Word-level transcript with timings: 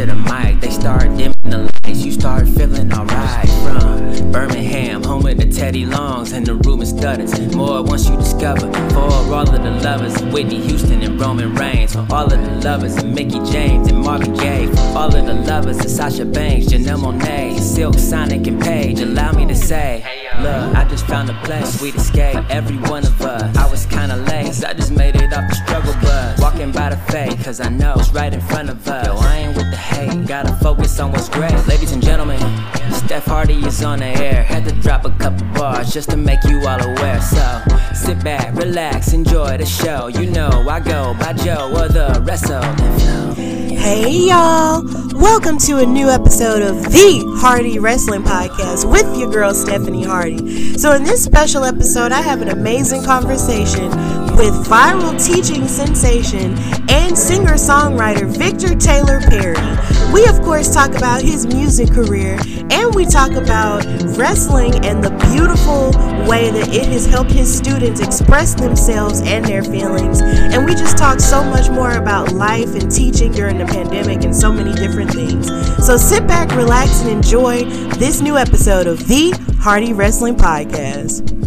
to 0.00 0.06
the 0.06 0.14
mic, 0.14 0.60
they 0.60 0.70
start 0.70 1.02
dimming 1.16 1.34
the 1.42 1.70
lights. 1.84 2.04
You 2.04 2.12
start 2.12 2.48
feeling 2.48 2.90
alright. 2.92 3.48
From 3.64 4.32
Birmingham, 4.32 5.02
home 5.02 5.26
of 5.26 5.36
the 5.36 5.46
Teddy 5.46 5.84
Longs, 5.84 6.32
and 6.32 6.46
the 6.46 6.54
room 6.54 6.80
is 6.80 6.88
stutters. 6.90 7.38
More 7.54 7.82
once 7.82 8.08
you 8.08 8.16
discover. 8.16 8.72
For 8.90 9.00
all 9.34 9.54
of 9.54 9.62
the 9.62 9.70
lovers, 9.84 10.18
Whitney 10.32 10.60
Houston 10.60 11.02
and 11.02 11.20
Roman 11.20 11.54
Reigns. 11.54 11.92
For 11.92 12.06
all 12.10 12.32
of 12.32 12.40
the 12.40 12.68
lovers, 12.68 13.04
Mickie 13.04 13.44
James 13.52 13.88
and 13.88 13.98
Marvin 13.98 14.32
Gaye. 14.34 14.68
For 14.68 14.98
all 14.98 15.14
of 15.14 15.26
the 15.26 15.34
lovers, 15.34 15.78
Sasha 15.94 16.24
Banks, 16.24 16.66
Janelle 16.66 16.98
Monáe, 16.98 17.58
Silk, 17.58 17.98
Sonic, 17.98 18.46
and 18.46 18.60
Paige. 18.62 19.00
Allow 19.00 19.32
me 19.32 19.46
to 19.46 19.54
say, 19.54 20.02
look, 20.42 20.76
I 20.76 20.84
just 20.88 21.06
found 21.06 21.30
a 21.30 21.34
place, 21.44 21.78
sweet 21.78 21.94
escape. 21.94 22.36
Every 22.50 22.76
one 22.76 23.04
of 23.04 23.20
us, 23.20 23.56
I 23.56 23.70
was 23.70 23.86
kinda 23.86 24.16
late, 24.16 24.46
cause 24.46 24.64
I 24.64 24.72
just 24.74 24.92
made 24.92 25.16
it 25.16 25.32
off 25.32 25.48
the 25.48 25.54
struggle 25.54 25.94
bus. 26.00 26.40
Walking 26.40 26.72
by 26.72 26.90
the 26.90 26.96
fate, 27.12 27.38
cause 27.44 27.60
I 27.60 27.68
know 27.68 27.94
it's 27.98 28.10
right 28.10 28.32
in 28.32 28.40
front 28.40 28.70
of 28.70 28.86
us. 28.88 29.06
Yo, 29.06 29.16
I 29.16 29.36
ain't 29.38 29.56
with 29.56 29.70
the 29.70 29.76
hate, 29.76 30.26
gotta 30.26 30.52
focus 30.56 30.98
on 31.00 31.12
what's 31.12 31.28
great. 31.28 31.54
Ladies 31.66 31.92
and 31.92 32.02
gentlemen, 32.02 32.40
Steph 32.92 33.26
Hardy 33.26 33.64
is 33.66 33.82
on 33.82 33.98
the 34.00 34.06
air. 34.06 34.42
Had 34.42 34.64
to 34.66 34.72
drop 34.80 35.04
a 35.04 35.10
couple 35.10 35.46
bars 35.48 35.92
just 35.92 36.10
to 36.10 36.16
make 36.16 36.42
you 36.44 36.66
all 36.66 36.80
aware. 36.80 37.20
So 37.20 37.62
sit 37.94 38.22
back, 38.22 38.54
relax, 38.54 39.12
enjoy 39.12 39.58
the 39.58 39.66
show. 39.66 40.08
You 40.08 40.30
know 40.30 40.66
I 40.68 40.80
go 40.80 41.14
by 41.18 41.32
Joe 41.32 41.70
or 41.74 41.88
the 41.88 42.20
them. 42.48 43.34
Hey 43.76 44.28
y'all! 44.28 45.09
Welcome 45.20 45.58
to 45.58 45.76
a 45.76 45.84
new 45.84 46.08
episode 46.08 46.62
of 46.62 46.82
the 46.82 47.22
Hardy 47.40 47.78
Wrestling 47.78 48.22
Podcast 48.22 48.90
with 48.90 49.18
your 49.18 49.30
girl 49.30 49.52
Stephanie 49.52 50.02
Hardy. 50.02 50.78
So, 50.78 50.94
in 50.94 51.04
this 51.04 51.22
special 51.22 51.64
episode, 51.64 52.10
I 52.10 52.22
have 52.22 52.40
an 52.40 52.48
amazing 52.48 53.04
conversation 53.04 53.90
with 54.40 54.66
viral 54.66 55.22
teaching 55.22 55.68
sensation 55.68 56.56
and 56.88 57.16
singer 57.16 57.56
songwriter 57.56 58.26
Victor 58.38 58.74
Taylor 58.74 59.20
Perry. 59.20 59.54
We, 60.14 60.26
of 60.28 60.40
course, 60.40 60.72
talk 60.72 60.94
about 60.94 61.20
his 61.20 61.46
music 61.46 61.92
career 61.92 62.38
and 62.70 62.94
we 62.94 63.04
talk 63.04 63.32
about 63.32 63.84
wrestling 64.16 64.82
and 64.82 65.04
the 65.04 65.10
beautiful 65.30 65.90
way 66.26 66.50
that 66.50 66.68
it 66.74 66.86
has 66.86 67.04
helped 67.04 67.30
his 67.30 67.54
students 67.54 68.00
express 68.00 68.54
themselves 68.54 69.20
and 69.26 69.44
their 69.44 69.62
feelings. 69.62 70.22
And 70.22 70.64
we 70.64 70.72
just 70.72 70.96
talk 70.96 71.20
so 71.20 71.44
much 71.44 71.68
more 71.68 71.98
about 71.98 72.32
life 72.32 72.74
and 72.74 72.90
teaching 72.90 73.32
during 73.32 73.58
the 73.58 73.66
pandemic 73.66 74.24
and 74.24 74.34
so 74.34 74.50
many 74.50 74.72
different 74.72 75.10
things. 75.10 75.48
So 75.84 75.98
sit 75.98 76.26
back, 76.26 76.50
relax, 76.56 77.02
and 77.02 77.10
enjoy 77.10 77.64
this 77.98 78.22
new 78.22 78.38
episode 78.38 78.86
of 78.86 79.06
the 79.06 79.32
Hardy 79.60 79.92
Wrestling 79.92 80.36
Podcast. 80.36 81.39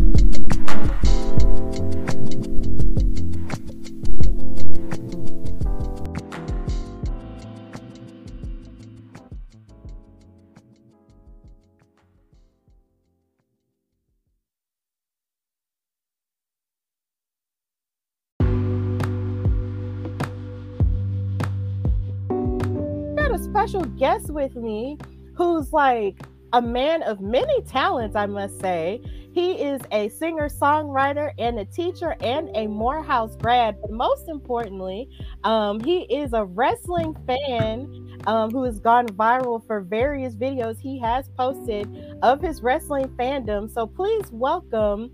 Special 23.63 23.85
guest 23.97 24.29
with 24.29 24.57
me 24.57 24.97
who's 25.37 25.71
like 25.71 26.19
a 26.51 26.61
man 26.61 27.01
of 27.03 27.21
many 27.21 27.61
talents, 27.61 28.13
I 28.13 28.25
must 28.25 28.59
say. 28.59 29.01
He 29.31 29.53
is 29.53 29.79
a 29.93 30.09
singer 30.09 30.49
songwriter 30.49 31.31
and 31.39 31.57
a 31.57 31.63
teacher 31.63 32.17
and 32.19 32.49
a 32.55 32.67
Morehouse 32.67 33.37
grad. 33.37 33.77
But 33.79 33.91
most 33.91 34.27
importantly, 34.27 35.07
um, 35.45 35.79
he 35.79 36.01
is 36.13 36.33
a 36.33 36.43
wrestling 36.43 37.15
fan 37.25 38.19
um, 38.27 38.51
who 38.51 38.63
has 38.63 38.79
gone 38.79 39.07
viral 39.07 39.65
for 39.65 39.79
various 39.79 40.35
videos 40.35 40.77
he 40.77 40.99
has 40.99 41.29
posted 41.29 41.87
of 42.21 42.41
his 42.41 42.61
wrestling 42.61 43.07
fandom. 43.17 43.73
So 43.73 43.87
please 43.87 44.25
welcome 44.29 45.09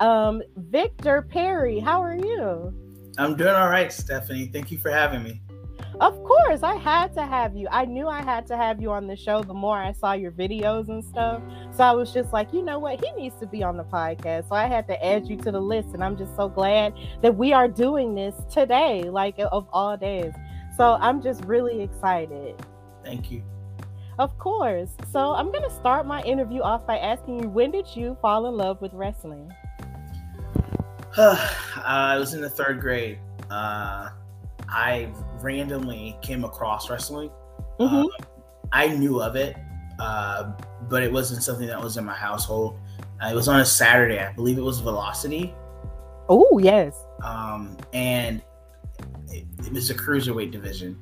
um, 0.00 0.42
Victor 0.56 1.22
Perry. 1.22 1.78
How 1.78 2.02
are 2.02 2.16
you? 2.16 2.74
I'm 3.16 3.36
doing 3.36 3.54
all 3.54 3.68
right, 3.68 3.92
Stephanie. 3.92 4.46
Thank 4.46 4.72
you 4.72 4.78
for 4.78 4.90
having 4.90 5.22
me. 5.22 5.40
Of 6.00 6.22
course, 6.24 6.62
I 6.62 6.76
had 6.76 7.12
to 7.14 7.26
have 7.26 7.54
you. 7.54 7.68
I 7.70 7.84
knew 7.84 8.08
I 8.08 8.22
had 8.22 8.46
to 8.48 8.56
have 8.56 8.80
you 8.80 8.90
on 8.90 9.06
the 9.06 9.16
show 9.16 9.42
the 9.42 9.54
more 9.54 9.76
I 9.76 9.92
saw 9.92 10.12
your 10.12 10.32
videos 10.32 10.88
and 10.88 11.04
stuff. 11.04 11.42
So 11.70 11.84
I 11.84 11.92
was 11.92 12.12
just 12.12 12.32
like, 12.32 12.52
you 12.52 12.62
know 12.62 12.78
what? 12.78 13.04
He 13.04 13.10
needs 13.12 13.36
to 13.40 13.46
be 13.46 13.62
on 13.62 13.76
the 13.76 13.84
podcast. 13.84 14.48
So 14.48 14.54
I 14.54 14.66
had 14.66 14.86
to 14.88 15.04
add 15.04 15.28
you 15.28 15.36
to 15.38 15.52
the 15.52 15.60
list. 15.60 15.88
And 15.94 16.02
I'm 16.02 16.16
just 16.16 16.34
so 16.34 16.48
glad 16.48 16.94
that 17.20 17.36
we 17.36 17.52
are 17.52 17.68
doing 17.68 18.14
this 18.14 18.34
today, 18.50 19.04
like 19.04 19.36
of 19.38 19.68
all 19.72 19.96
days. 19.96 20.32
So 20.76 20.96
I'm 21.00 21.22
just 21.22 21.44
really 21.44 21.82
excited. 21.82 22.54
Thank 23.04 23.30
you. 23.30 23.42
Of 24.18 24.38
course. 24.38 24.90
So 25.10 25.34
I'm 25.34 25.50
going 25.50 25.64
to 25.64 25.74
start 25.74 26.06
my 26.06 26.22
interview 26.22 26.62
off 26.62 26.86
by 26.86 26.98
asking 26.98 27.42
you 27.42 27.48
when 27.48 27.70
did 27.70 27.86
you 27.94 28.16
fall 28.22 28.46
in 28.46 28.56
love 28.56 28.80
with 28.80 28.92
wrestling? 28.94 29.52
uh, 31.16 31.48
I 31.76 32.16
was 32.18 32.34
in 32.34 32.40
the 32.40 32.50
third 32.50 32.80
grade. 32.80 33.18
Uh, 33.50 34.08
I 34.72 35.12
randomly 35.40 36.16
came 36.22 36.44
across 36.44 36.88
wrestling. 36.88 37.30
Mm-hmm. 37.78 37.94
Um, 37.94 38.08
I 38.72 38.88
knew 38.88 39.20
of 39.20 39.36
it, 39.36 39.56
uh, 39.98 40.52
but 40.88 41.02
it 41.02 41.12
wasn't 41.12 41.42
something 41.42 41.66
that 41.66 41.80
was 41.80 41.98
in 41.98 42.04
my 42.04 42.14
household. 42.14 42.78
Uh, 43.22 43.28
it 43.28 43.34
was 43.34 43.48
on 43.48 43.60
a 43.60 43.64
Saturday. 43.64 44.18
I 44.18 44.32
believe 44.32 44.56
it 44.56 44.62
was 44.62 44.80
Velocity. 44.80 45.54
Oh, 46.28 46.58
yes. 46.58 46.96
Um, 47.22 47.76
and 47.92 48.42
it, 49.28 49.44
it 49.66 49.72
was 49.72 49.90
a 49.90 49.94
cruiserweight 49.94 50.50
division. 50.50 50.98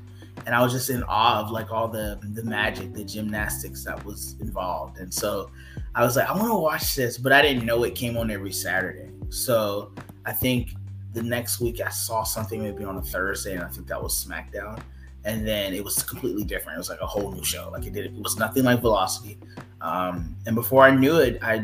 And 0.46 0.54
I 0.54 0.62
was 0.62 0.72
just 0.72 0.90
in 0.90 1.02
awe 1.04 1.40
of 1.40 1.50
like 1.50 1.70
all 1.70 1.86
the 1.86 2.18
the 2.32 2.42
magic, 2.42 2.94
the 2.94 3.04
gymnastics 3.04 3.84
that 3.84 4.02
was 4.04 4.36
involved. 4.40 4.98
And 4.98 5.12
so 5.12 5.50
I 5.94 6.02
was 6.02 6.16
like, 6.16 6.28
I 6.28 6.32
want 6.32 6.48
to 6.48 6.58
watch 6.58 6.96
this, 6.96 7.18
but 7.18 7.30
I 7.30 7.42
didn't 7.42 7.66
know 7.66 7.84
it 7.84 7.94
came 7.94 8.16
on 8.16 8.30
every 8.30 8.52
Saturday. 8.52 9.10
So 9.28 9.92
I 10.24 10.32
think 10.32 10.70
the 11.12 11.22
next 11.22 11.60
week 11.60 11.80
I 11.80 11.90
saw 11.90 12.22
something 12.22 12.62
maybe 12.62 12.84
on 12.84 12.96
a 12.96 13.02
Thursday, 13.02 13.54
and 13.54 13.62
I 13.62 13.68
think 13.68 13.86
that 13.88 14.02
was 14.02 14.24
SmackDown. 14.24 14.80
And 15.24 15.46
then 15.46 15.74
it 15.74 15.84
was 15.84 16.02
completely 16.02 16.44
different. 16.44 16.76
It 16.76 16.78
was 16.78 16.88
like 16.88 17.00
a 17.02 17.06
whole 17.06 17.30
new 17.30 17.44
show. 17.44 17.68
Like 17.70 17.84
it 17.84 17.92
did, 17.92 18.06
it 18.06 18.22
was 18.22 18.38
nothing 18.38 18.64
like 18.64 18.80
Velocity. 18.80 19.38
Um, 19.82 20.34
and 20.46 20.54
before 20.54 20.84
I 20.84 20.94
knew 20.94 21.18
it, 21.18 21.38
I 21.42 21.58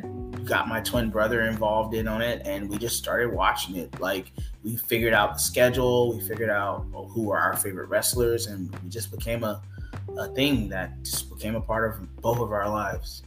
got 0.45 0.69
my 0.69 0.81
twin 0.81 1.11
brother 1.11 1.43
involved 1.43 1.95
in 1.95 2.07
on 2.07 2.21
it, 2.23 2.43
and 2.45 2.69
we 2.69 2.77
just 2.77 2.97
started 2.97 3.33
watching 3.33 3.77
it. 3.77 3.99
Like 4.01 4.33
we 4.63 4.77
figured 4.77 5.15
out 5.15 5.35
the 5.35 5.41
schedule, 5.41 6.15
we 6.15 6.21
figured 6.21 6.51
out 6.51 6.87
who 6.93 7.25
were 7.25 7.39
our 7.39 7.57
favorite 7.57 7.89
wrestlers, 7.89 8.47
and 8.47 8.71
we 8.83 8.91
just 8.91 9.11
became 9.11 9.43
a, 9.43 9.63
a 10.19 10.29
thing 10.29 10.69
that 10.69 11.03
just 11.03 11.31
became 11.31 11.55
a 11.55 11.61
part 11.61 11.91
of 11.91 12.23
both 12.23 12.41
of 12.41 12.53
our 12.53 12.69
lives. 12.69 13.23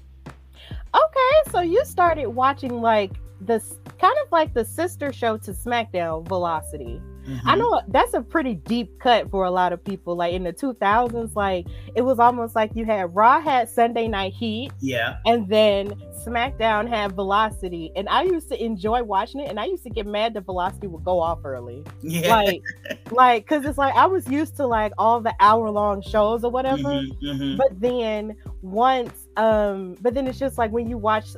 Okay, 0.94 1.52
so 1.52 1.62
you 1.62 1.84
started 1.86 2.28
watching 2.28 2.82
like 2.82 3.12
this 3.42 3.76
kind 4.00 4.16
of 4.26 4.32
like 4.32 4.54
the 4.54 4.66
sister 4.66 5.12
show 5.12 5.38
to 5.38 5.52
SmackDown 5.52 6.28
Velocity. 6.28 7.02
Mm-hmm. 7.30 7.48
I 7.48 7.56
know 7.56 7.82
that's 7.90 8.14
a 8.14 8.22
pretty 8.22 8.56
deep 8.56 9.00
cut 9.00 9.30
for 9.30 9.44
a 9.44 9.52
lot 9.52 9.72
of 9.72 9.84
people. 9.84 10.16
Like 10.16 10.34
in 10.34 10.44
the 10.44 10.54
2000s, 10.54 11.36
like 11.36 11.68
it 11.96 12.02
was 12.02 12.18
almost 12.18 12.56
like 12.56 12.76
you 12.76 12.86
had 12.86 13.14
Raw 13.16 13.40
had 13.40 13.70
Sunday 13.70 14.08
Night 14.08 14.34
Heat, 14.34 14.72
yeah, 14.80 15.18
and 15.26 15.48
then 15.48 15.90
SmackDown 16.26 16.90
had 16.90 17.12
Velocity. 17.14 17.92
And 17.96 18.10
I 18.10 18.24
used 18.24 18.50
to 18.50 18.64
enjoy 18.64 19.04
watching 19.04 19.42
it, 19.42 19.50
and 19.50 19.60
I 19.60 19.66
used 19.66 19.84
to 19.84 19.90
get 19.90 20.08
mad 20.08 20.34
that 20.34 20.46
Velocity 20.46 20.88
would 20.88 21.04
go 21.04 21.20
off 21.20 21.40
early, 21.44 21.84
yeah, 22.02 22.36
like, 22.36 22.64
like 23.12 23.46
because 23.48 23.66
it's 23.66 23.78
like 23.78 23.96
I 23.96 24.08
was 24.08 24.28
used 24.28 24.56
to 24.58 24.66
like 24.66 24.94
all 24.98 25.22
the 25.22 25.36
hour 25.40 25.70
long 25.70 26.02
shows 26.02 26.44
or 26.44 26.50
whatever. 26.50 26.82
Mm-hmm, 26.82 27.26
mm-hmm. 27.26 27.58
But 27.58 27.80
then 27.80 28.38
once, 28.62 29.28
um, 29.38 29.96
but 30.02 30.16
then 30.16 30.26
it's 30.26 30.40
just 30.40 30.58
like 30.58 30.72
when 30.72 30.90
you 30.90 30.98
watch 30.98 31.36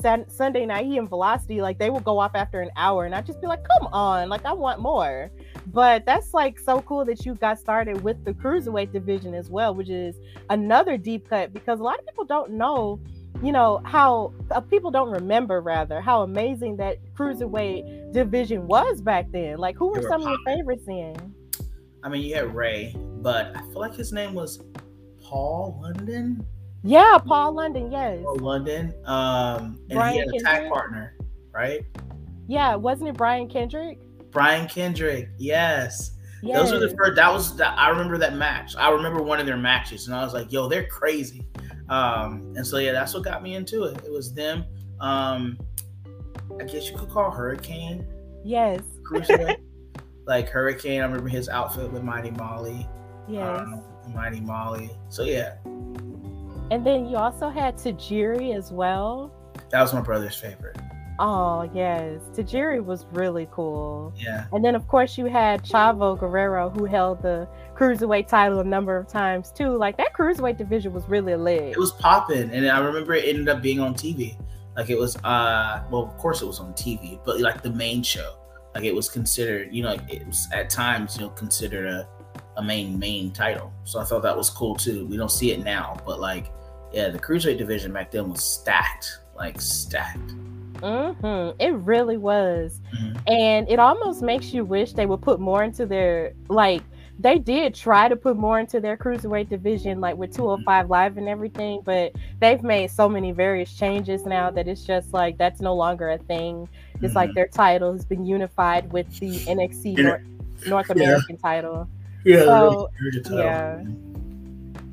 Sun- 0.00 0.28
Sunday 0.28 0.66
night, 0.66 0.86
he 0.86 0.98
and 0.98 1.08
Velocity, 1.08 1.60
like 1.60 1.78
they 1.78 1.90
will 1.90 2.00
go 2.00 2.18
off 2.18 2.32
after 2.34 2.60
an 2.60 2.70
hour, 2.76 3.04
and 3.04 3.14
I'd 3.14 3.26
just 3.26 3.40
be 3.40 3.46
like, 3.46 3.64
come 3.78 3.88
on, 3.92 4.28
like 4.28 4.44
I 4.44 4.52
want 4.52 4.80
more. 4.80 5.30
But 5.66 6.06
that's 6.06 6.32
like 6.32 6.58
so 6.58 6.80
cool 6.82 7.04
that 7.04 7.26
you 7.26 7.34
got 7.34 7.58
started 7.58 8.02
with 8.02 8.24
the 8.24 8.32
cruiserweight 8.32 8.92
division 8.92 9.34
as 9.34 9.50
well, 9.50 9.74
which 9.74 9.90
is 9.90 10.16
another 10.50 10.96
deep 10.96 11.28
cut 11.28 11.52
because 11.52 11.80
a 11.80 11.82
lot 11.82 11.98
of 11.98 12.06
people 12.06 12.24
don't 12.24 12.52
know, 12.52 13.00
you 13.42 13.52
know, 13.52 13.80
how 13.84 14.32
uh, 14.50 14.60
people 14.60 14.90
don't 14.90 15.10
remember 15.10 15.60
rather 15.60 16.00
how 16.00 16.22
amazing 16.22 16.76
that 16.76 16.98
cruiserweight 17.14 18.12
division 18.12 18.66
was 18.66 19.02
back 19.02 19.30
then. 19.30 19.58
Like, 19.58 19.76
who 19.76 19.88
were, 19.88 20.00
were 20.00 20.08
some 20.08 20.22
of 20.22 20.28
your 20.28 20.38
favorites 20.46 20.88
in? 20.88 21.14
I 22.02 22.08
mean, 22.08 22.22
you 22.22 22.34
had 22.34 22.54
Ray, 22.54 22.94
but 22.96 23.56
I 23.56 23.60
feel 23.62 23.80
like 23.80 23.94
his 23.94 24.12
name 24.12 24.32
was 24.32 24.62
Paul 25.22 25.78
London. 25.82 26.46
Yeah, 26.82 27.18
Paul 27.18 27.54
London. 27.54 27.90
Yes. 27.90 28.20
Paul 28.24 28.38
London. 28.38 28.94
Um, 29.04 29.78
and 29.90 29.98
Brian 29.98 30.12
he 30.14 30.18
had 30.18 30.28
a 30.28 30.32
Kendrick? 30.32 30.44
tag 30.44 30.70
partner, 30.70 31.16
right? 31.52 31.84
Yeah, 32.46 32.76
wasn't 32.76 33.10
it 33.10 33.16
Brian 33.16 33.48
Kendrick? 33.48 33.98
Brian 34.30 34.68
Kendrick. 34.68 35.28
Yes. 35.38 36.12
Yes. 36.42 36.58
Those 36.58 36.72
were 36.72 36.78
the 36.78 36.94
first. 36.96 37.16
That 37.16 37.32
was. 37.32 37.56
The, 37.56 37.68
I 37.68 37.88
remember 37.88 38.16
that 38.18 38.36
match. 38.36 38.76
I 38.76 38.90
remember 38.90 39.22
one 39.22 39.40
of 39.40 39.46
their 39.46 39.56
matches, 39.56 40.06
and 40.06 40.14
I 40.14 40.22
was 40.22 40.34
like, 40.34 40.52
"Yo, 40.52 40.68
they're 40.68 40.86
crazy." 40.86 41.46
Um, 41.88 42.52
and 42.56 42.66
so 42.66 42.78
yeah, 42.78 42.92
that's 42.92 43.14
what 43.14 43.24
got 43.24 43.42
me 43.42 43.54
into 43.54 43.84
it. 43.84 43.96
It 44.04 44.12
was 44.12 44.32
them. 44.32 44.64
Um, 45.00 45.58
I 46.60 46.64
guess 46.64 46.90
you 46.90 46.96
could 46.96 47.08
call 47.08 47.30
Hurricane. 47.30 48.06
Yes. 48.44 48.80
Cruiserweight. 49.10 49.58
like 50.26 50.48
Hurricane. 50.48 51.00
I 51.00 51.04
remember 51.04 51.28
his 51.28 51.48
outfit 51.48 51.90
with 51.90 52.02
Mighty 52.02 52.30
Molly. 52.30 52.88
Yes. 53.28 53.60
Um, 53.60 53.82
Mighty 54.14 54.40
Molly. 54.40 54.90
So 55.08 55.24
yeah. 55.24 55.54
And 56.70 56.84
then 56.84 57.08
you 57.08 57.16
also 57.16 57.48
had 57.48 57.76
Tajiri 57.76 58.54
as 58.54 58.70
well. 58.70 59.32
That 59.70 59.80
was 59.82 59.92
my 59.94 60.00
brother's 60.00 60.36
favorite. 60.36 60.76
Oh 61.20 61.68
yes, 61.74 62.20
Tajiri 62.32 62.84
was 62.84 63.06
really 63.10 63.48
cool. 63.50 64.12
Yeah. 64.16 64.46
And 64.52 64.64
then 64.64 64.76
of 64.76 64.86
course 64.86 65.18
you 65.18 65.26
had 65.26 65.64
Chavo 65.64 66.18
Guerrero 66.18 66.70
who 66.70 66.84
held 66.84 67.22
the 67.22 67.48
cruiserweight 67.74 68.28
title 68.28 68.60
a 68.60 68.64
number 68.64 68.96
of 68.96 69.08
times 69.08 69.50
too. 69.50 69.76
Like 69.76 69.96
that 69.96 70.12
cruiserweight 70.12 70.58
division 70.58 70.92
was 70.92 71.08
really 71.08 71.34
lit. 71.34 71.72
It 71.72 71.78
was 71.78 71.92
popping, 71.92 72.50
and 72.50 72.68
I 72.68 72.78
remember 72.78 73.14
it 73.14 73.24
ended 73.24 73.48
up 73.48 73.62
being 73.62 73.80
on 73.80 73.94
TV. 73.94 74.36
Like 74.76 74.90
it 74.90 74.98
was, 74.98 75.16
uh, 75.24 75.82
well, 75.90 76.04
of 76.04 76.16
course 76.18 76.40
it 76.40 76.46
was 76.46 76.60
on 76.60 76.72
TV, 76.74 77.18
but 77.24 77.40
like 77.40 77.62
the 77.62 77.70
main 77.72 78.00
show, 78.04 78.36
like 78.76 78.84
it 78.84 78.94
was 78.94 79.08
considered, 79.08 79.74
you 79.74 79.82
know, 79.82 79.88
like 79.94 80.12
it 80.12 80.24
was 80.24 80.46
at 80.52 80.70
times, 80.70 81.16
you 81.16 81.22
know, 81.22 81.30
considered 81.30 81.88
a, 81.88 82.08
a 82.58 82.62
main 82.62 82.96
main 82.96 83.32
title. 83.32 83.72
So 83.82 83.98
I 83.98 84.04
thought 84.04 84.22
that 84.22 84.36
was 84.36 84.50
cool 84.50 84.76
too. 84.76 85.04
We 85.06 85.16
don't 85.16 85.32
see 85.32 85.50
it 85.50 85.64
now, 85.64 85.96
but 86.06 86.20
like, 86.20 86.52
yeah, 86.92 87.08
the 87.08 87.18
cruiserweight 87.18 87.58
division 87.58 87.92
back 87.92 88.10
then 88.10 88.30
was 88.30 88.42
stacked, 88.42 89.20
like 89.36 89.60
stacked. 89.60 90.34
Mm-hmm. 90.80 91.60
It 91.60 91.74
really 91.74 92.16
was. 92.16 92.80
Mhm. 92.96 93.20
And 93.28 93.68
it 93.68 93.78
almost 93.78 94.22
makes 94.22 94.52
you 94.54 94.64
wish 94.64 94.92
they 94.92 95.06
would 95.06 95.20
put 95.22 95.40
more 95.40 95.64
into 95.64 95.86
their 95.86 96.32
like 96.48 96.82
they 97.20 97.36
did 97.36 97.74
try 97.74 98.08
to 98.08 98.14
put 98.14 98.36
more 98.36 98.60
into 98.60 98.78
their 98.78 98.96
cruiserweight 98.96 99.48
division, 99.48 100.00
like 100.00 100.16
with 100.16 100.32
205 100.32 100.88
Live 100.88 101.16
and 101.18 101.28
everything, 101.28 101.80
but 101.84 102.12
they've 102.40 102.62
made 102.62 102.92
so 102.92 103.08
many 103.08 103.32
various 103.32 103.74
changes 103.74 104.24
now 104.24 104.52
that 104.52 104.68
it's 104.68 104.84
just 104.84 105.12
like 105.12 105.36
that's 105.36 105.60
no 105.60 105.74
longer 105.74 106.10
a 106.10 106.18
thing. 106.18 106.68
It's 107.02 107.16
like 107.16 107.30
Mhm. 107.30 107.34
their 107.34 107.48
title 107.48 107.90
has 107.92 108.04
been 108.04 108.24
unified 108.24 108.92
with 108.92 109.10
the 109.18 109.40
NXT 109.48 109.96
Yeah. 109.96 110.02
North, 110.04 110.22
North 110.68 110.86
Yeah. 110.94 110.94
American 111.04 111.36
title. 111.38 111.88
Yeah, 112.24 112.44
So, 112.44 112.88
title. 113.24 113.38
yeah. 113.38 113.82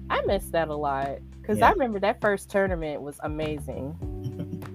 I 0.09 0.21
miss 0.25 0.47
that 0.49 0.69
a 0.69 0.75
lot 0.75 1.17
because 1.45 1.61
I 1.61 1.71
remember 1.71 1.99
that 1.99 2.21
first 2.21 2.49
tournament 2.49 3.01
was 3.01 3.19
amazing. 3.23 4.61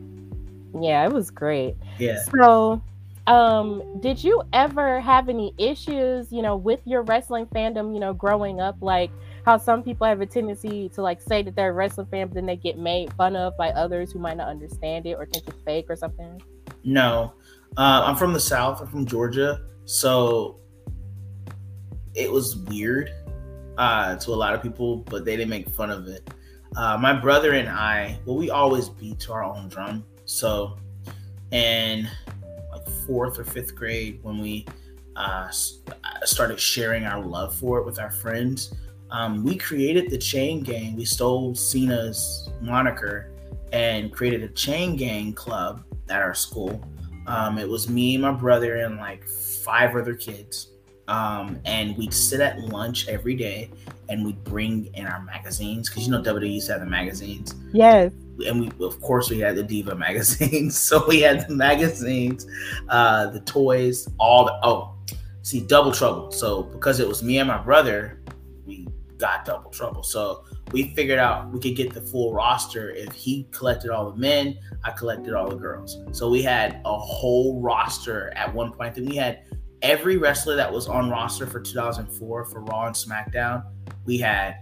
Yeah, 0.80 1.04
it 1.04 1.12
was 1.12 1.30
great. 1.30 1.76
yeah. 1.98 2.22
So, 2.32 2.80
um, 3.26 3.82
did 4.00 4.22
you 4.22 4.42
ever 4.52 5.00
have 5.00 5.28
any 5.28 5.52
issues, 5.58 6.32
you 6.32 6.42
know, 6.42 6.56
with 6.56 6.80
your 6.84 7.02
wrestling 7.02 7.46
fandom, 7.46 7.92
you 7.92 8.00
know, 8.00 8.14
growing 8.14 8.60
up? 8.60 8.76
Like 8.80 9.10
how 9.44 9.58
some 9.58 9.82
people 9.82 10.06
have 10.06 10.20
a 10.20 10.26
tendency 10.26 10.88
to 10.90 11.02
like 11.02 11.20
say 11.20 11.42
that 11.42 11.56
they're 11.56 11.70
a 11.70 11.72
wrestling 11.72 12.06
fan, 12.06 12.28
but 12.28 12.34
then 12.34 12.46
they 12.46 12.56
get 12.56 12.78
made 12.78 13.12
fun 13.14 13.36
of 13.36 13.56
by 13.56 13.70
others 13.70 14.12
who 14.12 14.20
might 14.20 14.36
not 14.36 14.48
understand 14.48 15.06
it 15.06 15.14
or 15.14 15.26
think 15.26 15.48
it's 15.48 15.60
fake 15.62 15.86
or 15.88 15.96
something. 15.96 16.40
No, 16.84 17.34
uh, 17.76 18.04
I'm 18.06 18.16
from 18.16 18.32
the 18.32 18.40
South. 18.40 18.80
I'm 18.80 18.86
from 18.86 19.06
Georgia, 19.06 19.62
so 19.84 20.60
it 22.14 22.30
was 22.30 22.56
weird 22.56 23.10
uh, 23.76 24.16
to 24.16 24.30
a 24.30 24.36
lot 24.36 24.54
of 24.54 24.62
people, 24.62 24.98
but 24.98 25.24
they 25.24 25.36
didn't 25.36 25.50
make 25.50 25.68
fun 25.70 25.90
of 25.90 26.06
it. 26.06 26.30
Uh, 26.76 26.96
my 26.96 27.12
brother 27.12 27.52
and 27.52 27.68
I, 27.68 28.18
well, 28.24 28.36
we 28.36 28.50
always 28.50 28.88
beat 28.88 29.18
to 29.20 29.32
our 29.32 29.42
own 29.42 29.68
drum. 29.68 30.04
So, 30.24 30.78
in 31.50 32.08
like 32.70 32.88
fourth 33.06 33.38
or 33.38 33.44
fifth 33.44 33.74
grade, 33.74 34.20
when 34.22 34.38
we 34.38 34.66
uh, 35.16 35.48
started 36.24 36.60
sharing 36.60 37.04
our 37.04 37.24
love 37.24 37.54
for 37.56 37.78
it 37.78 37.86
with 37.86 37.98
our 37.98 38.10
friends, 38.10 38.72
um, 39.10 39.42
we 39.42 39.56
created 39.56 40.10
the 40.10 40.18
Chain 40.18 40.62
Gang. 40.62 40.96
We 40.96 41.04
stole 41.04 41.54
Cena's 41.54 42.50
moniker 42.60 43.32
and 43.72 44.12
created 44.12 44.44
a 44.44 44.48
Chain 44.48 44.96
Gang 44.96 45.32
club 45.32 45.82
at 46.08 46.22
our 46.22 46.34
school. 46.34 46.80
Um, 47.26 47.58
it 47.58 47.68
was 47.68 47.88
me, 47.88 48.16
my 48.16 48.32
brother, 48.32 48.76
and 48.76 48.96
like 48.96 49.26
five 49.26 49.96
other 49.96 50.14
kids. 50.14 50.68
Um, 51.08 51.58
and 51.64 51.96
we'd 51.96 52.14
sit 52.14 52.40
at 52.40 52.60
lunch 52.60 53.08
every 53.08 53.34
day 53.34 53.70
and 54.10 54.24
we'd 54.26 54.42
bring 54.44 54.86
in 54.94 55.06
our 55.06 55.22
magazines 55.22 55.88
because 55.88 56.04
you 56.04 56.10
know 56.10 56.20
WWE 56.20 56.54
used 56.54 56.66
to 56.66 56.72
have 56.72 56.82
the 56.82 56.86
magazines. 56.86 57.54
Yes. 57.72 58.12
And 58.46 58.60
we, 58.60 58.84
of 58.84 59.00
course, 59.00 59.30
we 59.30 59.38
had 59.38 59.56
the 59.56 59.62
Diva 59.62 59.94
magazines. 59.94 60.78
so 60.88 61.06
we 61.06 61.20
had 61.20 61.48
the 61.48 61.54
magazines, 61.54 62.46
uh, 62.88 63.28
the 63.28 63.40
toys, 63.40 64.08
all 64.18 64.46
the, 64.46 64.58
oh, 64.62 64.94
see, 65.42 65.60
Double 65.60 65.92
Trouble. 65.92 66.32
So 66.32 66.64
because 66.64 67.00
it 67.00 67.08
was 67.08 67.22
me 67.22 67.38
and 67.38 67.48
my 67.48 67.58
brother, 67.58 68.20
we 68.66 68.88
got 69.16 69.44
Double 69.44 69.70
Trouble. 69.70 70.02
So 70.02 70.44
we 70.72 70.94
figured 70.94 71.18
out 71.18 71.50
we 71.52 71.60
could 71.60 71.76
get 71.76 71.94
the 71.94 72.00
full 72.00 72.32
roster 72.32 72.90
if 72.90 73.12
he 73.12 73.46
collected 73.52 73.90
all 73.90 74.10
the 74.10 74.16
men, 74.16 74.58
I 74.84 74.90
collected 74.90 75.34
all 75.34 75.48
the 75.48 75.56
girls. 75.56 75.98
So 76.12 76.28
we 76.28 76.42
had 76.42 76.80
a 76.84 76.98
whole 76.98 77.60
roster 77.60 78.32
at 78.36 78.52
one 78.52 78.72
point. 78.72 78.94
Then 78.94 79.06
we 79.06 79.16
had 79.16 79.44
every 79.82 80.16
wrestler 80.16 80.56
that 80.56 80.72
was 80.72 80.86
on 80.88 81.10
roster 81.10 81.46
for 81.46 81.60
2004 81.60 82.44
for 82.44 82.60
Raw 82.60 82.86
and 82.86 82.94
SmackDown. 82.94 83.64
We 84.10 84.18
had 84.18 84.56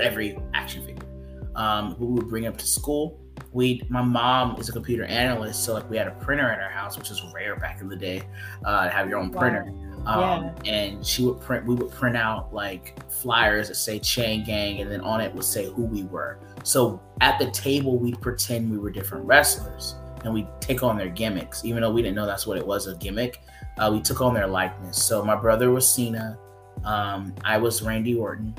every 0.00 0.38
action 0.54 0.86
figure. 0.86 1.06
Um, 1.54 1.94
we 1.98 2.06
would 2.06 2.28
bring 2.28 2.46
up 2.46 2.56
to 2.56 2.66
school. 2.66 3.20
We, 3.52 3.82
my 3.90 4.00
mom 4.00 4.58
is 4.58 4.70
a 4.70 4.72
computer 4.72 5.04
analyst, 5.04 5.64
so 5.64 5.74
like 5.74 5.90
we 5.90 5.98
had 5.98 6.06
a 6.06 6.12
printer 6.12 6.50
in 6.50 6.60
our 6.60 6.70
house, 6.70 6.96
which 6.96 7.10
was 7.10 7.22
rare 7.34 7.56
back 7.56 7.82
in 7.82 7.88
the 7.90 7.96
day, 7.96 8.22
uh, 8.64 8.84
to 8.84 8.90
have 8.90 9.06
your 9.06 9.18
own 9.18 9.32
Wow. 9.32 9.40
printer. 9.40 9.74
Um, 10.06 10.54
and 10.64 11.04
she 11.04 11.22
would 11.26 11.42
print 11.42 11.66
we 11.66 11.74
would 11.74 11.90
print 11.90 12.16
out 12.16 12.54
like 12.54 12.98
flyers 13.12 13.68
that 13.68 13.74
say 13.74 13.98
chain 13.98 14.44
gang 14.46 14.80
and 14.80 14.90
then 14.90 15.02
on 15.02 15.20
it 15.20 15.34
would 15.34 15.44
say 15.44 15.66
who 15.66 15.82
we 15.82 16.04
were 16.04 16.40
so 16.62 17.02
at 17.20 17.38
the 17.38 17.50
table 17.50 17.98
we'd 17.98 18.18
pretend 18.22 18.70
we 18.70 18.78
were 18.78 18.90
different 18.90 19.26
wrestlers 19.26 19.96
and 20.24 20.32
we'd 20.32 20.48
take 20.58 20.82
on 20.82 20.96
their 20.96 21.10
gimmicks 21.10 21.66
even 21.66 21.82
though 21.82 21.90
we 21.92 22.00
didn't 22.00 22.14
know 22.16 22.24
that's 22.24 22.46
what 22.46 22.56
it 22.56 22.66
was 22.66 22.86
a 22.86 22.94
gimmick 22.96 23.42
uh, 23.76 23.90
we 23.92 24.00
took 24.00 24.22
on 24.22 24.32
their 24.32 24.46
likeness 24.46 24.96
so 24.96 25.22
my 25.22 25.36
brother 25.36 25.70
was 25.70 25.86
cena 25.86 26.38
um, 26.84 27.34
i 27.44 27.58
was 27.58 27.82
randy 27.82 28.14
orton 28.14 28.54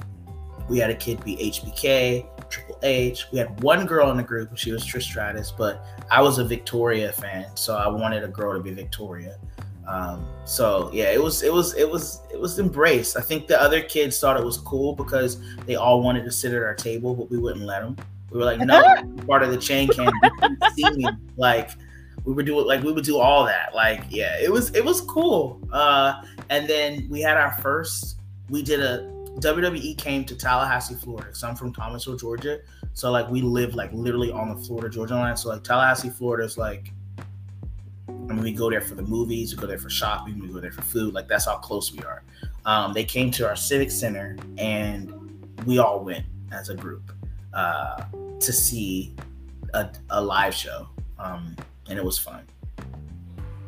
we 0.72 0.80
had 0.80 0.90
a 0.90 0.96
kid 0.96 1.24
be 1.24 1.36
hbk 1.36 2.26
triple 2.50 2.80
h 2.82 3.26
we 3.32 3.38
had 3.38 3.62
one 3.62 3.86
girl 3.86 4.10
in 4.10 4.18
the 4.18 4.24
group 4.24 4.58
she 4.58 4.72
was 4.72 4.84
trish 4.84 5.04
stratus 5.04 5.52
but 5.52 5.86
i 6.10 6.22
was 6.22 6.38
a 6.38 6.44
victoria 6.44 7.12
fan 7.12 7.46
so 7.56 7.76
i 7.76 7.88
wanted 7.88 8.24
a 8.24 8.28
girl 8.28 8.54
to 8.54 8.60
be 8.60 8.72
victoria 8.72 9.38
um, 9.88 10.26
so 10.46 10.90
yeah, 10.94 11.12
it 11.12 11.22
was 11.22 11.44
it 11.44 11.52
was 11.52 11.76
it 11.76 11.90
was 11.90 12.22
it 12.32 12.40
was 12.40 12.60
embraced. 12.60 13.18
I 13.18 13.22
think 13.22 13.48
the 13.48 13.62
other 13.62 13.82
kids 13.82 14.20
thought 14.20 14.40
it 14.40 14.44
was 14.44 14.58
cool 14.58 14.94
because 14.96 15.42
they 15.66 15.76
all 15.76 16.02
wanted 16.02 16.24
to 16.26 16.32
sit 16.32 16.54
at 16.54 16.62
our 16.62 16.76
table, 16.76 17.16
but 17.16 17.30
we 17.30 17.38
wouldn't 17.38 17.66
let 17.66 17.82
them. 17.82 17.98
We 18.30 18.40
were 18.40 18.46
like, 18.46 18.60
no, 18.66 18.82
part 19.28 19.44
of 19.44 19.52
the 19.52 19.58
chain 19.58 19.90
can't 19.90 20.14
see 20.76 20.90
me. 20.92 21.08
Like 21.36 21.72
we 22.24 22.34
would 22.34 22.46
do 22.46 22.60
it 22.60 22.68
like 22.68 22.84
we 22.84 22.94
would 22.94 23.04
do 23.04 23.18
all 23.18 23.46
that. 23.46 23.74
Like 23.74 24.04
yeah, 24.10 24.38
it 24.40 24.52
was 24.52 24.74
it 24.76 24.86
was 24.86 25.02
cool. 25.02 25.60
Uh, 25.74 26.22
and 26.50 26.70
then 26.70 27.08
we 27.10 27.22
had 27.22 27.38
our 27.38 27.52
first. 27.54 28.18
We 28.50 28.62
did 28.62 28.82
a 28.82 29.10
WWE 29.40 29.98
came 29.98 30.26
to 30.26 30.36
Tallahassee, 30.36 30.96
Florida. 30.96 31.34
So 31.34 31.48
I'm 31.48 31.56
from 31.56 31.74
Thomasville, 31.74 32.18
Georgia. 32.18 32.60
So 32.94 33.12
like 33.12 33.30
we 33.30 33.42
live 33.42 33.76
like 33.76 33.92
literally 33.94 34.32
on 34.32 34.50
the 34.50 34.62
Florida 34.64 34.90
Georgia 34.90 35.16
line. 35.16 35.38
So 35.38 35.50
like 35.50 35.64
Tallahassee, 35.64 36.10
Florida 36.10 36.44
is 36.44 36.58
like 36.58 36.92
I 38.32 38.34
mean, 38.34 38.44
we 38.44 38.52
go 38.54 38.70
there 38.70 38.82
for 38.82 38.96
the 38.96 39.02
movies, 39.02 39.54
we 39.54 39.62
go 39.62 39.68
there 39.68 39.78
for 39.78 39.90
shopping, 39.90 40.40
we 40.40 40.48
go 40.48 40.60
there 40.60 40.72
for 40.72 40.84
food. 40.84 41.14
Like 41.14 41.28
that's 41.28 41.46
how 41.46 41.58
close 41.58 41.92
we 41.92 42.00
are. 42.00 42.24
Um, 42.66 42.94
they 42.94 43.04
came 43.04 43.32
to 43.32 43.48
our 43.48 43.56
civic 43.56 43.92
center, 43.92 44.38
and 44.58 45.12
we 45.66 45.80
all 45.80 46.04
went 46.04 46.26
as 46.52 46.70
a 46.70 46.76
group 46.76 47.12
uh, 47.54 48.06
to 48.40 48.54
see 48.54 49.16
a, 49.74 49.90
a 50.12 50.22
live 50.22 50.54
show, 50.54 50.88
um, 51.20 51.56
and 51.90 51.98
it 51.98 52.06
was 52.06 52.18
fun. 52.18 52.46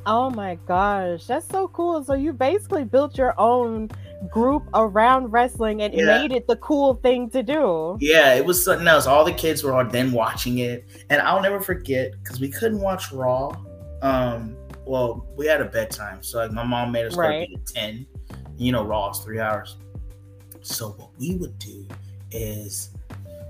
Oh 0.05 0.29
my 0.29 0.55
gosh, 0.67 1.25
that's 1.25 1.48
so 1.48 1.67
cool. 1.70 2.03
So 2.03 2.13
you 2.13 2.34
basically 2.34 2.84
built 2.84 3.17
your 3.17 3.39
own 3.39 3.89
group 4.30 4.63
around 4.74 5.32
wrestling 5.32 5.82
and 5.82 5.94
Yeah. 5.94 6.06
made 6.06 6.32
it 6.32 6.48
the 6.48 6.56
cool 6.58 6.96
thing 6.96 7.30
to 7.32 7.44
do. 7.44 7.98
Yeah, 8.00 8.34
it 8.36 8.46
was 8.46 8.63
something 8.63 8.88
else. 8.88 9.06
All 9.08 9.25
the 9.25 9.32
kids 9.34 9.63
were 9.63 9.74
on 9.74 9.89
then 9.89 10.12
watching 10.12 10.60
it, 10.60 10.86
and 11.10 11.22
I'll 11.22 11.42
never 11.42 11.60
forget 11.60 12.12
because 12.24 12.39
we 12.39 12.50
couldn't 12.50 12.80
watch 12.82 13.12
Raw. 13.12 13.56
Um, 14.01 14.56
well, 14.86 15.25
we 15.38 15.46
had 15.48 15.62
a 15.62 15.65
bedtime, 15.65 16.22
so 16.22 16.39
like 16.39 16.51
my 16.51 16.63
mom 16.63 16.92
made 16.92 17.06
us 17.06 17.15
Right. 17.15 17.50
go 17.50 17.56
to 17.56 17.62
at 17.62 17.65
ten. 17.68 18.06
You 18.58 18.72
know, 18.72 18.84
Raw 18.84 19.10
is 19.12 19.20
three 19.20 19.39
hours. 19.39 19.77
So 20.62 20.89
what 20.89 21.10
we 21.20 21.36
would 21.38 21.58
do 21.60 21.86
is 22.32 22.89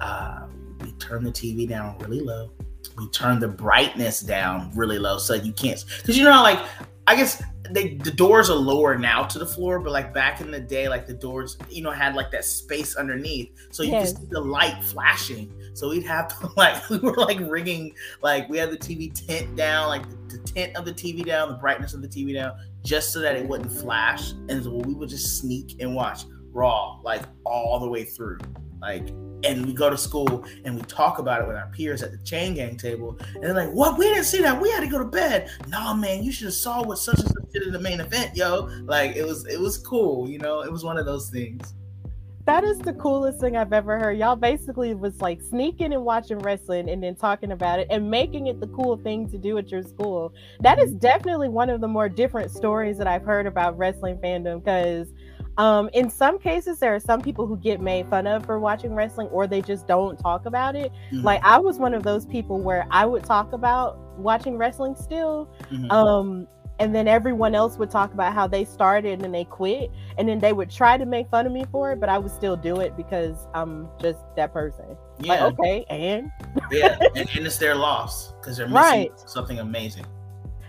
uh, 0.02 0.42
we 0.82 0.92
turn 0.94 1.24
the 1.24 1.32
TV 1.32 1.68
down 1.68 1.98
really 2.00 2.20
low. 2.20 2.50
We 2.98 3.10
turn 3.10 3.40
the 3.40 3.48
brightness 3.48 4.20
down 4.22 4.72
really 4.76 5.00
low 5.00 5.18
so 5.18 5.34
you 5.34 5.54
can't 5.54 5.84
because 5.98 6.18
you 6.18 6.24
know 6.26 6.44
like 6.44 6.60
I 7.08 7.16
guess 7.16 7.42
they 7.72 7.96
the 7.96 8.12
doors 8.12 8.50
are 8.50 8.56
lower 8.56 8.98
now 8.98 9.24
to 9.24 9.40
the 9.40 9.46
floor, 9.46 9.80
but 9.80 9.94
like 9.94 10.14
back 10.14 10.42
in 10.42 10.52
the 10.52 10.60
day, 10.60 10.90
like 10.90 11.08
the 11.08 11.14
doors, 11.14 11.58
you 11.70 11.82
know, 11.82 11.92
had 11.92 12.16
like 12.16 12.32
that 12.32 12.46
space 12.46 12.96
underneath. 12.96 13.52
So 13.72 13.84
you 13.84 13.92
Yes. 13.92 14.14
could 14.14 14.22
see 14.22 14.28
the 14.32 14.42
light 14.42 14.84
flashing. 14.84 15.54
So 15.74 15.90
we'd 15.90 16.04
have 16.04 16.28
to 16.40 16.50
like 16.58 16.90
we 16.90 16.98
were 17.00 17.16
like 17.16 17.40
rigging 17.40 17.94
like 18.22 18.50
we 18.50 18.58
had 18.58 18.70
the 18.72 18.78
TV 18.78 19.12
tent 19.28 19.56
down, 19.56 19.88
like 19.88 20.10
the, 20.10 20.38
the 20.38 20.44
tent 20.44 20.76
of 20.76 20.86
the 20.86 20.94
TV 20.94 21.26
down, 21.26 21.50
the 21.50 21.56
brightness 21.56 21.94
of 21.94 22.02
the 22.02 22.08
TV 22.08 22.34
down, 22.34 22.54
just 22.84 23.12
so 23.14 23.20
that 23.22 23.36
it 23.36 23.48
wouldn't 23.48 23.72
flash. 23.72 24.32
And 24.50 24.64
so 24.64 24.72
we 24.76 24.94
would 24.94 25.10
just 25.10 25.40
sneak 25.40 25.78
and 25.80 25.96
watch 25.96 26.24
Raw 26.52 27.00
like 27.04 27.24
all 27.46 27.80
the 27.80 27.90
way 27.90 28.04
through. 28.04 28.38
Like 28.84 29.08
and 29.44 29.66
we 29.66 29.74
go 29.74 29.90
to 29.90 29.98
school 29.98 30.46
and 30.64 30.76
we 30.76 30.82
talk 30.84 31.20
about 31.20 31.42
it 31.42 31.48
with 31.48 31.58
our 31.58 31.68
peers 31.68 32.02
at 32.02 32.12
the 32.12 32.18
chain 32.20 32.54
gang 32.54 32.78
table. 32.78 33.18
And 33.36 33.44
they're 33.44 33.54
like, 33.54 33.72
what? 33.72 33.98
We 33.98 34.06
didn't 34.06 34.24
see 34.26 34.42
that. 34.42 34.62
We 34.62 34.72
had 34.72 34.82
to 34.82 34.88
go 34.88 35.00
to 35.00 35.06
bed. 35.06 35.50
Nah, 35.68 35.94
man, 35.94 36.24
you 36.24 36.32
should 36.32 36.46
have 36.46 36.54
saw 36.54 36.84
what 36.84 36.98
such 36.98 37.20
and 37.20 37.28
such 37.28 37.52
did 37.52 37.64
in 37.64 37.74
the 37.74 37.80
main 37.80 38.00
event, 38.00 38.36
yo. 38.36 38.70
Like 38.84 39.16
it 39.16 39.26
was 39.26 39.46
it 39.46 39.60
was 39.60 39.78
cool, 39.78 40.30
you 40.30 40.40
know, 40.40 40.62
it 40.62 40.72
was 40.72 40.84
one 40.84 40.98
of 40.98 41.06
those 41.06 41.30
things. 41.30 41.74
That 42.46 42.66
is 42.66 42.78
the 42.80 42.92
coolest 42.94 43.40
thing 43.40 43.56
I've 43.56 43.72
ever 43.72 43.98
heard. 43.98 44.18
Y'all 44.18 44.36
basically 44.36 44.94
was 44.94 45.22
like 45.22 45.42
sneaking 45.42 45.94
and 45.94 46.04
watching 46.04 46.40
wrestling 46.40 46.90
and 46.90 47.02
then 47.02 47.16
talking 47.16 47.54
about 47.54 47.80
it 47.80 47.88
and 47.90 48.12
making 48.12 48.48
it 48.48 48.60
the 48.60 48.68
cool 48.68 48.98
thing 48.98 49.30
to 49.30 49.38
do 49.38 49.58
at 49.58 49.72
your 49.72 49.82
school. 49.82 50.34
That 50.60 50.78
is 50.78 50.92
definitely 50.96 51.48
one 51.48 51.70
of 51.70 51.80
the 51.80 51.88
more 51.88 52.10
different 52.10 52.52
stories 52.52 52.98
that 52.98 53.08
I've 53.08 53.24
heard 53.24 53.48
about 53.48 53.78
wrestling 53.78 54.18
fandom 54.18 54.62
because 54.62 55.14
um, 55.58 55.90
in 55.94 56.10
some 56.10 56.40
cases, 56.40 56.80
there 56.80 56.96
are 56.96 57.00
some 57.00 57.22
people 57.22 57.46
who 57.48 57.58
get 57.58 57.80
made 57.82 58.10
fun 58.10 58.26
of 58.28 58.46
for 58.46 58.60
watching 58.60 58.94
wrestling 58.96 59.28
or 59.28 59.46
they 59.48 59.62
just 59.62 59.88
don't 59.88 60.18
talk 60.20 60.46
about 60.46 60.76
it. 60.76 60.92
Mhm. 61.12 61.24
Like, 61.24 61.44
I 61.44 61.60
was 61.60 61.78
one 61.80 61.94
of 61.94 62.04
those 62.04 62.26
people 62.26 62.60
where 62.60 62.86
I 62.92 63.06
would 63.06 63.24
talk 63.24 63.54
about 63.54 63.98
watching 64.18 64.58
wrestling 64.58 64.96
still. 64.96 65.48
Mhm. 65.72 65.92
Um, 65.92 66.48
and 66.80 66.94
then 66.94 67.08
everyone 67.08 67.54
else 67.54 67.78
would 67.78 67.92
talk 67.92 68.14
about 68.14 68.34
how 68.34 68.48
they 68.48 68.66
started 68.66 69.22
and 69.24 69.34
they 69.34 69.44
quit. 69.46 69.92
And 70.18 70.28
then 70.28 70.40
they 70.40 70.54
would 70.54 70.72
try 70.72 70.98
to 70.98 71.06
make 71.06 71.30
fun 71.30 71.46
of 71.46 71.52
me 71.52 71.66
for 71.72 71.92
it, 71.92 72.00
but 72.00 72.10
I 72.10 72.18
would 72.18 72.32
still 72.32 72.56
do 72.58 72.80
it 72.80 72.98
because 72.98 73.48
I'm 73.54 73.88
just 74.02 74.20
that 74.36 74.52
person. 74.54 74.98
yeah, 75.20 75.46
Like, 75.46 75.54
okay, 75.60 75.86
and 75.90 76.32
yeah, 76.72 76.98
and, 77.16 77.30
and 77.36 77.46
it's 77.46 77.58
their 77.60 77.76
loss 77.76 78.34
because 78.34 78.58
they're 78.58 78.68
missing 78.68 78.76
Right. 78.76 79.12
something 79.30 79.60
amazing. 79.60 80.06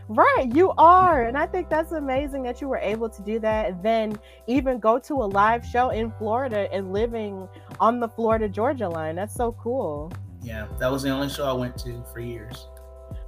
Right, 0.08 0.50
you 0.52 0.72
are. 0.76 1.24
And 1.24 1.36
I 1.36 1.46
think 1.46 1.70
that's 1.70 1.92
amazing 1.92 2.42
that 2.42 2.60
you 2.60 2.68
were 2.68 2.78
able 2.78 3.08
to 3.08 3.22
do 3.22 3.38
that. 3.40 3.82
Then 3.82 4.18
even 4.46 4.78
go 4.78 4.98
to 4.98 5.14
a 5.14 5.24
live 5.24 5.64
show 5.64 5.90
in 5.90 6.12
Florida 6.18 6.72
and 6.72 6.92
living 6.92 7.48
on 7.80 8.00
the 8.00 8.08
Florida 8.08 8.48
Georgia 8.48 8.88
line. 8.88 9.16
That's 9.16 9.34
so 9.34 9.52
cool. 9.52 10.12
Yeah, 10.42 10.66
that 10.78 10.92
was 10.92 11.02
the 11.02 11.10
only 11.10 11.30
show 11.30 11.44
I 11.44 11.52
went 11.52 11.78
to 11.78 12.04
for 12.12 12.20
years. 12.20 12.68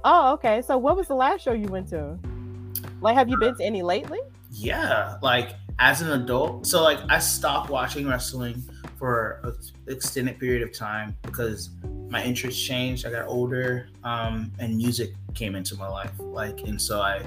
Oh, 0.03 0.33
okay. 0.33 0.61
So 0.61 0.77
what 0.77 0.95
was 0.95 1.07
the 1.07 1.15
last 1.15 1.41
show 1.41 1.53
you 1.53 1.67
went 1.67 1.89
to? 1.89 2.17
Like, 3.01 3.15
have 3.15 3.27
you 3.27 3.37
been 3.37 3.55
to 3.57 3.63
any 3.63 3.81
lately? 3.81 4.19
Yeah, 4.51 5.17
like 5.21 5.55
as 5.79 6.01
an 6.01 6.11
adult. 6.11 6.67
So 6.67 6.83
like 6.83 6.99
I 7.09 7.19
stopped 7.19 7.69
watching 7.69 8.07
wrestling 8.07 8.63
for 8.97 9.39
an 9.43 9.55
extended 9.87 10.39
period 10.39 10.63
of 10.63 10.73
time 10.73 11.15
because 11.21 11.69
my 12.09 12.23
interests 12.23 12.61
changed. 12.61 13.05
I 13.05 13.11
got 13.11 13.27
older, 13.27 13.89
um, 14.03 14.51
and 14.59 14.75
music 14.75 15.13
came 15.33 15.55
into 15.55 15.75
my 15.75 15.87
life. 15.87 16.11
Like, 16.19 16.61
and 16.61 16.81
so 16.81 17.01
I 17.01 17.21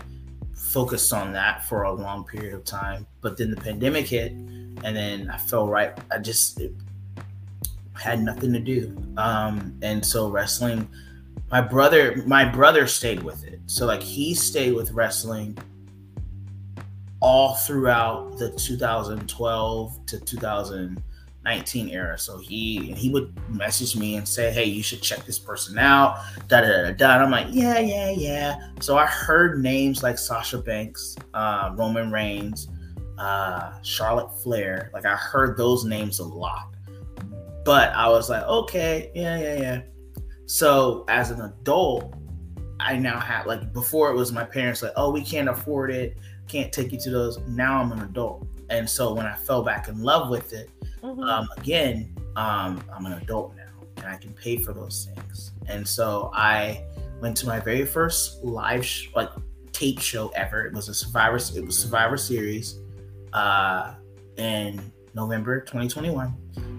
focused 0.55 1.13
on 1.13 1.33
that 1.33 1.65
for 1.65 1.83
a 1.85 1.93
long 1.93 2.25
period 2.25 2.55
of 2.55 2.65
time. 2.65 3.07
But 3.21 3.37
then 3.37 3.51
the 3.51 3.57
pandemic 3.57 4.07
hit, 4.07 4.33
and 4.33 4.97
then 4.97 5.31
I 5.31 5.39
fell 5.39 5.69
right. 5.69 5.97
I 6.11 6.19
just 6.19 6.61
had 7.95 8.21
nothing 8.21 8.53
to 8.53 8.61
do, 8.61 8.97
um, 9.17 9.79
and 9.83 10.05
so 10.05 10.29
wrestling. 10.29 10.89
My 11.51 11.61
brother, 11.61 12.23
my 12.27 12.45
brother 12.45 12.87
stayed 12.87 13.23
with 13.23 13.45
it. 13.45 13.61
So 13.67 13.87
like 13.87 14.03
he 14.03 14.35
stayed 14.35 14.73
with 14.73 14.93
wrestling 14.93 15.59
all 17.21 17.55
throughout 17.55 18.39
the 18.39 18.51
2012 18.53 20.07
to 20.07 20.21
2019 21.45 21.89
era. 21.89 22.19
So 22.19 22.39
he 22.39 22.93
he 22.93 23.11
would 23.11 23.33
message 23.49 23.97
me 23.97 24.17
and 24.17 24.27
say, 24.27 24.53
"Hey, 24.53 24.65
you 24.65 24.83
should 24.83 25.03
check 25.03 25.25
this 25.25 25.39
person 25.39 25.79
out." 25.79 26.19
Da 26.49 26.61
da 26.61 26.67
da 26.67 26.93
da. 26.93 27.15
And 27.15 27.25
I'm 27.25 27.31
like, 27.31 27.49
"Yeah, 27.51 27.79
yeah, 27.79 28.11
yeah." 28.11 28.57
So 28.81 28.99
I 28.99 29.07
heard 29.07 29.63
names 29.63 30.03
like 30.03 30.19
Sasha 30.19 30.59
Banks, 30.59 31.17
uh, 31.35 31.73
Roman 31.77 32.13
Reigns, 32.13 32.69
uh, 33.19 33.73
Charlotte 33.83 34.31
Flair. 34.43 34.91
Like 34.93 35.07
I 35.07 35.17
heard 35.17 35.57
those 35.57 35.85
names 35.85 36.19
a 36.19 36.25
lot, 36.25 36.75
but 37.65 37.91
I 37.91 38.09
was 38.09 38.29
like, 38.29 38.45
"Okay, 38.45 39.11
yeah, 39.15 39.39
yeah, 39.39 39.61
yeah." 39.61 39.81
So 40.47 41.05
as 41.09 41.31
an 41.31 41.41
adult, 41.41 42.15
I 42.81 42.97
now 42.97 43.19
have 43.19 43.47
like 43.47 43.73
before 43.73 44.11
it 44.11 44.15
was 44.15 44.33
my 44.33 44.45
parents 44.45 44.83
like, 44.83 44.93
"Oh, 44.97 45.11
we 45.11 45.23
can't 45.23 45.49
afford 45.49 45.91
it." 45.91 46.17
can't 46.51 46.73
take 46.73 46.91
you 46.91 46.99
to 46.99 47.11
those. 47.11 47.39
Now 47.47 47.81
I'm 47.81 47.93
an 47.93 48.01
adult, 48.01 48.45
and 48.71 48.91
so 48.91 49.15
when 49.15 49.25
I 49.25 49.37
fell 49.37 49.63
back 49.63 49.87
in 49.87 50.03
love 50.03 50.31
with 50.31 50.53
it, 50.53 50.69
Mhm. 51.03 51.29
um, 51.29 51.49
again, 51.57 52.15
um, 52.37 52.83
I'm 52.95 53.07
an 53.07 53.13
adult 53.15 53.55
now, 53.57 53.87
and 53.99 54.07
I 54.07 54.17
can 54.17 54.33
pay 54.35 54.57
for 54.59 54.73
those 54.73 55.09
things. 55.15 55.53
And 55.67 55.87
so 55.87 56.31
I 56.35 56.85
went 57.21 57.37
to 57.39 57.47
my 57.47 57.61
very 57.61 57.85
first 57.87 58.43
live 58.45 58.85
sh- 58.85 59.09
like 59.15 59.29
tape 59.73 60.01
show 60.01 60.29
ever. 60.29 60.67
It 60.67 60.73
was 60.75 60.89
a 60.89 60.95
Survivor. 60.95 61.37
It 61.37 61.65
was 61.65 61.79
Survivor 61.79 62.17
Series, 62.17 62.79
uh, 63.33 63.95
in 64.37 64.93
November 65.15 65.61
2021, 65.61 66.35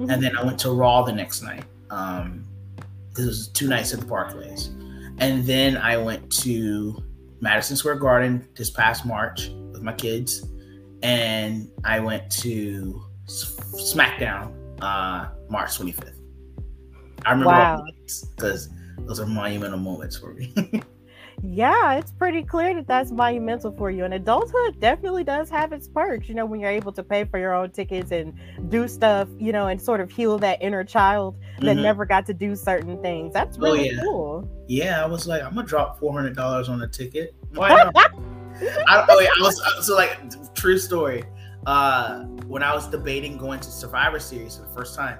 and 0.09 0.23
then 0.23 0.37
I 0.37 0.43
went 0.43 0.59
to 0.59 0.71
Raw 0.71 1.03
the 1.03 1.11
next 1.13 1.41
night. 1.41 1.63
Um, 1.89 2.45
because 3.09 3.25
it 3.25 3.27
was 3.27 3.47
two 3.49 3.67
nights 3.67 3.93
at 3.93 3.99
the 3.99 4.05
Barclays, 4.05 4.67
and 5.17 5.43
then 5.45 5.75
I 5.75 5.97
went 5.97 6.31
to 6.43 7.03
Madison 7.41 7.75
Square 7.75 7.95
Garden 7.95 8.47
this 8.55 8.69
past 8.69 9.05
March 9.05 9.49
with 9.73 9.81
my 9.81 9.91
kids, 9.93 10.47
and 11.03 11.69
I 11.83 11.99
went 11.99 12.31
to 12.43 13.03
SmackDown 13.31 14.51
uh, 14.81 15.27
March 15.49 15.77
25th. 15.77 16.15
I 17.25 17.31
remember 17.31 17.47
Wow. 17.53 17.83
because 18.35 18.69
those 18.99 19.19
are 19.19 19.25
monumental 19.25 19.79
moments 19.79 20.17
for 20.17 20.33
me. 20.33 20.53
Yeah, 21.43 21.93
it's 21.95 22.11
pretty 22.11 22.43
clear 22.43 22.75
that 22.75 22.85
that's 22.87 23.09
monumental 23.09 23.71
for 23.75 23.89
you. 23.89 24.05
And 24.05 24.13
adulthood 24.13 24.79
definitely 24.79 25.23
does 25.23 25.49
have 25.49 25.73
its 25.73 25.87
perks, 25.87 26.29
you 26.29 26.35
know, 26.35 26.45
when 26.45 26.59
you're 26.59 26.69
able 26.69 26.91
to 26.91 27.01
pay 27.01 27.23
for 27.23 27.39
your 27.39 27.55
own 27.55 27.71
tickets 27.71 28.11
and 28.11 28.35
do 28.69 28.87
stuff, 28.87 29.27
you 29.39 29.51
know, 29.51 29.65
and 29.65 29.81
sort 29.81 30.01
of 30.01 30.11
heal 30.11 30.37
that 30.37 30.61
inner 30.61 30.83
child 30.83 31.35
that 31.61 31.77
Mhm. 31.77 31.81
never 31.81 32.05
got 32.05 32.27
to 32.27 32.35
do 32.35 32.55
certain 32.55 33.01
things. 33.01 33.33
That's 33.33 33.57
Oh, 33.57 33.61
really 33.61 33.89
yeah. 33.89 34.01
cool. 34.03 34.47
yeah, 34.67 35.03
I 35.03 35.07
was 35.07 35.25
like, 35.27 35.41
I'm 35.41 35.55
gonna 35.55 35.65
drop 35.65 35.99
four 35.99 36.13
hundred 36.13 36.35
dollars 36.35 36.69
on 36.69 36.83
a 36.83 36.87
ticket. 36.87 37.33
Why 37.55 37.69
not? 37.69 37.95
I, 37.95 39.05
oh, 39.09 39.17
wait, 39.17 39.27
I 39.27 39.41
was 39.41 39.59
so 39.87 39.95
like 39.95 40.19
true 40.53 40.77
story. 40.77 41.23
Uh, 41.65 42.23
when 42.47 42.63
I 42.63 42.73
was 42.73 42.87
debating 42.87 43.37
going 43.37 43.59
to 43.59 43.69
Survivor 43.69 44.19
Series 44.19 44.57
for 44.57 44.63
the 44.63 44.73
first 44.73 44.95
time, 44.95 45.19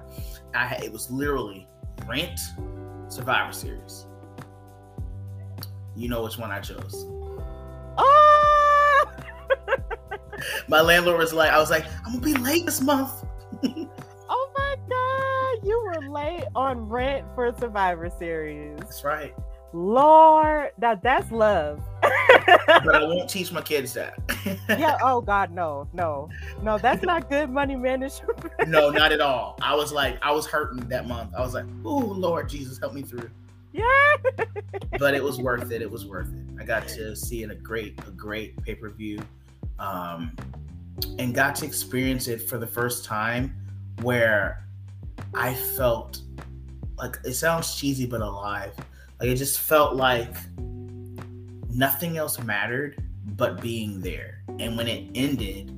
I 0.53 0.65
had, 0.65 0.83
it 0.83 0.91
was 0.91 1.11
literally 1.11 1.67
rent 2.07 2.39
Survivor 3.09 3.53
Series. 3.53 4.07
You 5.95 6.09
know 6.09 6.23
which 6.23 6.37
one 6.37 6.51
I 6.51 6.59
chose. 6.59 7.05
Oh, 7.97 9.05
My 10.67 10.81
landlord 10.81 11.19
was 11.19 11.33
like, 11.33 11.51
I 11.51 11.59
was 11.59 11.69
like, 11.69 11.85
I'm 12.05 12.13
gonna 12.13 12.25
be 12.25 12.33
late 12.33 12.65
this 12.65 12.81
month. 12.81 13.11
oh 13.63 14.51
my 14.57 14.75
God. 14.89 15.67
You 15.67 15.79
were 15.83 16.09
late 16.09 16.45
on 16.55 16.89
rent 16.89 17.27
for 17.35 17.53
Survivor 17.59 18.09
Series. 18.17 18.79
That's 18.79 19.03
right. 19.03 19.35
Lord, 19.73 20.71
now 20.77 20.95
that's 20.95 21.31
love. 21.31 21.81
But 22.67 22.95
I 22.95 23.03
won't 23.03 23.29
teach 23.29 23.51
my 23.51 23.61
kids 23.61 23.93
that. 23.93 24.17
yeah. 24.69 24.97
Oh 25.03 25.21
God, 25.21 25.51
no, 25.51 25.87
no, 25.93 26.29
no. 26.61 26.77
That's 26.77 27.03
not 27.03 27.29
good 27.29 27.49
money 27.49 27.75
management. 27.75 28.39
no, 28.67 28.89
not 29.01 29.11
at 29.11 29.21
all. 29.21 29.57
I 29.61 29.75
was 29.75 29.91
like, 29.91 30.17
I 30.21 30.31
was 30.31 30.45
hurting 30.47 30.87
that 30.89 31.07
month. 31.07 31.33
I 31.37 31.41
was 31.41 31.53
like, 31.53 31.65
oh 31.85 31.97
Lord 31.97 32.49
Jesus, 32.49 32.79
help 32.79 32.93
me 32.93 33.01
through. 33.01 33.29
yeah. 33.73 34.15
but 34.99 35.13
it 35.13 35.23
was 35.23 35.39
worth 35.39 35.71
it. 35.71 35.81
It 35.81 35.89
was 35.91 36.05
worth 36.05 36.33
it. 36.33 36.43
I 36.59 36.63
got 36.65 36.87
to 36.89 37.15
see 37.15 37.43
it 37.43 37.51
a 37.51 37.55
great, 37.55 37.99
a 38.07 38.11
great 38.11 38.61
pay 38.63 38.75
per 38.75 38.89
view, 38.89 39.19
um, 39.79 40.35
and 41.19 41.33
got 41.35 41.55
to 41.57 41.65
experience 41.65 42.27
it 42.27 42.49
for 42.49 42.57
the 42.57 42.67
first 42.67 43.05
time, 43.05 43.55
where 44.01 44.65
I 45.33 45.53
felt 45.53 46.21
like 46.97 47.17
it 47.23 47.33
sounds 47.33 47.75
cheesy 47.75 48.05
but 48.05 48.21
alive. 48.21 48.73
Like 49.21 49.29
it 49.29 49.35
just 49.35 49.59
felt 49.59 49.95
like 49.95 50.35
nothing 51.69 52.17
else 52.17 52.39
mattered 52.39 53.03
but 53.37 53.61
being 53.61 54.01
there. 54.01 54.41
And 54.57 54.75
when 54.75 54.87
it 54.87 55.11
ended, 55.13 55.71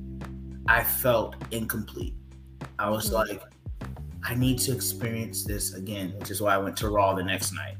I 0.66 0.82
felt 0.82 1.36
incomplete. 1.50 2.14
I 2.78 2.88
was 2.88 3.10
Mhm. 3.10 3.12
like, 3.12 3.42
I 4.22 4.34
need 4.34 4.58
to 4.60 4.72
experience 4.72 5.44
this 5.44 5.74
again, 5.74 6.14
which 6.18 6.30
is 6.30 6.40
why 6.40 6.54
I 6.54 6.58
went 6.58 6.74
to 6.78 6.88
Raw 6.88 7.12
the 7.12 7.22
next 7.22 7.52
night. 7.52 7.76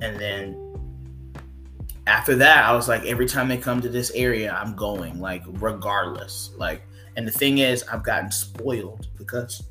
And 0.00 0.18
then 0.18 0.56
after 2.08 2.34
that, 2.34 2.64
I 2.64 2.72
was 2.72 2.88
like, 2.88 3.04
every 3.04 3.26
time 3.26 3.46
they 3.46 3.56
come 3.56 3.80
to 3.82 3.88
this 3.88 4.10
area, 4.16 4.52
I'm 4.52 4.74
going, 4.74 5.20
like, 5.20 5.44
regardless. 5.46 6.50
Like, 6.56 6.82
and 7.16 7.24
the 7.24 7.30
thing 7.30 7.58
is, 7.58 7.84
I've 7.84 8.02
gotten 8.02 8.32
spoiled 8.32 9.06
because, 9.16 9.62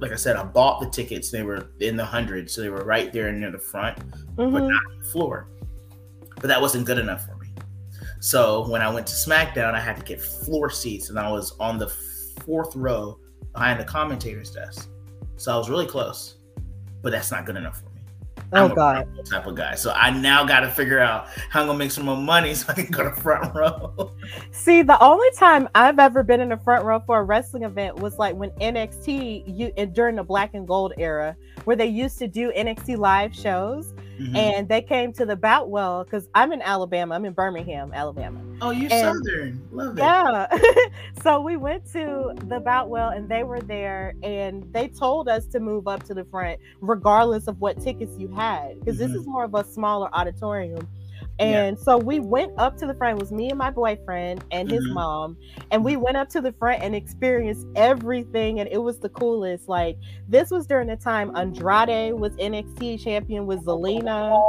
like 0.00 0.12
I 0.12 0.16
said, 0.16 0.36
I 0.36 0.44
bought 0.44 0.80
the 0.80 0.88
tickets. 0.88 1.30
They 1.30 1.42
were 1.42 1.70
in 1.80 1.96
the 1.96 2.04
hundreds, 2.04 2.54
so 2.54 2.60
they 2.62 2.70
were 2.70 2.84
right 2.84 3.12
there 3.12 3.30
near 3.32 3.50
the 3.50 3.58
front 3.58 3.98
Mhm. 4.36 4.68
not 4.68 4.82
the 4.98 5.04
floor. 5.04 5.48
But 6.36 6.48
that 6.48 6.60
wasn't 6.60 6.86
good 6.86 6.98
enough 6.98 7.26
for 7.26 7.36
me. 7.36 7.48
So 8.20 8.66
when 8.68 8.80
I 8.82 8.92
went 8.92 9.06
to 9.08 9.14
SmackDown, 9.14 9.74
I 9.74 9.80
had 9.80 9.96
to 9.96 10.02
get 10.02 10.20
floor 10.20 10.70
seats, 10.70 11.10
and 11.10 11.18
I 11.18 11.30
was 11.30 11.52
on 11.60 11.78
the 11.78 11.88
fourth 12.44 12.74
row 12.74 13.18
behind 13.52 13.78
the 13.80 13.84
commentator's 13.84 14.50
desk. 14.50 14.88
So 15.36 15.52
I 15.54 15.56
was 15.58 15.68
really 15.68 15.86
close, 15.86 16.36
but 17.02 17.12
that's 17.12 17.30
not 17.30 17.44
good 17.46 17.56
enough 17.56 17.78
for 17.80 17.86
me. 17.86 17.89
Oh 18.52 18.64
I'm 18.64 18.72
a 18.72 18.74
God. 18.74 19.26
type 19.26 19.46
of 19.46 19.54
guy. 19.54 19.74
So 19.74 19.92
I 19.92 20.10
now 20.10 20.44
got 20.44 20.60
to 20.60 20.70
figure 20.70 20.98
out 20.98 21.28
how 21.50 21.60
I'm 21.60 21.66
gonna 21.66 21.78
make 21.78 21.90
some 21.90 22.04
more 22.04 22.16
money 22.16 22.54
so 22.56 22.66
I 22.68 22.74
can 22.74 22.90
go 22.90 23.04
to 23.04 23.12
front 23.12 23.54
row. 23.54 24.12
See, 24.50 24.82
the 24.82 25.00
only 25.02 25.28
time 25.36 25.68
I've 25.74 25.98
ever 25.98 26.22
been 26.22 26.40
in 26.40 26.48
the 26.48 26.56
front 26.56 26.84
row 26.84 27.00
for 27.06 27.20
a 27.20 27.22
wrestling 27.22 27.62
event 27.62 27.96
was 27.96 28.18
like 28.18 28.34
when 28.34 28.50
NXT 28.52 29.44
you 29.46 29.72
and 29.76 29.94
during 29.94 30.16
the 30.16 30.24
black 30.24 30.54
and 30.54 30.66
gold 30.66 30.92
era, 30.98 31.36
where 31.64 31.76
they 31.76 31.86
used 31.86 32.18
to 32.18 32.28
do 32.28 32.52
NXT 32.52 32.98
live 32.98 33.34
shows. 33.34 33.94
Mhm. 34.20 34.36
and 34.36 34.68
they 34.68 34.82
came 34.82 35.12
to 35.14 35.24
the 35.24 35.36
Boutwell 35.36 36.04
because 36.04 36.28
I'm 36.34 36.52
in 36.52 36.60
Alabama. 36.62 37.14
I'm 37.14 37.24
in 37.24 37.32
Birmingham, 37.32 37.92
Alabama. 37.94 38.40
oh, 38.60 38.70
you're 38.70 38.92
and- 38.92 39.16
southern. 39.24 39.62
Love 39.72 39.96
it. 39.96 40.00
Yeah. 40.00 40.46
so 41.22 41.40
we 41.40 41.56
went 41.56 41.90
to 41.92 42.34
the 42.46 42.60
Boutwell 42.60 43.08
and 43.10 43.28
they 43.28 43.42
were 43.44 43.60
there 43.60 44.14
and 44.22 44.64
they 44.72 44.88
told 44.88 45.28
us 45.28 45.46
to 45.46 45.60
move 45.60 45.88
up 45.88 46.02
to 46.04 46.14
the 46.14 46.24
front 46.24 46.60
regardless 46.80 47.46
of 47.48 47.60
what 47.60 47.80
tickets 47.82 48.18
you 48.18 48.28
had 48.28 48.78
because 48.80 48.98
this 48.98 49.10
Mhm. 49.10 49.16
is 49.20 49.26
more 49.26 49.44
of 49.44 49.54
a 49.54 49.64
smaller 49.64 50.08
auditorium. 50.14 50.86
Yeah. 51.38 51.62
And 51.64 51.78
so 51.78 51.96
we 51.98 52.20
went 52.20 52.52
up 52.58 52.76
to 52.78 52.86
the 52.86 52.94
front. 52.94 53.18
It 53.18 53.20
was 53.20 53.32
me 53.32 53.48
and 53.50 53.58
my 53.58 53.70
boyfriend 53.70 54.44
and 54.50 54.70
his 54.70 54.86
Mhm. 54.88 54.94
mom. 54.94 55.36
And 55.70 55.84
we 55.84 55.96
went 55.96 56.16
up 56.16 56.28
to 56.30 56.40
the 56.40 56.52
front 56.52 56.82
and 56.82 56.94
experienced 56.94 57.66
everything. 57.76 58.60
And 58.60 58.68
it 58.70 58.78
was 58.78 58.98
the 58.98 59.08
coolest. 59.08 59.68
Like, 59.68 59.96
this 60.28 60.50
was 60.50 60.66
during 60.66 60.88
the 60.88 60.96
time 60.96 61.34
Andrade 61.36 62.14
was 62.14 62.32
NXT 62.38 62.98
champion 62.98 63.46
with 63.46 63.64
Zelina. 63.64 64.40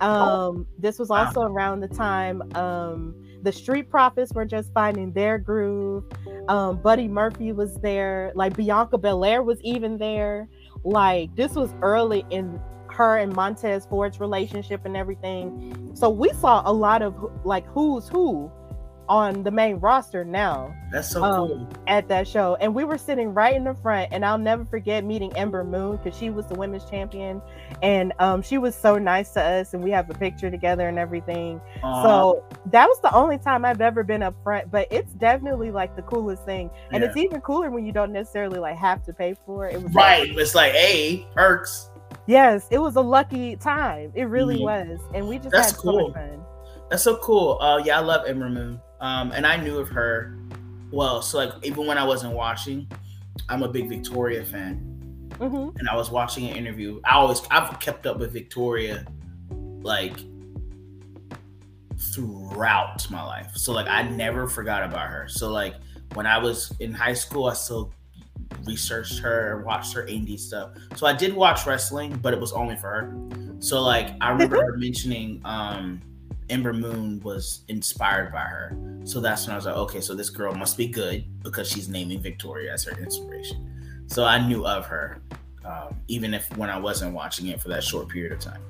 Um, 0.00 0.66
this 0.78 0.98
was 0.98 1.08
Wow. 1.08 1.26
also 1.26 1.42
around 1.42 1.80
the 1.80 1.88
time 1.88 2.42
um 2.56 3.14
the 3.42 3.52
Street 3.52 3.90
Profits 3.90 4.32
were 4.32 4.46
just 4.46 4.72
finding 4.72 5.12
their 5.12 5.36
groove. 5.38 6.04
Um, 6.48 6.78
Buddy 6.78 7.06
Murphy 7.08 7.52
was 7.52 7.76
there, 7.76 8.32
like 8.34 8.56
Bianca 8.56 8.96
Belair 8.96 9.42
was 9.42 9.60
even 9.60 9.98
there. 9.98 10.48
Like 10.82 11.34
this 11.36 11.54
was 11.54 11.74
early 11.82 12.24
in 12.30 12.58
her 12.94 13.18
and 13.18 13.34
Montez 13.34 13.86
Ford's 13.86 14.20
relationship 14.20 14.84
and 14.84 14.96
everything. 14.96 15.90
So 15.94 16.08
we 16.10 16.30
saw 16.34 16.62
a 16.64 16.72
lot 16.72 17.02
of 17.02 17.14
like 17.44 17.66
who's 17.66 18.08
who 18.08 18.50
on 19.06 19.42
the 19.42 19.50
main 19.50 19.76
roster 19.76 20.24
now 20.24 20.74
That's 20.90 21.10
so 21.10 21.22
Um, 21.22 21.48
cool. 21.48 21.68
at 21.86 22.08
that 22.08 22.26
show. 22.26 22.56
And 22.58 22.74
we 22.74 22.84
were 22.84 22.96
sitting 22.96 23.34
right 23.34 23.54
in 23.54 23.62
the 23.62 23.74
front, 23.74 24.08
and 24.12 24.24
I'll 24.24 24.38
never 24.38 24.64
forget 24.64 25.04
meeting 25.04 25.30
Ember 25.36 25.62
Moon 25.62 25.98
because 25.98 26.18
she 26.18 26.30
was 26.30 26.46
the 26.46 26.54
women's 26.54 26.86
champion, 26.88 27.42
and 27.82 28.14
um, 28.18 28.40
she 28.40 28.56
was 28.56 28.74
so 28.74 28.96
nice 28.96 29.32
to 29.32 29.42
us, 29.42 29.74
and 29.74 29.84
we 29.84 29.90
have 29.90 30.08
a 30.08 30.14
picture 30.14 30.50
together 30.50 30.88
and 30.88 30.98
everything. 30.98 31.60
Aw, 31.82 32.02
So 32.02 32.44
that 32.70 32.88
was 32.88 32.98
the 33.02 33.14
only 33.14 33.36
time 33.36 33.66
I've 33.66 33.82
ever 33.82 34.04
been 34.04 34.22
up 34.22 34.36
front, 34.42 34.70
but 34.70 34.88
it's 34.90 35.12
definitely 35.12 35.70
like 35.70 35.96
the 35.96 36.02
coolest 36.02 36.46
thing, 36.46 36.70
and 36.90 37.02
yeah. 37.02 37.08
it's 37.10 37.18
even 37.18 37.42
cooler 37.42 37.70
when 37.70 37.84
you 37.84 37.92
don't 37.92 38.10
necessarily 38.12 38.58
like 38.58 38.76
have 38.78 39.04
to 39.04 39.12
pay 39.12 39.34
for 39.44 39.68
it. 39.68 39.74
It 39.74 39.82
was 39.82 39.92
like- 39.92 39.94
right. 39.96 40.38
It's 40.38 40.54
like, 40.54 40.72
hey, 40.72 41.26
perks. 41.34 41.90
Yes, 42.26 42.66
it 42.70 42.78
was 42.78 42.96
a 42.96 43.00
lucky 43.00 43.56
time. 43.56 44.12
It 44.14 44.24
really 44.24 44.58
Mhm. 44.58 44.62
was, 44.62 45.00
and 45.14 45.28
we 45.28 45.38
just 45.38 45.50
That's 45.50 45.70
had 45.70 45.76
so 45.76 45.82
cool. 45.82 46.08
much 46.08 46.14
fun. 46.16 46.44
That's 46.90 47.02
so 47.02 47.16
cool. 47.16 47.58
Uh, 47.60 47.78
yeah, 47.84 47.96
I 47.98 48.00
love 48.00 48.26
Ember 48.26 48.48
Moon. 48.50 48.80
Um, 49.00 49.32
and 49.32 49.46
I 49.46 49.56
knew 49.56 49.78
of 49.78 49.88
her. 49.88 50.36
Well, 50.92 51.22
so 51.22 51.38
like 51.38 51.52
even 51.62 51.86
when 51.86 51.98
I 51.98 52.04
wasn't 52.04 52.34
watching, 52.34 52.86
I'm 53.48 53.62
a 53.62 53.68
big 53.68 53.88
Victoria 53.88 54.44
fan, 54.44 54.76
hmm 55.38 55.68
and 55.78 55.88
I 55.90 55.96
was 55.96 56.10
watching 56.10 56.48
an 56.48 56.56
interview. 56.56 57.00
I 57.04 57.14
always 57.16 57.42
I've 57.50 57.78
kept 57.80 58.06
up 58.06 58.18
with 58.18 58.32
Victoria, 58.32 59.04
like 59.82 60.16
throughout 61.98 63.08
my 63.10 63.22
life. 63.22 63.52
So 63.56 63.72
like 63.72 63.88
I 63.88 64.02
never 64.02 64.46
forgot 64.46 64.82
about 64.82 65.08
her. 65.08 65.26
So 65.28 65.50
like 65.50 65.74
when 66.14 66.26
I 66.26 66.38
was 66.38 66.72
in 66.80 66.92
high 66.92 67.14
school, 67.14 67.46
I 67.46 67.54
still 67.54 67.92
researched 68.66 69.18
her, 69.18 69.62
watched 69.66 69.94
her 69.94 70.04
indie 70.04 70.38
stuff. 70.38 70.72
So 70.96 71.06
I 71.06 71.12
did 71.12 71.34
watch 71.34 71.66
wrestling, 71.66 72.16
but 72.22 72.32
it 72.32 72.40
was 72.40 72.52
only 72.52 72.76
for 72.76 72.88
her. 72.88 73.58
So 73.60 73.82
like 73.82 74.10
I 74.20 74.30
remember 74.30 74.56
her 74.64 74.76
mentioning 74.76 75.40
um 75.44 76.00
Ember 76.50 76.72
Moon 76.72 77.20
was 77.20 77.62
inspired 77.68 78.32
by 78.32 78.40
her. 78.40 78.76
So 79.04 79.20
that's 79.20 79.46
when 79.46 79.52
I 79.52 79.56
was 79.56 79.66
like, 79.66 79.76
okay, 79.76 80.00
so 80.00 80.14
this 80.14 80.30
girl 80.30 80.54
must 80.54 80.76
be 80.76 80.86
good 80.86 81.24
because 81.42 81.68
she's 81.68 81.88
naming 81.88 82.20
Victoria 82.20 82.72
as 82.72 82.84
her 82.84 82.98
inspiration. 82.98 84.04
So 84.06 84.24
I 84.24 84.46
knew 84.46 84.66
of 84.66 84.86
her, 84.86 85.22
um, 85.64 85.96
even 86.08 86.34
if 86.34 86.54
when 86.56 86.68
I 86.68 86.78
wasn't 86.78 87.14
watching 87.14 87.48
it 87.48 87.60
for 87.60 87.68
that 87.68 87.82
short 87.82 88.08
period 88.08 88.32
of 88.32 88.40
time. 88.40 88.60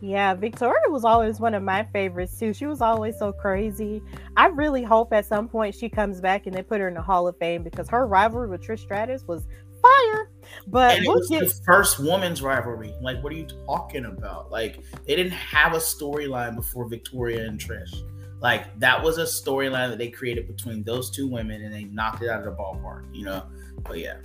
Yeah, 0.00 0.34
Victoria 0.34 0.88
was 0.88 1.04
always 1.04 1.40
one 1.40 1.54
of 1.54 1.62
my 1.62 1.84
favorites 1.92 2.38
too. 2.38 2.52
She 2.52 2.66
was 2.66 2.80
always 2.80 3.18
so 3.18 3.32
crazy. 3.32 4.02
I 4.36 4.46
really 4.46 4.82
hope 4.82 5.12
at 5.12 5.24
some 5.24 5.48
point 5.48 5.74
she 5.74 5.88
comes 5.88 6.20
back 6.20 6.46
and 6.46 6.54
they 6.54 6.62
put 6.62 6.80
her 6.80 6.88
in 6.88 6.94
the 6.94 7.02
Hall 7.02 7.26
of 7.26 7.36
Fame 7.38 7.62
because 7.62 7.88
her 7.88 8.06
rivalry 8.06 8.48
with 8.48 8.62
Trish 8.62 8.80
Stratus 8.80 9.24
was 9.26 9.46
fire. 9.82 10.30
But 10.66 10.96
and 10.96 11.04
it 11.04 11.08
we'll 11.08 11.18
was 11.18 11.28
get 11.28 11.40
the 11.40 11.60
first 11.64 11.98
women's 11.98 12.42
rivalry. 12.42 12.94
Like, 13.00 13.22
what 13.22 13.32
are 13.32 13.36
you 13.36 13.46
talking 13.66 14.04
about? 14.04 14.50
Like, 14.50 14.80
they 15.06 15.16
didn't 15.16 15.32
have 15.32 15.72
a 15.72 15.78
storyline 15.78 16.56
before 16.56 16.88
Victoria 16.88 17.46
and 17.46 17.58
Trish. 17.58 18.02
Like, 18.40 18.78
that 18.80 19.02
was 19.02 19.18
a 19.18 19.24
storyline 19.24 19.88
that 19.88 19.98
they 19.98 20.08
created 20.08 20.46
between 20.46 20.82
those 20.84 21.10
two 21.10 21.26
women, 21.26 21.62
and 21.62 21.72
they 21.72 21.84
knocked 21.84 22.22
it 22.22 22.28
out 22.28 22.40
of 22.40 22.44
the 22.44 22.62
ballpark. 22.62 23.04
You 23.14 23.24
know. 23.24 23.44
But 23.82 23.98
yeah, 23.98 24.16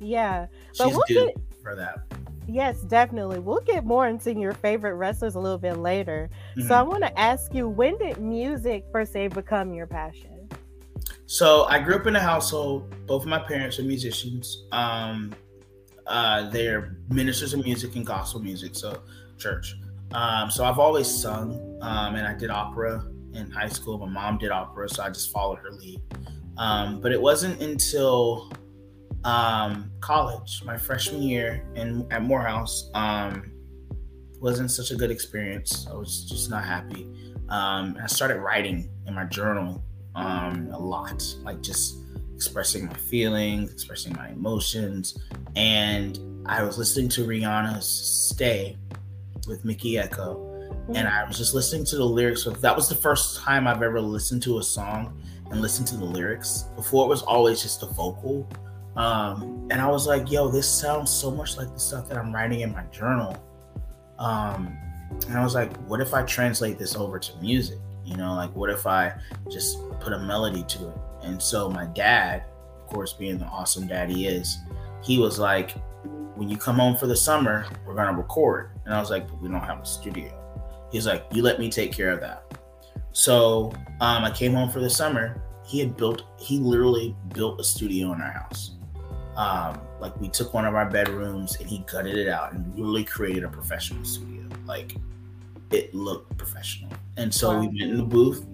yeah. 0.00 0.46
But 0.76 0.88
she's 0.88 0.96
we'll 0.96 1.04
get 1.06 1.36
for 1.62 1.76
that. 1.76 1.98
Yes, 2.46 2.80
definitely. 2.82 3.38
We'll 3.38 3.60
get 3.60 3.84
more 3.84 4.08
into 4.08 4.34
your 4.34 4.52
favorite 4.52 4.94
wrestlers 4.94 5.34
a 5.34 5.40
little 5.40 5.58
bit 5.58 5.78
later. 5.78 6.30
Mhm. 6.56 6.68
So 6.68 6.74
I 6.74 6.82
want 6.82 7.02
to 7.02 7.18
ask 7.18 7.54
you, 7.54 7.68
when 7.68 7.96
did 7.98 8.18
music 8.18 8.90
per 8.92 9.04
se 9.04 9.28
become 9.28 9.74
your 9.74 9.86
passion? 9.86 10.48
So 11.26 11.64
I 11.64 11.78
grew 11.78 11.96
up 11.96 12.06
in 12.06 12.16
a 12.16 12.20
household. 12.20 12.94
Both 13.06 13.22
of 13.22 13.28
my 13.28 13.38
parents 13.38 13.78
are 13.78 13.82
musicians. 13.82 14.66
Um, 14.72 15.34
uh, 16.06 16.50
they're 16.50 16.96
ministers 17.08 17.54
of 17.54 17.64
music 17.64 17.96
and 17.96 18.04
gospel 18.04 18.40
music, 18.40 18.74
so 18.74 19.00
church. 19.38 19.74
Um, 20.12 20.50
so 20.50 20.64
I've 20.64 20.78
always 20.78 21.08
sung, 21.08 21.78
um, 21.80 22.14
and 22.14 22.26
I 22.26 22.34
did 22.34 22.50
opera 22.50 23.04
in 23.32 23.50
high 23.50 23.68
school. 23.68 23.98
My 23.98 24.06
mom 24.06 24.38
did 24.38 24.50
opera, 24.50 24.88
so 24.88 25.02
I 25.02 25.08
just 25.08 25.32
followed 25.32 25.58
her 25.58 25.70
lead. 25.72 26.00
Um, 26.56 27.00
but 27.00 27.10
it 27.10 27.20
wasn't 27.20 27.60
until 27.60 28.52
um, 29.24 29.90
college, 30.00 30.62
my 30.64 30.76
freshman 30.76 31.22
year 31.22 31.66
in 31.74 32.06
at 32.10 32.22
Morehouse, 32.22 32.90
um, 32.94 33.52
wasn't 34.40 34.70
such 34.70 34.90
a 34.90 34.96
good 34.96 35.10
experience. 35.10 35.86
I 35.90 35.94
was 35.94 36.24
just 36.24 36.50
not 36.50 36.64
happy. 36.64 37.08
Um, 37.48 37.96
I 38.02 38.06
started 38.06 38.40
writing 38.40 38.90
in 39.06 39.14
my 39.14 39.24
journal 39.24 39.82
um, 40.14 40.68
a 40.72 40.78
lot, 40.78 41.24
like 41.42 41.62
just 41.62 41.96
expressing 42.34 42.86
my 42.86 42.94
feelings, 42.94 43.72
expressing 43.72 44.12
my 44.14 44.28
emotions. 44.30 45.18
And 45.56 46.18
I 46.46 46.62
was 46.62 46.78
listening 46.78 47.08
to 47.10 47.26
Rihanna's 47.26 47.86
Stay 47.86 48.76
with 49.46 49.64
Mikky 49.64 49.94
Ekko. 49.94 50.52
And 50.94 51.08
I 51.08 51.24
was 51.26 51.38
just 51.38 51.54
listening 51.54 51.84
to 51.86 51.96
the 51.96 52.04
lyrics. 52.04 52.44
Of, 52.46 52.60
that 52.60 52.76
was 52.76 52.88
the 52.88 52.94
first 52.94 53.38
time 53.38 53.66
I've 53.66 53.82
ever 53.82 54.00
listened 54.00 54.42
to 54.42 54.58
a 54.58 54.62
song 54.62 55.22
and 55.50 55.62
listened 55.62 55.88
to 55.88 55.96
the 55.96 56.04
lyrics. 56.04 56.64
Before 56.76 57.06
it 57.06 57.08
was 57.08 57.22
always 57.22 57.62
just 57.62 57.80
the 57.80 57.86
vocal. 57.86 58.46
Um, 58.96 59.68
and 59.70 59.80
I 59.80 59.88
was 59.88 60.06
like, 60.06 60.30
yo, 60.30 60.48
this 60.48 60.68
sounds 60.68 61.10
so 61.10 61.30
much 61.30 61.56
like 61.56 61.72
the 61.72 61.80
stuff 61.80 62.08
that 62.08 62.18
I'm 62.18 62.32
writing 62.32 62.60
in 62.60 62.72
my 62.72 62.84
journal. 62.84 63.36
Um, 64.18 64.76
and 65.28 65.36
I 65.36 65.42
was 65.42 65.54
like, 65.54 65.76
what 65.88 66.00
if 66.00 66.14
I 66.14 66.22
translate 66.22 66.78
this 66.78 66.94
over 66.94 67.18
to 67.18 67.36
music? 67.38 67.78
You 68.04 68.16
know, 68.16 68.34
like 68.34 68.54
what 68.54 68.70
if 68.70 68.86
I 68.86 69.14
just 69.50 69.78
put 70.00 70.12
a 70.12 70.18
melody 70.18 70.64
to 70.64 70.88
it? 70.90 70.96
And 71.22 71.42
so 71.42 71.70
my 71.70 71.86
dad, 71.86 72.44
of 72.80 72.86
course, 72.86 73.14
being 73.14 73.38
the 73.38 73.46
awesome 73.46 73.86
dad 73.86 74.10
he 74.10 74.26
is, 74.26 74.58
he 75.02 75.18
was 75.18 75.38
like, 75.38 75.74
when 76.36 76.48
you 76.48 76.56
come 76.56 76.76
home 76.76 76.96
for 76.96 77.06
the 77.06 77.16
summer, 77.16 77.66
we're 77.86 77.94
gonna 77.94 78.16
record. 78.16 78.70
And 78.84 78.94
I 78.94 79.00
was 79.00 79.10
like, 79.10 79.26
but 79.26 79.40
we 79.40 79.48
don't 79.48 79.60
have 79.60 79.80
a 79.80 79.86
studio. 79.86 80.32
He's 80.90 81.06
like, 81.06 81.24
you 81.32 81.42
let 81.42 81.58
me 81.58 81.70
take 81.70 81.92
care 81.92 82.10
of 82.10 82.20
that. 82.20 82.44
So 83.12 83.72
um, 84.00 84.24
I 84.24 84.30
came 84.30 84.52
home 84.52 84.70
for 84.70 84.80
the 84.80 84.90
summer. 84.90 85.42
He 85.64 85.78
had 85.78 85.96
built, 85.96 86.22
he 86.38 86.58
literally 86.58 87.16
built 87.32 87.60
a 87.60 87.64
studio 87.64 88.12
in 88.12 88.20
our 88.20 88.32
house. 88.32 88.73
Um, 89.36 89.80
like 90.00 90.18
we 90.20 90.28
took 90.28 90.54
one 90.54 90.64
of 90.64 90.74
our 90.74 90.88
bedrooms 90.88 91.56
and 91.56 91.68
he 91.68 91.78
gutted 91.90 92.16
it 92.16 92.28
out 92.28 92.52
and 92.52 92.72
really 92.78 93.04
created 93.04 93.44
a 93.44 93.48
professional 93.48 94.04
studio. 94.04 94.44
Like 94.66 94.96
it 95.70 95.94
looked 95.94 96.36
professional. 96.36 96.90
And 97.16 97.32
so 97.34 97.58
we 97.58 97.66
went 97.66 97.80
in 97.82 97.96
the 97.96 98.04
booth 98.04 98.46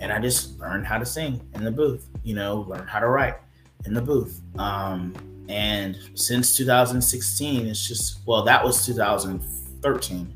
and 0.00 0.12
I 0.12 0.20
just 0.20 0.58
learned 0.58 0.86
how 0.86 0.98
to 0.98 1.06
sing 1.06 1.40
in 1.54 1.64
the 1.64 1.70
booth, 1.70 2.08
you 2.22 2.34
know, 2.34 2.66
learned 2.68 2.88
how 2.88 3.00
to 3.00 3.08
write 3.08 3.36
in 3.84 3.94
the 3.94 4.02
booth. 4.02 4.40
Um, 4.58 5.14
and 5.48 5.96
since 6.14 6.56
2016, 6.56 7.66
it's 7.66 7.86
just, 7.86 8.20
well, 8.26 8.42
that 8.42 8.62
was 8.62 8.84
2013. 8.86 10.34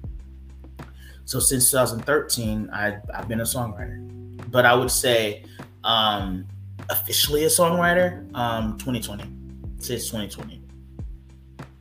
So 1.25 1.38
since 1.38 1.71
2013, 1.71 2.71
I, 2.73 2.99
I've 3.15 3.29
been 3.29 3.41
a 3.41 3.45
songwriter. 3.45 4.09
But 4.51 4.67
I 4.67 4.75
would 4.75 4.91
say 4.91 5.45
um, 5.85 6.47
officially 6.91 7.45
a 7.45 7.49
songwriter, 7.49 8.35
um, 8.35 8.79
2020, 8.79 9.25
since 9.85 10.07
2020. 10.07 10.62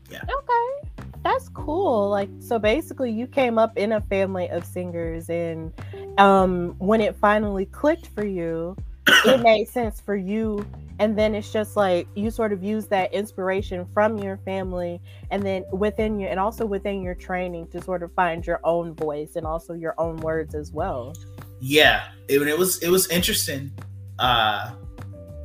Yeah. 0.10 0.22
Okay. 0.24 1.12
That's 1.24 1.50
cool. 1.50 2.10
Like 2.10 2.30
so 2.40 2.60
basically 2.60 3.12
you 3.12 3.28
came 3.28 3.58
up 3.58 3.78
in 3.78 3.94
a 3.94 4.02
family 4.02 4.50
of 4.50 4.66
singers 4.66 5.30
and 5.30 5.72
um 6.18 6.76
when 6.80 7.02
it 7.02 7.16
finally 7.16 7.66
clicked 7.66 8.08
for 8.08 8.26
you, 8.26 8.76
it 9.08 9.40
made 9.44 9.68
sense 9.68 10.02
for 10.02 10.16
you 10.16 10.66
and 11.02 11.18
then 11.18 11.34
it's 11.34 11.52
just 11.52 11.76
like 11.76 12.08
you 12.14 12.30
sort 12.30 12.54
of 12.54 12.64
use 12.64 12.86
that 12.86 13.12
inspiration 13.12 13.88
from 13.92 14.20
your 14.20 14.38
family 14.38 15.02
and 15.32 15.44
then 15.44 15.64
within 15.72 16.20
your 16.20 16.30
and 16.30 16.40
also 16.40 16.64
within 16.64 17.02
your 17.02 17.16
training 17.16 17.68
to 17.68 17.82
sort 17.82 18.04
of 18.04 18.14
find 18.14 18.46
your 18.46 18.60
own 18.64 18.94
voice 18.94 19.36
and 19.36 19.46
also 19.46 19.74
your 19.74 19.96
own 19.98 20.18
words 20.18 20.54
as 20.54 20.72
well. 20.72 21.14
yeah 21.60 22.04
it, 22.28 22.40
it 22.42 22.58
was 22.58 22.78
it 22.84 22.90
was 22.90 23.08
interesting 23.10 23.72
uh 24.20 24.74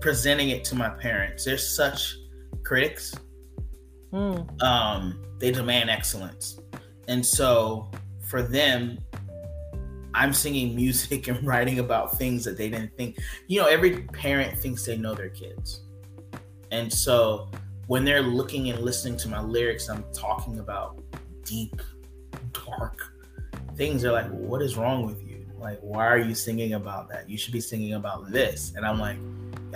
presenting 0.00 0.50
it 0.50 0.62
to 0.62 0.74
my 0.74 0.90
parents 0.90 1.44
they're 1.46 1.56
such 1.56 2.16
critics 2.66 3.14
Mm, 4.12 4.62
um 4.62 5.02
they 5.40 5.50
demand 5.50 5.90
excellence 5.90 6.58
and 7.08 7.24
so 7.24 7.90
for 8.26 8.42
them, 8.42 8.98
I'm 10.14 10.32
singing 10.32 10.74
music 10.74 11.28
and 11.28 11.44
writing 11.46 11.78
about 11.78 12.18
things 12.18 12.44
that 12.44 12.58
they 12.58 12.68
didn't 12.68 12.96
think. 12.96 13.18
You 13.46 13.60
know, 13.60 13.66
every 13.66 14.02
parent 14.02 14.58
thinks 14.58 14.84
they 14.84 14.96
know 14.96 15.14
their 15.14 15.30
kids. 15.30 15.82
And 16.70 16.92
so 16.92 17.48
when 17.86 18.04
they're 18.04 18.22
looking 18.22 18.68
and 18.70 18.80
listening 18.80 19.16
to 19.18 19.28
my 19.28 19.40
lyrics, 19.40 19.88
I'm 19.88 20.04
talking 20.12 20.58
about 20.58 21.00
deep, 21.44 21.80
dark 22.52 23.00
things. 23.76 24.02
They're 24.02 24.12
like, 24.12 24.28
what 24.30 24.62
is 24.62 24.76
wrong 24.76 25.06
with 25.06 25.22
you? 25.22 25.46
Like, 25.58 25.78
why 25.80 26.06
are 26.06 26.18
you 26.18 26.34
singing 26.34 26.74
about 26.74 27.08
that? 27.10 27.30
You 27.30 27.38
should 27.38 27.52
be 27.52 27.60
singing 27.60 27.94
about 27.94 28.30
this. 28.30 28.72
And 28.76 28.84
I'm 28.84 28.98
like, 28.98 29.18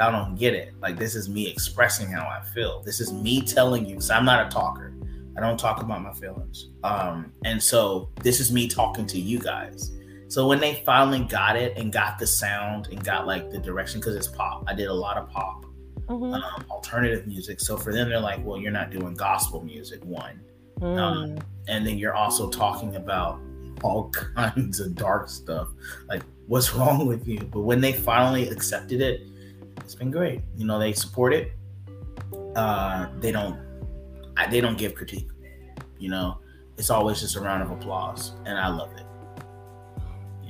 y'all 0.01 0.13
don't 0.13 0.35
get 0.35 0.55
it. 0.55 0.73
Like, 0.81 0.99
this 0.99 1.15
is 1.15 1.29
me 1.29 1.47
expressing 1.47 2.09
how 2.11 2.27
I 2.27 2.43
feel. 2.55 2.83
This 2.83 3.01
is 3.01 3.13
me 3.13 3.43
telling 3.43 3.85
you, 3.85 3.97
because 3.97 4.11
I'm 4.11 4.25
not 4.25 4.47
a 4.47 4.49
talker. 4.51 4.95
I 5.37 5.41
don't 5.41 5.59
talk 5.61 5.83
about 5.83 6.03
my 6.03 6.13
feelings. 6.15 6.71
Um, 6.83 7.33
and 7.45 7.63
so 7.63 8.09
this 8.23 8.41
is 8.41 8.51
me 8.51 8.67
talking 8.67 9.07
to 9.09 9.21
you 9.21 9.39
guys. 9.39 9.93
So 10.29 10.47
when 10.49 10.59
they 10.59 10.83
finally 10.87 11.21
got 11.25 11.57
it 11.57 11.77
and 11.77 11.93
got 11.93 12.19
the 12.19 12.27
sound 12.27 12.89
and 12.89 13.03
got 13.05 13.27
like 13.27 13.51
the 13.51 13.59
direction, 13.59 14.01
because 14.01 14.17
it's 14.17 14.29
pop, 14.29 14.65
I 14.67 14.75
did 14.75 14.89
a 14.89 14.95
lot 14.95 15.17
of 15.19 15.29
pop, 15.29 15.67
Mhm. 16.09 16.35
um, 16.35 16.65
alternative 16.71 17.27
music. 17.27 17.61
So 17.61 17.77
for 17.77 17.93
them, 17.93 18.09
they're 18.09 18.21
like, 18.21 18.45
well, 18.45 18.59
you're 18.59 18.73
not 18.73 18.91
doing 18.91 19.15
gospel 19.15 19.63
music, 19.63 20.03
one. 20.05 20.41
Um, 20.83 20.97
Mm. 20.97 21.43
and 21.69 21.87
then 21.87 21.99
you're 21.99 22.15
also 22.15 22.49
talking 22.49 22.97
about 22.97 23.39
all 23.83 24.11
kinds 24.35 24.81
of 24.81 24.95
dark 24.95 25.29
stuff. 25.29 25.69
Like, 26.09 26.23
what's 26.47 26.75
wrong 26.75 27.07
with 27.07 27.27
you? 27.29 27.39
But 27.53 27.61
when 27.61 27.81
they 27.81 27.93
finally 27.93 28.49
accepted 28.49 29.01
it, 29.01 29.27
it's 29.91 29.97
been 29.97 30.13
great. 30.13 30.41
You 30.57 30.67
know, 30.67 30.79
they 30.79 30.93
support 30.93 31.35
it. 31.35 31.51
Uh, 32.55 33.09
they 33.19 33.33
don't. 33.33 33.59
I, 34.37 34.47
they 34.47 34.61
don't 34.61 34.79
give 34.79 34.95
critique. 34.95 35.29
You 35.99 36.11
know, 36.11 36.39
it's 36.79 36.91
always 36.91 37.19
just 37.19 37.35
a 37.35 37.41
round 37.41 37.65
of 37.65 37.73
applause, 37.73 38.35
and 38.47 38.57
I 38.57 38.69
love 38.69 38.93
it. 38.93 39.05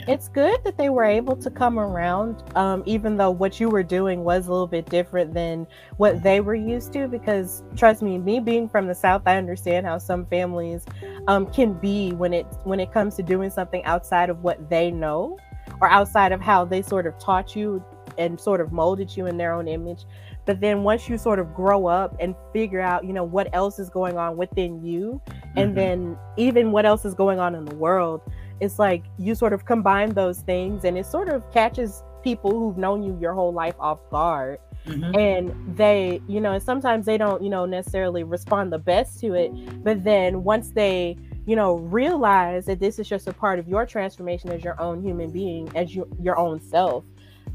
It's 0.07 0.29
good 0.29 0.63
that 0.65 0.77
they 0.77 0.91
were 0.91 1.05
able 1.05 1.37
to 1.37 1.51
come 1.51 1.79
around, 1.79 2.43
um, 2.55 2.83
even 2.85 3.17
though 3.17 3.31
what 3.31 3.61
you 3.61 3.71
were 3.71 3.83
doing 3.83 4.25
was 4.25 4.47
a 4.47 4.51
little 4.51 4.67
bit 4.67 4.87
different 4.91 5.33
than 5.33 5.67
what 5.97 6.23
they 6.23 6.41
were 6.41 6.55
used 6.55 6.93
to. 6.95 7.09
Because 7.09 7.63
trust 7.77 8.03
me, 8.03 8.19
me 8.19 8.41
being 8.41 8.69
from 8.69 8.89
the 8.89 8.95
South, 8.95 9.23
I 9.25 9.39
understand 9.39 9.87
how 9.87 9.97
some 9.97 10.27
families 10.27 10.85
um, 11.29 11.47
can 11.51 11.73
be 11.73 12.13
when 12.13 12.35
it 12.35 12.47
when 12.65 12.79
it 12.79 12.93
comes 12.93 13.17
to 13.17 13.23
doing 13.23 13.49
something 13.49 13.83
outside 13.85 14.29
of 14.29 14.43
what 14.43 14.69
they 14.69 14.91
know, 14.91 15.39
or 15.81 15.89
outside 15.89 16.33
of 16.33 16.43
how 16.43 16.67
they 16.67 16.83
sort 16.83 17.07
of 17.07 17.19
taught 17.19 17.57
you 17.57 17.83
and 18.19 18.41
sort 18.41 18.61
of 18.61 18.73
molded 18.73 19.17
you 19.17 19.27
in 19.27 19.37
their 19.37 19.53
own 19.53 19.69
image. 19.69 20.05
But 20.47 20.61
then 20.61 20.83
once 20.83 21.09
you 21.09 21.19
sort 21.19 21.39
of 21.39 21.55
grow 21.55 21.87
up 21.87 22.17
and 22.21 22.35
figure 22.53 22.81
out, 22.81 23.05
you 23.05 23.13
know, 23.13 23.25
what 23.25 23.49
else 23.53 23.79
is 23.79 23.91
going 23.91 24.17
on 24.19 24.37
within 24.37 24.85
you, 24.85 25.21
and 25.57 25.73
Mhm. 25.73 25.75
then 25.75 26.19
even 26.37 26.73
what 26.73 26.87
else 26.87 27.05
is 27.05 27.15
going 27.15 27.39
on 27.39 27.55
in 27.55 27.65
the 27.65 27.75
world 27.77 28.21
it's 28.61 28.79
like 28.79 29.03
you 29.19 29.35
sort 29.35 29.55
of 29.55 29.65
combine 29.65 30.11
those 30.11 30.41
things 30.41 30.85
and 30.85 30.99
it 30.99 31.07
sort 31.07 31.31
of 31.31 31.51
catches 31.51 32.03
people 32.23 32.51
who've 32.51 32.77
known 32.77 33.03
you 33.03 33.17
your 33.19 33.33
whole 33.33 33.53
life 33.53 33.75
off 33.81 33.99
guard 34.11 34.59
Mhm. 34.87 35.17
and 35.19 35.77
they 35.77 36.21
you 36.29 36.41
know 36.43 36.53
and 36.53 36.63
sometimes 36.63 37.07
they 37.07 37.17
don't 37.17 37.43
you 37.43 37.49
know 37.49 37.65
necessarily 37.65 38.23
respond 38.23 38.71
the 38.71 38.79
best 38.79 39.19
to 39.21 39.33
it 39.33 39.51
but 39.83 40.05
then 40.05 40.45
once 40.45 40.73
they 40.73 41.17
you 41.47 41.57
know 41.57 41.77
realize 41.77 42.67
that 42.67 42.81
this 42.81 42.99
is 42.99 43.09
just 43.09 43.27
a 43.27 43.33
part 43.33 43.59
of 43.59 43.67
your 43.67 43.87
transformation 43.87 44.51
as 44.51 44.63
your 44.63 44.79
own 44.81 45.03
human 45.03 45.31
being 45.31 45.71
as 45.75 45.95
you, 45.95 46.07
your 46.21 46.39
own 46.39 46.61
self 46.61 47.03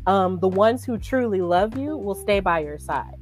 um 0.07 0.39
the 0.39 0.47
ones 0.47 0.83
who 0.83 0.97
truly 0.97 1.41
love 1.41 1.77
you 1.77 1.97
will 1.97 2.15
stay 2.15 2.39
by 2.39 2.59
your 2.59 2.77
side. 2.77 3.19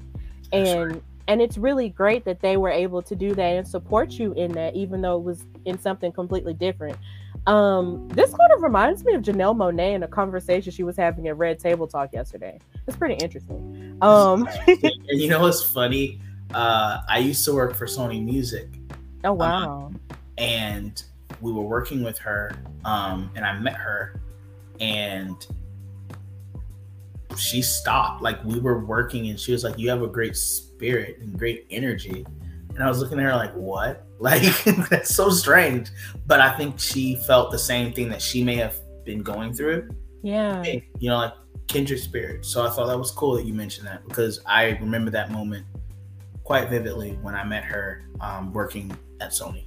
And 0.52 1.02
and 1.28 1.42
it's 1.42 1.58
really 1.58 1.90
great 1.90 2.26
that 2.26 2.42
they 2.42 2.58
were 2.58 2.70
able 2.70 3.02
to 3.02 3.16
do 3.16 3.34
that 3.34 3.56
and 3.56 3.68
support 3.68 4.12
you 4.12 4.34
in 4.34 4.52
that 4.54 4.76
even 4.76 5.02
though 5.02 5.18
it 5.18 5.24
was 5.24 5.46
in 5.66 5.80
something 5.80 6.12
completely 6.12 6.54
different. 6.54 6.98
Um 7.48 8.08
this 8.10 8.30
kind 8.30 8.52
of 8.54 8.62
reminds 8.62 9.04
me 9.04 9.14
of 9.14 9.22
janelle 9.22 9.56
monáe 9.56 9.94
in 9.94 10.04
a 10.04 10.08
conversation 10.08 10.72
she 10.72 10.84
was 10.84 10.98
having 10.98 11.28
at 11.28 11.38
red 11.38 11.60
table 11.60 11.88
talk 11.88 12.14
yesterday. 12.14 12.60
It's 12.88 12.98
pretty 12.98 13.16
interesting. 13.16 13.98
Um 14.02 14.48
and 14.68 14.92
you 15.08 15.30
know 15.30 15.42
what's 15.42 15.64
funny? 15.64 16.20
Uh, 16.54 17.02
I 17.10 17.18
used 17.18 17.44
to 17.46 17.54
work 17.54 17.74
for 17.74 17.88
Sony 17.88 18.24
Music, 18.24 18.68
oh 19.24 19.34
wow. 19.34 19.92
and 20.38 21.04
we 21.42 21.52
were 21.52 21.64
working 21.64 22.04
with 22.04 22.18
her 22.18 22.52
um 22.86 23.30
and 23.36 23.46
i 23.46 23.58
met 23.60 23.76
her 23.76 24.20
and 24.80 25.48
she 27.38 27.62
stopped. 27.62 28.22
Like 28.22 28.44
we 28.44 28.60
were 28.60 28.86
working 28.86 29.30
and 29.30 29.40
she 29.40 29.52
was 29.52 29.64
like 29.64 29.78
you 29.78 29.90
have 29.90 30.02
a 30.02 30.08
great 30.08 30.36
spirit 30.36 31.20
and 31.20 31.38
great 31.38 31.66
energy. 31.70 32.26
And 32.76 32.84
i 32.84 32.88
was 32.88 33.00
looking 33.00 33.20
at 33.20 33.26
her 33.26 33.36
like 33.36 33.54
what? 33.54 34.06
Like 34.24 34.44
that's 34.90 35.14
so 35.14 35.30
strange. 35.30 35.90
But 36.26 36.40
i 36.40 36.56
think 36.56 36.80
she 36.80 37.18
felt 37.28 37.52
the 37.52 37.60
same 37.60 37.92
thing 37.92 38.08
that 38.10 38.22
she 38.22 38.42
may 38.42 38.56
have 38.56 38.80
been 39.04 39.22
going 39.22 39.54
through. 39.54 39.90
Yeah. 40.22 40.64
You 40.64 41.10
know 41.10 41.18
like 41.18 41.34
kindred 41.68 42.00
spirit. 42.00 42.46
So 42.46 42.66
i 42.66 42.70
thought 42.70 42.88
that 42.88 42.98
was 42.98 43.12
cool 43.12 43.36
that 43.36 43.46
you 43.46 43.54
mentioned 43.54 43.88
that 43.88 44.08
because 44.08 44.40
i 44.46 44.78
remember 44.80 45.12
that 45.12 45.32
moment 45.32 45.66
quite 46.44 46.70
vividly 46.70 47.18
when 47.22 47.36
i 47.36 47.44
met 47.44 47.64
her 47.64 48.06
um, 48.22 48.52
working 48.54 48.96
at 49.22 49.32
sony 49.32 49.66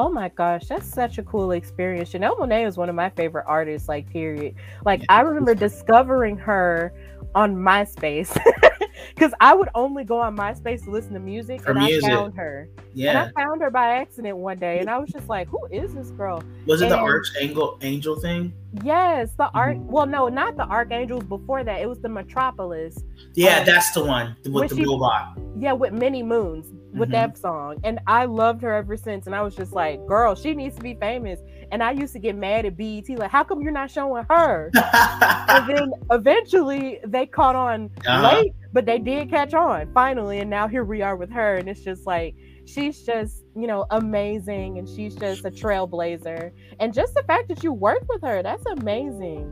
Oh 0.00 0.08
my 0.08 0.30
gosh, 0.30 0.66
that's 0.66 0.88
such 0.88 1.18
a 1.18 1.22
cool 1.22 1.52
experience. 1.52 2.10
Janelle 2.10 2.38
Monáe 2.38 2.66
is 2.66 2.78
one 2.78 2.88
of 2.88 2.94
my 2.94 3.10
favorite 3.10 3.44
artists, 3.46 3.86
like 3.86 4.08
period. 4.08 4.54
Like. 4.82 5.04
I 5.10 5.20
remember 5.20 5.54
discovering 5.54 6.38
her 6.38 6.94
on 7.34 7.54
MySpace 7.56 8.36
because 9.14 9.32
I 9.40 9.54
would 9.54 9.68
only 9.74 10.04
go 10.04 10.18
on 10.20 10.36
MySpace 10.36 10.84
to 10.84 10.90
listen 10.90 11.12
to 11.14 11.20
music, 11.20 11.60
For 11.62 11.70
and 11.72 11.80
music. 11.80 12.04
I 12.10 12.14
found 12.14 12.34
her. 12.36 12.68
Yeah, 12.94 13.10
And 13.10 13.32
I 13.36 13.42
found 13.42 13.62
her 13.62 13.70
by 13.70 13.96
accident 13.96 14.36
one 14.36 14.58
day, 14.58 14.78
and 14.80 14.90
I 14.90 14.98
was 14.98 15.10
just 15.10 15.28
like, 15.28 15.46
"Who 15.48 15.64
is 15.70 15.94
this 15.94 16.10
girl?" 16.10 16.42
Was 16.66 16.82
it 16.82 16.88
the 16.88 16.96
ArchAndroid 16.96 18.20
thing? 18.20 18.52
Yes, 18.84 19.30
the 19.36 19.48
arc. 19.54 19.76
Mm-hmm. 19.76 19.90
Well, 19.90 20.06
no, 20.06 20.28
not 20.28 20.56
the 20.56 20.64
ArchAndroids. 20.64 21.28
Before 21.28 21.62
that, 21.64 21.80
it 21.80 21.88
was 21.88 22.00
the 22.00 22.08
Metropolis. 22.08 22.98
Yeah, 23.34 23.58
Um, 23.60 23.66
that's 23.66 23.92
the 23.92 24.04
one 24.04 24.36
with 24.48 24.70
the 24.70 24.76
she- 24.76 24.84
robot. 24.84 25.38
Yeah, 25.56 25.72
with 25.72 25.92
many 25.92 26.22
moons 26.22 26.66
with 26.94 27.10
Mhm. 27.10 27.12
that 27.12 27.38
song, 27.38 27.76
and 27.84 28.00
I 28.08 28.24
loved 28.24 28.62
her 28.62 28.72
ever 28.74 28.96
since. 28.96 29.26
And 29.26 29.34
I 29.36 29.42
was 29.42 29.54
just 29.54 29.72
like, 29.72 30.04
"Girl, 30.06 30.34
she 30.34 30.54
needs 30.54 30.74
to 30.76 30.82
be 30.82 30.94
famous." 30.94 31.38
And 31.72 31.82
I 31.82 31.92
used 31.92 32.12
to 32.14 32.18
get 32.18 32.36
mad 32.36 32.66
at 32.66 32.76
BET, 32.76 33.08
like, 33.18 33.30
"How 33.30 33.44
come 33.44 33.60
you're 33.62 33.72
not 33.72 33.90
showing 33.90 34.24
her?" 34.28 34.70
and 35.48 35.68
then 35.68 35.92
eventually 36.10 36.98
they 37.06 37.26
caught 37.26 37.56
on 37.56 37.90
Uh-huh. 38.06 38.28
late, 38.36 38.52
but 38.72 38.86
they 38.86 38.98
did 38.98 39.30
catch 39.30 39.54
on 39.54 39.92
finally, 39.94 40.38
and 40.40 40.50
now 40.50 40.66
here 40.68 40.84
we 40.84 41.02
are 41.02 41.16
with 41.16 41.30
her, 41.30 41.56
and 41.56 41.68
it's 41.68 41.80
just 41.82 42.06
like 42.06 42.34
she's 42.66 43.02
just 43.02 43.44
you 43.56 43.66
know 43.66 43.86
amazing, 43.90 44.78
and 44.78 44.88
she's 44.88 45.14
just 45.14 45.44
a 45.44 45.50
trailblazer, 45.50 46.50
and 46.80 46.92
just 46.92 47.14
the 47.14 47.22
fact 47.24 47.48
that 47.48 47.62
you 47.62 47.72
worked 47.72 48.06
with 48.08 48.22
her, 48.22 48.42
that's 48.42 48.64
amazing. 48.66 49.48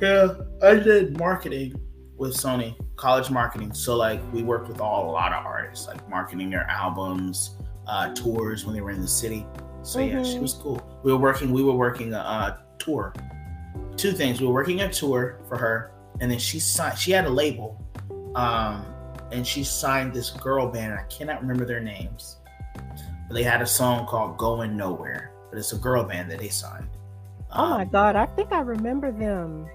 yeah, 0.00 0.28
I 0.62 0.74
did 0.76 1.18
marketing 1.18 1.74
with 2.16 2.34
Sony, 2.34 2.74
college 2.96 3.30
marketing. 3.30 3.72
So 3.74 3.94
like 3.96 4.20
we 4.32 4.42
worked 4.42 4.68
with 4.68 4.80
all 4.80 5.10
a 5.10 5.12
lot 5.12 5.32
of 5.32 5.44
artists, 5.44 5.86
like 5.86 6.08
marketing 6.08 6.50
their 6.50 6.64
albums, 6.68 7.56
uh, 7.86 8.12
tours 8.14 8.64
when 8.64 8.74
they 8.74 8.80
were 8.80 8.90
in 8.90 9.00
the 9.00 9.08
city. 9.08 9.46
So 9.88 10.00
yeah, 10.00 10.22
she 10.22 10.36
Mhm. 10.36 10.42
was 10.42 10.52
cool. 10.52 10.82
We 11.02 11.12
were 11.12 11.18
working. 11.18 11.50
We 11.50 11.64
were 11.64 11.72
working 11.72 12.12
a, 12.12 12.18
a 12.18 12.58
tour. 12.78 13.14
Two 13.96 14.12
things. 14.12 14.38
We 14.38 14.46
were 14.46 14.52
working 14.52 14.82
a 14.82 14.92
tour 14.92 15.40
for 15.48 15.56
her, 15.56 15.92
and 16.20 16.30
then 16.30 16.38
she 16.38 16.60
signed. 16.60 16.98
She 16.98 17.10
had 17.10 17.24
a 17.24 17.30
label, 17.30 17.82
um, 18.34 18.84
and 19.32 19.46
she 19.46 19.64
signed 19.64 20.12
this 20.12 20.28
girl 20.28 20.68
band. 20.68 20.92
I 20.92 21.04
cannot 21.04 21.40
remember 21.40 21.64
their 21.64 21.80
names. 21.80 22.36
But 22.76 23.34
they 23.34 23.42
had 23.42 23.62
a 23.62 23.66
song 23.66 24.06
called 24.06 24.36
"Going 24.36 24.76
Nowhere," 24.76 25.30
but 25.48 25.58
it's 25.58 25.72
a 25.72 25.78
girl 25.78 26.04
band 26.04 26.30
that 26.32 26.38
they 26.38 26.48
signed. 26.48 26.88
Oh 27.50 27.70
my 27.70 27.82
Um, 27.84 27.88
god, 27.88 28.14
I 28.14 28.26
think 28.26 28.52
I 28.52 28.60
remember 28.60 29.10
them 29.10 29.66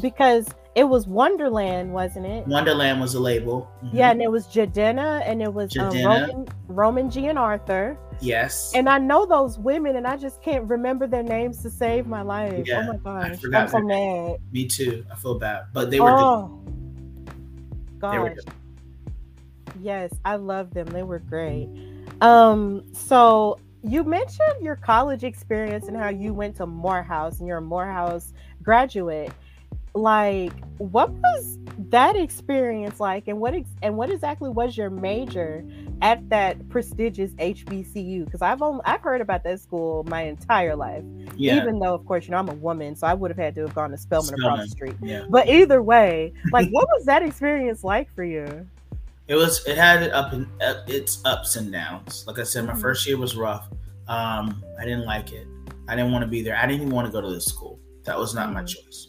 because 0.00 0.48
it 0.74 0.84
was 0.84 1.06
Wondaland, 1.06 1.90
wasn't 1.90 2.24
it? 2.24 2.48
Wondaland 2.48 3.02
was 3.02 3.14
a 3.14 3.20
label. 3.20 3.68
Mhm. 3.84 3.90
Yeah, 3.92 4.12
and 4.12 4.22
it 4.22 4.30
was 4.32 4.46
Jidenna 4.46 5.20
and 5.26 5.42
it 5.42 5.52
was 5.52 5.76
um, 5.76 5.90
Roman, 5.92 6.48
Roman 6.68 7.10
GianArthur. 7.10 7.98
Yes. 8.20 8.72
And 8.74 8.88
I 8.88 8.98
know 8.98 9.24
those 9.26 9.58
women, 9.58 9.96
and 9.96 10.06
I 10.06 10.16
just 10.16 10.42
can't 10.42 10.64
remember 10.68 11.06
their 11.06 11.22
names 11.22 11.62
to 11.62 11.70
save 11.70 12.06
my 12.06 12.22
life. 12.22 12.66
Yeah, 12.66 12.86
oh 12.92 12.98
my 13.02 13.22
I 13.24 13.28
gosh, 13.30 13.40
forgot 13.40 13.62
I'm 13.62 13.68
so 13.68 13.80
mad. 13.80 14.36
Me 14.52 14.66
too. 14.66 15.04
I 15.10 15.14
feel 15.16 15.38
bad, 15.38 15.64
but 15.72 15.90
they 15.90 16.00
were. 16.00 16.10
good. 16.10 16.18
oh, 16.18 16.62
They 18.12 18.18
were 18.18 18.28
gosh, 18.30 18.36
good. 18.44 18.54
yes, 19.80 20.12
I 20.24 20.36
love 20.36 20.72
them. 20.74 20.86
They 20.88 21.02
were 21.02 21.18
great. 21.18 21.68
Um, 22.20 22.84
so 22.92 23.58
you 23.82 24.04
mentioned 24.04 24.62
your 24.62 24.76
college 24.76 25.24
experience 25.24 25.88
and 25.88 25.96
how 25.96 26.10
you 26.10 26.34
went 26.34 26.56
to 26.56 26.66
Morehouse 26.66 27.38
and 27.38 27.48
you're 27.48 27.58
a 27.58 27.62
Morehouse 27.62 28.34
graduate. 28.62 29.32
Like, 29.94 30.52
what 30.78 31.10
was 31.10 31.58
that 31.90 32.14
experience 32.16 33.00
like, 33.00 33.26
and 33.28 33.40
what 33.40 33.54
ex- 33.54 33.68
and 33.82 33.96
what 33.96 34.08
exactly 34.10 34.48
was 34.48 34.76
your 34.76 34.88
major 34.90 35.64
at 36.00 36.28
that 36.30 36.68
prestigious 36.68 37.32
HBCU? 37.32 38.24
Because 38.24 38.40
I've 38.42 38.62
only 38.62 38.80
I've 38.84 39.00
heard 39.00 39.20
about 39.20 39.42
that 39.44 39.60
school 39.60 40.04
my 40.04 40.22
entire 40.22 40.76
life. 40.76 41.02
Yeah. 41.36 41.56
Even 41.56 41.80
though, 41.80 41.94
of 41.94 42.04
course, 42.06 42.24
you 42.26 42.30
know 42.30 42.38
I'm 42.38 42.48
a 42.48 42.54
woman, 42.54 42.94
so 42.94 43.06
I 43.06 43.14
would 43.14 43.30
have 43.32 43.38
had 43.38 43.54
to 43.56 43.62
have 43.62 43.74
gone 43.74 43.90
to 43.90 43.98
Spelman, 43.98 44.34
across 44.34 44.60
the 44.64 44.68
street. 44.68 44.94
yeah. 45.02 45.24
But 45.28 45.48
either 45.48 45.82
way, 45.82 46.32
like, 46.52 46.68
what 46.70 46.86
was 46.96 47.04
that 47.06 47.22
experience 47.22 47.82
like 47.82 48.14
for 48.14 48.22
you? 48.24 48.66
It 49.26 49.34
was. 49.34 49.64
It 49.66 49.76
had 49.76 50.02
it 50.04 50.12
up 50.12 50.32
and 50.32 50.46
up, 50.62 50.88
its 50.88 51.20
ups 51.24 51.56
and 51.56 51.70
downs. 51.72 52.24
Like 52.26 52.38
I 52.38 52.42
said, 52.44 52.64
my 52.64 52.72
Mhm. 52.74 52.80
first 52.80 53.06
year 53.06 53.16
was 53.16 53.36
rough. 53.36 53.68
Um, 54.08 54.62
I 54.78 54.84
didn't 54.84 55.04
like 55.04 55.32
it. 55.32 55.46
I 55.88 55.96
didn't 55.96 56.12
want 56.12 56.22
to 56.22 56.28
be 56.28 56.42
there. 56.42 56.56
I 56.56 56.66
didn't 56.66 56.82
even 56.82 56.94
want 56.94 57.06
to 57.06 57.12
go 57.12 57.20
to 57.20 57.28
this 57.30 57.44
school. 57.46 57.78
That 58.04 58.18
was 58.18 58.34
not 58.34 58.52
my 58.52 58.62
Mhm. 58.62 58.68
choice. 58.68 59.08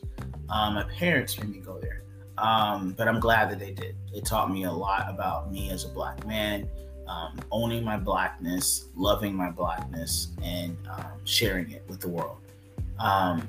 Um, 0.52 0.76
my 0.76 0.84
parents 0.84 1.38
made 1.40 1.50
me 1.50 1.60
go 1.60 1.80
there, 1.80 2.04
um, 2.38 2.94
but 2.98 3.08
I'm 3.08 3.20
glad 3.20 3.50
that 3.52 3.60
they 3.60 3.72
did. 3.72 3.96
It 4.14 4.26
taught 4.26 4.52
me 4.52 4.66
a 4.66 4.72
lot 4.72 5.10
about 5.10 5.52
me 5.52 5.70
as 5.72 5.86
a 5.86 5.88
black 5.88 6.26
man, 6.28 6.70
um, 7.08 7.40
owning 7.52 7.84
my 7.84 7.98
blackness, 7.98 8.90
loving 8.96 9.34
my 9.34 9.50
blackness, 9.50 10.30
and 10.44 10.78
um, 10.90 11.06
sharing 11.24 11.72
it 11.72 11.84
with 11.88 12.02
the 12.02 12.10
world. 12.10 12.38
Um, 13.00 13.48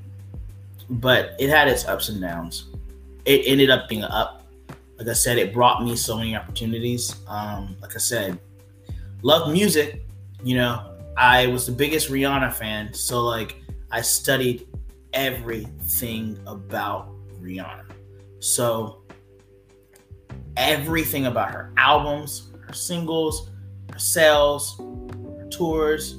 but 0.88 1.34
it 1.38 1.50
had 1.50 1.68
its 1.68 1.86
ups 1.86 2.08
and 2.08 2.20
downs. 2.20 2.66
It 3.24 3.42
ended 3.46 3.70
up 3.70 3.88
being 3.88 4.04
up. 4.04 4.44
Like 4.98 5.08
I 5.08 5.12
said, 5.12 5.38
it 5.38 5.52
brought 5.52 5.82
me 5.82 5.96
so 5.96 6.16
many 6.16 6.36
opportunities. 6.36 7.16
Um, 7.26 7.76
like 7.80 7.96
I 7.96 7.98
said, 7.98 8.38
love 9.22 9.52
music. 9.52 10.04
You 10.44 10.56
know, 10.56 10.96
I 11.16 11.46
was 11.48 11.66
the 11.66 11.72
biggest 11.72 12.10
Rihanna 12.10 12.52
fan, 12.52 12.92
so 12.94 13.24
like 13.24 13.56
I 13.90 14.00
studied 14.00 14.66
everything 15.12 16.38
about 16.46 17.08
Rihanna. 17.40 17.84
So 18.40 19.02
everything 20.56 21.26
about 21.26 21.50
her 21.50 21.72
albums, 21.76 22.50
her 22.66 22.72
singles, 22.72 23.50
her 23.92 23.98
sales, 23.98 24.78
her 24.78 25.48
tours, 25.50 26.16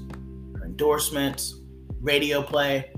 her 0.55 0.65
endorsements, 0.65 1.59
radio 2.01 2.41
play, 2.41 2.91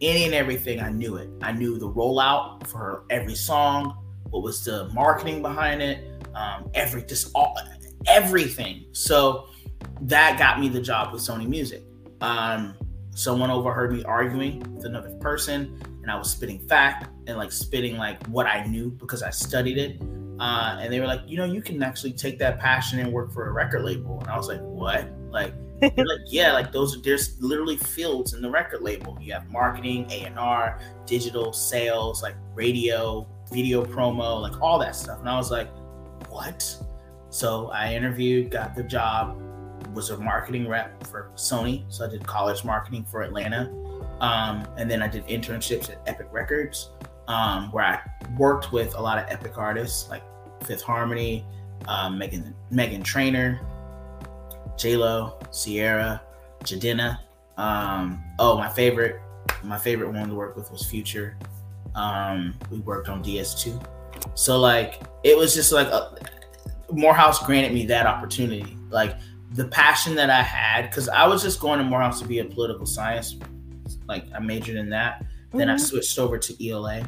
any 0.00 0.24
and 0.24 0.34
everything. 0.34 0.80
I 0.80 0.90
knew 0.90 1.16
it. 1.16 1.30
I 1.42 1.52
knew 1.52 1.78
the 1.78 1.88
rollout 1.88 2.66
for 2.66 2.78
her 2.78 3.04
every 3.10 3.34
song, 3.34 3.96
what 4.30 4.42
was 4.42 4.64
the 4.64 4.88
marketing 4.90 5.42
behind 5.42 5.82
it, 5.82 6.04
um, 6.34 6.70
every 6.74 7.02
just 7.02 7.30
all 7.34 7.56
everything. 8.06 8.84
So 8.92 9.48
that 10.02 10.38
got 10.38 10.60
me 10.60 10.68
the 10.68 10.80
job 10.80 11.12
with 11.12 11.22
Sony 11.22 11.48
Music. 11.48 11.82
Um, 12.20 12.76
someone 13.14 13.50
overheard 13.50 13.92
me 13.92 14.04
arguing 14.04 14.60
with 14.74 14.84
another 14.84 15.10
person, 15.20 15.80
and 16.02 16.10
I 16.10 16.18
was 16.18 16.30
spitting 16.30 16.58
fact 16.68 17.08
and 17.26 17.38
like 17.38 17.52
spitting 17.52 17.96
like 17.96 18.24
what 18.26 18.46
I 18.46 18.66
knew 18.66 18.90
because 18.90 19.22
I 19.22 19.30
studied 19.30 19.78
it. 19.78 20.00
Uh, 20.38 20.78
and 20.80 20.92
they 20.92 21.00
were 21.00 21.06
like, 21.06 21.20
you 21.26 21.36
know, 21.36 21.44
you 21.44 21.62
can 21.62 21.82
actually 21.82 22.12
take 22.12 22.38
that 22.40 22.58
passion 22.58 22.98
and 22.98 23.12
work 23.12 23.32
for 23.32 23.48
a 23.48 23.52
record 23.52 23.84
label. 23.84 24.18
And 24.20 24.28
I 24.28 24.36
was 24.36 24.48
like, 24.48 24.60
what? 24.60 25.08
Like, 25.30 25.54
like, 25.80 26.20
yeah, 26.26 26.52
like 26.52 26.72
those. 26.72 26.96
Are 26.96 27.00
there's 27.00 27.40
literally 27.40 27.76
fields 27.76 28.34
in 28.34 28.42
the 28.42 28.50
record 28.50 28.82
label. 28.82 29.16
You 29.20 29.32
have 29.32 29.48
marketing, 29.50 30.10
A 30.10 30.24
and 30.24 30.38
R, 30.38 30.80
digital 31.06 31.52
sales, 31.52 32.22
like 32.22 32.34
radio, 32.54 33.28
video 33.52 33.84
promo, 33.84 34.40
like 34.40 34.60
all 34.60 34.78
that 34.80 34.96
stuff. 34.96 35.20
And 35.20 35.28
I 35.28 35.36
was 35.36 35.50
like, 35.50 35.70
what? 36.28 36.64
So 37.30 37.70
I 37.70 37.94
interviewed, 37.94 38.50
got 38.50 38.74
the 38.74 38.82
job, 38.82 39.40
was 39.94 40.10
a 40.10 40.18
marketing 40.18 40.68
rep 40.68 41.06
for 41.06 41.30
Sony. 41.34 41.84
So 41.88 42.04
I 42.04 42.08
did 42.08 42.26
college 42.26 42.64
marketing 42.64 43.04
for 43.04 43.22
Atlanta. 43.22 43.72
Um, 44.20 44.66
and 44.76 44.90
then 44.90 45.02
I 45.02 45.08
did 45.08 45.26
internships 45.26 45.90
at 45.90 46.00
Epic 46.06 46.28
Records, 46.30 46.90
um, 47.28 47.70
where 47.72 47.84
I 47.84 48.00
worked 48.36 48.72
with 48.72 48.94
a 48.94 49.00
lot 49.00 49.18
of 49.18 49.24
Epic 49.28 49.56
artists 49.56 50.08
like 50.08 50.22
Fifth 50.64 50.82
Harmony, 50.82 51.44
um, 51.88 52.18
Meghan 52.18 52.54
Meghan 52.72 53.02
Trainor, 53.02 53.60
J 54.76 54.96
Lo, 54.96 55.38
Ciara, 55.52 56.22
Jidenna. 56.60 57.18
Um, 57.56 58.22
oh, 58.38 58.56
my 58.56 58.68
favorite, 58.68 59.20
my 59.62 59.78
favorite 59.78 60.12
one 60.12 60.28
to 60.28 60.34
work 60.34 60.56
with 60.56 60.70
was 60.70 60.86
Future. 60.86 61.36
Um, 61.94 62.54
we 62.70 62.78
worked 62.80 63.08
on 63.08 63.22
DS2. 63.22 63.86
So 64.34 64.58
like, 64.58 65.00
it 65.22 65.36
was 65.36 65.54
just 65.54 65.72
like 65.72 65.88
a, 65.88 66.16
Morehouse 66.92 67.44
granted 67.44 67.72
me 67.72 67.86
that 67.86 68.06
opportunity. 68.06 68.76
Like 68.90 69.16
the 69.54 69.64
passion 69.66 70.16
that 70.16 70.30
I 70.30 70.42
had, 70.42 70.90
because 70.90 71.08
I 71.08 71.26
was 71.26 71.42
just 71.42 71.60
going 71.60 71.78
to 71.78 71.84
Morehouse 71.84 72.20
to 72.20 72.26
be 72.26 72.40
a 72.40 72.44
political 72.44 72.86
science. 72.86 73.36
Like 74.08 74.26
I 74.34 74.40
majored 74.40 74.76
in 74.76 74.90
that. 74.90 75.24
Then 75.52 75.70
I 75.70 75.74
Mhm. 75.76 75.80
switched 75.80 76.18
over 76.18 76.38
to 76.38 76.68
ELA. 76.68 77.04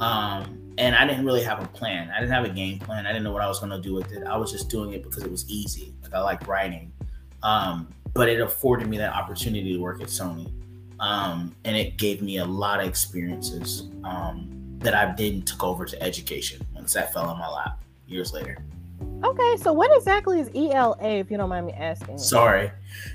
Um, 0.00 0.60
and 0.78 0.94
I 0.94 1.06
didn't 1.06 1.24
really 1.24 1.42
have 1.42 1.62
a 1.62 1.66
plan. 1.68 2.10
I 2.10 2.20
didn't 2.20 2.32
have 2.32 2.44
a 2.44 2.48
game 2.48 2.78
plan. 2.78 3.06
I 3.06 3.10
didn't 3.12 3.24
know 3.24 3.32
what 3.32 3.42
I 3.42 3.48
was 3.48 3.58
going 3.58 3.70
to 3.70 3.80
do 3.80 3.94
with 3.94 4.12
it. 4.12 4.24
I 4.24 4.36
was 4.36 4.50
just 4.50 4.68
doing 4.68 4.92
it 4.92 5.02
because 5.02 5.22
it 5.22 5.30
was 5.30 5.48
easy. 5.48 5.94
Like 6.02 6.14
I 6.14 6.20
like 6.20 6.46
writing. 6.48 6.92
Um, 7.42 7.88
but 8.12 8.28
it 8.28 8.40
afforded 8.40 8.88
me 8.88 8.96
that 8.98 9.12
opportunity 9.12 9.72
to 9.72 9.78
work 9.78 10.00
at 10.00 10.08
Sony. 10.08 10.50
Um, 11.00 11.54
and 11.64 11.76
it 11.76 11.96
gave 11.96 12.22
me 12.22 12.38
a 12.38 12.44
lot 12.44 12.80
of 12.80 12.86
experiences 12.86 13.88
um, 14.04 14.48
that 14.78 14.94
I 14.94 15.12
then 15.16 15.42
took 15.42 15.64
over 15.64 15.84
to 15.84 16.00
education 16.02 16.64
once 16.72 16.92
that 16.92 17.12
fell 17.12 17.30
in 17.32 17.38
my 17.38 17.48
lap 17.48 17.82
years 18.06 18.32
later. 18.32 18.58
Okay, 19.24 19.56
so 19.56 19.72
what 19.72 19.90
exactly 19.96 20.38
is 20.40 20.50
ELA, 20.54 20.96
if 21.00 21.30
you 21.30 21.36
don't 21.36 21.48
mind 21.48 21.66
me 21.66 21.72
asking? 21.72 22.18
Sorry, 22.18 22.70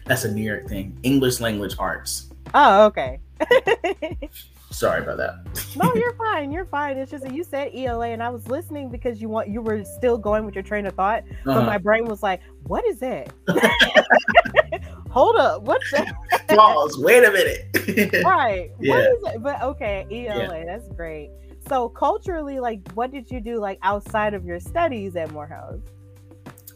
that's 0.06 0.23
a 0.25 0.32
New 0.32 0.43
York 0.43 0.67
thing. 0.67 0.97
English 1.04 1.39
language 1.39 1.75
arts. 1.80 2.30
oh, 2.54 2.86
okay. 2.86 3.19
Sorry 4.71 5.02
about 5.02 5.17
that. 5.17 5.36
no, 5.75 5.93
you're 5.99 6.13
fine. 6.13 6.52
You're 6.52 6.65
fine. 6.65 6.97
It's 6.97 7.10
just 7.12 7.23
that 7.23 7.34
you 7.34 7.43
said 7.43 7.71
ELA, 7.75 8.10
and 8.10 8.21
I 8.21 8.30
was 8.30 8.47
listening 8.47 8.89
because 8.89 9.19
you 9.21 9.28
want 9.30 9.49
you 9.49 9.62
were 9.62 9.84
still 9.84 10.17
going 10.17 10.45
with 10.45 10.54
your 10.56 10.63
train 10.63 10.86
of 10.86 10.93
thought, 10.93 11.23
but 11.43 11.52
Uh-huh. 11.58 11.65
my 11.65 11.78
brain 11.80 12.06
was 12.06 12.21
like, 12.21 12.41
"What 12.67 12.86
is 12.86 12.99
that? 12.99 13.32
Hold 15.10 15.38
up, 15.38 15.63
what's 15.63 15.89
that?" 15.91 16.13
Pause. 16.49 16.97
Wait 16.99 17.23
a 17.23 17.32
minute. 17.32 18.23
right. 18.25 18.69
Yeah. 18.80 18.93
What 18.95 19.04
is 19.06 19.36
it? 19.36 19.43
But 19.43 19.62
okay, 19.63 20.06
ELA. 20.28 20.65
That's 20.65 20.88
great. 20.89 21.32
So 21.69 21.88
culturally, 21.88 22.60
like, 22.60 22.91
what 22.93 23.12
did 23.12 23.29
you 23.29 23.39
do 23.39 23.60
like 23.60 23.79
outside 23.84 24.34
of 24.34 24.43
your 24.43 24.60
studies 24.60 25.15
at 25.15 25.32
Morehouse? 25.32 25.79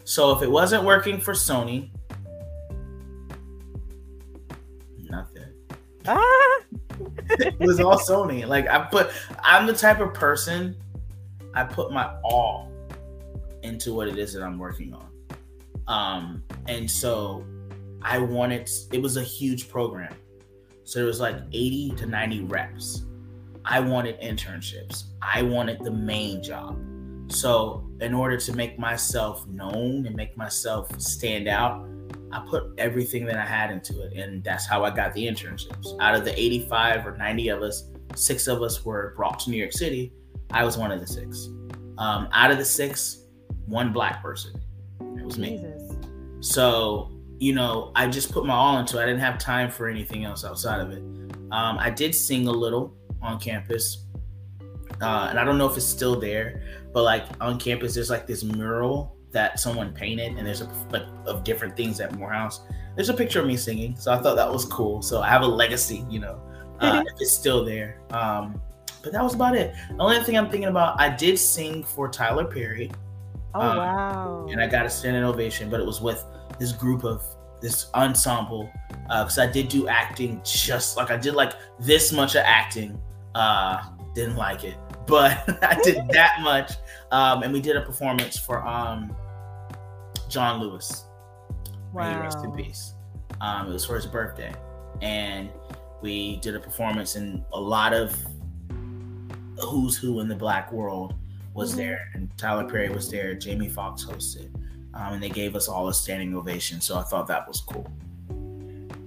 so 0.06 0.32
if 0.32 0.41
it 0.41 0.51
wasn't 0.51 0.84
working 0.84 1.19
for 1.19 1.34
Sony, 1.34 1.89
nothing. 5.10 5.47
Ah, 6.06 6.60
it 7.29 7.60
was 7.60 7.79
all 7.79 7.97
Sony. 7.97 8.45
Like 8.45 8.67
I 8.67 8.79
put, 8.79 9.12
I'm 9.41 9.65
the 9.65 9.73
type 9.73 9.99
of 9.99 10.13
person 10.13 10.75
I 11.53 11.63
put 11.63 11.91
my 11.91 12.13
all 12.23 12.71
into 13.63 13.93
what 13.93 14.08
it 14.08 14.17
is 14.17 14.34
that 14.34 14.43
I'm 14.43 14.58
working 14.58 14.93
on. 14.93 15.10
Um, 15.88 16.43
and 16.67 16.89
so 16.89 17.45
I 18.01 18.17
wanted. 18.17 18.69
It 18.91 19.01
was 19.01 19.17
a 19.17 19.23
huge 19.23 19.69
program, 19.69 20.13
so 20.84 20.99
it 20.99 21.06
was 21.06 21.19
like 21.19 21.38
80 21.51 21.91
to 21.97 22.06
90 22.06 22.41
reps. 22.43 23.06
I 23.65 23.80
wanted 23.80 24.19
internships. 24.21 25.06
I 25.21 25.41
wanted 25.41 25.84
the 25.84 25.91
main 25.91 26.43
job. 26.43 26.80
So 27.30 27.89
in 28.02 28.13
order 28.13 28.38
to 28.38 28.54
make 28.54 28.78
myself 28.78 29.47
known 29.47 30.06
and 30.06 30.15
make 30.15 30.36
myself 30.36 30.99
stand 30.99 31.47
out, 31.47 31.88
I 32.32 32.43
put 32.49 32.73
everything 32.78 33.26
that 33.26 33.38
I 33.38 33.45
had 33.45 33.71
into 33.71 34.02
it, 34.02 34.13
and 34.13 34.43
that's 34.43 34.65
how 34.65 34.84
I 34.84 34.89
got 34.89 35.13
the 35.13 35.28
internships. 35.28 35.95
Out 35.99 36.15
of 36.15 36.26
the 36.26 36.38
85 36.39 37.08
or 37.08 37.17
90 37.17 37.49
of 37.49 37.62
us, 37.62 37.91
six 38.15 38.47
of 38.47 38.62
us 38.62 38.84
were 38.84 39.13
brought 39.15 39.39
to 39.41 39.52
New 39.52 39.58
York 39.58 39.71
City. 39.71 40.13
I 40.52 40.63
was 40.63 40.78
one 40.78 40.91
of 40.91 40.99
the 40.99 41.08
six. 41.08 41.47
Um, 41.97 42.28
out 42.32 42.52
of 42.52 42.58
the 42.58 42.65
six, 42.65 43.26
one 43.65 43.93
black 43.93 44.21
person. 44.21 44.60
It 44.99 45.23
was 45.23 45.38
me. 45.38 45.63
So, 46.41 47.12
you 47.38 47.54
know, 47.54 47.91
I 47.95 48.08
just 48.08 48.32
put 48.32 48.45
my 48.45 48.54
all 48.54 48.78
into 48.80 48.99
it. 48.99 49.04
I 49.04 49.06
didn't 49.06 49.21
have 49.21 49.38
time 49.38 49.69
for 49.69 49.88
anything 49.88 50.26
else 50.26 50.43
outside 50.43 50.82
of 50.82 50.91
it. 50.91 51.04
Um, 51.52 51.78
I 51.80 51.89
did 51.89 52.15
sing 52.15 52.47
a 52.47 52.52
little 52.52 52.95
on 53.24 53.40
campus. 53.40 54.06
Uh, 55.02 55.28
and 55.30 55.40
I 55.40 55.44
don't 55.44 55.58
know 55.58 55.68
if 55.68 55.76
it's 55.76 55.86
still 55.86 56.20
there, 56.20 56.62
but 56.94 57.04
like 57.04 57.26
on 57.42 57.60
campus, 57.60 57.96
there's 57.96 58.10
like 58.10 58.28
this 58.28 58.44
mural 58.44 59.16
that 59.32 59.60
someone 59.60 59.92
painted, 59.94 60.38
and 60.38 60.46
there's 60.46 60.62
a 60.62 60.70
like 60.92 61.04
of 61.26 61.44
different 61.44 61.76
things 61.76 62.00
at 62.00 62.14
Morehouse. 62.16 62.62
There's 62.96 63.10
a 63.10 63.14
picture 63.14 63.40
of 63.42 63.48
me 63.48 63.58
singing, 63.58 63.96
so 63.98 64.14
I 64.14 64.20
thought 64.22 64.36
that 64.36 64.52
was 64.52 64.66
cool. 64.66 65.02
So 65.02 65.22
I 65.22 65.30
have 65.30 65.42
a 65.42 65.48
legacy, 65.48 66.06
you 66.10 66.20
know, 66.20 66.40
uh, 66.80 67.02
if 67.08 67.14
it's 67.20 67.32
still 67.32 67.66
there. 67.66 68.00
Um, 68.12 68.62
but 69.02 69.12
that 69.12 69.24
was 69.24 69.34
about 69.34 69.56
it. 69.56 69.74
The 69.90 69.96
only 70.04 70.24
thing 70.24 70.38
I'm 70.38 70.50
thinking 70.50 70.70
about, 70.70 71.00
I 71.02 71.10
did 71.10 71.38
sing 71.40 71.84
for 71.84 72.08
Tyler 72.08 72.46
Perry, 72.46 72.92
Oh 73.56 73.60
Um, 73.62 73.78
wow. 73.78 74.48
and 74.50 74.62
I 74.62 74.68
got 74.68 74.86
a 74.86 74.90
standing 74.90 75.24
ovation, 75.24 75.70
but 75.70 75.80
it 75.80 75.86
was 75.86 76.00
with 76.02 76.24
this 76.60 76.72
group 76.72 77.04
of 77.04 77.24
this 77.62 77.90
ensemble 77.96 78.72
because 79.08 79.40
I 79.40 79.48
did 79.48 79.70
do 79.70 79.88
acting 79.88 80.42
just 80.46 80.98
like 80.98 81.10
I 81.12 81.18
did 81.18 81.34
like 81.34 81.54
this 81.80 82.12
much 82.12 82.36
of 82.36 82.44
acting. 82.46 83.00
Uh, 83.36 83.84
didn't 84.13 84.36
like 84.36 84.63
it, 84.63 84.76
but 85.08 85.43
I 85.63 85.80
did 85.84 86.08
that 86.10 86.41
much, 86.41 86.74
um, 87.12 87.41
and 87.43 87.52
we 87.52 87.60
did 87.62 87.76
a 87.76 87.82
performance 87.82 88.38
for 88.38 88.65
um, 88.67 89.15
John 90.30 90.60
Lewis. 90.62 91.06
He 91.91 91.98
rest 92.22 92.39
in 92.43 92.52
peace. 92.52 92.93
Um, 93.41 93.69
it 93.69 93.74
was 93.74 93.86
for 93.86 93.96
his 93.96 94.06
birthday, 94.06 94.54
and 95.02 95.50
we 96.02 96.38
did 96.38 96.56
a 96.56 96.60
performance, 96.60 97.15
and 97.15 97.43
a 97.54 97.60
lot 97.60 97.93
of 97.93 98.15
who's 99.60 99.98
who 99.98 100.19
in 100.19 100.28
the 100.28 100.36
black 100.36 100.72
world 100.72 101.15
was 101.54 101.74
Mhm. 101.74 101.78
there, 101.78 102.10
and 102.13 102.36
Tyler 102.38 102.67
Perry 102.69 102.89
was 102.89 103.10
there. 103.10 103.34
Jamie 103.36 103.69
Foxx 103.69 104.04
hosted, 104.06 104.54
um, 104.93 105.13
and 105.13 105.24
they 105.24 105.30
gave 105.30 105.56
us 105.56 105.67
all 105.67 105.88
a 105.88 105.93
standing 105.93 106.36
ovation. 106.36 106.82
So 106.82 106.98
I 106.98 107.04
thought 107.04 107.28
that 107.28 107.48
was 107.48 107.62
cool. 107.62 107.88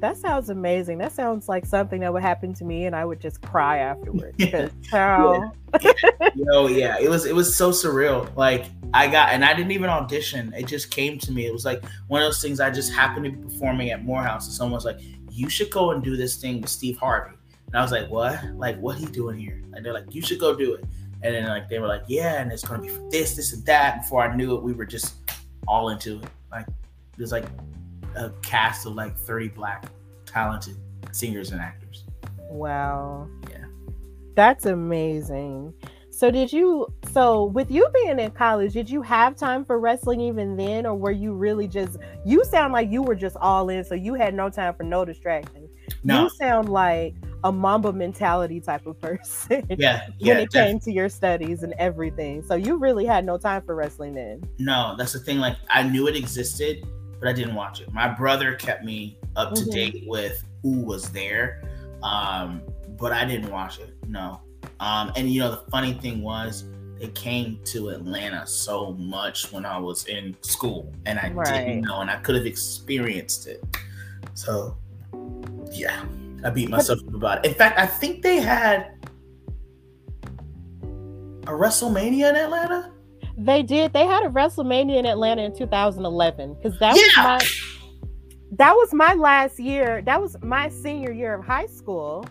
That 0.00 0.16
sounds 0.16 0.50
amazing. 0.50 0.98
That 0.98 1.12
sounds 1.12 1.48
like 1.48 1.64
something 1.64 2.00
that 2.00 2.12
would 2.12 2.22
happen 2.22 2.52
to 2.54 2.64
me, 2.64 2.84
and 2.84 2.94
I 2.94 3.04
would 3.04 3.20
just 3.20 3.40
cry 3.40 3.78
afterwards. 3.78 4.36
How? 4.90 5.52
Yo, 6.34 6.66
yeah, 6.66 6.98
it 7.00 7.08
was 7.08 7.24
it 7.24 7.34
was 7.34 7.56
so 7.56 7.70
surreal. 7.70 8.34
Like 8.36 8.66
I 8.92 9.08
got, 9.08 9.30
and 9.30 9.44
I 9.44 9.54
didn't 9.54 9.72
even 9.72 9.88
audition. 9.88 10.52
It 10.54 10.66
just 10.66 10.90
came 10.90 11.18
to 11.20 11.32
me. 11.32 11.46
It 11.46 11.52
was 11.52 11.64
like 11.64 11.84
one 12.08 12.20
of 12.20 12.28
those 12.28 12.42
things. 12.42 12.60
I 12.60 12.70
just 12.70 12.92
happened 12.92 13.24
to 13.24 13.30
be 13.30 13.42
performing 13.42 13.90
at 13.90 14.04
Morehouse, 14.04 14.46
and 14.46 14.54
someone 14.54 14.74
was 14.74 14.84
like, 14.84 15.00
you 15.30 15.48
should 15.48 15.70
go 15.70 15.90
and 15.92 16.02
do 16.02 16.16
this 16.16 16.36
thing 16.36 16.60
with 16.60 16.70
Steve 16.70 16.98
Harvey. 16.98 17.36
And 17.66 17.76
I 17.76 17.82
was 17.82 17.92
like, 17.92 18.08
what? 18.10 18.42
Like, 18.54 18.78
what 18.78 18.96
he 18.96 19.06
doing 19.06 19.38
here? 19.38 19.62
And 19.72 19.84
they're 19.84 19.92
like, 19.92 20.14
you 20.14 20.22
should 20.22 20.38
go 20.38 20.54
do 20.54 20.74
it. 20.74 20.84
And 21.22 21.34
then 21.34 21.46
like 21.48 21.68
they 21.68 21.78
were 21.78 21.88
like, 21.88 22.02
yeah, 22.06 22.40
and 22.40 22.52
it's 22.52 22.62
gonna 22.62 22.82
be 22.82 22.88
for 22.88 23.08
this, 23.10 23.34
this, 23.34 23.52
and 23.52 23.64
that. 23.66 24.02
Before 24.02 24.22
I 24.22 24.34
knew 24.36 24.54
it, 24.56 24.62
we 24.62 24.72
were 24.72 24.86
just 24.86 25.16
all 25.66 25.88
into 25.88 26.20
it. 26.20 26.28
Like 26.50 26.66
it 26.68 27.20
was 27.20 27.32
like 27.32 27.46
a 28.16 28.30
cast 28.42 28.86
of 28.86 28.94
like 28.94 29.16
30 29.16 29.48
black 29.48 29.86
talented 30.24 30.76
singers 31.12 31.52
and 31.52 31.60
actors. 31.60 32.04
Wow. 32.50 33.28
Yeah. 33.50 33.64
That's 34.34 34.66
amazing. 34.66 35.72
So 36.10 36.30
did 36.30 36.50
you 36.50 36.86
so 37.12 37.44
with 37.44 37.70
you 37.70 37.86
being 37.92 38.18
in 38.18 38.30
college, 38.30 38.72
did 38.72 38.88
you 38.88 39.02
have 39.02 39.36
time 39.36 39.66
for 39.66 39.78
wrestling 39.78 40.20
even 40.22 40.56
then 40.56 40.86
or 40.86 40.94
were 40.94 41.10
you 41.10 41.34
really 41.34 41.68
just 41.68 41.98
you 42.24 42.42
sound 42.44 42.72
like 42.72 42.90
you 42.90 43.02
were 43.02 43.14
just 43.14 43.36
all 43.36 43.68
in 43.68 43.84
so 43.84 43.94
you 43.94 44.14
had 44.14 44.34
no 44.34 44.48
time 44.48 44.74
for 44.74 44.82
no 44.82 45.04
distractions. 45.04 45.70
No. 46.04 46.24
You 46.24 46.30
sound 46.30 46.70
like 46.70 47.14
a 47.44 47.52
mamba 47.52 47.92
mentality 47.92 48.60
type 48.60 48.86
of 48.86 48.98
person 49.00 49.66
Yeah. 49.78 50.06
yeah 50.18 50.34
when 50.34 50.36
it 50.38 50.50
def- 50.50 50.66
came 50.66 50.80
to 50.80 50.92
your 50.92 51.10
studies 51.10 51.62
and 51.62 51.74
everything. 51.78 52.42
So 52.42 52.54
you 52.54 52.76
really 52.76 53.04
had 53.04 53.26
no 53.26 53.36
time 53.36 53.62
for 53.62 53.74
wrestling 53.74 54.14
then. 54.14 54.42
No, 54.58 54.94
that's 54.96 55.12
the 55.12 55.20
thing. 55.20 55.38
Like 55.38 55.56
I 55.68 55.82
knew 55.82 56.08
it 56.08 56.16
existed, 56.16 56.86
but 57.18 57.28
I 57.28 57.32
didn't 57.32 57.54
watch 57.54 57.80
it. 57.80 57.92
My 57.92 58.08
brother 58.08 58.54
kept 58.54 58.84
me 58.84 59.18
up 59.36 59.54
to 59.54 59.64
date 59.64 60.04
with 60.06 60.44
who 60.62 60.80
was 60.80 61.10
there, 61.10 61.62
um, 62.02 62.62
but 62.98 63.12
I 63.12 63.24
didn't 63.24 63.50
watch 63.50 63.78
it. 63.78 63.94
No. 64.06 64.40
Um, 64.80 65.12
and 65.16 65.30
you 65.30 65.40
know 65.40 65.50
the 65.50 65.70
funny 65.70 65.94
thing 65.94 66.22
was 66.22 66.64
they 66.98 67.08
came 67.08 67.60
to 67.66 67.90
Atlanta 67.90 68.46
so 68.46 68.92
much 68.92 69.52
when 69.52 69.66
I 69.66 69.78
was 69.78 70.06
in 70.06 70.36
school, 70.42 70.92
and 71.04 71.18
I 71.18 71.30
Right. 71.30 71.66
didn't 71.66 71.82
know, 71.82 72.00
and 72.00 72.10
I 72.10 72.16
could 72.16 72.34
have 72.34 72.46
experienced 72.46 73.46
it. 73.46 73.62
So, 74.34 74.76
yeah, 75.72 76.04
I 76.42 76.50
beat 76.50 76.70
myself 76.70 77.00
up 77.06 77.14
about 77.14 77.44
it. 77.44 77.48
In 77.50 77.54
fact, 77.54 77.78
I 77.78 77.86
think 77.86 78.22
they 78.22 78.40
had 78.40 78.92
a 81.46 81.50
WrestleMania 81.50 82.30
in 82.30 82.36
Atlanta. 82.36 82.92
They 83.36 83.62
did. 83.62 83.92
They 83.92 84.06
had 84.06 84.24
a 84.24 84.28
WrestleMania 84.28 84.96
in 84.98 85.06
Atlanta 85.06 85.42
in 85.42 85.56
2011 85.56 86.54
because 86.54 86.78
that 86.78 86.94
was 86.94 87.16
my 87.16 87.40
that 88.52 88.72
was 88.72 88.94
my 88.94 89.14
last 89.14 89.58
year. 89.58 90.02
That 90.02 90.20
was 90.20 90.36
my 90.42 90.68
senior 90.68 91.12
year 91.12 91.34
of 91.34 91.44
high 91.44 91.66
school, 91.66 92.24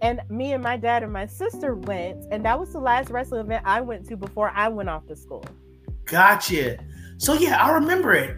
and 0.00 0.20
me 0.30 0.52
and 0.52 0.62
my 0.62 0.76
dad 0.76 1.02
and 1.02 1.12
my 1.12 1.26
sister 1.26 1.74
went, 1.74 2.24
and 2.30 2.44
that 2.44 2.58
was 2.58 2.72
the 2.72 2.80
last 2.80 3.10
wrestling 3.10 3.42
event 3.42 3.64
I 3.66 3.80
went 3.80 4.06
to 4.08 4.16
before 4.16 4.50
I 4.54 4.68
went 4.68 4.88
off 4.88 5.06
to 5.08 5.16
school. 5.16 5.44
Gotcha. 6.06 6.78
So 7.18 7.34
yeah, 7.34 7.62
I 7.62 7.72
remember 7.72 8.14
it. 8.14 8.36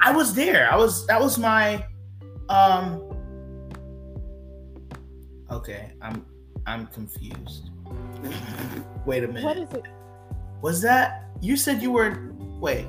I 0.00 0.14
was 0.14 0.34
there. 0.34 0.70
I 0.70 0.76
was 0.76 1.06
that 1.06 1.20
was 1.20 1.38
my 1.38 1.86
um 2.48 3.00
Okay, 5.50 5.92
I'm 6.02 6.26
I'm 6.66 6.86
confused. 6.88 7.70
Wait 9.06 9.24
a 9.24 9.28
minute. 9.28 9.44
What 9.44 9.56
is 9.56 9.72
it? 9.72 9.84
was 10.64 10.80
that 10.80 11.23
you 11.40 11.56
said 11.56 11.82
you 11.82 11.90
were 11.92 12.32
wait. 12.60 12.86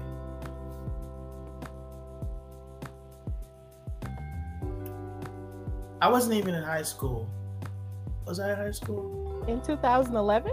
I 6.01 6.09
wasn't 6.09 6.35
even 6.35 6.53
in 6.53 6.63
high 6.63 6.83
school. 6.83 7.27
Was 8.25 8.39
I 8.39 8.51
in 8.51 8.57
high 8.57 8.71
school? 8.71 9.43
In 9.47 9.61
2011? 9.61 10.51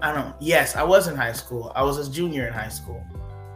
I 0.00 0.12
don't 0.12 0.34
Yes, 0.40 0.76
I 0.76 0.82
was 0.82 1.08
in 1.08 1.16
high 1.16 1.32
school. 1.32 1.72
I 1.74 1.82
was 1.82 1.98
a 2.06 2.10
junior 2.10 2.46
in 2.46 2.52
high 2.52 2.68
school. 2.68 3.02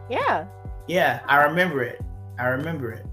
Yeah. 0.09 0.45
Yeah, 0.87 1.21
I 1.27 1.43
remember 1.43 1.81
it. 1.81 2.01
I 2.37 2.47
remember 2.47 2.91
it. 2.91 3.05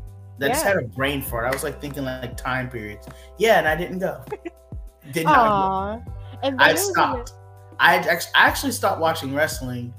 I 0.43 0.49
just 0.49 0.65
Yeah. 0.65 0.75
had 0.75 0.83
a 0.83 0.89
brain 0.89 1.23
fart. 1.23 1.47
I 1.47 1.51
was 1.51 1.63
like 1.63 1.81
thinking 1.81 2.05
like 2.05 2.37
time 2.37 2.69
periods. 2.69 3.07
Yeah, 3.39 3.59
and 3.59 3.69
I 3.69 3.77
didn't 3.77 3.99
go. 3.99 4.25
Did 5.13 5.25
not 5.27 6.05
go. 6.05 6.13
And 6.43 6.61
I 6.61 6.71
it 6.71 6.73
was 6.73 6.89
in 6.89 6.95
stopped. 6.95 7.33
I 7.79 7.99
I 7.99 8.19
actually 8.35 8.73
stopped 8.73 9.01
watching 9.01 9.35
wrestling 9.35 9.95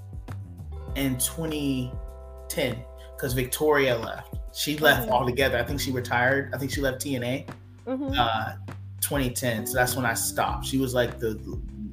in 0.96 1.18
2010 1.18 2.84
because 3.16 3.34
Victoria 3.34 3.98
left. 3.98 4.36
She 4.54 4.78
left 4.78 5.08
Mhm. 5.08 5.12
altogether. 5.12 5.58
I 5.58 5.64
think 5.64 5.80
she 5.80 5.92
retired. 5.92 6.54
I 6.54 6.58
think 6.58 6.72
she 6.72 6.82
left 6.82 7.00
TNA 7.02 7.46
Mhm. 7.88 8.18
uh 8.18 8.54
2010. 9.02 9.66
So 9.66 9.76
that's 9.76 9.96
when 9.96 10.06
I 10.06 10.14
stopped. 10.14 10.66
She 10.66 10.78
was 10.78 10.94
like 10.94 11.20
the 11.20 11.40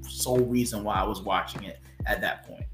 sole 0.02 0.40
reason 0.40 0.84
why 0.84 0.96
I 0.96 1.04
was 1.04 1.22
watching 1.22 1.64
it 1.64 1.80
at 2.06 2.20
that 2.20 2.46
point. 2.46 2.64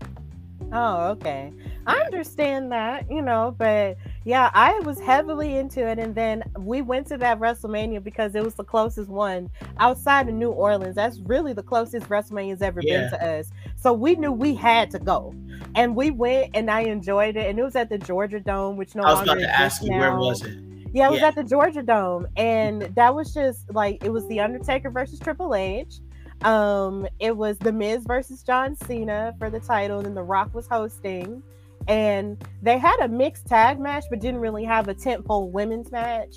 Oh, 0.73 1.09
okay. 1.11 1.53
I 1.87 1.97
understand 2.01 2.73
that, 2.73 3.11
you 3.11 3.23
know, 3.23 3.55
but 3.57 3.97
yeah, 4.25 4.51
I 4.55 4.81
was 4.81 4.99
heavily 5.01 5.57
into 5.57 5.87
it. 5.87 5.99
And 5.99 6.15
then 6.15 6.43
we 6.59 6.81
went 6.83 7.07
to 7.09 7.19
that 7.19 7.39
WrestleMania 7.39 8.03
because 8.03 8.35
it 8.35 8.43
was 8.43 8.55
the 8.55 8.65
closest 8.65 9.09
one 9.11 9.51
outside 9.79 10.29
of 10.29 10.35
New 10.35 10.51
Orleans. 10.51 10.95
That's 10.97 11.19
really 11.21 11.53
the 11.53 11.63
closest 11.63 12.09
WrestleMania's 12.09 12.63
ever 12.63 12.81
Yeah. 12.83 13.01
been 13.03 13.11
to 13.11 13.39
us. 13.39 13.51
So 13.77 13.93
we 13.93 14.15
knew 14.17 14.33
we 14.33 14.55
had 14.55 14.91
to 14.93 14.99
go. 14.99 15.35
And 15.75 15.95
we 15.95 16.11
went 16.11 16.51
and 16.55 16.71
I 16.71 16.81
enjoyed 16.83 17.37
it. 17.37 17.49
And 17.51 17.59
it 17.59 17.63
was 17.63 17.77
at 17.77 17.89
the 17.91 17.99
Georgia 17.99 18.41
Dome, 18.41 18.77
which 18.77 18.95
no 18.95 19.03
I 19.03 19.11
was 19.11 19.27
longer 19.27 19.33
about 19.33 19.53
to 19.53 19.59
ask 19.61 19.83
you 19.83 19.91
where 19.93 20.17
was 20.17 20.43
it? 20.43 20.57
Yeah, 20.93 21.09
it 21.09 21.11
was 21.11 21.21
Yeah. 21.21 21.29
at 21.29 21.35
the 21.35 21.43
Georgia 21.43 21.83
Dome, 21.83 22.29
and 22.37 22.83
that 22.95 23.13
was 23.13 23.35
just 23.35 23.69
like 23.75 24.05
it 24.05 24.11
was 24.11 24.25
the 24.29 24.39
Undertaker 24.39 24.91
versus 24.91 25.19
Triple 25.19 25.53
H. 25.55 25.99
Um, 26.43 27.09
it 27.19 27.37
was 27.37 27.59
the 27.59 27.73
Miz 27.73 28.05
versus 28.07 28.45
John 28.45 28.77
Cena 28.77 29.35
for 29.39 29.51
the 29.51 29.59
title, 29.59 30.07
and 30.07 30.17
The 30.17 30.23
Rock 30.23 30.55
was 30.55 30.69
hosting. 30.69 31.43
And 31.89 32.43
they 32.63 32.79
had 32.79 32.97
a 33.03 33.09
mixed 33.09 33.47
tag 33.47 33.79
match, 33.79 34.05
but 34.11 34.21
didn't 34.21 34.41
really 34.41 34.65
have 34.65 34.89
a 34.89 34.95
tentpole 34.95 35.51
women's 35.51 35.91
match, 35.93 36.37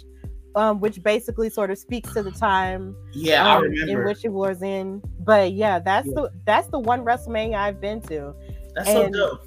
um, 0.56 0.80
which 0.80 1.02
basically 1.04 1.50
sort 1.50 1.72
of 1.72 1.78
speaks 1.78 2.14
to 2.14 2.24
the 2.24 2.32
time 2.32 2.96
Yeah, 3.14 3.46
I 3.46 3.56
um, 3.58 3.64
remember. 3.64 4.02
in 4.02 4.08
which 4.08 4.26
it 4.26 4.32
was 4.34 4.62
in. 4.62 5.02
But 5.20 5.54
yeah, 5.54 5.80
that's 5.80 6.08
Yeah. 6.08 6.14
the 6.16 6.32
that's 6.46 6.68
the 6.70 6.80
one 6.80 7.06
WrestleMania 7.06 7.56
I've 7.56 7.80
been 7.80 8.02
to. 8.04 8.34
That's 8.76 8.92
so 8.92 9.10
dope. 9.10 9.42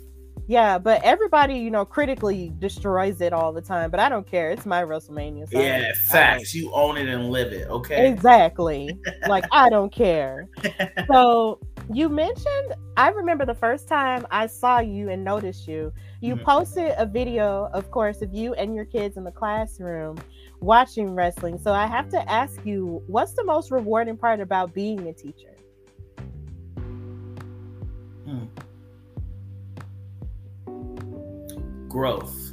Yeah, 0.48 0.78
but 0.78 1.00
everybody, 1.04 1.54
you 1.54 1.70
know, 1.70 1.84
critically 1.84 2.52
destroys 2.58 3.20
it 3.20 3.32
all 3.32 3.52
the 3.52 3.60
time. 3.62 3.88
But 3.88 4.00
I 4.00 4.08
don't 4.08 4.26
care. 4.26 4.50
It's 4.50 4.66
my 4.66 4.82
WrestleMania. 4.82 5.48
so 5.52 5.60
Yeah, 5.60 5.92
facts. 6.08 6.52
You 6.54 6.72
own 6.72 6.96
it 6.96 7.08
and 7.08 7.30
live 7.30 7.52
it. 7.52 7.68
Okay. 7.68 8.10
Exactly. 8.10 8.98
like 9.28 9.44
I 9.52 9.68
don't 9.68 9.92
care. 9.92 10.48
So 11.12 11.60
you 11.92 12.08
mentioned 12.08 12.74
I 12.96 13.08
remember 13.08 13.46
the 13.46 13.54
first 13.54 13.88
time 13.88 14.26
I 14.30 14.46
saw 14.46 14.78
you 14.80 15.08
and 15.08 15.24
noticed 15.24 15.66
you. 15.66 15.92
You 16.20 16.36
Mhm. 16.36 16.44
posted 16.44 16.94
a 16.98 17.06
video, 17.06 17.70
of 17.72 17.90
course, 17.90 18.20
of 18.20 18.34
you 18.34 18.52
and 18.54 18.74
your 18.74 18.84
kids 18.84 19.16
in 19.16 19.24
the 19.24 19.32
classroom 19.32 20.18
watching 20.60 21.14
wrestling. 21.14 21.58
So 21.58 21.72
I 21.72 21.86
have 21.86 22.10
to 22.10 22.30
ask 22.30 22.64
you, 22.66 23.02
what's 23.06 23.32
the 23.32 23.44
most 23.44 23.70
rewarding 23.70 24.18
part 24.18 24.40
about 24.40 24.74
being 24.74 25.08
a 25.08 25.12
teacher? 25.14 25.56
Hmm. 28.24 28.44
Growth. 31.88 32.52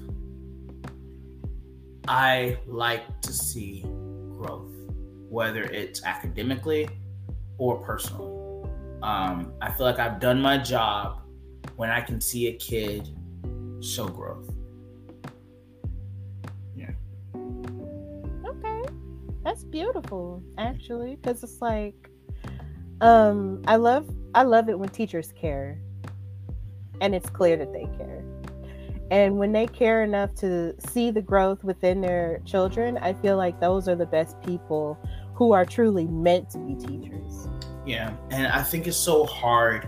I 2.07 2.57
like 2.65 3.21
to 3.21 3.33
see 3.33 3.81
growth, 4.37 4.71
whether 5.29 5.63
it's 5.63 6.03
academically 6.05 6.87
or 7.57 7.77
personally. 7.83 8.46
Um, 9.03 9.53
I 9.61 9.71
feel 9.71 9.85
like 9.85 9.99
I've 9.99 10.19
done 10.19 10.41
my 10.41 10.57
job 10.57 11.21
when 11.75 11.89
I 11.89 12.01
can 12.01 12.19
see 12.19 12.47
a 12.47 12.53
kid 12.53 13.09
show 13.81 14.07
growth. 14.07 14.49
Yeah. 16.75 16.91
Okay. 18.45 18.83
That's 19.43 19.63
beautiful, 19.63 20.41
actually, 20.57 21.15
because 21.15 21.43
it's 21.43 21.61
like 21.61 22.09
um 23.01 23.61
I 23.67 23.75
love 23.75 24.09
I 24.33 24.43
love 24.43 24.69
it 24.69 24.77
when 24.79 24.89
teachers 24.89 25.31
care. 25.33 25.79
And 26.99 27.13
it's 27.13 27.29
clear 27.29 27.55
that 27.57 27.71
they 27.71 27.85
care. 27.97 28.23
And 29.11 29.37
when 29.37 29.51
they 29.51 29.67
care 29.67 30.03
enough 30.03 30.33
to 30.35 30.73
see 30.89 31.11
the 31.11 31.21
growth 31.21 31.63
within 31.63 32.01
their 32.01 32.41
children, 32.43 32.97
I 32.97 33.13
feel 33.13 33.37
like 33.37 33.59
those 33.61 33.87
are 33.87 33.95
the 33.95 34.05
best 34.05 34.41
people 34.41 34.97
who 35.33 35.53
are 35.53 35.63
truly 35.63 36.05
meant 36.07 36.49
to 36.51 36.57
be 36.57 36.75
teachers. 36.75 37.47
Yeah, 37.87 38.11
and 38.31 38.47
I 38.47 38.61
think 38.61 38.85
it's 38.87 38.97
so 38.97 39.25
hard 39.25 39.87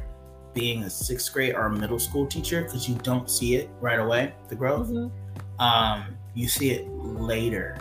being 0.54 0.84
a 0.84 0.89
sixth 0.89 1.32
grade 1.34 1.54
or 1.54 1.66
a 1.68 1.72
middle 1.72 2.00
school 2.00 2.26
teacher 2.26 2.64
because 2.64 2.88
you 2.89 2.95
don't 3.04 3.30
see 3.30 3.56
it 3.56 3.70
right 3.82 4.00
away, 4.00 4.34
the 4.47 4.56
growth. 4.56 4.89
Mhm. 4.89 5.12
um 5.60 6.16
you 6.34 6.47
see 6.47 6.72
it 6.72 6.88
later 6.89 7.78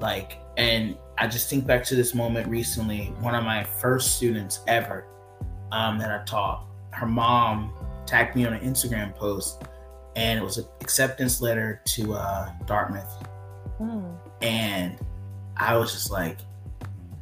like 0.00 0.38
and 0.56 0.96
i 1.18 1.26
just 1.26 1.50
think 1.50 1.66
back 1.66 1.84
to 1.84 1.94
this 1.94 2.14
moment 2.14 2.46
recently 2.48 3.06
one 3.20 3.34
of 3.34 3.44
my 3.44 3.62
first 3.62 4.16
students 4.16 4.60
ever 4.66 5.04
um 5.72 5.98
that 5.98 6.10
i 6.10 6.24
taught 6.24 6.64
her 6.92 7.06
mom 7.06 7.70
tagged 8.06 8.34
me 8.34 8.46
on 8.46 8.54
an 8.54 8.60
instagram 8.60 9.14
post 9.14 9.62
and 10.16 10.38
it 10.40 10.42
was 10.42 10.56
an 10.58 10.64
acceptance 10.80 11.40
letter 11.42 11.82
to 11.84 12.14
uh 12.14 12.50
dartmouth 12.66 13.26
Mm. 13.80 14.14
and 14.40 14.96
i 15.56 15.76
was 15.76 15.92
just 15.92 16.10
like 16.10 16.38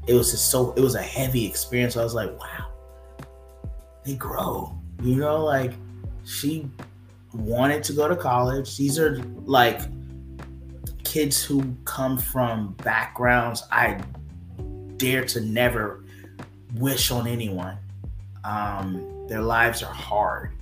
it 0.07 0.15
was 0.15 0.31
just 0.31 0.51
so 0.51 0.73
it 0.73 0.81
was 0.81 0.95
a 0.95 1.03
heavy 1.03 1.47
experience 1.47 1.97
i 1.97 2.03
was 2.03 2.15
like 2.15 2.31
wow 2.39 2.67
they 4.05 4.15
grow 4.15 4.77
you 5.03 5.17
know 5.17 5.45
like 5.45 5.73
she 6.25 6.69
wanted 7.33 7.83
to 7.83 7.93
go 7.93 8.09
to 8.09 8.17
college 8.17 8.77
these 8.77 8.99
are 8.99 9.19
like 9.45 9.81
kids 11.13 11.45
who 11.45 11.63
come 11.85 12.17
from 12.17 12.73
backgrounds 12.85 13.65
I 13.71 14.01
dare 14.97 15.27
to 15.27 15.43
never 15.43 16.05
wish 16.77 17.11
on 17.11 17.27
anyone. 17.27 17.77
Um, 18.45 19.27
their 19.29 19.43
lives 19.43 19.83
are 19.83 19.93
hard. 19.93 20.53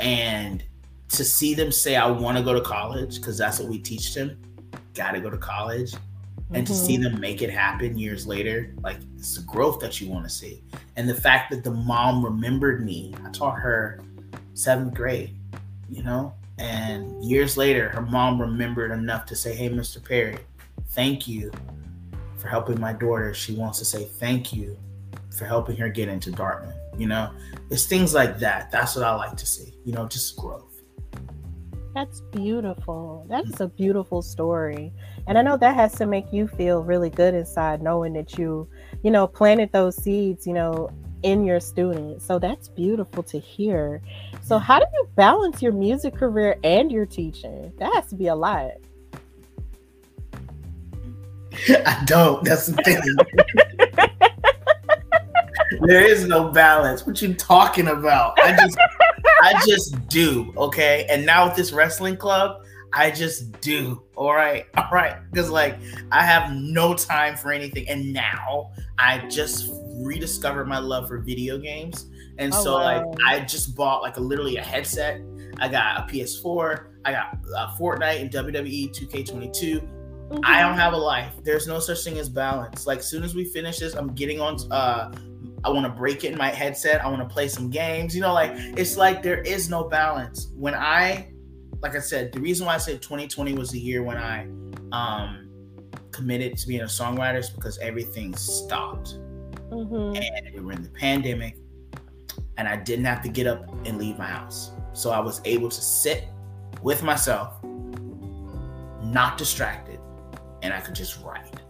And 0.00 0.64
to 1.10 1.24
see 1.24 1.54
them 1.54 1.70
say, 1.70 1.94
I 1.94 2.10
want 2.10 2.36
to 2.36 2.42
go 2.42 2.52
to 2.52 2.60
college, 2.60 3.16
because 3.16 3.38
that's 3.38 3.60
what 3.60 3.68
we 3.68 3.78
teach 3.78 4.12
them, 4.12 4.36
got 4.94 5.12
to 5.12 5.20
go 5.20 5.30
to 5.30 5.38
college. 5.38 5.94
And 6.52 6.64
mm-hmm. 6.64 6.72
to 6.72 6.74
see 6.74 6.94
mm-hmm. 6.94 7.04
them 7.04 7.20
make 7.20 7.42
it 7.42 7.50
happen 7.50 7.98
years 7.98 8.26
later, 8.26 8.72
like 8.82 8.98
it's 9.16 9.36
the 9.36 9.42
growth 9.42 9.80
that 9.80 10.00
you 10.00 10.08
want 10.08 10.24
to 10.24 10.30
see. 10.30 10.62
And 10.96 11.08
the 11.08 11.14
fact 11.14 11.50
that 11.50 11.64
the 11.64 11.72
mom 11.72 12.24
remembered 12.24 12.84
me, 12.84 13.14
I 13.24 13.30
taught 13.30 13.58
her 13.58 14.00
seventh 14.54 14.94
grade, 14.94 15.34
you 15.90 16.02
know, 16.02 16.32
and 16.58 17.22
years 17.24 17.56
later, 17.56 17.88
her 17.90 18.02
mom 18.02 18.40
remembered 18.40 18.90
enough 18.90 19.26
to 19.26 19.36
say, 19.36 19.54
Hey, 19.54 19.68
Mr. 19.68 20.02
Perry, 20.02 20.38
thank 20.90 21.28
you 21.28 21.50
for 22.38 22.48
helping 22.48 22.80
my 22.80 22.92
daughter. 22.92 23.34
She 23.34 23.54
wants 23.54 23.78
to 23.80 23.84
say 23.84 24.04
thank 24.04 24.52
you 24.52 24.78
for 25.36 25.44
helping 25.44 25.76
her 25.76 25.88
get 25.88 26.08
into 26.08 26.30
Dartmouth. 26.30 26.74
You 26.96 27.08
know, 27.08 27.30
it's 27.70 27.86
things 27.86 28.14
like 28.14 28.38
that. 28.38 28.70
That's 28.70 28.96
what 28.96 29.04
I 29.04 29.14
like 29.14 29.36
to 29.36 29.46
see, 29.46 29.74
you 29.84 29.92
know, 29.92 30.06
just 30.06 30.36
growth. 30.36 30.75
That's 31.96 32.20
beautiful. 32.20 33.24
That's 33.26 33.58
a 33.60 33.68
beautiful 33.68 34.20
story. 34.20 34.92
And 35.26 35.38
I 35.38 35.42
know 35.42 35.56
that 35.56 35.74
has 35.76 35.94
to 35.94 36.04
make 36.04 36.30
you 36.30 36.46
feel 36.46 36.82
really 36.82 37.08
good 37.08 37.32
inside 37.32 37.80
knowing 37.80 38.12
that 38.12 38.36
you, 38.36 38.68
you 39.02 39.10
know, 39.10 39.26
planted 39.26 39.72
those 39.72 39.96
seeds, 39.96 40.46
you 40.46 40.52
know, 40.52 40.90
in 41.22 41.42
your 41.42 41.58
students. 41.58 42.26
So 42.26 42.38
that's 42.38 42.68
beautiful 42.68 43.22
to 43.22 43.38
hear. 43.38 44.02
So, 44.42 44.58
how 44.58 44.78
do 44.78 44.84
you 44.92 45.08
balance 45.16 45.62
your 45.62 45.72
music 45.72 46.14
career 46.14 46.58
and 46.62 46.92
your 46.92 47.06
teaching? 47.06 47.72
That 47.78 47.94
has 47.94 48.08
to 48.08 48.14
be 48.14 48.26
a 48.26 48.34
lot. 48.34 48.72
I 51.86 52.02
don't. 52.04 52.44
That's 52.44 52.66
the 52.66 52.74
thing. 52.82 53.00
there 55.86 56.04
is 56.04 56.26
no 56.26 56.50
balance. 56.50 57.06
What 57.06 57.22
you 57.22 57.32
talking 57.32 57.88
about? 57.88 58.38
I 58.42 58.54
just 58.54 58.76
I 59.54 59.66
just 59.66 60.08
do, 60.08 60.52
okay? 60.56 61.06
And 61.08 61.24
now 61.24 61.46
with 61.46 61.56
this 61.56 61.72
wrestling 61.72 62.16
club, 62.16 62.62
I 62.92 63.10
just 63.10 63.60
do. 63.60 64.02
All 64.16 64.34
right. 64.34 64.66
All 64.76 64.88
right. 64.90 65.16
Because 65.30 65.50
like 65.50 65.78
I 66.10 66.24
have 66.24 66.52
no 66.52 66.94
time 66.94 67.36
for 67.36 67.52
anything. 67.52 67.88
And 67.88 68.12
now 68.12 68.70
I 68.98 69.18
just 69.28 69.70
rediscovered 69.96 70.66
my 70.66 70.78
love 70.78 71.08
for 71.08 71.18
video 71.18 71.58
games. 71.58 72.06
And 72.38 72.54
oh, 72.54 72.64
so 72.64 72.74
wow. 72.74 72.84
like 72.84 73.04
I 73.26 73.40
just 73.40 73.76
bought 73.76 74.02
like 74.02 74.16
a 74.16 74.20
literally 74.20 74.56
a 74.56 74.62
headset. 74.62 75.20
I 75.58 75.68
got 75.68 75.98
a 75.98 76.12
PS4. 76.12 76.86
I 77.04 77.12
got 77.12 77.38
uh, 77.54 77.74
Fortnite 77.78 78.20
and 78.20 78.30
WWE 78.30 78.94
2K22. 78.94 79.80
Mm-hmm. 80.28 80.38
I 80.44 80.60
don't 80.60 80.76
have 80.76 80.92
a 80.92 80.96
life. 80.98 81.32
There's 81.44 81.66
no 81.66 81.78
such 81.78 82.02
thing 82.02 82.18
as 82.18 82.28
balance. 82.28 82.86
Like 82.86 83.02
soon 83.02 83.22
as 83.22 83.34
we 83.34 83.44
finish 83.44 83.78
this, 83.78 83.94
I'm 83.94 84.12
getting 84.14 84.40
on 84.40 84.56
uh 84.72 85.12
I 85.64 85.70
want 85.70 85.84
to 85.86 85.92
break 85.92 86.24
it 86.24 86.32
in 86.32 86.38
my 86.38 86.48
headset. 86.48 87.04
I 87.04 87.08
want 87.08 87.26
to 87.26 87.32
play 87.32 87.48
some 87.48 87.70
games. 87.70 88.14
You 88.14 88.22
know, 88.22 88.32
like 88.32 88.52
it's 88.54 88.96
like 88.96 89.22
there 89.22 89.40
is 89.42 89.68
no 89.68 89.84
balance. 89.84 90.48
When 90.54 90.74
I 90.74 91.32
like 91.82 91.94
I 91.94 92.00
said, 92.00 92.32
the 92.32 92.40
reason 92.40 92.66
why 92.66 92.74
I 92.74 92.78
said 92.78 93.02
2020 93.02 93.54
was 93.54 93.70
the 93.70 93.78
year 93.78 94.02
when 94.02 94.16
I 94.16 94.46
um 94.92 95.48
committed 96.12 96.56
to 96.56 96.66
being 96.66 96.80
a 96.80 96.84
songwriter 96.84 97.38
is 97.38 97.50
because 97.50 97.78
everything 97.78 98.34
stopped. 98.34 99.18
Mm-hmm. 99.70 100.16
And 100.16 100.54
we 100.54 100.60
were 100.60 100.72
in 100.72 100.82
the 100.82 100.90
pandemic, 100.90 101.56
and 102.56 102.68
I 102.68 102.76
didn't 102.76 103.04
have 103.04 103.22
to 103.22 103.28
get 103.28 103.46
up 103.46 103.68
and 103.84 103.98
leave 103.98 104.16
my 104.16 104.26
house. 104.26 104.70
So 104.92 105.10
I 105.10 105.20
was 105.20 105.40
able 105.44 105.68
to 105.68 105.80
sit 105.80 106.28
with 106.82 107.02
myself, 107.02 107.62
not 109.02 109.36
distracted, 109.36 110.00
and 110.62 110.72
I 110.72 110.80
could 110.80 110.94
just 110.94 111.20
write. 111.22 111.60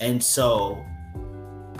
And 0.00 0.22
so 0.22 0.84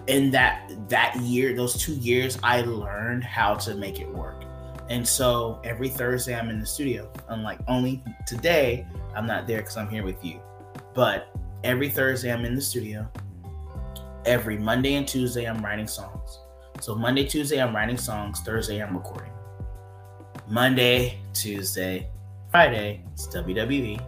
in 0.08 0.30
that 0.30 0.72
that 0.88 1.14
year, 1.20 1.54
those 1.54 1.74
two 1.80 1.94
years, 1.94 2.38
I 2.42 2.62
learned 2.62 3.22
how 3.22 3.54
to 3.56 3.74
make 3.74 4.00
it 4.00 4.08
work. 4.08 4.42
And 4.88 5.06
so 5.06 5.60
every 5.64 5.90
Thursday 5.90 6.34
I'm 6.34 6.48
in 6.48 6.58
the 6.58 6.66
studio. 6.66 7.12
Unlike 7.28 7.60
only 7.68 8.02
today, 8.26 8.86
I'm 9.14 9.26
not 9.26 9.46
there 9.46 9.58
because 9.58 9.76
I'm 9.76 9.88
here 9.88 10.02
with 10.02 10.24
you. 10.24 10.40
But 10.94 11.36
every 11.62 11.90
Thursday 11.90 12.32
I'm 12.32 12.44
in 12.46 12.54
the 12.54 12.60
studio. 12.60 13.06
Every 14.24 14.58
Monday 14.58 14.94
and 14.94 15.06
Tuesday 15.06 15.44
I'm 15.44 15.62
writing 15.62 15.86
songs. 15.86 16.40
So 16.80 16.94
Monday, 16.94 17.24
Tuesday 17.24 17.60
I'm 17.60 17.76
writing 17.76 17.98
songs. 17.98 18.40
Thursday 18.40 18.82
I'm 18.82 18.96
recording. 18.96 19.32
Monday, 20.48 21.18
Tuesday, 21.34 22.08
Friday 22.50 23.04
it's 23.12 23.26
WWE. 23.28 24.02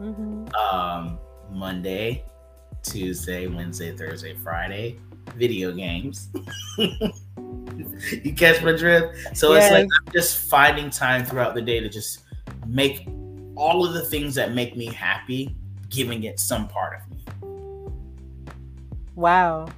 Mm-hmm. 0.00 0.54
Um, 0.54 1.18
Monday, 1.50 2.24
Tuesday, 2.82 3.46
Wednesday, 3.46 3.96
Thursday, 3.96 4.34
Friday, 4.34 4.98
video 5.34 5.72
games. 5.72 6.28
you 6.78 8.34
catch 8.36 8.62
my 8.62 8.72
drift? 8.72 9.36
So 9.36 9.54
yes. 9.54 9.64
it's 9.64 9.72
like 9.72 9.84
I'm 9.84 10.12
just 10.12 10.38
finding 10.38 10.90
time 10.90 11.24
throughout 11.24 11.54
the 11.54 11.62
day 11.62 11.80
to 11.80 11.88
just 11.88 12.20
make 12.66 13.08
all 13.56 13.84
of 13.84 13.92
the 13.92 14.02
things 14.02 14.34
that 14.36 14.52
make 14.54 14.76
me 14.76 14.86
happy, 14.86 15.54
giving 15.88 16.24
it 16.24 16.40
some 16.40 16.68
part 16.68 17.00
of 17.00 17.10
me. 17.10 17.24
Wow. 19.20 19.68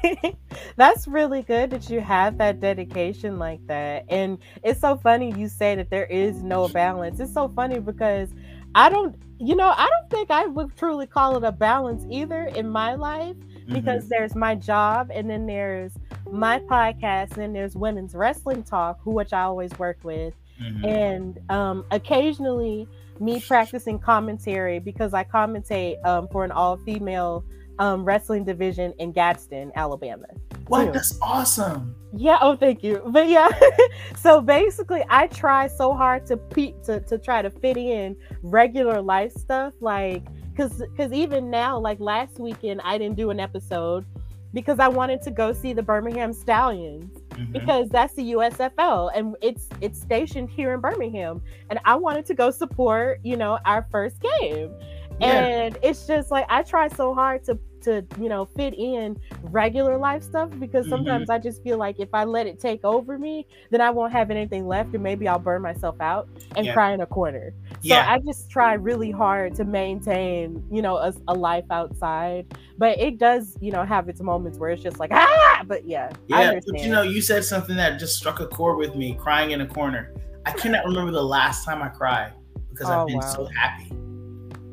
That's 0.76 1.08
really 1.08 1.42
good 1.42 1.70
that 1.70 1.88
you 1.88 2.00
have 2.00 2.36
that 2.36 2.60
dedication 2.60 3.38
like 3.38 3.66
that. 3.66 4.04
And 4.10 4.36
it's 4.62 4.80
so 4.80 4.96
funny 4.96 5.32
you 5.38 5.48
say 5.48 5.74
that 5.76 5.88
there 5.88 6.04
is 6.04 6.42
no 6.42 6.68
balance. 6.68 7.18
It's 7.18 7.32
so 7.32 7.48
funny 7.48 7.80
because 7.80 8.28
I 8.74 8.90
don't, 8.90 9.16
you 9.38 9.56
know, 9.56 9.72
I 9.74 9.88
don't 9.88 10.10
think 10.10 10.30
I 10.30 10.46
would 10.46 10.76
truly 10.76 11.06
call 11.06 11.36
it 11.38 11.44
a 11.44 11.52
balance 11.52 12.04
either 12.10 12.44
in 12.48 12.68
my 12.68 12.94
life 12.94 13.36
because 13.66 14.02
mm-hmm. 14.02 14.08
there's 14.10 14.34
my 14.34 14.54
job 14.54 15.10
and 15.12 15.28
then 15.28 15.46
there's 15.46 15.92
my 16.30 16.58
podcast 16.60 17.30
and 17.32 17.38
then 17.38 17.52
there's 17.52 17.74
women's 17.76 18.14
wrestling 18.14 18.62
talk 18.62 18.98
who 19.02 19.10
which 19.10 19.32
i 19.32 19.42
always 19.42 19.76
work 19.78 19.98
with 20.02 20.34
mm-hmm. 20.60 20.84
and 20.84 21.40
um, 21.50 21.84
occasionally 21.90 22.88
me 23.20 23.40
practicing 23.40 23.98
commentary 23.98 24.78
because 24.78 25.14
i 25.14 25.24
commentate 25.24 26.04
um, 26.04 26.28
for 26.28 26.44
an 26.44 26.50
all-female 26.50 27.44
um, 27.78 28.04
wrestling 28.04 28.44
division 28.44 28.92
in 28.98 29.12
gadsden 29.12 29.72
alabama 29.76 30.26
what 30.68 30.92
that's 30.92 31.18
awesome 31.20 31.94
yeah 32.16 32.38
oh 32.40 32.56
thank 32.56 32.82
you 32.82 33.02
but 33.08 33.28
yeah 33.28 33.48
so 34.16 34.40
basically 34.40 35.02
i 35.08 35.26
try 35.26 35.66
so 35.66 35.92
hard 35.92 36.24
to 36.26 36.36
pe- 36.36 36.74
to, 36.84 37.00
to 37.00 37.18
try 37.18 37.42
to 37.42 37.50
fit 37.50 37.76
in 37.76 38.16
regular 38.42 39.00
life 39.02 39.32
stuff 39.32 39.74
like 39.80 40.22
because 40.54 40.82
because 40.90 41.12
even 41.12 41.50
now 41.50 41.78
like 41.78 41.98
last 42.00 42.38
weekend 42.38 42.80
i 42.84 42.96
didn't 42.96 43.16
do 43.16 43.30
an 43.30 43.40
episode 43.40 44.04
because 44.52 44.78
i 44.78 44.88
wanted 44.88 45.20
to 45.20 45.30
go 45.30 45.52
see 45.52 45.72
the 45.72 45.82
birmingham 45.82 46.32
stallions 46.32 47.18
mm-hmm. 47.30 47.52
because 47.52 47.88
that's 47.88 48.14
the 48.14 48.32
usfl 48.32 49.10
and 49.14 49.36
it's 49.42 49.68
it's 49.80 50.00
stationed 50.00 50.48
here 50.48 50.74
in 50.74 50.80
birmingham 50.80 51.42
and 51.70 51.78
i 51.84 51.94
wanted 51.94 52.24
to 52.24 52.34
go 52.34 52.50
support 52.50 53.18
you 53.22 53.36
know 53.36 53.58
our 53.64 53.86
first 53.90 54.20
game 54.40 54.72
yeah. 55.20 55.26
and 55.26 55.78
it's 55.82 56.06
just 56.06 56.30
like 56.30 56.46
i 56.48 56.62
try 56.62 56.88
so 56.88 57.14
hard 57.14 57.42
to 57.44 57.58
to 57.84 58.04
you 58.20 58.28
know 58.28 58.44
fit 58.44 58.74
in 58.74 59.18
regular 59.42 59.96
life 59.96 60.22
stuff 60.22 60.50
because 60.58 60.88
sometimes 60.88 61.24
mm-hmm. 61.24 61.32
I 61.32 61.38
just 61.38 61.62
feel 61.62 61.78
like 61.78 62.00
if 62.00 62.08
I 62.12 62.24
let 62.24 62.46
it 62.46 62.60
take 62.60 62.84
over 62.84 63.18
me, 63.18 63.46
then 63.70 63.80
I 63.80 63.90
won't 63.90 64.12
have 64.12 64.30
anything 64.30 64.66
left, 64.66 64.94
and 64.94 65.02
maybe 65.02 65.28
I'll 65.28 65.38
burn 65.38 65.62
myself 65.62 66.00
out 66.00 66.28
and 66.56 66.70
cry 66.72 66.92
in 66.92 67.00
a 67.00 67.06
corner. 67.06 67.52
So 67.72 67.78
yeah. 67.82 68.06
I 68.08 68.18
just 68.18 68.50
try 68.50 68.74
really 68.74 69.10
hard 69.10 69.54
to 69.56 69.64
maintain 69.64 70.64
you 70.70 70.82
know 70.82 70.96
a, 70.96 71.12
a, 71.28 71.34
life 71.34 71.66
outside, 71.70 72.46
but 72.78 72.98
it 72.98 73.18
does 73.18 73.56
you 73.60 73.70
know 73.70 73.84
have 73.84 74.08
its 74.08 74.20
moments 74.20 74.58
where 74.58 74.70
it's 74.70 74.82
just 74.82 74.98
like 74.98 75.10
ah, 75.12 75.62
but 75.66 75.86
yeah, 75.86 76.10
yeah. 76.28 76.60
But 76.66 76.80
you 76.80 76.90
know, 76.90 77.02
you 77.02 77.20
said 77.20 77.44
something 77.44 77.76
that 77.76 77.98
just 77.98 78.16
struck 78.16 78.40
a 78.40 78.46
chord 78.46 78.78
with 78.78 78.94
me, 78.94 79.14
crying 79.14 79.52
in 79.52 79.60
a 79.60 79.66
corner. 79.66 80.12
I 80.46 80.52
cannot 80.52 80.84
remember 80.84 81.12
the 81.12 81.22
last 81.22 81.64
time 81.64 81.82
I 81.82 81.88
cried 81.88 82.32
because 82.70 82.88
oh, 82.88 83.00
I've 83.00 83.06
been 83.06 83.16
wow. 83.16 83.34
so 83.34 83.46
happy. 83.46 83.92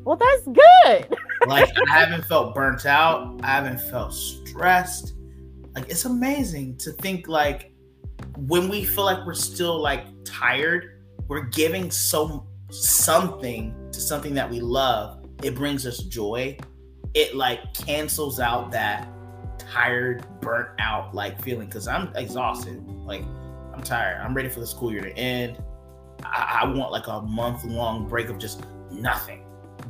Well, 0.04 0.16
that's 0.16 0.46
good. 0.46 1.16
like 1.46 1.70
I 1.90 2.00
haven't 2.00 2.24
felt 2.24 2.54
burnt 2.54 2.86
out. 2.86 3.40
I 3.42 3.48
haven't 3.48 3.80
felt 3.80 4.12
stressed. 4.12 5.14
Like 5.74 5.88
it's 5.88 6.04
amazing 6.04 6.76
to 6.78 6.92
think 6.92 7.28
like 7.28 7.72
when 8.36 8.68
we 8.68 8.84
feel 8.84 9.04
like 9.04 9.24
we're 9.24 9.34
still 9.34 9.80
like 9.80 10.04
tired, 10.24 11.04
we're 11.28 11.44
giving 11.44 11.90
so 11.90 12.46
something 12.70 13.74
to 13.92 14.00
something 14.00 14.34
that 14.34 14.50
we 14.50 14.60
love. 14.60 15.24
It 15.42 15.54
brings 15.54 15.86
us 15.86 15.98
joy. 15.98 16.56
It 17.14 17.34
like 17.36 17.74
cancels 17.74 18.40
out 18.40 18.70
that 18.72 19.08
tired, 19.58 20.26
burnt 20.40 20.68
out 20.80 21.14
like 21.14 21.42
feeling 21.42 21.66
because 21.66 21.86
I'm 21.86 22.14
exhausted. 22.16 22.84
Like 22.86 23.22
I'm 23.72 23.82
tired. 23.82 24.20
I'm 24.20 24.34
ready 24.34 24.48
for 24.48 24.60
the 24.60 24.66
school 24.66 24.90
year 24.92 25.02
to 25.02 25.16
end. 25.16 25.62
I, 26.24 26.60
I 26.62 26.64
want 26.66 26.92
like 26.92 27.06
a 27.06 27.20
month 27.22 27.64
long 27.64 28.08
break 28.08 28.28
of 28.28 28.38
just 28.38 28.64
nothing 28.90 29.41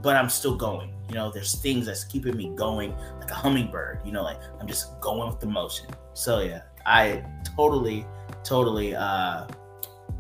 but 0.03 0.17
I'm 0.17 0.29
still 0.29 0.57
going. 0.57 0.93
You 1.09 1.15
know, 1.15 1.31
there's 1.31 1.55
things 1.61 1.87
that's 1.87 2.05
keeping 2.05 2.37
me 2.37 2.53
going 2.55 2.95
like 3.21 3.31
a 3.31 3.35
hummingbird. 3.35 4.01
You 4.05 4.13
know, 4.13 4.23
like 4.23 4.41
I'm 4.61 4.67
just 4.67 5.01
going 5.01 5.29
with 5.29 5.41
the 5.41 5.47
motion. 5.47 5.87
So 6.15 6.41
yeah, 6.41 6.63
I 6.87 7.25
totally, 7.57 8.07
totally 8.45 8.95
uh, 8.95 9.47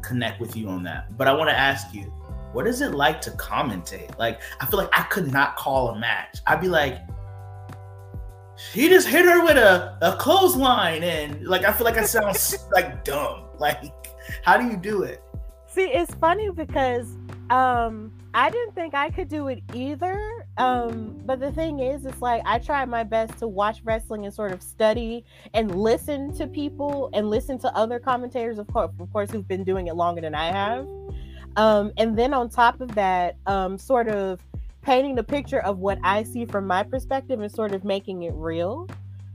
connect 0.02 0.40
with 0.40 0.56
you 0.56 0.68
on 0.68 0.82
that. 0.84 1.16
But 1.16 1.28
I 1.28 1.32
want 1.32 1.50
to 1.50 1.58
ask 1.58 1.94
you, 1.94 2.12
what 2.52 2.66
is 2.66 2.80
it 2.80 2.92
like 2.92 3.20
to 3.22 3.30
commentate? 3.32 4.16
Like, 4.18 4.40
I 4.60 4.66
feel 4.66 4.78
like 4.78 4.90
I 4.92 5.02
could 5.04 5.32
not 5.32 5.56
call 5.56 5.90
a 5.90 5.98
match. 5.98 6.38
I'd 6.46 6.60
be 6.60 6.68
like, 6.68 6.98
he 8.72 8.88
just 8.88 9.08
hit 9.08 9.24
her 9.24 9.42
with 9.42 9.56
a, 9.56 9.96
a 10.02 10.16
clothesline. 10.16 11.02
And 11.02 11.46
like, 11.46 11.64
I 11.64 11.72
feel 11.72 11.84
like 11.84 11.96
I 11.96 12.04
sound 12.04 12.36
like 12.72 13.04
dumb. 13.04 13.46
Like, 13.58 13.82
how 14.44 14.56
do 14.58 14.66
you 14.66 14.76
do 14.76 15.02
it? 15.02 15.22
See, 15.66 15.86
it's 15.86 16.14
funny 16.16 16.50
because 16.50 17.16
um 17.48 18.12
I 18.34 18.48
didn't 18.50 18.74
think 18.74 18.94
I 18.94 19.10
could 19.10 19.28
do 19.28 19.48
it 19.48 19.62
either. 19.74 20.46
Um, 20.56 21.20
but 21.26 21.40
the 21.40 21.52
thing 21.52 21.80
is, 21.80 22.06
it's 22.06 22.22
like 22.22 22.42
I 22.46 22.58
try 22.58 22.84
my 22.84 23.04
best 23.04 23.38
to 23.38 23.48
watch 23.48 23.80
wrestling 23.84 24.24
and 24.24 24.34
sort 24.34 24.52
of 24.52 24.62
study 24.62 25.24
and 25.52 25.74
listen 25.74 26.32
to 26.36 26.46
people 26.46 27.10
and 27.12 27.28
listen 27.28 27.58
to 27.58 27.74
other 27.76 27.98
commentators, 27.98 28.58
of 28.58 28.66
course, 28.68 28.90
of 28.98 29.12
course, 29.12 29.30
who've 29.30 29.46
been 29.46 29.64
doing 29.64 29.88
it 29.88 29.94
longer 29.94 30.20
than 30.20 30.34
I 30.34 30.46
have. 30.46 30.86
Um, 31.56 31.92
and 31.98 32.18
then 32.18 32.32
on 32.32 32.48
top 32.48 32.80
of 32.80 32.94
that, 32.94 33.36
um, 33.46 33.76
sort 33.76 34.08
of 34.08 34.40
painting 34.80 35.14
the 35.14 35.22
picture 35.22 35.60
of 35.60 35.78
what 35.78 35.98
I 36.02 36.22
see 36.22 36.46
from 36.46 36.66
my 36.66 36.82
perspective 36.82 37.40
and 37.40 37.52
sort 37.52 37.72
of 37.72 37.84
making 37.84 38.22
it 38.22 38.32
real. 38.34 38.88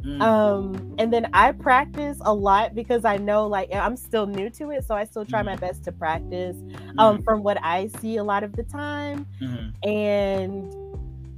Mm. 0.03 0.21
Um, 0.21 0.95
and 0.97 1.11
then 1.11 1.29
I 1.33 1.51
practice 1.51 2.17
a 2.21 2.33
lot 2.33 2.75
because 2.75 3.03
I 3.03 3.17
know 3.17 3.47
like 3.47 3.73
I'm 3.73 3.97
still 3.97 4.27
new 4.27 4.49
to 4.51 4.71
it, 4.71 4.85
so 4.85 4.95
I 4.95 5.03
still 5.03 5.25
try 5.25 5.41
mm. 5.41 5.45
my 5.45 5.55
best 5.55 5.83
to 5.85 5.91
practice 5.91 6.57
um, 6.97 7.17
mm. 7.17 7.23
from 7.23 7.43
what 7.43 7.57
I 7.63 7.87
see 7.99 8.17
a 8.17 8.23
lot 8.23 8.43
of 8.43 8.55
the 8.55 8.63
time. 8.63 9.25
Mm-hmm. 9.41 9.89
And 9.89 10.87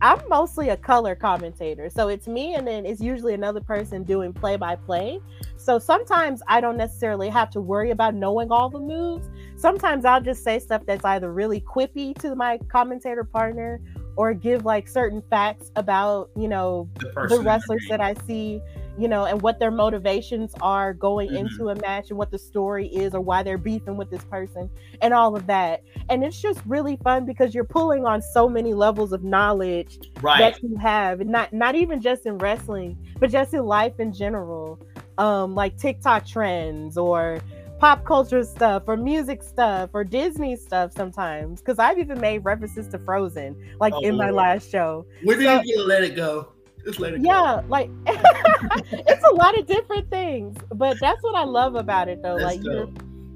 I'm 0.01 0.19
mostly 0.29 0.69
a 0.69 0.77
color 0.77 1.13
commentator. 1.13 1.89
So 1.89 2.07
it's 2.07 2.25
me 2.27 2.55
and 2.55 2.65
then 2.65 2.85
it's 2.85 3.01
usually 3.01 3.33
another 3.33 3.59
person 3.59 4.03
doing 4.03 4.31
play 4.31 4.55
by 4.55 4.75
play. 4.75 5.19
So 5.57 5.77
sometimes 5.77 6.41
I 6.47 6.61
don't 6.61 6.77
necessarily 6.77 7.27
have 7.29 7.49
to 7.51 7.61
worry 7.61 7.91
about 7.91 8.15
knowing 8.15 8.49
all 8.49 8.69
the 8.69 8.79
moves. 8.79 9.29
Sometimes 9.57 10.05
I'll 10.05 10.21
just 10.21 10.41
say 10.41 10.59
stuff 10.59 10.83
that's 10.85 11.03
either 11.03 11.33
really 11.33 11.59
quippy 11.59 12.17
to 12.19 12.33
my 12.33 12.59
commentator 12.69 13.25
partner 13.25 13.81
or 14.19 14.33
give 14.33 14.65
like 14.65 14.85
certain 14.85 15.23
facts 15.29 15.71
about, 15.77 16.29
you 16.35 16.49
know, 16.49 16.89
the, 16.95 17.27
the 17.29 17.39
wrestlers 17.39 17.85
that 17.87 18.01
I 18.01 18.15
see 18.27 18.61
you 18.99 19.07
know, 19.07 19.23
and 19.23 19.41
what 19.41 19.59
their 19.59 19.71
motivations 19.71 20.53
are 20.59 20.93
going 20.93 21.29
mm-hmm. 21.29 21.47
into 21.47 21.69
a 21.69 21.75
match 21.75 22.09
and 22.09 22.17
what 22.17 22.31
the 22.31 22.37
story 22.37 22.87
is 22.87 23.15
or 23.15 23.21
why 23.21 23.41
they're 23.41 23.57
beefing 23.57 23.95
with 23.95 24.09
this 24.09 24.25
person 24.25 24.69
and 25.01 25.13
all 25.13 25.37
of 25.37 25.47
that. 25.47 25.83
And 26.09 26.21
it's 26.21 26.41
just 26.41 26.59
really 26.65 26.97
fun 26.97 27.25
because 27.25 27.55
you're 27.55 27.63
pulling 27.63 28.05
on 28.05 28.21
so 28.21 28.49
many 28.49 28.73
levels 28.73 29.13
of 29.13 29.23
knowledge 29.23 29.99
right. 30.21 30.39
that 30.39 30.61
you 30.61 30.75
have, 30.75 31.21
and 31.21 31.29
not 31.29 31.53
not 31.53 31.75
even 31.75 32.01
just 32.01 32.25
in 32.25 32.37
wrestling, 32.39 32.97
but 33.19 33.31
just 33.31 33.53
in 33.53 33.65
life 33.65 33.99
in 33.99 34.11
general. 34.11 34.79
Um, 35.17 35.53
like 35.53 35.77
TikTok 35.77 36.25
trends 36.25 36.97
or 36.97 37.41
pop 37.79 38.03
culture 38.03 38.43
stuff 38.43 38.83
or 38.87 38.97
music 38.97 39.41
stuff 39.41 39.89
or 39.93 40.03
Disney 40.03 40.55
stuff 40.55 40.91
sometimes. 40.93 41.61
Cause 41.61 41.79
I've 41.79 41.97
even 41.97 42.19
made 42.19 42.39
references 42.39 42.87
to 42.89 42.99
Frozen, 42.99 43.55
like 43.79 43.93
oh, 43.95 44.01
in 44.01 44.17
my 44.17 44.29
last 44.29 44.69
show. 44.69 45.05
When 45.23 45.39
did 45.39 45.45
so, 45.45 45.61
you 45.63 45.87
let 45.87 46.03
it 46.03 46.15
go? 46.15 46.49
Just 46.85 46.99
let 46.99 47.13
it 47.13 47.21
yeah, 47.21 47.61
go. 47.61 47.67
like 47.67 47.89
it's 48.07 49.23
a 49.23 49.33
lot 49.33 49.57
of 49.57 49.65
different 49.65 50.09
things, 50.09 50.57
but 50.75 50.97
that's 50.99 51.21
what 51.23 51.35
I 51.35 51.43
love 51.43 51.75
about 51.75 52.09
it 52.09 52.21
though. 52.21 52.37
That's 52.37 52.63
like 52.63 52.89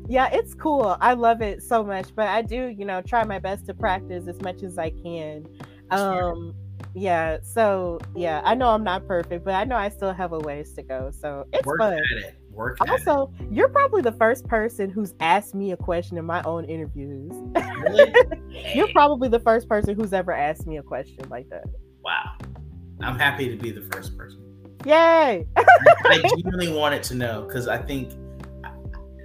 yeah, 0.10 0.30
it's 0.32 0.54
cool. 0.54 0.98
I 1.00 1.14
love 1.14 1.41
it 1.41 1.64
so 1.64 1.82
much, 1.82 2.14
but 2.14 2.28
I 2.28 2.41
do, 2.41 2.68
you 2.68 2.84
know, 2.84 3.02
try 3.02 3.24
my 3.24 3.39
best 3.39 3.66
to 3.68 3.74
practice 3.74 4.28
as 4.28 4.41
much 4.41 4.62
as 4.64 4.78
I 4.78 4.89
can. 4.89 5.48
Um 5.89 6.54
yeah, 6.96 7.38
so 7.41 8.00
yeah, 8.16 8.41
I 8.44 8.56
know 8.56 8.70
I'm 8.70 8.84
not 8.84 9.08
perfect, 9.08 9.46
but 9.46 9.56
I 9.56 9.64
know 9.64 9.76
I 9.76 9.89
still 9.89 10.14
have 10.14 10.34
a 10.34 10.39
ways 10.39 10.74
to 10.74 10.84
go. 10.84 11.12
So 11.12 11.48
it's 11.54 11.66
Work 11.66 11.80
fun. 11.80 11.94
At 11.94 12.00
it. 12.26 12.36
Work 12.54 12.78
also, 12.88 13.32
it. 13.39 13.47
you're 13.51 13.70
probably 13.70 14.01
the 14.01 14.12
first 14.12 14.45
person 14.47 14.89
who's 14.89 15.14
asked 15.20 15.56
me 15.56 15.72
a 15.72 15.78
question 15.78 16.18
in 16.18 16.26
my 16.26 16.41
own 16.43 16.66
interviews. 16.66 17.32
Really? 17.82 18.14
you're 18.76 18.91
probably 18.91 19.28
the 19.28 19.39
first 19.39 19.68
person 19.68 19.95
who's 19.95 20.14
ever 20.14 20.32
asked 20.32 20.68
me 20.68 20.78
a 20.78 20.84
question 20.84 21.18
like 21.30 21.49
that. 21.49 21.64
Wow. 22.04 22.38
I'm 23.01 23.18
happy 23.18 23.49
to 23.49 23.56
be 23.56 23.72
the 23.72 23.82
first 23.91 24.16
person. 24.16 24.39
Yay! 24.86 25.47
I 25.56 26.22
genuinely 26.30 26.72
wanted 26.72 27.04
to 27.04 27.16
know 27.16 27.45
because 27.47 27.68
I 27.68 27.78
think 27.78 28.14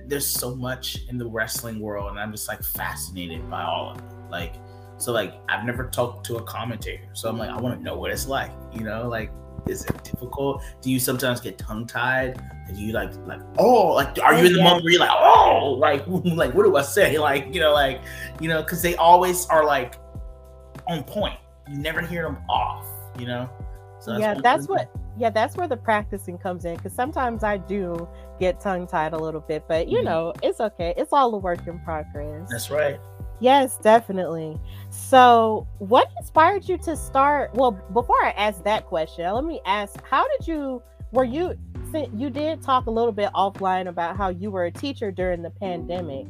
there's 0.07 0.27
so 0.27 0.55
much 0.55 0.99
in 1.09 1.19
the 1.19 1.27
wrestling 1.27 1.81
world, 1.81 2.11
and 2.11 2.19
I'm 2.19 2.33
just 2.33 2.49
like 2.49 2.63
fascinated 2.63 3.49
by 3.51 3.63
all 3.63 3.91
of 3.91 3.99
it. 3.99 4.05
Like, 4.31 4.55
so 4.99 5.13
like 5.13 5.35
I've 5.49 5.65
never 5.65 5.89
talked 5.89 6.27
to 6.27 6.37
a 6.37 6.43
commentator, 6.43 7.09
so 7.13 7.29
I'm 7.29 7.39
like 7.39 7.51
I 7.51 7.61
want 7.61 7.79
to 7.79 7.83
know 7.83 7.97
what 7.97 8.11
it's 8.11 8.27
like. 8.27 8.51
You 8.73 8.83
know, 8.83 9.09
like 9.09 9.31
is 9.67 9.85
it 9.85 10.05
difficult? 10.05 10.63
Do 10.83 10.91
you 10.91 10.99
sometimes 10.99 11.41
get 11.41 11.59
tongue 11.59 11.87
tied? 11.87 12.41
Do 12.73 12.81
you 12.81 12.93
like 12.93 13.15
like 13.27 13.41
oh 13.59 13.95
like 13.95 14.19
are 14.21 14.35
you 14.35 14.47
in 14.47 14.53
the 14.53 14.63
moment 14.63 14.85
where 14.85 14.93
you're 14.93 15.01
like 15.01 15.11
oh 15.13 15.77
like 15.79 16.05
like 16.09 16.55
what 16.55 16.65
do 16.65 16.77
I 16.77 16.83
say 16.83 17.19
like 17.19 17.55
you 17.55 17.61
know 17.61 17.73
like 17.73 18.01
you 18.41 18.49
know 18.49 18.63
because 18.63 18.83
they 18.83 18.97
always 18.97 19.47
are 19.47 19.65
like 19.65 19.95
on 20.89 21.05
point. 21.05 21.39
You 21.69 21.79
never 21.79 22.01
hear 22.01 22.23
them 22.23 22.39
off. 22.49 22.87
You 23.19 23.27
know. 23.27 23.51
So 24.01 24.13
that's 24.13 24.21
yeah, 24.21 24.35
that's 24.43 24.69
what. 24.69 24.91
Yeah, 25.17 25.31
that's 25.31 25.57
where 25.57 25.67
the 25.67 25.77
practicing 25.77 26.39
comes 26.39 26.65
in 26.65 26.77
because 26.77 26.93
sometimes 26.93 27.43
I 27.43 27.57
do 27.57 28.09
get 28.39 28.61
tongue 28.61 28.87
tied 28.87 29.15
a 29.15 29.19
little 29.19 29.41
bit, 29.41 29.65
but 29.67 29.89
you 29.89 29.97
mm-hmm. 29.97 30.05
know, 30.05 30.33
it's 30.45 30.61
okay. 30.61 30.95
It's 30.97 31.13
all 31.13 31.35
a 31.35 31.39
work 31.39 31.67
in 31.67 31.81
progress. 31.81 32.49
That's 32.49 32.71
right. 32.71 33.01
Yes, 33.41 33.79
definitely. 33.79 34.59
So, 34.91 35.67
what 35.79 36.11
inspired 36.19 36.69
you 36.69 36.77
to 36.79 36.97
start? 36.97 37.55
Well, 37.55 37.73
before 37.93 38.23
I 38.25 38.31
ask 38.31 38.63
that 38.65 38.87
question, 38.87 39.33
let 39.33 39.45
me 39.45 39.61
ask: 39.65 40.03
How 40.05 40.27
did 40.37 40.49
you? 40.49 40.83
Were 41.13 41.25
you? 41.25 41.57
You 42.15 42.29
did 42.29 42.63
talk 42.63 42.87
a 42.87 42.91
little 42.91 43.13
bit 43.13 43.31
offline 43.33 43.89
about 43.89 44.17
how 44.17 44.29
you 44.29 44.51
were 44.51 44.67
a 44.67 44.71
teacher 44.71 45.11
during 45.11 45.41
the 45.41 45.51
pandemic. 45.51 46.27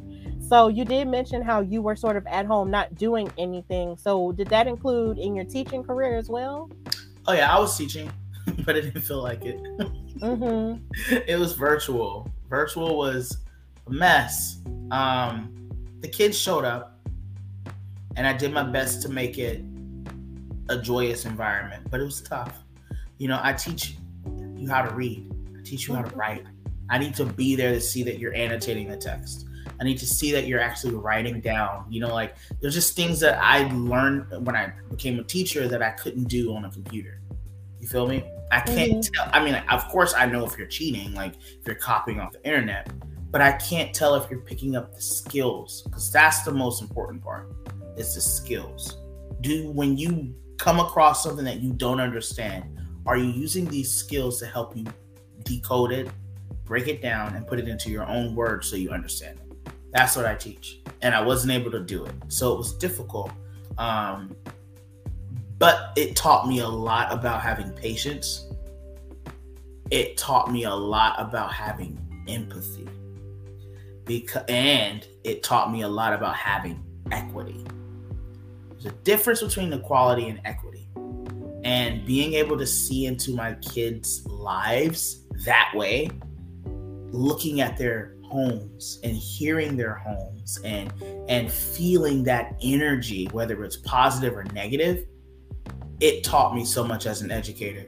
So 0.49 0.67
you 0.67 0.85
did 0.85 1.07
mention 1.07 1.41
how 1.41 1.59
you 1.59 1.81
were 1.81 1.95
sort 1.95 2.15
of 2.15 2.25
at 2.27 2.45
home, 2.45 2.71
not 2.71 2.95
doing 2.95 3.29
anything. 3.37 3.97
So 3.97 4.31
did 4.31 4.47
that 4.47 4.67
include 4.67 5.17
in 5.17 5.35
your 5.35 5.45
teaching 5.45 5.83
career 5.83 6.17
as 6.17 6.29
well? 6.29 6.71
Oh 7.27 7.33
yeah, 7.33 7.53
I 7.53 7.59
was 7.59 7.77
teaching, 7.77 8.11
but 8.65 8.75
it 8.75 8.81
didn't 8.81 9.01
feel 9.01 9.21
like 9.21 9.45
it. 9.45 9.61
Mm-hmm. 10.19 11.13
it 11.27 11.37
was 11.37 11.53
virtual. 11.53 12.31
Virtual 12.49 12.97
was 12.97 13.37
a 13.85 13.91
mess. 13.91 14.61
Um, 14.91 15.69
the 15.99 16.07
kids 16.07 16.37
showed 16.37 16.65
up, 16.65 16.98
and 18.19 18.27
I 18.27 18.33
did 18.33 18.51
my 18.51 18.63
best 18.63 19.01
to 19.03 19.09
make 19.09 19.37
it 19.37 19.63
a 20.67 20.77
joyous 20.77 21.23
environment, 21.23 21.87
but 21.89 22.01
it 22.01 22.03
was 22.03 22.21
tough. 22.21 22.65
You 23.17 23.29
know, 23.29 23.39
I 23.41 23.53
teach 23.53 23.95
you 24.57 24.67
how 24.67 24.81
to 24.81 24.93
read. 24.93 25.31
I 25.57 25.61
teach 25.63 25.87
you 25.87 25.95
how 25.95 26.01
to 26.01 26.13
write. 26.17 26.43
I 26.89 26.97
need 26.97 27.15
to 27.15 27.25
be 27.25 27.55
there 27.55 27.71
to 27.71 27.79
see 27.79 28.03
that 28.03 28.19
you're 28.19 28.35
annotating 28.35 28.89
the 28.89 28.97
text. 28.97 29.47
I 29.79 29.85
need 29.85 29.99
to 29.99 30.05
see 30.05 30.33
that 30.33 30.47
you're 30.47 30.59
actually 30.59 30.95
writing 30.95 31.39
down. 31.39 31.85
You 31.89 32.01
know, 32.01 32.13
like 32.13 32.35
there's 32.59 32.73
just 32.73 32.93
things 32.93 33.21
that 33.21 33.41
I 33.41 33.71
learned 33.73 34.45
when 34.45 34.53
I 34.53 34.73
became 34.91 35.17
a 35.17 35.23
teacher 35.23 35.69
that 35.69 35.81
I 35.81 35.91
couldn't 35.91 36.25
do 36.25 36.53
on 36.53 36.65
a 36.65 36.71
computer. 36.71 37.21
You 37.79 37.87
feel 37.87 38.05
me? 38.05 38.25
I 38.51 38.59
can't 38.59 38.91
mm-hmm. 38.91 39.13
tell. 39.13 39.29
I 39.31 39.41
mean, 39.41 39.55
of 39.69 39.87
course, 39.87 40.13
I 40.13 40.25
know 40.25 40.45
if 40.45 40.57
you're 40.57 40.67
cheating, 40.67 41.13
like 41.13 41.35
if 41.37 41.65
you're 41.65 41.75
copying 41.75 42.19
off 42.19 42.33
the 42.33 42.45
internet, 42.45 42.91
but 43.31 43.41
I 43.41 43.53
can't 43.53 43.93
tell 43.93 44.15
if 44.15 44.29
you're 44.29 44.41
picking 44.41 44.75
up 44.75 44.93
the 44.93 45.01
skills 45.01 45.83
because 45.83 46.11
that's 46.11 46.43
the 46.43 46.51
most 46.51 46.81
important 46.81 47.23
part. 47.23 47.49
Is 47.99 48.15
the 48.15 48.21
skills. 48.21 48.97
Do 49.41 49.71
when 49.71 49.97
you 49.97 50.33
come 50.57 50.79
across 50.79 51.21
something 51.21 51.43
that 51.43 51.59
you 51.59 51.73
don't 51.73 51.99
understand, 51.99 52.79
are 53.05 53.17
you 53.17 53.25
using 53.25 53.65
these 53.65 53.91
skills 53.91 54.39
to 54.39 54.45
help 54.45 54.75
you 54.77 54.85
decode 55.43 55.91
it, 55.91 56.09
break 56.63 56.87
it 56.87 57.01
down, 57.01 57.35
and 57.35 57.45
put 57.45 57.59
it 57.59 57.67
into 57.67 57.89
your 57.89 58.07
own 58.07 58.35
words 58.35 58.69
so 58.69 58.77
you 58.77 58.91
understand 58.91 59.39
it? 59.39 59.73
That's 59.91 60.15
what 60.15 60.25
I 60.25 60.35
teach. 60.35 60.79
And 61.01 61.13
I 61.13 61.21
wasn't 61.21 61.51
able 61.51 61.71
to 61.71 61.81
do 61.81 62.05
it. 62.05 62.13
So 62.29 62.53
it 62.53 62.57
was 62.57 62.73
difficult. 62.77 63.31
Um, 63.77 64.33
but 65.57 65.91
it 65.97 66.15
taught 66.15 66.47
me 66.47 66.59
a 66.59 66.67
lot 66.69 67.11
about 67.11 67.41
having 67.41 67.71
patience. 67.71 68.49
It 69.91 70.15
taught 70.17 70.49
me 70.51 70.63
a 70.63 70.73
lot 70.73 71.19
about 71.19 71.51
having 71.51 71.99
empathy. 72.29 72.87
Because 74.05 74.45
and 74.47 75.05
it 75.25 75.43
taught 75.43 75.69
me 75.69 75.81
a 75.81 75.89
lot 75.89 76.13
about 76.13 76.35
having 76.35 76.81
equity. 77.11 77.65
A 78.85 78.91
difference 79.03 79.41
between 79.41 79.71
equality 79.73 80.29
and 80.29 80.39
equity. 80.45 80.87
And 81.63 82.05
being 82.05 82.33
able 82.33 82.57
to 82.57 82.65
see 82.65 83.05
into 83.05 83.35
my 83.35 83.53
kids' 83.55 84.25
lives 84.25 85.25
that 85.45 85.71
way, 85.75 86.09
looking 87.11 87.61
at 87.61 87.77
their 87.77 88.15
homes 88.29 88.99
and 89.03 89.15
hearing 89.15 89.75
their 89.75 89.95
homes 89.95 90.59
and 90.63 90.93
and 91.27 91.51
feeling 91.51 92.23
that 92.23 92.55
energy 92.61 93.25
whether 93.31 93.63
it's 93.63 93.77
positive 93.77 94.35
or 94.35 94.43
negative 94.45 95.05
it 95.99 96.23
taught 96.23 96.55
me 96.55 96.63
so 96.63 96.83
much 96.83 97.07
as 97.07 97.21
an 97.21 97.31
educator 97.31 97.87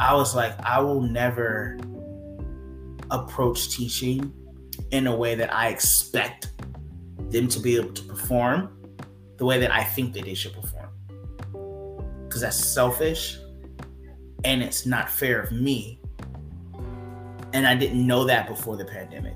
i 0.00 0.12
was 0.12 0.34
like 0.34 0.52
i 0.64 0.80
will 0.80 1.00
never 1.00 1.78
approach 3.12 3.70
teaching 3.70 4.32
in 4.90 5.06
a 5.06 5.14
way 5.14 5.34
that 5.36 5.52
i 5.54 5.68
expect 5.68 6.50
them 7.30 7.46
to 7.46 7.60
be 7.60 7.76
able 7.76 7.92
to 7.92 8.02
perform 8.02 8.81
the 9.42 9.46
way 9.46 9.58
that 9.58 9.72
i 9.72 9.82
think 9.82 10.14
that 10.14 10.24
they 10.24 10.34
should 10.34 10.52
perform. 10.52 10.88
Because 12.24 12.42
that's 12.42 12.64
selfish 12.64 13.38
and 14.44 14.62
it's 14.62 14.86
not 14.86 15.10
fair 15.10 15.40
of 15.40 15.50
me. 15.50 16.00
And 17.52 17.66
i 17.66 17.74
didn't 17.74 18.06
know 18.06 18.24
that 18.24 18.46
before 18.46 18.76
the 18.76 18.84
pandemic. 18.84 19.34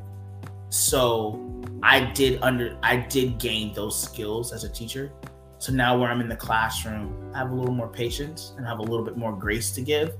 So 0.68 1.60
I 1.82 2.12
did 2.12 2.40
under 2.40 2.78
I 2.84 2.98
did 2.98 3.38
gain 3.40 3.74
those 3.74 4.00
skills 4.00 4.52
as 4.52 4.62
a 4.62 4.68
teacher. 4.68 5.12
So 5.58 5.72
now 5.72 5.98
where 5.98 6.08
I'm 6.08 6.20
in 6.20 6.28
the 6.28 6.36
classroom, 6.36 7.32
I 7.34 7.38
have 7.38 7.50
a 7.50 7.54
little 7.54 7.74
more 7.74 7.88
patience 7.88 8.54
and 8.56 8.64
have 8.64 8.78
a 8.78 8.82
little 8.82 9.04
bit 9.04 9.16
more 9.16 9.32
grace 9.32 9.72
to 9.72 9.80
give 9.80 10.14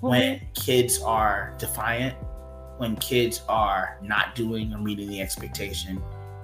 when 0.00 0.42
kids 0.54 1.00
are 1.00 1.54
defiant, 1.56 2.14
when 2.76 2.94
kids 2.96 3.40
are 3.48 3.98
not 4.02 4.34
doing 4.34 4.74
or 4.74 4.78
meeting 4.78 5.08
the 5.08 5.22
expectation, 5.22 5.96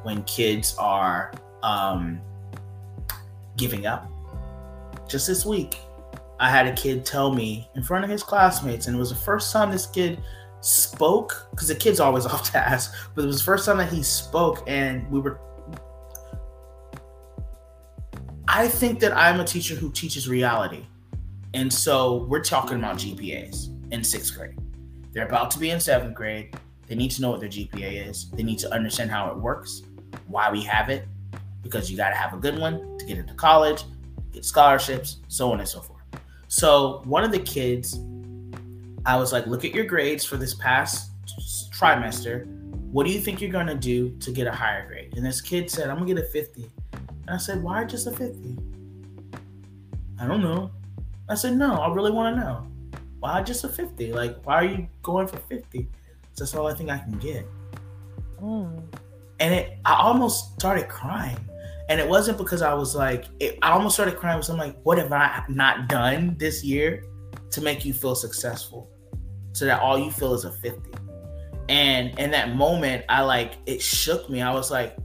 when 0.02 0.22
kids 0.24 0.74
are 0.78 1.34
um, 1.62 2.22
giving 3.56 3.86
up. 3.86 4.10
Just 5.08 5.26
this 5.26 5.46
week, 5.46 5.78
I 6.38 6.50
had 6.50 6.66
a 6.66 6.72
kid 6.72 7.04
tell 7.04 7.32
me 7.32 7.68
in 7.74 7.82
front 7.82 8.04
of 8.04 8.10
his 8.10 8.22
classmates, 8.22 8.86
and 8.86 8.96
it 8.96 8.98
was 8.98 9.10
the 9.10 9.16
first 9.16 9.52
time 9.52 9.70
this 9.70 9.86
kid 9.86 10.20
spoke 10.60 11.48
because 11.50 11.68
the 11.68 11.74
kid's 11.74 12.00
always 12.00 12.26
off 12.26 12.50
task, 12.50 12.94
but 13.14 13.24
it 13.24 13.26
was 13.26 13.38
the 13.38 13.44
first 13.44 13.66
time 13.66 13.78
that 13.78 13.92
he 13.92 14.02
spoke, 14.02 14.62
and 14.66 15.10
we 15.10 15.20
were. 15.20 15.40
I 18.48 18.68
think 18.68 19.00
that 19.00 19.16
I'm 19.16 19.40
a 19.40 19.44
teacher 19.44 19.74
who 19.74 19.90
teaches 19.90 20.28
reality. 20.28 20.86
And 21.54 21.72
so 21.72 22.26
we're 22.28 22.44
talking 22.44 22.76
about 22.76 22.96
GPAs 22.96 23.92
in 23.92 24.04
sixth 24.04 24.36
grade. 24.36 24.58
They're 25.12 25.26
about 25.26 25.50
to 25.52 25.58
be 25.58 25.70
in 25.70 25.80
seventh 25.80 26.14
grade. 26.14 26.54
They 26.86 26.94
need 26.94 27.10
to 27.12 27.22
know 27.22 27.30
what 27.30 27.40
their 27.40 27.48
GPA 27.48 28.08
is. 28.08 28.30
They 28.30 28.42
need 28.42 28.58
to 28.60 28.72
understand 28.72 29.10
how 29.10 29.30
it 29.30 29.36
works, 29.36 29.82
why 30.26 30.50
we 30.50 30.62
have 30.62 30.90
it, 30.90 31.08
because 31.66 31.90
you 31.90 31.96
got 31.96 32.10
to 32.10 32.16
have 32.16 32.32
a 32.32 32.36
good 32.36 32.58
one 32.58 32.98
to 32.98 33.04
get 33.04 33.18
into 33.18 33.34
college, 33.34 33.84
get 34.32 34.44
scholarships, 34.44 35.18
so 35.28 35.52
on 35.52 35.60
and 35.60 35.68
so 35.68 35.80
forth. 35.80 36.02
So 36.48 37.02
one 37.04 37.24
of 37.24 37.32
the 37.32 37.38
kids, 37.38 37.98
I 39.04 39.16
was 39.16 39.32
like, 39.32 39.46
look 39.46 39.64
at 39.64 39.74
your 39.74 39.84
grades 39.84 40.24
for 40.24 40.36
this 40.36 40.54
past 40.54 41.10
trimester. 41.72 42.46
What 42.92 43.06
do 43.06 43.12
you 43.12 43.20
think 43.20 43.40
you're 43.40 43.50
going 43.50 43.66
to 43.66 43.74
do 43.74 44.16
to 44.18 44.30
get 44.30 44.46
a 44.46 44.52
higher 44.52 44.86
grade? 44.86 45.16
And 45.16 45.26
this 45.26 45.40
kid 45.40 45.70
said, 45.70 45.90
I'm 45.90 45.96
going 45.96 46.08
to 46.08 46.14
get 46.14 46.24
a 46.24 46.28
50. 46.28 46.70
And 46.92 47.30
I 47.30 47.36
said, 47.36 47.62
why 47.62 47.84
just 47.84 48.06
a 48.06 48.12
50? 48.12 48.56
I 50.18 50.26
don't 50.26 50.42
know. 50.42 50.70
I 51.28 51.34
said, 51.34 51.56
no, 51.56 51.74
I 51.74 51.92
really 51.92 52.12
want 52.12 52.36
to 52.36 52.40
know. 52.40 52.66
Why 53.18 53.42
just 53.42 53.64
a 53.64 53.68
50? 53.68 54.12
Like, 54.12 54.44
why 54.46 54.54
are 54.54 54.64
you 54.64 54.86
going 55.02 55.26
for 55.26 55.38
50? 55.38 55.88
That's 56.36 56.54
all 56.54 56.66
I 56.66 56.74
think 56.74 56.90
I 56.90 56.98
can 56.98 57.18
get. 57.18 57.46
Mm. 58.40 58.82
And 59.40 59.54
it, 59.54 59.78
I 59.84 59.94
almost 59.94 60.54
started 60.54 60.88
crying. 60.88 61.38
And 61.88 62.00
it 62.00 62.08
wasn't 62.08 62.38
because 62.38 62.62
I 62.62 62.74
was 62.74 62.94
like, 62.94 63.26
it, 63.38 63.58
I 63.62 63.70
almost 63.70 63.94
started 63.94 64.16
crying 64.16 64.38
because 64.38 64.50
I'm 64.50 64.58
like, 64.58 64.76
what 64.82 64.98
have 64.98 65.12
I 65.12 65.44
not 65.48 65.88
done 65.88 66.36
this 66.38 66.64
year 66.64 67.04
to 67.50 67.60
make 67.60 67.84
you 67.84 67.92
feel 67.92 68.14
successful? 68.14 68.90
So 69.52 69.64
that 69.66 69.80
all 69.80 69.98
you 69.98 70.10
feel 70.10 70.34
is 70.34 70.44
a 70.44 70.52
50. 70.52 70.90
And 71.68 72.18
in 72.18 72.30
that 72.32 72.54
moment, 72.54 73.04
I 73.08 73.22
like, 73.22 73.54
it 73.66 73.80
shook 73.80 74.28
me. 74.28 74.42
I 74.42 74.52
was 74.52 74.70
like, 74.70 74.96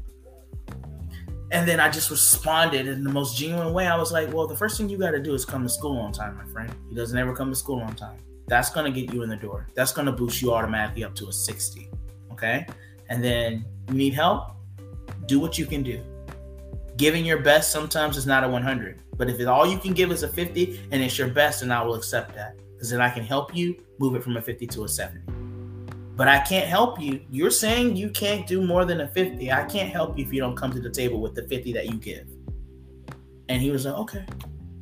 and 1.52 1.68
then 1.68 1.80
I 1.80 1.90
just 1.90 2.10
responded 2.10 2.88
in 2.88 3.04
the 3.04 3.10
most 3.10 3.38
genuine 3.38 3.74
way. 3.74 3.86
I 3.86 3.98
was 3.98 4.12
like, 4.12 4.34
well, 4.34 4.48
the 4.48 4.56
first 4.56 4.78
thing 4.78 4.88
you 4.88 4.98
got 4.98 5.12
to 5.12 5.22
do 5.22 5.34
is 5.34 5.44
come 5.44 5.64
to 5.64 5.70
school 5.70 5.98
on 5.98 6.14
time, 6.14 6.38
my 6.38 6.46
friend. 6.46 6.74
He 6.90 6.96
doesn't 6.96 7.18
ever 7.18 7.36
come 7.36 7.50
to 7.50 7.56
school 7.56 7.82
on 7.82 7.96
time. 7.96 8.18
That's 8.48 8.70
going 8.70 8.92
to 8.92 9.02
get 9.02 9.14
you 9.14 9.24
in 9.24 9.30
the 9.30 9.36
door. 9.36 9.68
That's 9.76 9.92
going 9.92 10.06
to 10.06 10.12
boost 10.12 10.42
you 10.42 10.54
automatically 10.54 11.04
up 11.04 11.14
to 11.16 11.28
a 11.28 11.34
60. 11.34 11.90
Okay. 12.32 12.66
And 13.10 13.24
then 13.24 13.66
you 13.90 13.94
need 13.96 14.14
help, 14.14 14.56
do 15.26 15.40
what 15.40 15.58
you 15.58 15.66
can 15.66 15.84
do. 15.84 16.02
Giving 17.02 17.26
your 17.26 17.40
best 17.40 17.72
sometimes 17.72 18.16
is 18.16 18.28
not 18.28 18.44
a 18.44 18.48
100. 18.48 19.02
But 19.18 19.28
if 19.28 19.48
all 19.48 19.66
you 19.66 19.80
can 19.80 19.94
give 19.94 20.12
is 20.12 20.22
a 20.22 20.28
50 20.28 20.82
and 20.92 21.02
it's 21.02 21.18
your 21.18 21.30
best, 21.30 21.62
then 21.62 21.72
I 21.72 21.82
will 21.82 21.96
accept 21.96 22.36
that. 22.36 22.56
Because 22.74 22.92
then 22.92 23.02
I 23.02 23.10
can 23.10 23.24
help 23.24 23.56
you 23.56 23.76
move 23.98 24.14
it 24.14 24.24
from 24.24 24.38
a 24.38 24.42
50 24.42 24.68
to 24.68 24.84
a 24.84 24.88
70 24.88 25.42
but 26.16 26.28
I 26.28 26.40
can't 26.42 26.68
help 26.68 27.02
you. 27.02 27.22
You're 27.32 27.50
saying 27.50 27.96
you 27.96 28.12
can't 28.12 28.46
do 28.46 28.62
more 28.62 28.86
than 28.86 29.02
a 29.02 29.08
50. 29.08 29.52
I 29.52 29.66
can't 29.66 29.92
help 29.92 30.20
you 30.20 30.24
if 30.24 30.32
you 30.32 30.40
don't 30.40 30.56
come 30.56 30.72
to 30.72 30.80
the 30.80 30.92
table 30.92 31.20
with 31.20 31.34
the 31.34 31.48
50 31.48 31.74
that 31.74 31.88
you 31.88 31.98
give. 31.98 32.28
And 33.50 33.60
he 33.60 33.72
was 33.72 33.86
like, 33.88 33.96
okay, 33.96 34.26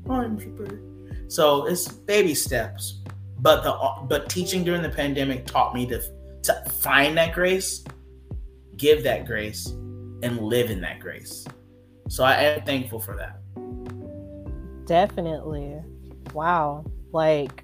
all 0.10 0.20
right, 0.20 0.30
Mr. 0.30 0.54
Perry. 0.58 0.82
So 1.30 1.66
it's 1.66 1.88
baby 1.88 2.36
steps. 2.36 3.02
But 3.38 3.64
the 3.64 4.06
but 4.08 4.30
teaching 4.30 4.66
during 4.66 4.82
the 4.82 4.90
pandemic 4.90 5.46
taught 5.46 5.74
me 5.74 5.86
to 5.86 6.02
to 6.44 6.70
find 6.72 7.18
that 7.18 7.34
grace, 7.34 7.86
give 8.76 9.04
that 9.04 9.26
grace, 9.26 9.68
and 10.24 10.40
live 10.42 10.70
in 10.70 10.82
that 10.82 11.00
grace. 11.00 11.48
So 12.10 12.24
I 12.24 12.34
am 12.34 12.66
thankful 12.66 13.00
for 13.00 13.16
that. 13.16 13.40
Definitely. 14.86 15.80
Wow. 16.34 16.84
Like 17.14 17.64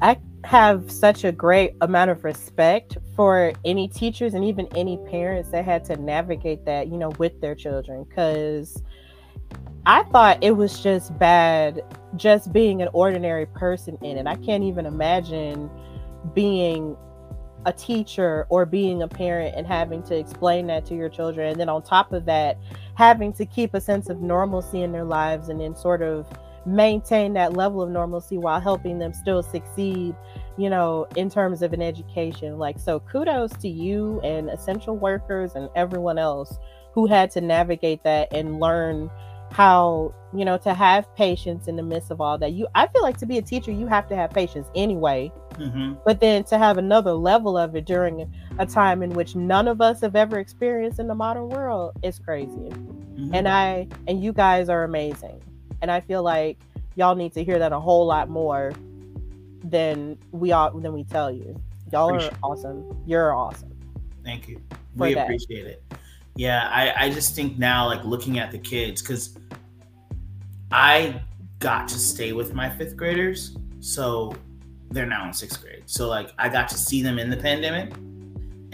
I 0.00 0.18
have 0.44 0.90
such 0.90 1.24
a 1.24 1.32
great 1.32 1.74
amount 1.80 2.10
of 2.10 2.22
respect 2.22 2.96
for 3.16 3.52
any 3.64 3.88
teachers 3.88 4.34
and 4.34 4.44
even 4.44 4.68
any 4.76 4.98
parents 5.10 5.50
that 5.50 5.64
had 5.64 5.84
to 5.86 5.96
navigate 5.96 6.64
that, 6.64 6.86
you 6.88 6.96
know, 6.96 7.10
with 7.18 7.40
their 7.40 7.56
children. 7.56 8.04
Because 8.04 8.80
I 9.84 10.04
thought 10.04 10.42
it 10.42 10.52
was 10.52 10.80
just 10.80 11.18
bad 11.18 11.82
just 12.14 12.52
being 12.52 12.82
an 12.82 12.88
ordinary 12.92 13.46
person 13.46 13.98
in 14.00 14.16
it. 14.16 14.28
I 14.28 14.36
can't 14.36 14.62
even 14.62 14.86
imagine 14.86 15.68
being 16.34 16.96
a 17.66 17.72
teacher 17.72 18.46
or 18.48 18.66
being 18.66 19.02
a 19.02 19.08
parent 19.08 19.54
and 19.56 19.66
having 19.66 20.02
to 20.04 20.16
explain 20.16 20.66
that 20.68 20.84
to 20.86 20.94
your 20.94 21.08
children. 21.08 21.50
And 21.50 21.60
then 21.60 21.68
on 21.68 21.82
top 21.82 22.12
of 22.12 22.24
that, 22.26 22.58
having 22.94 23.32
to 23.34 23.46
keep 23.46 23.74
a 23.74 23.80
sense 23.80 24.08
of 24.08 24.20
normalcy 24.20 24.82
in 24.82 24.92
their 24.92 25.04
lives 25.04 25.48
and 25.48 25.60
then 25.60 25.74
sort 25.74 26.02
of 26.02 26.26
maintain 26.66 27.34
that 27.34 27.52
level 27.54 27.82
of 27.82 27.90
normalcy 27.90 28.38
while 28.38 28.60
helping 28.60 28.98
them 28.98 29.12
still 29.12 29.42
succeed 29.42 30.14
you 30.56 30.70
know 30.70 31.06
in 31.16 31.30
terms 31.30 31.62
of 31.62 31.72
an 31.72 31.82
education. 31.82 32.58
Like 32.58 32.78
so 32.78 33.00
kudos 33.00 33.52
to 33.58 33.68
you 33.68 34.20
and 34.22 34.48
essential 34.50 34.96
workers 34.96 35.52
and 35.54 35.68
everyone 35.74 36.18
else 36.18 36.58
who 36.92 37.06
had 37.06 37.30
to 37.32 37.40
navigate 37.40 38.02
that 38.04 38.32
and 38.32 38.60
learn 38.60 39.10
how 39.50 40.14
you 40.32 40.44
know 40.44 40.56
to 40.58 40.74
have 40.74 41.12
patience 41.16 41.68
in 41.68 41.76
the 41.76 41.82
midst 41.82 42.10
of 42.10 42.20
all 42.20 42.38
that. 42.38 42.52
You 42.52 42.66
i 42.74 42.86
feel 42.86 43.02
like 43.02 43.16
to 43.18 43.26
be 43.26 43.38
a 43.38 43.42
teacher 43.42 43.72
you 43.72 43.86
have 43.86 44.08
to 44.08 44.16
have 44.16 44.30
patience 44.30 44.68
anyway 44.74 45.32
Mm-hmm. 45.54 45.94
but 46.04 46.20
then 46.20 46.44
to 46.44 46.58
have 46.58 46.78
another 46.78 47.12
level 47.12 47.56
of 47.56 47.76
it 47.76 47.84
during 47.86 48.30
a 48.58 48.66
time 48.66 49.02
in 49.02 49.10
which 49.10 49.36
none 49.36 49.68
of 49.68 49.80
us 49.80 50.00
have 50.00 50.16
ever 50.16 50.38
experienced 50.38 50.98
in 50.98 51.06
the 51.06 51.14
modern 51.14 51.48
world 51.48 51.92
is 52.02 52.18
crazy 52.18 52.50
Mm-hmm. 53.14 53.32
and 53.34 53.46
i 53.48 53.86
and 54.08 54.22
you 54.24 54.32
guys 54.32 54.68
are 54.68 54.82
amazing 54.82 55.40
and 55.82 55.90
i 55.90 56.00
feel 56.00 56.22
like 56.24 56.58
y'all 56.96 57.14
need 57.14 57.32
to 57.34 57.44
hear 57.44 57.60
that 57.60 57.72
a 57.72 57.78
whole 57.78 58.04
lot 58.04 58.28
more 58.28 58.72
than 59.62 60.18
we 60.32 60.50
all 60.50 60.72
than 60.72 60.92
we 60.92 61.04
tell 61.04 61.30
you 61.30 61.54
y'all 61.92 62.08
are 62.10 62.14
Appreciate 62.14 62.32
it. 62.32 62.38
awesome 62.42 63.02
you're 63.06 63.32
awesome 63.34 63.70
Thank 64.24 64.48
you. 64.48 64.60
We 64.96 65.12
that. 65.14 65.24
appreciate 65.24 65.66
it. 65.66 65.82
Yeah, 66.34 66.68
I, 66.72 67.04
I 67.04 67.10
just 67.10 67.34
think 67.34 67.58
now, 67.58 67.86
like 67.86 68.02
looking 68.04 68.38
at 68.38 68.50
the 68.50 68.58
kids, 68.58 69.02
because 69.02 69.36
I 70.72 71.20
got 71.58 71.88
to 71.88 71.98
stay 71.98 72.32
with 72.32 72.54
my 72.54 72.70
fifth 72.70 72.96
graders. 72.96 73.56
So 73.80 74.34
they're 74.94 75.06
now 75.06 75.26
in 75.26 75.32
sixth 75.32 75.60
grade. 75.60 75.82
So, 75.86 76.08
like, 76.08 76.30
I 76.38 76.48
got 76.48 76.68
to 76.70 76.78
see 76.78 77.02
them 77.02 77.18
in 77.18 77.28
the 77.28 77.36
pandemic 77.36 77.92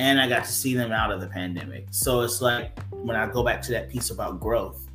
and 0.00 0.18
I 0.18 0.28
got 0.28 0.44
to 0.44 0.52
see 0.52 0.74
them 0.74 0.92
out 0.92 1.12
of 1.12 1.20
the 1.20 1.26
pandemic. 1.26 1.86
So 1.90 2.22
it's 2.22 2.40
like 2.40 2.78
when 2.90 3.16
I 3.16 3.26
go 3.26 3.44
back 3.44 3.60
to 3.62 3.72
that 3.72 3.90
piece 3.90 4.10
about 4.10 4.40
growth, 4.40 4.88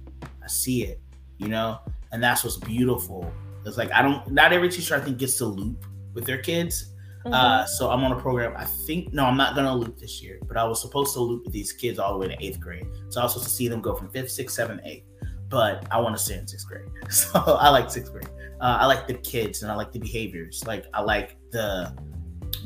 I 0.43 0.47
see 0.47 0.84
it, 0.84 0.99
you 1.38 1.47
know, 1.47 1.80
and 2.11 2.23
that's 2.23 2.43
what's 2.43 2.57
beautiful. 2.57 3.32
It's 3.65 3.78
like 3.78 3.91
I 3.91 4.01
don't, 4.01 4.32
not 4.32 4.51
every 4.51 4.69
teacher 4.69 4.95
I 4.95 4.99
think 4.99 5.19
gets 5.19 5.38
to 5.38 5.45
loop 5.45 5.86
with 6.13 6.26
their 6.26 6.39
kids. 6.39 6.91
Mm-hmm. 7.19 7.34
Uh, 7.34 7.65
so 7.65 7.89
I'm 7.91 8.03
on 8.03 8.11
a 8.13 8.19
program. 8.19 8.55
I 8.57 8.65
think 8.65 9.13
no, 9.13 9.26
I'm 9.26 9.38
not 9.38 9.55
gonna 9.55 9.76
loop 9.76 9.99
this 9.99 10.23
year, 10.23 10.39
but 10.47 10.57
I 10.57 10.63
was 10.63 10.82
supposed 10.82 11.13
to 11.13 11.19
loop 11.19 11.43
with 11.45 11.53
these 11.53 11.71
kids 11.71 11.99
all 11.99 12.13
the 12.13 12.19
way 12.19 12.28
to 12.28 12.43
eighth 12.43 12.59
grade. 12.59 12.86
So 13.09 13.19
I 13.19 13.23
was 13.23 13.34
supposed 13.34 13.49
to 13.49 13.55
see 13.55 13.67
them 13.67 13.82
go 13.82 13.95
from 13.95 14.09
fifth, 14.09 14.32
sixth, 14.32 14.55
seventh, 14.55 14.82
eighth. 14.86 15.05
But 15.50 15.86
I 15.91 16.00
want 16.00 16.18
to 16.18 16.24
stay 16.24 16.38
in 16.38 16.48
sixth 16.48 16.68
grade. 16.68 16.86
So 17.10 17.39
I 17.39 17.70
like 17.70 17.89
sixth 17.91 18.12
grade. 18.12 18.30
Uh, 18.62 18.78
I 18.82 18.86
like 18.86 19.08
the 19.08 19.14
kids 19.14 19.62
and 19.62 19.72
I 19.72 19.76
like 19.76 19.91
the 19.91 20.00
behaviors. 20.00 20.64
Like 20.66 20.86
I 20.93 21.02
like 21.02 21.38
the 21.52 21.93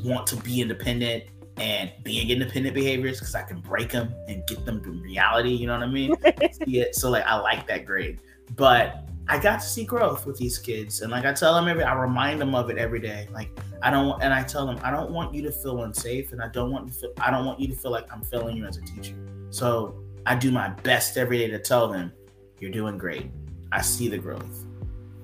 want 0.04 0.26
to 0.28 0.36
be 0.36 0.60
independent 0.60 1.24
and 1.56 1.92
being 2.02 2.30
independent 2.30 2.74
behaviors 2.74 3.18
because 3.18 3.34
I 3.34 3.42
can 3.42 3.60
break 3.60 3.90
them 3.90 4.14
and 4.28 4.46
get 4.46 4.64
them 4.64 4.82
to 4.82 4.90
reality. 4.90 5.50
You 5.50 5.66
know 5.66 5.78
what 5.78 5.82
I 5.82 5.90
mean? 5.90 6.14
see 6.52 6.80
it. 6.80 6.94
So 6.94 7.10
like 7.10 7.24
I 7.24 7.36
like 7.36 7.66
that 7.66 7.84
grade. 7.84 8.20
But 8.56 9.04
I 9.28 9.38
got 9.38 9.60
to 9.60 9.66
see 9.66 9.84
growth 9.84 10.26
with 10.26 10.38
these 10.38 10.58
kids. 10.58 11.02
And 11.02 11.10
like 11.12 11.24
I 11.24 11.32
tell 11.32 11.54
them 11.54 11.68
every 11.68 11.84
I 11.84 11.94
remind 11.94 12.40
them 12.40 12.54
of 12.54 12.70
it 12.70 12.78
every 12.78 13.00
day. 13.00 13.28
Like 13.32 13.50
I 13.82 13.90
don't 13.90 14.08
want 14.08 14.22
and 14.22 14.32
I 14.32 14.42
tell 14.42 14.66
them 14.66 14.78
I 14.82 14.90
don't 14.90 15.10
want 15.10 15.34
you 15.34 15.42
to 15.42 15.52
feel 15.52 15.82
unsafe 15.82 16.32
and 16.32 16.42
I 16.42 16.48
don't 16.48 16.72
want 16.72 16.88
to 16.88 16.94
feel 16.94 17.12
I 17.18 17.30
don't 17.30 17.44
want 17.44 17.60
you 17.60 17.68
to 17.68 17.74
feel 17.74 17.90
like 17.90 18.12
I'm 18.12 18.22
failing 18.22 18.56
you 18.56 18.64
as 18.64 18.78
a 18.78 18.82
teacher. 18.82 19.14
So 19.50 20.02
I 20.26 20.34
do 20.34 20.50
my 20.50 20.68
best 20.68 21.16
every 21.16 21.38
day 21.38 21.48
to 21.48 21.58
tell 21.58 21.88
them, 21.88 22.12
You're 22.60 22.70
doing 22.70 22.98
great. 22.98 23.30
I 23.72 23.80
see 23.80 24.08
the 24.08 24.18
growth. 24.18 24.66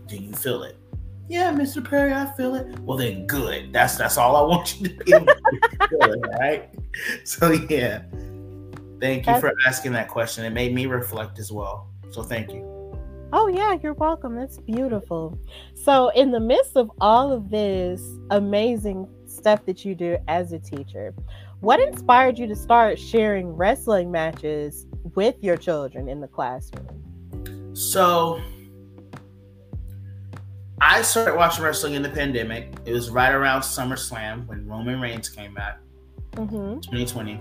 Do 0.07 0.17
you 0.17 0.33
feel 0.33 0.63
it? 0.63 0.77
Yeah, 1.29 1.53
Mr. 1.53 1.87
Perry, 1.87 2.13
I 2.13 2.33
feel 2.37 2.55
it. 2.55 2.79
Well 2.81 2.97
then 2.97 3.27
good. 3.27 3.73
That's 3.73 3.97
that's 3.97 4.17
all 4.17 4.37
I 4.37 4.43
want 4.43 4.81
you 4.81 4.89
to 4.89 5.05
be 5.05 5.13
able 5.13 5.27
to 5.27 5.89
feel 5.89 6.13
it, 6.13 6.25
all 6.25 6.41
right? 6.41 6.71
So 7.25 7.53
yeah. 7.53 8.03
Thank 9.01 9.27
you 9.27 9.35
That's- 9.35 9.41
for 9.41 9.53
asking 9.67 9.93
that 9.93 10.09
question. 10.09 10.45
It 10.45 10.51
made 10.51 10.75
me 10.75 10.87
reflect 10.87 11.39
as 11.39 11.53
well. 11.53 11.91
So 12.11 12.23
thank 12.23 12.53
you. 12.53 12.77
Oh, 13.33 13.49
yeah, 13.49 13.77
you're 13.83 13.93
welcome. 13.93 14.37
That's 14.37 14.59
beautiful. 14.59 15.37
So, 15.75 16.11
in 16.11 16.31
the 16.31 16.39
midst 16.39 16.77
of 16.77 16.91
all 17.01 17.33
of 17.33 17.51
this 17.51 18.01
amazing 18.31 19.09
stuff 19.27 19.67
that 19.67 19.85
you 19.85 19.95
do 19.97 20.17
as 20.29 20.53
a 20.53 20.59
teacher. 20.61 21.13
What 21.61 21.81
inspired 21.81 22.39
you 22.39 22.47
to 22.47 22.55
start 22.55 22.99
sharing 22.99 23.49
wrestling 23.49 24.11
matches 24.11 24.87
with 25.15 25.35
your 25.43 25.57
children 25.57 26.09
in 26.09 26.21
the 26.21 26.29
classroom? 26.29 26.87
So 27.77 28.41
I 30.81 31.03
started 31.03 31.37
watching 31.37 31.63
wrestling 31.63 31.93
in 31.93 32.03
the 32.03 32.09
pandemic. 32.09 32.73
It 32.87 32.93
was 32.95 33.11
right 33.11 33.35
around 33.35 33.61
SummerSlam 33.61 34.47
when 34.47 34.67
Roman 34.67 34.99
Reigns 34.99 35.29
came 35.29 35.53
back, 35.53 35.81
Mm-hmm. 36.33 36.81
2020, 36.81 37.39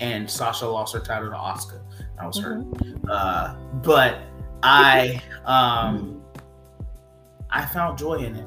and 0.00 0.28
Sasha 0.28 0.66
lost 0.66 0.92
her 0.94 0.98
title 0.98 1.30
to 1.30 1.36
Asuka. 1.36 1.80
That 2.16 2.26
was 2.26 2.38
her. 2.38 2.56
Mm-hmm. 2.56 3.06
Uh, 3.08 3.54
but 3.82 4.22
I 4.64 5.22
um 5.44 6.20
I 7.48 7.64
found 7.64 7.96
joy 7.96 8.14
in 8.14 8.34
it. 8.34 8.46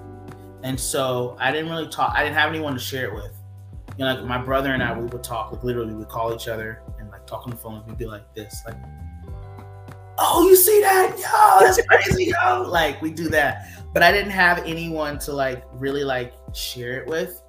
And 0.63 0.77
so 0.77 1.37
I 1.39 1.53
didn't 1.53 1.69
really 1.69 1.87
talk 1.87 2.13
I 2.13 2.23
didn't 2.23 2.35
have 2.35 2.49
anyone 2.49 2.73
to 2.73 2.79
share 2.79 3.05
it 3.07 3.15
with. 3.15 3.33
You 3.97 4.03
know, 4.05 4.13
like 4.15 4.25
my 4.25 4.37
brother 4.37 4.73
and 4.73 4.83
I 4.83 4.97
we 4.97 5.05
would 5.05 5.23
talk, 5.23 5.53
like 5.53 5.63
literally 5.63 5.93
we'd 5.93 6.09
call 6.09 6.35
each 6.35 6.49
other 6.49 6.81
and 6.99 7.09
like 7.11 7.25
talk 7.27 7.43
on 7.45 7.51
the 7.51 7.57
phone, 7.57 7.81
we'd 7.87 7.97
be 7.97 8.05
like 8.05 8.33
this, 8.35 8.61
like, 8.65 8.75
oh 10.21 10.47
you 10.47 10.55
see 10.55 10.79
that? 10.81 11.17
Yo, 11.17 11.65
that's 11.65 11.81
crazy, 11.87 12.33
yo. 12.43 12.61
Like 12.61 13.01
we 13.01 13.11
do 13.11 13.27
that. 13.29 13.67
But 13.93 14.03
I 14.03 14.11
didn't 14.11 14.31
have 14.31 14.59
anyone 14.59 15.19
to 15.19 15.33
like 15.33 15.63
really 15.73 16.03
like 16.03 16.33
share 16.53 17.01
it 17.01 17.07
with. 17.07 17.41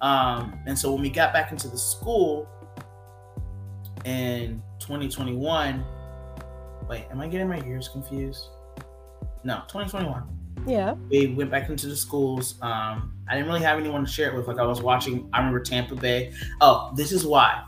Um, 0.00 0.58
and 0.66 0.78
so 0.78 0.92
when 0.92 1.02
we 1.02 1.10
got 1.10 1.32
back 1.32 1.52
into 1.52 1.68
the 1.68 1.76
school 1.76 2.48
in 4.04 4.62
2021, 4.78 5.84
wait, 6.88 7.04
am 7.10 7.20
I 7.20 7.28
getting 7.28 7.48
my 7.48 7.62
years 7.64 7.88
confused? 7.88 8.48
No, 9.44 9.62
2021. 9.68 10.22
Yeah. 10.66 10.94
We 11.10 11.28
went 11.34 11.50
back 11.50 11.68
into 11.68 11.86
the 11.86 11.96
schools. 11.96 12.54
Um, 12.62 13.14
I 13.28 13.34
didn't 13.34 13.48
really 13.48 13.62
have 13.62 13.78
anyone 13.78 14.04
to 14.04 14.10
share 14.10 14.30
it 14.30 14.36
with. 14.36 14.46
Like 14.46 14.58
I 14.58 14.64
was 14.64 14.82
watching, 14.82 15.28
I 15.32 15.38
remember 15.38 15.60
Tampa 15.60 15.94
Bay. 15.94 16.32
Oh, 16.60 16.92
this 16.96 17.12
is 17.12 17.26
why. 17.26 17.64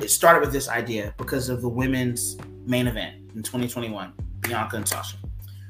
It 0.00 0.10
started 0.10 0.40
with 0.40 0.52
this 0.52 0.68
idea 0.68 1.14
because 1.16 1.48
of 1.48 1.62
the 1.62 1.68
women's 1.68 2.36
main 2.64 2.86
event 2.86 3.16
in 3.34 3.42
2021, 3.42 4.12
Bianca 4.40 4.76
and 4.76 4.88
Sasha. 4.88 5.16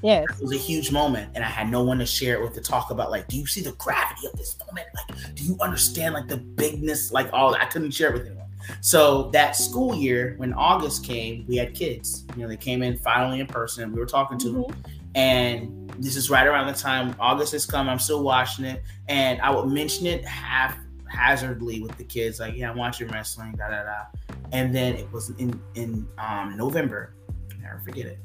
Yes. 0.03 0.25
It 0.31 0.43
was 0.43 0.53
a 0.53 0.59
huge 0.59 0.91
moment, 0.91 1.31
and 1.35 1.45
I 1.45 1.49
had 1.49 1.71
no 1.71 1.83
one 1.83 1.99
to 1.99 2.07
share 2.07 2.35
it 2.35 2.43
with 2.43 2.55
to 2.55 2.61
talk 2.61 2.91
about. 2.91 3.11
Like, 3.11 3.29
do 3.29 3.37
you 3.37 3.47
see 3.47 3.61
the 3.61 3.73
gravity 3.73 4.27
of 4.27 4.33
this 4.33 4.57
moment? 4.67 4.89
Like, 4.95 5.35
do 5.35 5.45
you 5.45 5.57
understand 5.61 6.15
like 6.15 6.27
the 6.27 6.39
bigness? 6.39 7.13
Like, 7.13 7.33
all 7.33 7.55
I 7.55 7.67
couldn't 7.67 7.93
share 7.93 8.11
it 8.11 8.15
with 8.15 8.27
anyone. 8.27 8.43
So 8.81 9.31
that 9.31 9.57
school 9.57 9.95
year, 9.95 10.35
when 10.39 10.53
August 10.55 11.05
came, 11.05 11.45
we 11.47 11.57
had 11.57 11.75
kids. 11.75 12.25
You 12.37 12.43
know, 12.43 12.49
they 12.49 12.57
came 12.57 12.83
in 12.83 12.97
finally 12.97 13.41
in 13.41 13.47
person. 13.47 13.93
We 13.93 13.99
were 13.99 14.07
talking 14.07 14.39
to 14.39 14.49
them, 14.51 14.63
mm-hmm. 14.65 14.91
and 15.15 15.95
this 15.99 16.17
is 16.17 16.31
right 16.31 16.47
around 16.47 16.67
the 16.67 16.79
time 16.79 17.15
August 17.21 17.53
has 17.53 17.65
come. 17.65 17.89
I'm 17.89 17.99
still 18.01 18.25
watching 18.25 18.65
it, 18.65 18.83
and 19.09 19.41
I 19.41 19.51
would 19.51 19.67
mention 19.67 20.07
it 20.07 20.25
half 20.25 20.77
hazardly 21.09 21.81
with 21.81 21.97
the 21.97 22.05
kids, 22.05 22.41
like, 22.41 22.57
"Yeah, 22.57 22.71
I'm 22.71 22.77
watching 22.77 23.09
wrestling." 23.09 23.53
Da 23.53 23.69
da 23.69 23.85
da. 23.85 24.05
And 24.53 24.75
then 24.75 24.95
it 24.95 25.11
was 25.13 25.31
in 25.31 25.61
in 25.75 26.07
um, 26.19 26.57
November. 26.57 27.15
Never 27.61 27.81
forget 27.81 28.07
it. 28.07 28.19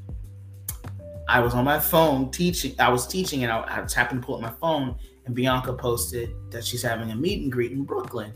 I 1.29 1.39
was 1.41 1.53
on 1.53 1.65
my 1.65 1.79
phone 1.79 2.31
teaching. 2.31 2.73
I 2.79 2.89
was 2.89 3.05
teaching, 3.05 3.43
and 3.43 3.51
I, 3.51 3.63
I 3.67 3.81
just 3.81 3.95
happened 3.95 4.21
to 4.21 4.25
pull 4.25 4.35
up 4.35 4.41
my 4.41 4.53
phone, 4.61 4.95
and 5.25 5.35
Bianca 5.35 5.73
posted 5.73 6.31
that 6.51 6.63
she's 6.63 6.81
having 6.81 7.11
a 7.11 7.15
meet 7.15 7.41
and 7.41 7.51
greet 7.51 7.71
in 7.71 7.83
Brooklyn. 7.83 8.33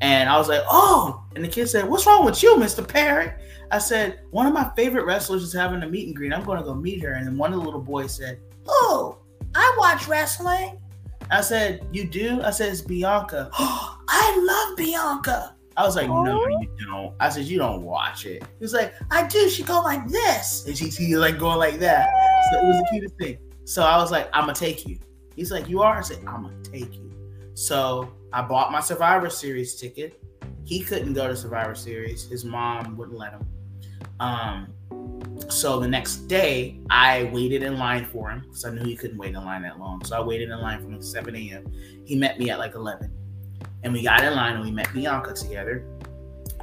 And 0.00 0.28
I 0.28 0.36
was 0.36 0.48
like, 0.48 0.62
"Oh!" 0.70 1.24
And 1.34 1.44
the 1.44 1.48
kid 1.48 1.68
said, 1.68 1.88
"What's 1.88 2.06
wrong 2.06 2.24
with 2.24 2.42
you, 2.42 2.56
Mr. 2.56 2.86
Perry?" 2.86 3.32
I 3.70 3.78
said, 3.78 4.20
"One 4.30 4.46
of 4.46 4.52
my 4.52 4.70
favorite 4.76 5.06
wrestlers 5.06 5.42
is 5.42 5.52
having 5.52 5.82
a 5.82 5.88
meet 5.88 6.06
and 6.06 6.16
greet. 6.16 6.32
I'm 6.32 6.44
going 6.44 6.58
to 6.58 6.64
go 6.64 6.74
meet 6.74 7.02
her." 7.02 7.12
And 7.12 7.26
then 7.26 7.38
one 7.38 7.52
of 7.52 7.58
the 7.60 7.64
little 7.64 7.80
boys 7.80 8.14
said, 8.14 8.40
"Oh, 8.66 9.18
I 9.54 9.74
watch 9.78 10.06
wrestling." 10.06 10.78
I 11.30 11.40
said, 11.40 11.86
"You 11.92 12.06
do?" 12.06 12.42
I 12.42 12.50
said, 12.50 12.72
"It's 12.72 12.82
Bianca." 12.82 13.50
Oh, 13.58 13.98
I 14.08 14.66
love 14.68 14.76
Bianca. 14.76 15.56
I 15.76 15.84
was 15.84 15.96
like, 15.96 16.08
"No, 16.08 16.14
Aw. 16.16 16.60
you 16.60 16.68
don't." 16.86 17.14
I 17.20 17.28
said, 17.28 17.44
"You 17.46 17.58
don't 17.58 17.82
watch 17.82 18.26
it." 18.26 18.42
He 18.42 18.64
was 18.64 18.72
like, 18.72 18.94
"I 19.10 19.26
do." 19.26 19.48
She 19.48 19.62
go 19.62 19.80
like 19.80 20.06
this, 20.08 20.66
and 20.66 20.76
she 20.76 21.16
like 21.16 21.38
going 21.38 21.58
like 21.58 21.78
that. 21.80 22.08
So 22.52 22.60
it 22.60 22.66
was 22.66 22.76
the 22.78 22.88
cutest 22.90 23.16
thing. 23.16 23.38
So 23.64 23.82
I 23.82 23.96
was 23.96 24.10
like, 24.10 24.28
"I'm 24.32 24.42
gonna 24.42 24.54
take 24.54 24.86
you." 24.86 24.98
He's 25.34 25.50
like, 25.50 25.68
"You 25.68 25.82
are?" 25.82 25.98
I 25.98 26.02
said, 26.02 26.18
"I'm 26.26 26.42
gonna 26.42 26.62
take 26.62 26.94
you." 26.94 27.10
So 27.54 28.12
I 28.32 28.42
bought 28.42 28.72
my 28.72 28.80
Survivor 28.80 29.30
Series 29.30 29.74
ticket. 29.74 30.20
He 30.64 30.80
couldn't 30.80 31.12
go 31.14 31.28
to 31.28 31.36
Survivor 31.36 31.74
Series. 31.74 32.28
His 32.28 32.44
mom 32.44 32.96
wouldn't 32.96 33.18
let 33.18 33.32
him. 33.32 33.46
Um, 34.20 34.74
so 35.48 35.80
the 35.80 35.88
next 35.88 36.28
day, 36.28 36.80
I 36.90 37.24
waited 37.32 37.62
in 37.62 37.78
line 37.78 38.04
for 38.06 38.30
him 38.30 38.40
because 38.40 38.64
I 38.64 38.70
knew 38.70 38.84
he 38.84 38.96
couldn't 38.96 39.18
wait 39.18 39.34
in 39.34 39.44
line 39.44 39.62
that 39.62 39.78
long. 39.78 40.04
So 40.04 40.16
I 40.16 40.20
waited 40.20 40.50
in 40.50 40.60
line 40.60 40.80
from 40.80 41.02
7 41.02 41.34
a.m. 41.34 41.70
He 42.04 42.16
met 42.16 42.38
me 42.38 42.50
at 42.50 42.58
like 42.58 42.74
11. 42.74 43.12
And 43.84 43.92
we 43.92 44.02
got 44.02 44.24
in 44.24 44.34
line 44.34 44.54
and 44.54 44.64
we 44.64 44.70
met 44.70 44.92
Bianca 44.92 45.34
together. 45.34 45.86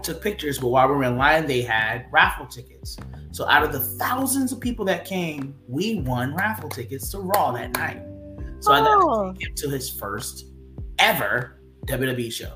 Took 0.03 0.21
pictures, 0.21 0.57
but 0.57 0.69
while 0.69 0.87
we 0.89 0.95
were 0.95 1.03
in 1.03 1.17
line, 1.17 1.45
they 1.45 1.61
had 1.61 2.07
raffle 2.11 2.47
tickets. 2.47 2.97
So 3.31 3.47
out 3.47 3.63
of 3.63 3.71
the 3.71 3.79
thousands 3.79 4.51
of 4.51 4.59
people 4.59 4.83
that 4.85 5.05
came, 5.05 5.55
we 5.67 5.99
won 6.01 6.35
raffle 6.35 6.69
tickets 6.69 7.09
to 7.11 7.19
Raw 7.19 7.51
that 7.51 7.73
night. 7.77 8.01
So 8.59 8.73
I 8.73 8.79
got 8.79 9.01
Oh. 9.03 9.31
to 9.31 9.39
take 9.39 9.47
him 9.49 9.55
to 9.57 9.69
his 9.69 9.89
first 9.89 10.45
ever 10.99 11.61
WWE 11.85 12.31
show. 12.31 12.53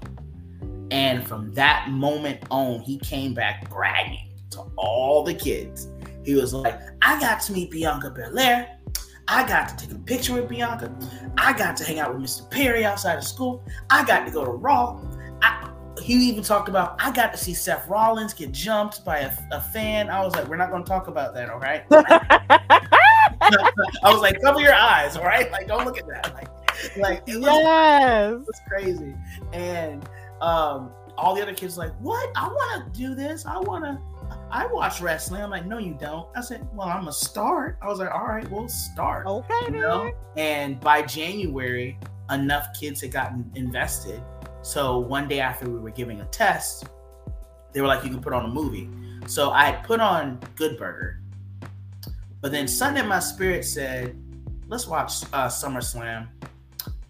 And 0.91 1.25
from 1.25 1.53
that 1.53 1.89
moment 1.89 2.41
on, 2.51 2.79
he 2.81 2.97
came 2.99 3.33
back 3.33 3.69
bragging 3.69 4.31
to 4.51 4.61
all 4.75 5.23
the 5.23 5.33
kids. 5.33 5.87
He 6.23 6.33
was 6.35 6.53
like, 6.53 6.79
I 7.03 7.19
got 7.19 7.41
to 7.41 7.53
meet 7.53 7.69
Bianca 7.71 8.09
Belair. 8.09 8.74
I 9.27 9.47
got 9.47 9.69
to 9.69 9.87
take 9.87 9.95
a 9.95 9.99
picture 9.99 10.33
with 10.33 10.47
Bianca. 10.47 10.95
I 11.37 11.53
got 11.53 11.75
to 11.77 11.83
hang 11.83 11.99
out 11.99 12.13
with 12.13 12.23
Mr. 12.23 12.49
Perry 12.49 12.85
outside 12.85 13.17
of 13.17 13.23
school. 13.23 13.63
I 13.89 14.05
got 14.05 14.25
to 14.25 14.31
go 14.31 14.45
to 14.45 14.51
Raw. 14.51 14.99
I, 15.41 15.71
he 16.01 16.13
even 16.13 16.43
talked 16.43 16.69
about, 16.69 16.95
I 16.99 17.11
got 17.11 17.31
to 17.31 17.37
see 17.37 17.53
Seth 17.53 17.87
Rollins 17.87 18.33
get 18.33 18.51
jumped 18.51 19.03
by 19.03 19.19
a, 19.19 19.31
a 19.51 19.61
fan. 19.61 20.09
I 20.09 20.23
was 20.23 20.35
like, 20.35 20.47
we're 20.47 20.57
not 20.57 20.69
going 20.69 20.83
to 20.83 20.89
talk 20.89 21.07
about 21.07 21.33
that, 21.33 21.49
all 21.49 21.59
right? 21.59 21.83
I 21.91 23.69
was 24.03 24.21
like, 24.21 24.39
cover 24.41 24.59
your 24.59 24.73
eyes, 24.73 25.17
all 25.17 25.23
right? 25.23 25.51
Like, 25.51 25.67
don't 25.67 25.85
look 25.85 25.97
at 25.97 26.07
that. 26.07 26.33
Like, 26.33 26.47
like 26.97 27.23
it 27.27 27.37
was 27.37 27.45
yes. 27.45 28.33
it 28.33 28.39
was 28.39 28.61
crazy. 28.67 29.15
And 29.53 30.07
um, 30.41 30.91
all 31.17 31.35
the 31.35 31.41
other 31.41 31.53
kids 31.53 31.77
like, 31.77 31.93
what? 31.99 32.29
I 32.35 32.47
want 32.47 32.93
to 32.93 32.99
do 32.99 33.15
this. 33.15 33.45
I 33.45 33.57
want 33.57 33.85
to. 33.85 33.99
I 34.51 34.67
watch 34.67 35.01
wrestling. 35.01 35.41
I'm 35.41 35.49
like, 35.49 35.65
no, 35.65 35.77
you 35.77 35.97
don't. 35.99 36.27
I 36.35 36.41
said, 36.41 36.67
well, 36.73 36.87
I'm 36.87 37.07
a 37.07 37.13
start. 37.13 37.77
I 37.81 37.87
was 37.87 37.99
like, 37.99 38.11
all 38.13 38.25
right, 38.25 38.49
we'll 38.49 38.69
start. 38.69 39.25
Okay, 39.27 39.53
You 39.65 39.71
know? 39.71 40.11
And 40.37 40.79
by 40.79 41.01
January, 41.01 41.97
enough 42.31 42.67
kids 42.79 43.01
had 43.01 43.11
gotten 43.11 43.51
invested. 43.55 44.21
So 44.61 44.99
one 44.99 45.27
day 45.27 45.39
after 45.39 45.69
we 45.69 45.79
were 45.79 45.91
giving 45.91 46.21
a 46.21 46.25
test, 46.25 46.87
they 47.73 47.81
were 47.81 47.87
like, 47.87 48.03
you 48.03 48.09
can 48.09 48.21
put 48.21 48.33
on 48.33 48.45
a 48.45 48.47
movie. 48.47 48.89
So 49.27 49.51
I 49.51 49.65
had 49.65 49.83
put 49.83 49.99
on 49.99 50.39
Good 50.55 50.77
Burger. 50.77 51.19
But 52.41 52.51
then 52.51 52.67
Sunday, 52.67 53.01
my 53.01 53.19
spirit 53.19 53.65
said, 53.65 54.17
let's 54.67 54.87
watch 54.87 55.23
uh, 55.33 55.47
SummerSlam 55.47 56.27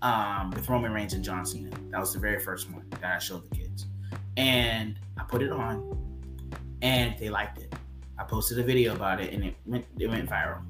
um, 0.02 0.52
with 0.52 0.70
Roman 0.70 0.92
Reigns 0.92 1.14
and 1.14 1.24
John 1.24 1.46
Cena. 1.46 1.70
That 1.90 2.00
was 2.00 2.14
the 2.14 2.20
very 2.20 2.40
first 2.40 2.72
one 2.72 2.86
that 2.90 3.04
I 3.04 3.20
showed 3.20 3.50
the 3.50 3.56
kids. 3.56 3.88
And 4.38 4.98
I 5.18 5.24
put 5.24 5.42
it 5.42 5.52
on 5.52 6.05
and 6.86 7.18
they 7.18 7.30
liked 7.30 7.58
it. 7.58 7.74
I 8.20 8.24
posted 8.24 8.60
a 8.60 8.64
video 8.64 8.94
about 8.94 9.20
it 9.20 9.34
and 9.34 9.44
it 9.44 9.56
went 9.66 9.86
it 10.00 10.08
went 10.08 10.30
viral. 10.30 10.62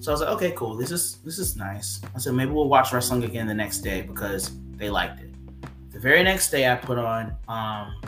So 0.00 0.10
I 0.10 0.12
was 0.12 0.20
like, 0.20 0.30
okay, 0.36 0.52
cool. 0.52 0.76
This 0.76 0.90
is 0.90 1.16
this 1.24 1.38
is 1.38 1.56
nice. 1.56 2.00
I 2.14 2.18
said 2.18 2.34
maybe 2.34 2.50
we'll 2.50 2.68
watch 2.68 2.92
wrestling 2.92 3.24
again 3.24 3.46
the 3.46 3.54
next 3.54 3.78
day 3.78 4.02
because 4.02 4.52
they 4.76 4.90
liked 4.90 5.20
it. 5.20 5.30
The 5.90 5.98
very 5.98 6.22
next 6.22 6.50
day 6.50 6.70
I 6.70 6.76
put 6.76 6.98
on 6.98 7.34
um 7.48 7.98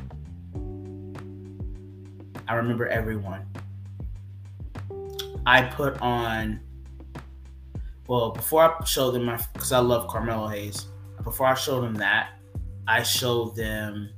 I 2.47 2.55
remember 2.55 2.87
everyone. 2.87 3.47
I 5.47 5.63
put 5.63 5.99
on 6.03 6.61
well 8.07 8.33
before 8.33 8.63
I 8.65 8.85
showed 8.85 9.13
them 9.13 9.25
my 9.25 9.41
because 9.55 9.73
I 9.73 9.79
love 9.79 10.09
Carmelo 10.09 10.47
Hayes. 10.49 10.89
Before 11.25 11.47
I 11.47 11.55
showed 11.55 11.81
them 11.85 11.95
that, 11.95 12.33
I 12.87 13.03
showed 13.03 13.57
them 13.57 14.11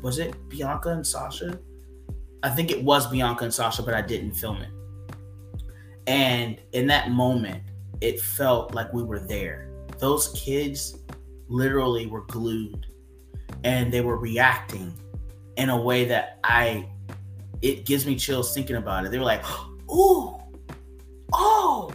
was 0.00 0.18
it 0.18 0.34
Bianca 0.48 0.90
and 0.90 1.06
Sasha? 1.06 1.58
I 2.42 2.50
think 2.50 2.70
it 2.70 2.82
was 2.82 3.06
Bianca 3.06 3.44
and 3.44 3.54
Sasha, 3.54 3.82
but 3.82 3.94
I 3.94 4.02
didn't 4.02 4.32
film 4.32 4.62
it. 4.62 4.70
And 6.06 6.58
in 6.72 6.86
that 6.88 7.10
moment, 7.10 7.62
it 8.00 8.20
felt 8.20 8.74
like 8.74 8.92
we 8.92 9.02
were 9.02 9.20
there. 9.20 9.70
Those 9.98 10.28
kids 10.28 10.98
literally 11.48 12.06
were 12.06 12.22
glued 12.22 12.86
and 13.64 13.92
they 13.92 14.00
were 14.00 14.16
reacting 14.16 14.92
in 15.56 15.68
a 15.68 15.80
way 15.80 16.04
that 16.06 16.38
I 16.42 16.88
it 17.60 17.86
gives 17.86 18.06
me 18.06 18.16
chills 18.16 18.52
thinking 18.52 18.76
about 18.76 19.04
it. 19.04 19.10
They 19.10 19.18
were 19.18 19.24
like, 19.24 19.44
"Ooh. 19.90 20.36
Oh. 21.32 21.92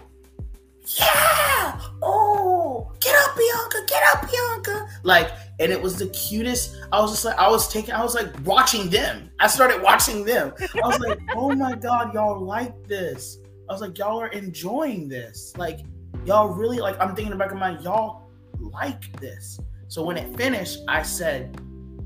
Yeah. 0.97 1.81
Oh. 2.01 2.93
Get 3.01 3.15
up, 3.15 3.35
Bianca. 3.35 3.77
Get 3.87 4.03
up, 4.13 4.31
Bianca." 4.31 4.87
Like 5.03 5.31
and 5.59 5.71
it 5.71 5.81
was 5.81 5.97
the 5.97 6.07
cutest. 6.07 6.75
I 6.91 6.99
was 6.99 7.11
just 7.11 7.25
like, 7.25 7.37
I 7.37 7.49
was 7.49 7.71
taking, 7.71 7.93
I 7.93 8.03
was 8.03 8.15
like 8.15 8.31
watching 8.45 8.89
them. 8.89 9.31
I 9.39 9.47
started 9.47 9.81
watching 9.81 10.23
them. 10.23 10.53
I 10.59 10.87
was 10.87 10.99
like, 10.99 11.19
oh 11.35 11.53
my 11.55 11.75
god, 11.75 12.13
y'all 12.13 12.39
like 12.39 12.87
this. 12.87 13.39
I 13.69 13.73
was 13.73 13.81
like, 13.81 13.97
y'all 13.97 14.21
are 14.21 14.27
enjoying 14.27 15.09
this. 15.09 15.53
Like, 15.57 15.79
y'all 16.25 16.49
really 16.49 16.77
like. 16.77 16.99
I'm 16.99 17.09
thinking 17.09 17.31
in 17.31 17.31
the 17.31 17.37
back 17.37 17.51
of 17.51 17.57
my 17.57 17.71
mind, 17.71 17.83
y'all 17.83 18.29
like 18.59 19.11
this. 19.19 19.59
So 19.87 20.01
So 20.01 20.05
when 20.05 20.17
it 20.17 20.35
finished, 20.37 20.79
I 20.87 21.01
said, 21.01 21.59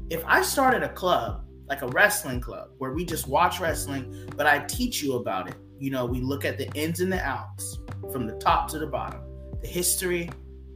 if 0.09 0.23
I 0.25 0.41
started 0.41 0.83
a 0.83 0.89
club, 0.89 1.45
like 1.67 1.81
a 1.81 1.87
wrestling 1.87 2.41
club, 2.41 2.69
where 2.77 2.93
we 2.93 3.05
just 3.05 3.27
watch 3.27 3.59
wrestling, 3.59 4.29
but 4.35 4.45
I 4.45 4.59
teach 4.59 5.01
you 5.01 5.15
about 5.15 5.49
it. 5.49 5.55
You 5.79 5.91
know, 5.91 6.05
we 6.05 6.21
look 6.21 6.45
at 6.45 6.57
the 6.57 6.71
ins 6.73 6.99
and 6.99 7.11
the 7.11 7.21
outs 7.21 7.79
from 8.11 8.27
the 8.27 8.33
top 8.33 8.69
to 8.69 8.79
the 8.79 8.87
bottom, 8.87 9.21
the 9.61 9.67
history, 9.67 10.29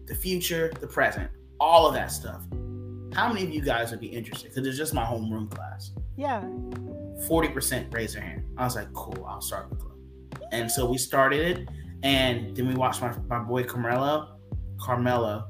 the 0.05 0.15
future, 0.15 0.71
the 0.79 0.87
present, 0.87 1.29
all 1.59 1.87
of 1.87 1.93
that 1.93 2.11
stuff. 2.11 2.41
How 3.15 3.29
many 3.29 3.43
of 3.43 3.49
you 3.51 3.61
guys 3.61 3.91
would 3.91 4.01
be 4.01 4.07
interested? 4.07 4.49
Because 4.49 4.67
it's 4.67 4.77
just 4.77 4.93
my 4.93 5.05
homeroom 5.05 5.49
class. 5.49 5.91
Yeah. 6.17 6.41
40% 7.29 7.93
raised 7.93 8.15
their 8.15 8.21
hand. 8.21 8.43
I 8.57 8.65
was 8.65 8.75
like, 8.75 8.91
cool, 8.91 9.25
I'll 9.25 9.39
start 9.39 9.69
the 9.69 9.77
club. 9.77 9.93
And 10.51 10.69
so 10.69 10.85
we 10.85 10.97
started 10.97 11.39
it. 11.39 11.69
And 12.03 12.55
then 12.55 12.67
we 12.67 12.75
watched 12.75 13.01
my, 13.01 13.15
my 13.29 13.39
boy 13.39 13.63
Carmelo, 13.63 14.37
Carmelo, 14.77 15.47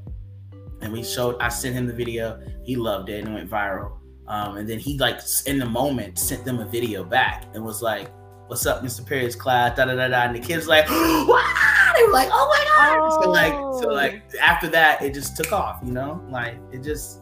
and 0.81 0.93
we 0.93 1.03
showed, 1.03 1.41
I 1.41 1.49
sent 1.49 1.73
him 1.73 1.87
the 1.87 1.93
video. 1.93 2.39
He 2.63 2.75
loved 2.75 3.09
it 3.09 3.25
and 3.25 3.29
it 3.29 3.33
went 3.33 3.49
viral. 3.49 3.97
Um, 4.27 4.57
and 4.57 4.69
then 4.69 4.77
he, 4.77 4.99
like, 4.99 5.19
in 5.47 5.57
the 5.57 5.65
moment, 5.65 6.19
sent 6.19 6.45
them 6.45 6.59
a 6.59 6.65
video 6.65 7.03
back 7.03 7.45
and 7.55 7.65
was 7.65 7.81
like, 7.81 8.11
What's 8.47 8.67
up, 8.67 8.83
Mr. 8.83 9.03
Perry's 9.03 9.35
class? 9.35 9.75
Da 9.75 9.85
da 9.85 9.95
da 9.95 10.07
da. 10.07 10.21
And 10.21 10.35
the 10.35 10.39
kids 10.39 10.67
like, 10.67 10.87
wow! 10.89 11.93
They 11.95 12.03
were 12.03 12.11
like, 12.11 12.29
oh 12.31 12.47
my 12.47 12.63
god! 12.77 12.99
Oh. 13.01 13.23
So 13.23 13.29
like, 13.31 13.53
so 13.81 13.89
like 13.89 14.21
after 14.39 14.67
that, 14.67 15.01
it 15.01 15.15
just 15.15 15.35
took 15.35 15.51
off. 15.51 15.79
You 15.83 15.91
know, 15.91 16.23
like 16.29 16.59
it 16.71 16.83
just 16.83 17.21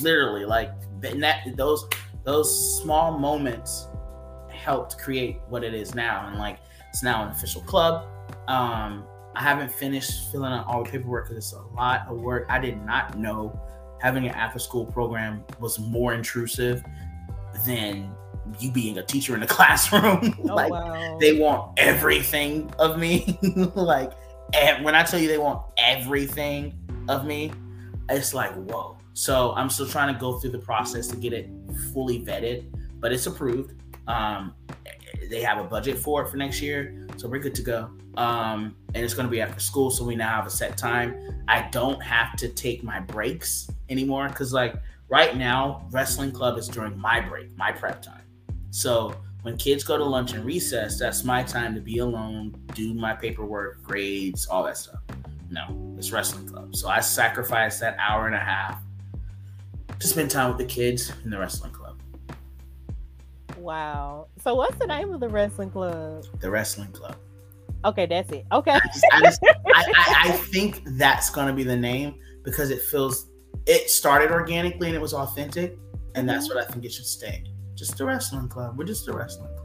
literally 0.00 0.44
like 0.44 0.70
that. 1.00 1.42
Those 1.56 1.88
those 2.24 2.80
small 2.80 3.18
moments 3.18 3.88
helped 4.48 4.98
create 4.98 5.40
what 5.48 5.64
it 5.64 5.74
is 5.74 5.94
now, 5.94 6.26
and 6.28 6.38
like 6.38 6.58
it's 6.90 7.02
now 7.02 7.24
an 7.24 7.30
official 7.30 7.62
club. 7.62 8.06
Um, 8.48 9.04
I 9.34 9.42
haven't 9.42 9.72
finished 9.72 10.30
filling 10.30 10.52
out 10.52 10.66
all 10.66 10.84
the 10.84 10.90
paperwork 10.90 11.28
because 11.28 11.44
it's 11.44 11.52
a 11.52 11.62
lot 11.74 12.06
of 12.08 12.18
work. 12.20 12.46
I 12.50 12.58
did 12.58 12.84
not 12.84 13.18
know 13.18 13.58
having 14.00 14.26
an 14.26 14.34
after 14.34 14.58
school 14.58 14.84
program 14.84 15.44
was 15.60 15.78
more 15.78 16.12
intrusive 16.12 16.82
than 17.66 18.12
you 18.58 18.70
being 18.70 18.98
a 18.98 19.02
teacher 19.02 19.34
in 19.34 19.42
a 19.42 19.46
classroom. 19.58 20.34
Oh, 20.44 20.54
like 20.54 20.70
wow. 20.70 21.18
they 21.18 21.38
want 21.38 21.78
everything 21.78 22.72
of 22.78 22.98
me. 22.98 23.38
like 23.74 24.12
and 24.54 24.84
when 24.84 24.94
I 24.94 25.02
tell 25.02 25.20
you 25.20 25.28
they 25.28 25.38
want 25.38 25.62
everything 25.78 26.78
of 27.08 27.24
me, 27.24 27.52
it's 28.08 28.34
like 28.34 28.52
whoa. 28.54 28.98
So 29.14 29.52
I'm 29.52 29.68
still 29.68 29.86
trying 29.86 30.12
to 30.12 30.18
go 30.18 30.38
through 30.38 30.50
the 30.50 30.58
process 30.58 31.06
to 31.08 31.16
get 31.16 31.32
it 31.32 31.50
fully 31.92 32.20
vetted, 32.20 32.72
but 32.98 33.12
it's 33.12 33.26
approved. 33.26 33.74
Um, 34.08 34.54
they 35.28 35.42
have 35.42 35.58
a 35.58 35.64
budget 35.64 35.98
for 35.98 36.22
it 36.22 36.30
for 36.30 36.36
next 36.36 36.60
year, 36.60 37.06
so 37.16 37.28
we're 37.28 37.38
good 37.38 37.54
to 37.56 37.62
go. 37.62 37.90
Um, 38.16 38.76
and 38.94 39.04
it's 39.04 39.14
going 39.14 39.26
to 39.26 39.30
be 39.30 39.40
after 39.40 39.60
school, 39.60 39.90
so 39.90 40.04
we 40.04 40.16
now 40.16 40.28
have 40.28 40.46
a 40.46 40.50
set 40.50 40.76
time. 40.76 41.44
I 41.48 41.68
don't 41.70 42.02
have 42.02 42.36
to 42.36 42.48
take 42.48 42.82
my 42.82 43.00
breaks 43.00 43.70
anymore 43.88 44.28
because, 44.28 44.52
like, 44.52 44.74
right 45.08 45.36
now, 45.36 45.86
wrestling 45.90 46.32
club 46.32 46.58
is 46.58 46.68
during 46.68 46.98
my 46.98 47.20
break, 47.20 47.56
my 47.56 47.72
prep 47.72 48.02
time. 48.02 48.24
So 48.70 49.14
when 49.42 49.56
kids 49.56 49.84
go 49.84 49.96
to 49.96 50.04
lunch 50.04 50.32
and 50.32 50.44
recess, 50.44 50.98
that's 50.98 51.24
my 51.24 51.42
time 51.42 51.74
to 51.74 51.80
be 51.80 51.98
alone, 51.98 52.54
do 52.74 52.94
my 52.94 53.14
paperwork, 53.14 53.82
grades, 53.82 54.46
all 54.46 54.64
that 54.64 54.76
stuff. 54.76 55.00
No, 55.50 55.94
it's 55.98 56.12
wrestling 56.12 56.48
club. 56.48 56.74
So 56.74 56.88
I 56.88 57.00
sacrifice 57.00 57.78
that 57.80 57.96
hour 57.98 58.26
and 58.26 58.34
a 58.34 58.40
half 58.40 58.82
to 60.02 60.08
spend 60.08 60.30
time 60.30 60.48
with 60.48 60.58
the 60.58 60.64
kids 60.64 61.12
in 61.24 61.30
the 61.30 61.38
wrestling 61.38 61.72
club. 61.72 61.98
Wow. 63.56 64.26
So 64.42 64.54
what's 64.54 64.76
the 64.76 64.86
name 64.86 65.14
of 65.14 65.20
the 65.20 65.28
wrestling 65.28 65.70
club? 65.70 66.24
The 66.40 66.50
wrestling 66.50 66.92
club. 66.92 67.16
Okay, 67.84 68.06
that's 68.06 68.30
it. 68.30 68.44
Okay. 68.52 68.72
I, 68.72 68.80
just, 68.80 69.06
I, 69.12 69.20
just, 69.20 69.40
I, 69.44 70.14
I, 70.26 70.30
think 70.30 70.82
that's 70.84 71.30
gonna 71.30 71.52
be 71.52 71.64
the 71.64 71.76
name 71.76 72.14
because 72.44 72.70
it 72.70 72.82
feels 72.82 73.28
it 73.66 73.90
started 73.90 74.30
organically 74.30 74.88
and 74.88 74.96
it 74.96 75.00
was 75.00 75.14
authentic, 75.14 75.78
and 76.14 76.28
that's 76.28 76.48
mm-hmm. 76.48 76.58
what 76.58 76.68
I 76.68 76.70
think 76.70 76.84
it 76.84 76.92
should 76.92 77.06
stay 77.06 77.44
just 77.74 78.00
a 78.00 78.04
wrestling 78.04 78.48
club. 78.48 78.78
We're 78.78 78.84
just 78.84 79.08
a 79.08 79.12
wrestling 79.12 79.48
club. 79.56 79.61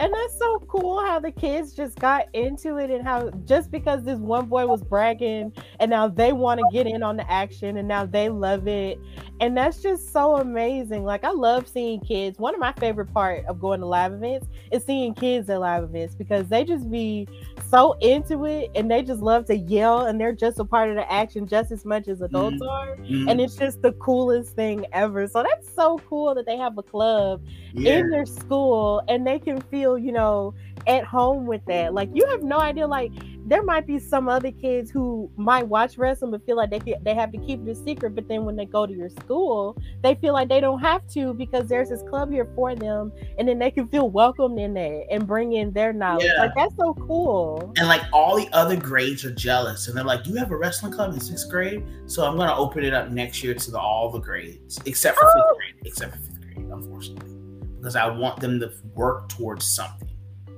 And 0.00 0.14
that's 0.14 0.38
so 0.38 0.60
cool 0.60 0.98
how 1.04 1.20
the 1.20 1.30
kids 1.30 1.74
just 1.74 1.98
got 1.98 2.34
into 2.34 2.78
it 2.78 2.88
and 2.88 3.06
how 3.06 3.28
just 3.44 3.70
because 3.70 4.02
this 4.02 4.18
one 4.18 4.46
boy 4.46 4.66
was 4.66 4.82
bragging 4.82 5.52
and 5.78 5.90
now 5.90 6.08
they 6.08 6.32
want 6.32 6.58
to 6.58 6.64
get 6.72 6.86
in 6.86 7.02
on 7.02 7.18
the 7.18 7.30
action 7.30 7.76
and 7.76 7.86
now 7.86 8.06
they 8.06 8.30
love 8.30 8.66
it. 8.66 8.98
And 9.40 9.54
that's 9.54 9.82
just 9.82 10.10
so 10.10 10.36
amazing. 10.36 11.04
Like 11.04 11.22
I 11.22 11.32
love 11.32 11.68
seeing 11.68 12.00
kids. 12.00 12.38
One 12.38 12.54
of 12.54 12.60
my 12.60 12.72
favorite 12.72 13.12
part 13.12 13.44
of 13.44 13.60
going 13.60 13.80
to 13.80 13.86
live 13.86 14.14
events 14.14 14.48
is 14.72 14.82
seeing 14.84 15.12
kids 15.12 15.50
at 15.50 15.60
live 15.60 15.84
events 15.84 16.14
because 16.14 16.48
they 16.48 16.64
just 16.64 16.90
be 16.90 17.28
so 17.70 17.92
into 18.00 18.44
it 18.46 18.70
and 18.74 18.90
they 18.90 19.02
just 19.02 19.22
love 19.22 19.46
to 19.46 19.56
yell 19.56 20.06
and 20.06 20.20
they're 20.20 20.32
just 20.32 20.58
a 20.58 20.64
part 20.64 20.90
of 20.90 20.96
the 20.96 21.10
action 21.10 21.46
just 21.46 21.70
as 21.70 21.84
much 21.84 22.08
as 22.08 22.20
adults 22.20 22.56
mm-hmm. 22.56 22.68
are. 22.68 22.96
Mm-hmm. 22.96 23.28
And 23.28 23.40
it's 23.40 23.54
just 23.54 23.80
the 23.80 23.92
coolest 23.92 24.56
thing 24.56 24.84
ever. 24.92 25.28
So 25.28 25.42
that's 25.42 25.72
so 25.72 25.98
cool 26.08 26.34
that 26.34 26.46
they 26.46 26.56
have 26.56 26.76
a 26.78 26.82
club 26.82 27.42
yeah. 27.72 27.98
in 27.98 28.10
their 28.10 28.26
school 28.26 29.02
and 29.08 29.26
they 29.26 29.38
can 29.38 29.60
feel, 29.60 29.96
you 29.96 30.12
know, 30.12 30.54
at 30.86 31.04
home 31.04 31.46
with 31.46 31.64
that. 31.66 31.94
Like 31.94 32.10
you 32.12 32.26
have 32.26 32.42
no 32.42 32.58
idea. 32.58 32.86
Like 32.86 33.12
there 33.50 33.64
might 33.64 33.84
be 33.84 33.98
some 33.98 34.28
other 34.28 34.52
kids 34.52 34.92
who 34.92 35.28
might 35.36 35.66
watch 35.66 35.98
wrestling 35.98 36.30
but 36.30 36.46
feel 36.46 36.56
like 36.56 36.70
they 36.70 36.94
they 37.02 37.14
have 37.14 37.32
to 37.32 37.38
keep 37.38 37.60
it 37.66 37.68
a 37.68 37.74
secret. 37.74 38.14
But 38.14 38.28
then 38.28 38.44
when 38.44 38.54
they 38.54 38.64
go 38.64 38.86
to 38.86 38.92
your 38.92 39.10
school, 39.10 39.76
they 40.04 40.14
feel 40.14 40.32
like 40.32 40.48
they 40.48 40.60
don't 40.60 40.78
have 40.78 41.06
to 41.14 41.34
because 41.34 41.68
there's 41.68 41.88
this 41.88 42.02
club 42.02 42.30
here 42.30 42.48
for 42.54 42.76
them, 42.76 43.12
and 43.38 43.48
then 43.48 43.58
they 43.58 43.72
can 43.72 43.88
feel 43.88 44.08
welcomed 44.08 44.60
in 44.60 44.72
there 44.72 45.02
and 45.10 45.26
bring 45.26 45.54
in 45.54 45.72
their 45.72 45.92
knowledge. 45.92 46.26
Yeah. 46.26 46.44
Like 46.44 46.52
that's 46.54 46.76
so 46.76 46.94
cool. 46.94 47.72
And 47.76 47.88
like 47.88 48.02
all 48.12 48.36
the 48.36 48.48
other 48.52 48.76
grades 48.76 49.24
are 49.24 49.34
jealous, 49.34 49.88
and 49.88 49.96
they're 49.96 50.04
like, 50.04 50.26
"You 50.28 50.36
have 50.36 50.52
a 50.52 50.56
wrestling 50.56 50.92
club 50.92 51.12
in 51.12 51.18
sixth 51.18 51.50
grade, 51.50 51.84
so 52.06 52.24
I'm 52.24 52.36
gonna 52.36 52.56
open 52.56 52.84
it 52.84 52.94
up 52.94 53.10
next 53.10 53.42
year 53.42 53.54
to 53.54 53.70
the, 53.72 53.80
all 53.80 54.12
the 54.12 54.20
grades 54.20 54.78
except 54.86 55.18
for 55.18 55.26
oh. 55.26 55.32
fifth 55.34 55.56
grade, 55.56 55.86
except 55.86 56.12
for 56.12 56.18
fifth 56.18 56.40
grade, 56.40 56.68
unfortunately, 56.70 57.34
because 57.78 57.96
I 57.96 58.06
want 58.06 58.38
them 58.38 58.60
to 58.60 58.72
work 58.94 59.28
towards 59.28 59.66
something." 59.66 60.09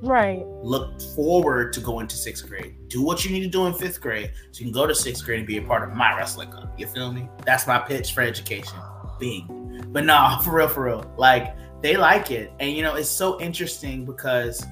Right. 0.03 0.45
Look 0.63 1.01
forward 1.15 1.73
to 1.75 1.81
going 1.81 2.09
to 2.09 2.17
sixth 2.17 2.49
grade. 2.49 2.75
Do 2.89 3.03
what 3.03 3.25
you 3.25 3.31
need 3.31 3.43
to 3.43 3.49
do 3.49 3.67
in 3.67 3.75
fifth 3.75 4.01
grade 4.01 4.33
so 4.51 4.59
you 4.59 4.67
can 4.67 4.73
go 4.73 4.85
to 4.85 4.95
sixth 4.95 5.25
grade 5.25 5.39
and 5.39 5.47
be 5.47 5.59
a 5.59 5.63
part 5.63 5.89
of 5.89 5.97
my 5.97 6.17
wrestling 6.17 6.51
club. 6.51 6.73
You 6.77 6.89
feel 6.89 7.13
me? 7.13 7.29
That's 7.47 7.69
my 7.69 7.79
pitch 7.79 8.13
for 8.13 8.23
education. 8.23 8.79
Bing. 9.21 9.85
But 9.93 10.05
nah, 10.05 10.39
for 10.43 10.57
real, 10.57 10.69
for 10.69 10.87
real. 10.87 11.15
Like 11.17 11.55
they 11.83 11.97
like 11.97 12.33
it. 12.33 12.53
And 12.59 12.73
you 12.73 12.83
know, 12.83 12.97
it's 12.97 13.09
so 13.09 13.41
interesting 13.41 14.05
because 14.05 14.67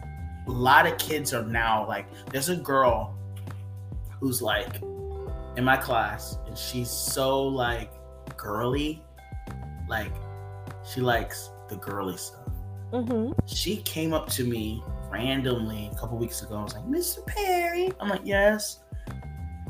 a 0.48 0.50
lot 0.50 0.86
of 0.86 0.98
kids 0.98 1.32
are 1.32 1.44
now 1.44 1.86
like, 1.86 2.06
there's 2.32 2.48
a 2.48 2.56
girl 2.56 3.16
who's 4.18 4.42
like 4.42 4.82
in 5.56 5.62
my 5.62 5.76
class, 5.76 6.38
and 6.46 6.58
she's 6.58 6.90
so 6.90 7.40
like 7.40 7.92
girly. 8.36 9.00
Like 9.88 10.12
she 10.84 11.00
likes 11.00 11.50
the 11.68 11.76
girly 11.76 12.16
stuff. 12.16 12.48
Mm-hmm. 12.92 13.32
She 13.46 13.76
came 13.78 14.12
up 14.12 14.28
to 14.30 14.44
me 14.44 14.82
randomly 15.10 15.90
a 15.92 15.96
couple 15.96 16.16
weeks 16.18 16.42
ago. 16.42 16.56
I 16.56 16.62
was 16.62 16.74
like, 16.74 16.84
Mr. 16.84 17.26
Perry. 17.26 17.90
I'm 18.00 18.08
like, 18.08 18.22
yes. 18.24 18.80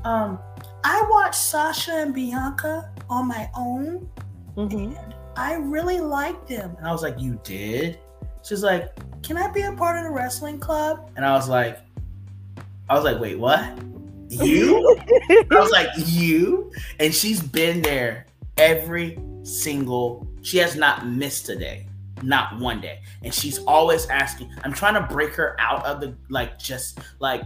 Um, 0.04 0.38
I 0.84 1.06
watched 1.10 1.36
Sasha 1.36 1.92
and 1.92 2.14
Bianca 2.14 2.90
on 3.08 3.28
my 3.28 3.50
own, 3.54 4.08
mm-hmm. 4.56 4.96
and 4.96 5.14
I 5.36 5.54
really 5.54 6.00
liked 6.00 6.48
them. 6.48 6.74
And 6.78 6.86
I 6.86 6.92
was 6.92 7.02
like, 7.02 7.18
you 7.18 7.40
did? 7.44 7.98
She's 8.42 8.62
like, 8.62 8.92
can 9.22 9.36
I 9.36 9.50
be 9.50 9.62
a 9.62 9.72
part 9.72 9.98
of 9.98 10.04
the 10.04 10.10
wrestling 10.10 10.58
club? 10.58 11.10
And 11.16 11.24
I 11.24 11.32
was 11.32 11.48
like, 11.48 11.78
I 12.88 12.94
was 12.94 13.04
like, 13.04 13.20
wait, 13.20 13.38
what? 13.38 13.78
You? 14.28 14.96
I 15.30 15.44
was 15.50 15.70
like, 15.70 15.88
you? 15.96 16.72
And 16.98 17.14
she's 17.14 17.42
been 17.42 17.82
there 17.82 18.26
every 18.56 19.18
single. 19.42 20.26
She 20.42 20.58
has 20.58 20.76
not 20.76 21.06
missed 21.06 21.48
a 21.48 21.56
day 21.56 21.86
not 22.22 22.58
one 22.58 22.80
day. 22.80 23.00
And 23.22 23.32
she's 23.32 23.58
always 23.64 24.06
asking, 24.06 24.50
I'm 24.64 24.72
trying 24.72 24.94
to 24.94 25.02
break 25.12 25.34
her 25.34 25.56
out 25.58 25.84
of 25.86 26.00
the 26.00 26.16
like 26.28 26.58
just 26.58 26.98
like 27.18 27.42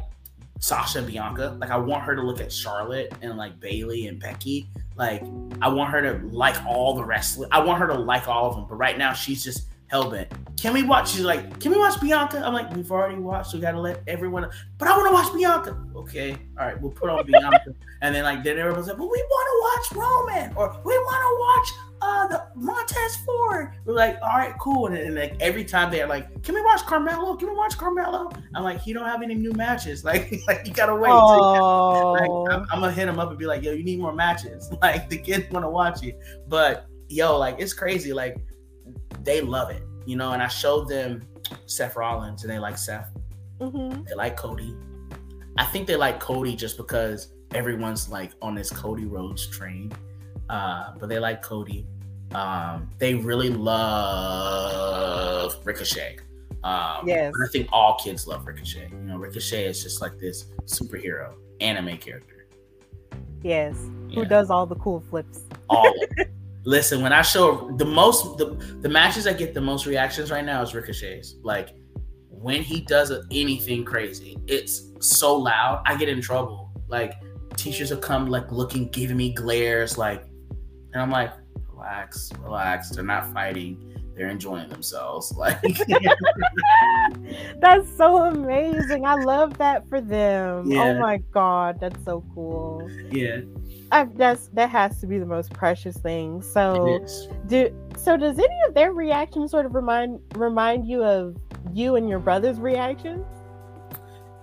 Sasha 0.61 0.99
and 0.99 1.07
Bianca. 1.07 1.57
Like 1.61 1.71
I 1.71 1.77
want 1.77 2.05
her 2.05 2.15
to 2.17 2.23
look 2.23 2.41
at 2.41 2.53
Charlotte 2.53 3.13
and 3.23 3.37
like 3.37 3.61
Bayley 3.61 4.07
and 4.07 4.19
Becky. 4.19 4.69
Like 4.97 5.23
I 5.61 5.69
want 5.69 5.91
her 5.91 6.01
to 6.03 6.27
like 6.29 6.57
all 6.67 6.95
the 6.95 7.05
wrestling. 7.05 7.49
I 7.53 7.63
want 7.63 7.81
her 7.81 7.87
to 7.89 7.95
like 7.95 8.29
all 8.29 8.49
of 8.49 8.57
them. 8.57 8.67
But 8.69 8.77
right 8.77 8.97
now 8.97 9.13
she's 9.13 9.45
just 9.45 9.69
hell 9.89 10.11
bent. 10.11 10.33
Can 10.57 10.73
we 10.73 10.83
watch? 10.83 11.13
She's 11.13 11.23
like, 11.23 11.61
can 11.61 11.73
we 11.73 11.79
watch 11.79 12.01
Bianca? 12.01 12.43
I'm 12.45 12.53
like, 12.53 12.75
we've 12.75 12.91
already 12.91 13.19
watched. 13.19 13.55
We 13.55 13.61
gotta 13.61 13.81
let 13.81 14.03
everyone. 14.07 14.49
But 14.79 14.89
I 14.89 14.97
want 14.97 15.09
to 15.09 15.13
watch 15.13 15.33
Bianca. 15.35 15.79
Okay, 15.95 16.39
all 16.59 16.67
right, 16.67 16.81
we'll 16.81 16.91
put 16.91 17.11
on 17.11 17.27
Bianca. 17.27 17.75
and 18.03 18.15
then 18.15 18.25
like 18.25 18.43
then 18.43 18.59
everyone's 18.59 18.87
like, 18.87 18.97
but 18.97 19.11
we 19.11 19.19
want 19.19 19.91
to 19.91 19.97
watch 19.97 20.05
Roman 20.05 20.57
or 20.57 20.81
we 20.85 20.93
want 20.93 21.23
to 21.23 21.35
watch 21.41 21.89
uh 22.03 22.27
the 22.29 22.45
Montez 22.55 23.17
Ford. 23.25 23.73
We're 23.85 23.95
like, 23.95 24.19
all 24.23 24.37
right, 24.37 24.55
cool. 24.61 24.87
And, 24.87 25.15
like 25.15 25.37
every 25.41 25.65
time 25.65 25.91
they're 25.91 26.07
like, 26.07 26.43
can 26.43 26.55
we 26.55 26.63
watch 26.63 26.81
Carmelo? 26.83 27.37
Can 27.37 27.49
we 27.49 27.55
watch 27.55 27.77
Carmelo? 27.77 28.31
I'm 28.55 28.63
like, 28.63 28.81
he 28.81 28.93
don't 28.93 29.07
have 29.07 29.23
any 29.23 29.35
new 29.35 29.53
matches. 29.53 30.05
Like, 30.15 30.33
like 30.47 30.67
you 30.67 30.73
gotta 30.73 30.95
wait. 30.95 31.11
Oh. 31.15 32.13
Like, 32.13 32.55
I'm, 32.55 32.67
I'm, 32.73 32.81
gonna 32.81 32.93
hit 32.93 33.09
him 33.09 33.19
up 33.19 33.31
and 33.31 33.39
be 33.39 33.47
like, 33.47 33.63
yo, 33.63 33.73
you 33.73 33.85
need 33.85 34.01
more 34.01 34.15
matches. 34.15 34.73
Like 34.83 35.09
the 35.09 35.19
kids 35.19 35.51
want 35.51 35.65
to 35.65 35.71
watch 35.71 36.03
you. 36.03 36.15
But 36.47 36.87
yo, 37.09 37.39
like 37.39 37.57
it's 37.59 37.73
crazy. 37.73 38.13
Like 38.13 38.37
they 39.25 39.41
love 39.41 39.71
it, 39.71 39.83
you 40.07 40.17
know. 40.17 40.33
And 40.33 40.43
I 40.43 40.49
showed 40.49 40.89
them 40.89 41.27
Seth 41.67 41.97
Rollins, 41.97 42.43
and 42.45 42.53
they 42.53 42.59
like 42.59 42.79
Seth. 42.79 43.11
Mm-hmm. 43.61 44.05
They 44.05 44.15
like 44.15 44.37
Cody. 44.37 44.77
I 45.57 45.65
think 45.67 45.87
they 45.87 45.97
like 45.97 46.21
Cody 46.21 46.57
just 46.57 46.77
because 46.77 47.33
everyone's 47.55 48.09
like 48.09 48.33
on 48.43 48.55
this 48.55 48.71
Cody 48.71 49.07
Rhodes 49.07 49.47
train 49.47 49.93
uh, 50.49 50.93
but 50.99 51.09
they 51.09 51.19
like 51.19 51.43
Cody. 51.43 51.87
Um, 52.33 52.91
they 52.99 53.15
really 53.15 53.51
love 53.51 54.75
Ricochet. 55.65 56.19
Um, 56.63 57.07
Yes. 57.07 57.33
I 57.43 57.49
think 57.53 57.69
all 57.73 57.99
kids 58.03 58.27
love 58.27 58.47
Ricochet. 58.47 58.89
You 58.91 58.99
know, 58.99 59.17
Ricochet 59.19 59.67
is 59.67 59.83
just 59.83 60.01
like 60.01 60.19
this 60.19 60.47
superhero 60.65 61.35
anime 61.61 61.99
character. 61.99 62.47
Yes. 63.43 63.77
Who 64.15 64.25
does 64.25 64.49
all 64.51 64.67
the 64.67 64.77
cool 64.77 65.01
flips? 65.11 65.41
all. 65.69 65.95
Listen, 66.65 67.03
when 67.03 67.13
I 67.13 67.23
show 67.23 67.71
the 67.77 67.85
most 67.85 68.39
the, 68.39 68.47
the 68.81 68.89
matches 68.89 69.25
that 69.25 69.39
get 69.39 69.53
the 69.53 69.61
most 69.61 69.87
reactions 69.87 70.31
right 70.31 70.45
now 70.45 70.63
is 70.63 70.75
Ricochet's. 70.75 71.37
Like 71.43 71.75
when 72.29 72.63
he 72.63 72.81
does 72.81 73.13
anything 73.31 73.85
crazy, 73.85 74.39
it's 74.47 74.91
so 75.01 75.37
loud. 75.37 75.83
I 75.87 75.97
get 75.97 76.09
in 76.09 76.21
trouble. 76.21 76.73
Like 76.89 77.15
teachers 77.57 77.91
will 77.91 77.99
come 77.99 78.29
like 78.29 78.51
looking, 78.51 78.89
giving 78.89 79.17
me 79.17 79.33
glares, 79.35 79.99
like, 79.99 80.25
and 80.93 81.03
I'm 81.03 81.11
like, 81.11 81.33
relax, 81.71 82.31
relax. 82.39 82.91
They're 82.91 83.05
not 83.05 83.33
fighting. 83.33 83.91
They're 84.17 84.29
enjoying 84.29 84.69
themselves. 84.69 85.33
Like, 85.45 85.61
That's 87.61 87.97
so 87.97 88.25
amazing. 88.25 89.05
I 89.05 89.15
love 89.15 89.59
that 89.59 89.89
for 89.89 90.01
them. 90.01 90.65
Oh 90.67 90.71
yeah. 90.71 90.83
Oh 90.83 91.01
my 91.01 91.19
god, 91.33 91.81
that's 91.81 92.03
so 92.05 92.25
cool. 92.35 92.89
yeah, 93.11 93.41
I, 93.91 94.05
that's 94.05 94.49
that 94.49 94.71
has 94.71 95.01
to 95.01 95.07
be 95.07 95.19
the 95.19 95.27
most 95.27 95.53
precious 95.53 95.97
thing. 95.97 96.41
So 96.43 97.05
do 97.47 97.69
so 97.97 98.17
does 98.17 98.39
any 98.39 98.57
of 98.69 98.75
their 98.75 98.93
reactions 98.93 99.51
sort 99.51 99.67
of 99.67 99.75
remind 99.75 100.21
remind 100.37 100.87
you 100.87 101.03
of 101.05 101.37
you 101.73 101.97
and 101.97 102.09
your 102.09 102.21
brother's 102.21 102.61
reactions? 102.61 103.25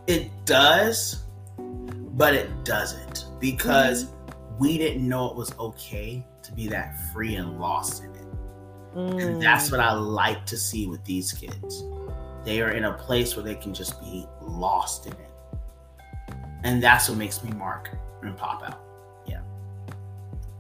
It 0.08 0.30
does, 0.46 1.24
but 1.58 2.34
it 2.34 2.64
doesn't 2.64 3.26
because 3.40 4.06
mm-hmm. 4.06 4.58
we 4.60 4.78
didn't 4.78 5.08
know 5.08 5.30
it 5.30 5.36
was 5.36 5.58
okay 5.58 6.26
to 6.44 6.52
be 6.54 6.68
that 6.68 6.96
free 7.14 7.36
and 7.36 7.60
lost 7.60 8.04
in 8.04 8.12
it. 8.12 8.21
Mm. 8.96 9.22
And 9.22 9.42
that's 9.42 9.72
what 9.72 9.80
I 9.80 9.94
like 9.94 10.46
to 10.48 10.58
see 10.58 10.88
with 10.88 11.04
these 11.06 11.32
kids. 11.32 11.84
They 12.44 12.62
are 12.62 12.72
in 12.72 12.86
a 12.86 12.94
place 12.94 13.36
where 13.36 13.44
they 13.44 13.56
can 13.56 13.74
just 13.74 14.00
be 14.02 14.26
lost 14.42 15.06
in 15.06 15.14
it. 15.14 15.30
And 16.64 16.82
that's 16.82 17.10
what 17.10 17.18
makes 17.18 17.44
me 17.44 17.52
mark 17.52 17.89
and 18.22 18.36
pop 18.38 18.64
out. 18.64 18.82
Yeah. 19.26 19.42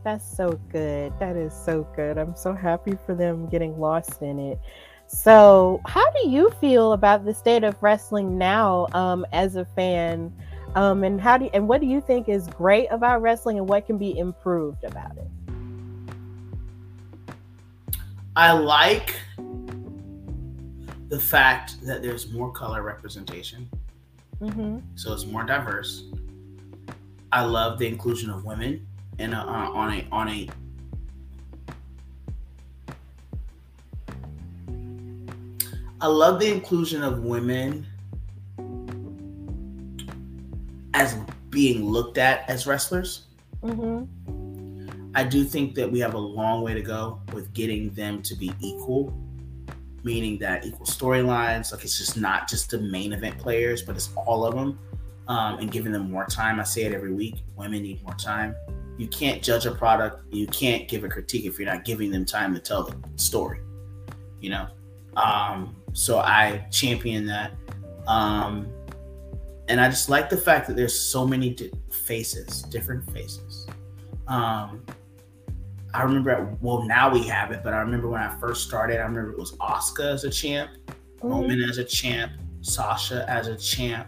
That's 0.03 0.25
so 0.25 0.59
good. 0.71 1.13
That 1.19 1.35
is 1.35 1.53
so 1.53 1.87
good. 1.95 2.17
I'm 2.17 2.35
so 2.35 2.53
happy 2.53 2.97
for 3.05 3.15
them 3.15 3.47
getting 3.49 3.79
lost 3.79 4.21
in 4.21 4.39
it. 4.39 4.59
So, 5.07 5.81
how 5.85 6.09
do 6.11 6.29
you 6.29 6.49
feel 6.61 6.93
about 6.93 7.25
the 7.25 7.33
state 7.33 7.65
of 7.65 7.75
wrestling 7.83 8.37
now 8.37 8.87
um, 8.93 9.25
as 9.33 9.57
a 9.57 9.65
fan? 9.65 10.33
Um, 10.75 11.03
and 11.03 11.19
how 11.19 11.37
do 11.37 11.45
you, 11.45 11.51
and 11.53 11.67
what 11.67 11.81
do 11.81 11.87
you 11.87 11.99
think 11.99 12.29
is 12.29 12.47
great 12.47 12.87
about 12.91 13.21
wrestling 13.21 13.57
and 13.57 13.67
what 13.67 13.85
can 13.85 13.97
be 13.97 14.17
improved 14.17 14.85
about 14.85 15.17
it? 15.17 15.27
I 18.35 18.51
like 18.53 19.15
the 21.09 21.19
fact 21.19 21.81
that 21.85 22.01
there's 22.01 22.31
more 22.31 22.51
color 22.51 22.81
representation, 22.83 23.69
Mm-hmm. 24.41 24.79
so 24.95 25.13
it's 25.13 25.25
more 25.25 25.43
diverse. 25.43 26.05
I 27.31 27.43
love 27.43 27.77
the 27.77 27.87
inclusion 27.87 28.29
of 28.31 28.43
women 28.43 28.87
in 29.19 29.33
a, 29.33 29.39
uh, 29.39 29.69
on 29.71 29.93
a 29.93 30.07
on 30.11 30.29
a 30.29 30.49
I 36.01 36.07
love 36.07 36.39
the 36.39 36.51
inclusion 36.51 37.03
of 37.03 37.19
women 37.19 37.85
as 40.95 41.15
being 41.51 41.85
looked 41.85 42.17
at 42.17 42.49
as 42.49 42.65
wrestlers. 42.65 43.25
Mm-hmm. 43.63 44.40
I 45.13 45.23
do 45.23 45.43
think 45.43 45.75
that 45.75 45.91
we 45.91 45.99
have 45.99 46.13
a 46.13 46.19
long 46.19 46.61
way 46.61 46.73
to 46.73 46.81
go 46.81 47.19
with 47.33 47.51
getting 47.53 47.89
them 47.91 48.21
to 48.23 48.35
be 48.35 48.53
equal, 48.61 49.13
meaning 50.03 50.37
that 50.39 50.65
equal 50.65 50.85
storylines. 50.85 51.71
Like 51.71 51.83
it's 51.83 51.97
just 51.97 52.17
not 52.17 52.47
just 52.47 52.69
the 52.69 52.79
main 52.79 53.11
event 53.11 53.37
players, 53.37 53.81
but 53.81 53.95
it's 53.95 54.09
all 54.15 54.45
of 54.45 54.55
them, 54.55 54.79
um, 55.27 55.59
and 55.59 55.69
giving 55.69 55.91
them 55.91 56.09
more 56.09 56.25
time. 56.25 56.59
I 56.59 56.63
say 56.63 56.83
it 56.83 56.93
every 56.93 57.13
week. 57.13 57.43
Women 57.55 57.83
need 57.83 58.01
more 58.03 58.15
time. 58.15 58.55
You 58.97 59.07
can't 59.07 59.41
judge 59.43 59.65
a 59.65 59.71
product. 59.71 60.23
You 60.33 60.47
can't 60.47 60.87
give 60.87 61.03
a 61.03 61.09
critique 61.09 61.45
if 61.45 61.59
you're 61.59 61.67
not 61.67 61.83
giving 61.83 62.11
them 62.11 62.23
time 62.25 62.53
to 62.53 62.59
tell 62.59 62.83
the 62.83 62.95
story. 63.17 63.59
You 64.39 64.51
know, 64.51 64.67
um, 65.17 65.75
so 65.93 66.19
I 66.19 66.65
champion 66.71 67.25
that. 67.25 67.53
Um, 68.07 68.71
and 69.67 69.79
I 69.79 69.89
just 69.89 70.09
like 70.09 70.29
the 70.29 70.37
fact 70.37 70.67
that 70.67 70.75
there's 70.75 70.97
so 70.97 71.25
many 71.25 71.51
di- 71.51 71.71
faces, 71.89 72.63
different 72.63 73.09
faces. 73.11 73.67
Um, 74.27 74.83
I 75.93 76.03
remember, 76.03 76.55
well, 76.61 76.83
now 76.83 77.11
we 77.11 77.23
have 77.27 77.51
it, 77.51 77.61
but 77.63 77.73
I 77.73 77.79
remember 77.79 78.07
when 78.07 78.21
I 78.21 78.33
first 78.39 78.67
started, 78.67 78.99
I 78.99 79.03
remember 79.03 79.31
it 79.31 79.37
was 79.37 79.53
Asuka 79.57 80.13
as 80.13 80.23
a 80.23 80.29
champ, 80.29 80.71
Roman 81.21 81.61
as 81.61 81.77
a 81.77 81.83
champ, 81.83 82.31
Sasha 82.61 83.29
as 83.29 83.47
a 83.47 83.57
champ. 83.57 84.07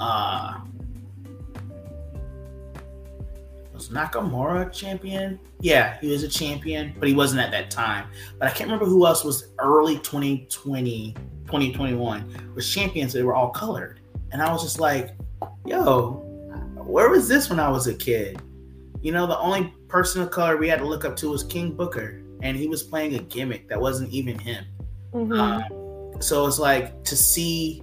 Uh, 0.00 0.58
was 3.72 3.90
Nakamura 3.90 4.66
a 4.66 4.70
champion? 4.70 5.38
Yeah, 5.60 5.98
he 6.00 6.08
was 6.08 6.24
a 6.24 6.28
champion, 6.28 6.94
but 6.98 7.08
he 7.08 7.14
wasn't 7.14 7.40
at 7.40 7.52
that 7.52 7.70
time. 7.70 8.08
But 8.38 8.48
I 8.48 8.50
can't 8.50 8.68
remember 8.68 8.86
who 8.86 9.06
else 9.06 9.22
was 9.22 9.48
early 9.60 9.98
2020, 9.98 11.14
2021 11.46 12.52
was 12.56 12.68
champions. 12.68 13.12
They 13.12 13.22
were 13.22 13.34
all 13.34 13.50
colored. 13.50 14.00
And 14.32 14.42
I 14.42 14.52
was 14.52 14.62
just 14.64 14.80
like, 14.80 15.16
yo, 15.64 16.24
where 16.74 17.08
was 17.08 17.28
this 17.28 17.48
when 17.48 17.60
I 17.60 17.68
was 17.68 17.86
a 17.86 17.94
kid? 17.94 18.42
You 19.00 19.12
know, 19.12 19.28
the 19.28 19.38
only 19.38 19.72
person 19.88 20.22
of 20.22 20.30
color 20.30 20.56
we 20.56 20.68
had 20.68 20.78
to 20.78 20.86
look 20.86 21.04
up 21.04 21.16
to 21.16 21.30
was 21.30 21.42
King 21.42 21.72
Booker, 21.72 22.22
and 22.42 22.56
he 22.56 22.66
was 22.66 22.82
playing 22.82 23.14
a 23.14 23.20
gimmick 23.20 23.68
that 23.68 23.80
wasn't 23.80 24.10
even 24.10 24.38
him. 24.38 24.64
Mhm. 25.12 25.38
Um, 25.38 26.22
so 26.22 26.46
it's 26.46 26.58
like 26.58 27.02
to 27.04 27.16
see 27.16 27.82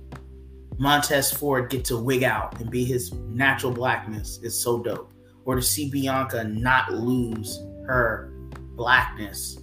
Montez 0.77 1.31
Ford 1.31 1.69
get 1.69 1.85
to 1.85 1.97
wig 1.97 2.23
out 2.23 2.59
and 2.59 2.69
be 2.69 2.83
his 2.85 3.13
natural 3.13 3.71
blackness 3.71 4.39
is 4.43 4.59
so 4.59 4.81
dope. 4.81 5.11
Or 5.45 5.55
to 5.55 5.61
see 5.61 5.89
Bianca 5.89 6.43
not 6.43 6.93
lose 6.93 7.59
her 7.85 8.31
blackness 8.75 9.59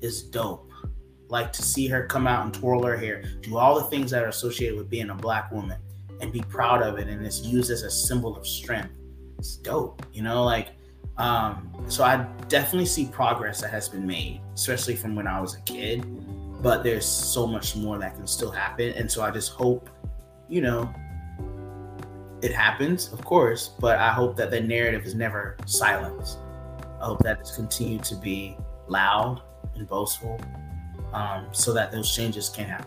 is 0.00 0.22
dope. 0.22 0.70
Like 1.28 1.52
to 1.54 1.62
see 1.62 1.88
her 1.88 2.06
come 2.06 2.26
out 2.26 2.44
and 2.44 2.54
twirl 2.54 2.84
her 2.84 2.96
hair, 2.96 3.24
do 3.40 3.56
all 3.56 3.76
the 3.76 3.84
things 3.84 4.10
that 4.10 4.22
are 4.22 4.28
associated 4.28 4.76
with 4.76 4.90
being 4.90 5.10
a 5.10 5.14
black 5.14 5.50
woman 5.50 5.78
and 6.20 6.32
be 6.32 6.42
proud 6.42 6.82
of 6.82 6.98
it 6.98 7.08
and 7.08 7.24
it's 7.24 7.40
used 7.40 7.70
as 7.70 7.82
a 7.82 7.90
symbol 7.90 8.36
of 8.36 8.46
strength. 8.46 8.92
It's 9.38 9.56
dope, 9.56 10.04
you 10.12 10.22
know, 10.22 10.44
like 10.44 10.68
um 11.22 11.68
so 11.88 12.04
I 12.04 12.26
definitely 12.48 12.86
see 12.86 13.06
progress 13.06 13.60
that 13.60 13.70
has 13.70 13.88
been 13.88 14.06
made, 14.06 14.40
especially 14.54 14.96
from 14.96 15.14
when 15.16 15.26
I 15.26 15.40
was 15.40 15.56
a 15.56 15.60
kid 15.62 16.04
but 16.62 16.84
there's 16.84 17.04
so 17.04 17.44
much 17.46 17.74
more 17.74 17.98
that 17.98 18.14
can 18.14 18.26
still 18.26 18.50
happen. 18.50 18.92
And 18.92 19.10
so 19.10 19.22
i 19.22 19.30
just 19.30 19.50
hope 19.52 19.90
you 20.48 20.60
know 20.60 20.92
it 22.42 22.52
happens 22.52 23.12
of 23.12 23.24
course 23.24 23.70
but 23.78 23.98
i 23.98 24.10
hope 24.10 24.36
that 24.36 24.50
the 24.50 24.60
narrative 24.60 25.04
is 25.04 25.14
never 25.14 25.56
silenced. 25.66 26.38
I 27.00 27.06
hope 27.06 27.20
that 27.20 27.40
it's 27.40 27.56
continued 27.56 28.04
to 28.04 28.14
be 28.16 28.56
loud 28.86 29.42
and 29.74 29.88
boastful 29.88 30.40
um, 31.12 31.48
so 31.50 31.72
that 31.72 31.90
those 31.90 32.14
changes 32.14 32.48
can 32.48 32.66
happen. 32.66 32.86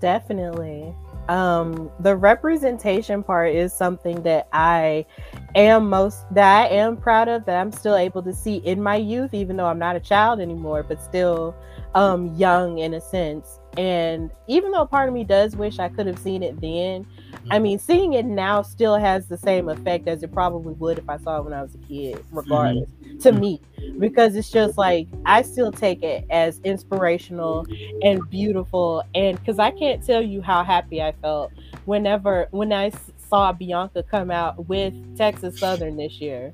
Definitely. 0.00 0.94
Um, 1.28 1.90
the 2.00 2.14
representation 2.14 3.22
part 3.22 3.52
is 3.52 3.72
something 3.72 4.22
that 4.22 4.48
I 4.52 5.06
am 5.54 5.88
most 5.88 6.24
that 6.32 6.62
I 6.62 6.74
am 6.74 6.96
proud 6.96 7.28
of 7.28 7.44
that 7.46 7.56
I'm 7.56 7.72
still 7.72 7.96
able 7.96 8.22
to 8.22 8.32
see 8.32 8.56
in 8.58 8.82
my 8.82 8.96
youth, 8.96 9.34
even 9.34 9.56
though 9.56 9.66
I'm 9.66 9.78
not 9.78 9.96
a 9.96 10.00
child 10.00 10.40
anymore, 10.40 10.82
but 10.82 11.02
still 11.02 11.54
um 11.94 12.34
young 12.36 12.78
in 12.78 12.94
a 12.94 13.00
sense. 13.00 13.58
And 13.76 14.30
even 14.46 14.70
though 14.70 14.86
part 14.86 15.08
of 15.08 15.14
me 15.14 15.24
does 15.24 15.56
wish 15.56 15.78
I 15.78 15.88
could 15.88 16.06
have 16.06 16.18
seen 16.18 16.42
it 16.42 16.60
then, 16.60 17.06
I 17.50 17.58
mean 17.58 17.78
seeing 17.78 18.14
it 18.14 18.26
now 18.26 18.62
still 18.62 18.96
has 18.96 19.26
the 19.28 19.36
same 19.36 19.68
effect 19.68 20.08
as 20.08 20.22
it 20.22 20.32
probably 20.32 20.74
would 20.74 20.98
if 20.98 21.08
I 21.08 21.16
saw 21.18 21.38
it 21.38 21.44
when 21.44 21.52
I 21.52 21.62
was 21.62 21.74
a 21.74 21.78
kid, 21.78 22.24
regardless, 22.32 22.88
to 23.20 23.32
me. 23.32 23.60
Because 23.98 24.34
it's 24.36 24.50
just 24.50 24.76
like 24.76 25.06
I 25.24 25.42
still 25.42 25.72
take 25.72 26.02
it 26.02 26.24
as 26.30 26.60
inspirational 26.64 27.66
and 28.02 28.28
beautiful 28.30 29.02
and 29.14 29.38
because 29.38 29.58
i 29.58 29.70
can't 29.70 30.04
tell 30.04 30.20
you 30.22 30.42
how 30.42 30.62
happy 30.62 31.00
i 31.02 31.12
felt 31.22 31.52
whenever 31.84 32.48
when 32.50 32.72
I 32.72 32.90
saw 33.28 33.52
bianca 33.52 34.02
come 34.02 34.30
out 34.30 34.68
with 34.68 34.94
texas 35.16 35.58
southern 35.58 35.96
this 35.96 36.20
year 36.20 36.50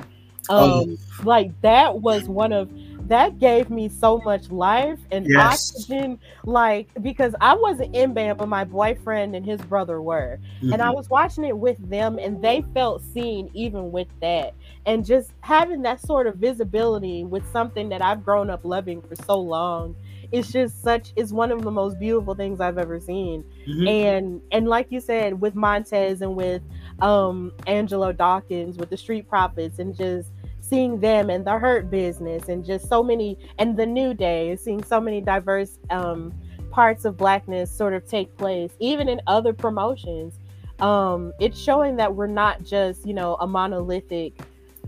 um 0.49 0.99
Oh. 0.99 0.99
like 1.25 1.59
that 1.63 2.01
was 2.01 2.29
one 2.29 2.53
of 2.53 2.71
that 3.13 3.39
gave 3.39 3.71
me 3.71 3.89
so 3.89 4.21
much 4.25 4.51
life 4.51 4.99
and 5.13 5.29
Yes. 5.29 5.73
oxygen 5.77 6.19
like 6.47 6.91
because 7.03 7.35
i 7.41 7.55
wasn't 7.55 7.91
in 7.95 8.15
band 8.15 8.39
but 8.39 8.49
my 8.49 8.65
boyfriend 8.65 9.37
and 9.37 9.47
his 9.47 9.65
brother 9.65 10.03
were 10.03 10.41
and 10.71 10.83
I 10.83 10.91
Mhm. 10.91 10.97
was 10.97 11.09
watching 11.11 11.45
it 11.45 11.59
with 11.59 11.79
them, 11.91 12.19
and 12.19 12.41
they 12.43 12.63
felt 12.75 13.03
seen 13.03 13.49
even 13.55 13.93
with 13.93 14.09
that. 14.23 14.55
And 14.87 15.05
just 15.05 15.33
having 15.43 15.83
that 15.83 16.01
sort 16.01 16.27
of 16.27 16.37
visibility 16.37 17.25
with 17.25 17.47
something 17.47 17.91
that 17.91 18.03
I've 18.03 18.23
grown 18.25 18.51
up 18.51 18.61
loving 18.65 19.03
for 19.03 19.17
so 19.17 19.39
long, 19.41 19.97
it's 20.33 20.51
just 20.53 20.83
such 20.83 21.13
it's 21.17 21.33
one 21.33 21.53
of 21.53 21.63
the 21.63 21.71
most 21.71 21.99
beautiful 21.99 22.35
things 22.35 22.61
I've 22.61 22.79
ever 22.79 23.01
seen. 23.01 23.45
Mhm. 23.67 23.89
And 23.89 24.43
and 24.51 24.69
like 24.69 24.89
you 24.91 25.01
said, 25.01 25.41
with 25.41 25.55
Montez 25.55 26.23
and 26.23 26.37
with 26.37 26.63
um 27.01 27.53
Angelo 27.67 28.13
Dawkins, 28.13 28.79
with 28.79 28.91
the 28.91 28.97
Street 28.97 29.29
Profits, 29.29 29.79
and 29.79 29.95
just 29.97 30.32
seeing 30.73 30.99
them 31.01 31.29
and 31.29 31.47
the 31.47 31.59
hurt 31.59 31.91
business 31.91 32.49
and 32.49 32.65
just 32.65 32.89
so 32.89 33.03
many 33.03 33.39
and 33.59 33.77
the 33.77 33.85
new 33.85 34.15
day 34.15 34.57
seeing 34.57 34.83
so 34.83 34.99
many 34.99 35.21
diverse 35.21 35.79
um 35.91 36.33
parts 36.71 37.05
of 37.05 37.15
blackness 37.15 37.71
sort 37.71 37.93
of 37.93 38.09
take 38.09 38.35
place 38.39 38.73
even 38.81 39.07
in 39.07 39.21
other 39.27 39.53
promotions. 39.53 40.39
Um 40.81 41.35
it's 41.39 41.61
showing 41.61 41.97
that 41.97 42.15
we're 42.15 42.27
not 42.27 42.65
just 42.65 43.07
you 43.07 43.13
know 43.13 43.35
a 43.41 43.47
monolithic 43.47 44.33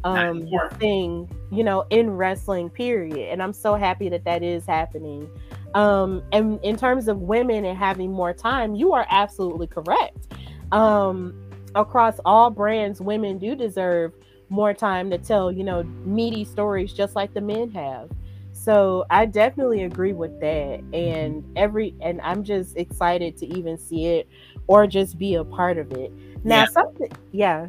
um 0.05 0.49
thing 0.78 1.28
you 1.53 1.62
know 1.62 1.85
in 1.91 2.09
wrestling 2.09 2.70
period. 2.70 3.30
And 3.30 3.43
i'm 3.43 3.53
so 3.53 3.74
happy 3.74 4.09
that 4.09 4.24
that 4.24 4.43
is 4.43 4.64
happening. 4.64 5.28
Um 5.74 6.22
and 6.32 6.59
in 6.62 6.78
terms 6.78 7.09
of 7.09 7.20
women 7.20 7.66
and 7.66 7.76
having 7.76 8.11
more 8.11 8.32
time 8.32 8.74
you 8.74 8.95
are 8.95 9.07
absolutely 9.11 9.66
correct. 9.66 10.32
Um 10.72 11.35
across 11.74 12.18
all 12.24 12.49
brands 12.49 13.03
women 13.03 13.37
do 13.37 13.55
deserve 13.55 14.14
more 14.49 14.74
time 14.74 15.11
to 15.11 15.18
tell 15.18 15.51
you 15.51 15.64
know 15.64 15.82
meaty 16.05 16.45
stories 16.45 16.92
just 16.92 17.14
like 17.16 17.32
the 17.34 17.40
men 17.40 17.70
have 17.70 18.11
so 18.53 19.05
i 19.11 19.24
definitely 19.26 19.82
agree 19.84 20.12
with 20.12 20.38
that 20.40 20.80
and 20.92 21.45
every 21.57 21.95
and 22.01 22.20
i'm 22.20 22.45
just 22.45 22.76
excited 22.76 23.36
to 23.36 23.47
even 23.47 23.76
see 23.78 24.07
it 24.07 24.28
or 24.68 24.86
just 24.86 25.18
be 25.18 25.34
a 25.34 25.45
part 25.45 25.76
of 25.78 25.90
it 25.92 26.12
now 26.45 26.61
Yeah. 26.61 26.66
something 26.66 27.12
yeah 27.32 27.66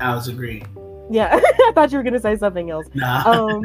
I 0.00 0.14
was 0.14 0.28
agreeing. 0.28 0.66
yeah 1.10 1.40
i 1.42 1.72
thought 1.74 1.92
you 1.92 1.98
were 1.98 2.02
going 2.04 2.14
to 2.14 2.20
say 2.20 2.36
something 2.36 2.70
else 2.70 2.88
Nah. 2.94 3.22
um 3.26 3.62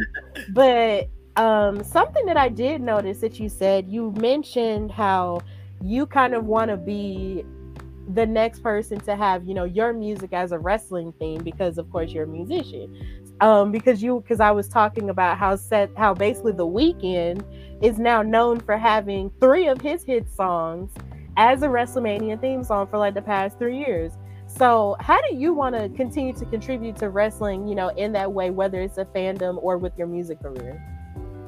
but 0.50 1.10
um 1.36 1.84
something 1.84 2.26
that 2.26 2.38
i 2.38 2.50
did 2.50 2.82
notice 2.82 3.20
that 3.20 3.40
you 3.40 3.50
said 3.50 3.88
you 3.88 4.12
mentioned 4.14 4.92
how 4.92 5.42
you 5.82 6.06
kind 6.06 6.34
of 6.34 6.46
want 6.46 6.70
to 6.70 6.78
be 6.78 7.44
the 8.10 8.26
next 8.26 8.64
person 8.64 9.00
to 9.00 9.16
have 9.16 9.48
you 9.48 9.54
know 9.54 9.66
your 9.66 9.94
music 9.94 10.34
as 10.34 10.52
a 10.52 10.58
wrestling 10.58 11.14
theme 11.20 11.44
because 11.44 11.78
of 11.78 11.90
course 11.92 12.12
you're 12.12 12.24
a 12.24 12.28
musician. 12.28 12.96
Um 13.40 13.72
because 13.72 14.02
you 14.02 14.22
because 14.22 14.40
i 14.40 14.52
was 14.52 14.68
talking 14.68 15.10
about 15.10 15.38
how 15.38 15.56
set 15.56 15.92
how 15.96 16.14
basically 16.14 16.54
the 16.54 16.66
Weeknd 16.66 17.44
is 17.84 18.00
now 18.00 18.22
known 18.22 18.60
for 18.60 18.78
having 18.78 19.32
three 19.40 19.68
of 19.68 19.80
his 19.80 20.04
hit 20.04 20.30
songs 20.30 20.92
as 21.38 21.62
a 21.62 21.68
wrestlemania 21.68 22.40
theme 22.42 22.64
song 22.64 22.88
for 22.88 22.98
like 22.98 23.14
the 23.14 23.22
past 23.22 23.58
three 23.60 23.78
years. 23.78 24.14
So 24.48 24.96
how 25.00 25.22
do 25.30 25.36
you 25.36 25.54
want 25.54 25.76
to 25.76 25.88
continue 25.90 26.34
to 26.34 26.46
contribute 26.46 26.96
to 26.98 27.10
wrestling 27.10 27.68
you 27.68 27.76
know 27.76 27.90
in 27.90 28.12
that 28.14 28.34
way 28.34 28.50
whether 28.50 28.82
it's 28.82 28.98
a 28.98 29.06
fandom 29.06 29.60
or 29.62 29.78
with 29.78 29.94
your 29.98 30.08
music 30.08 30.42
career? 30.42 30.84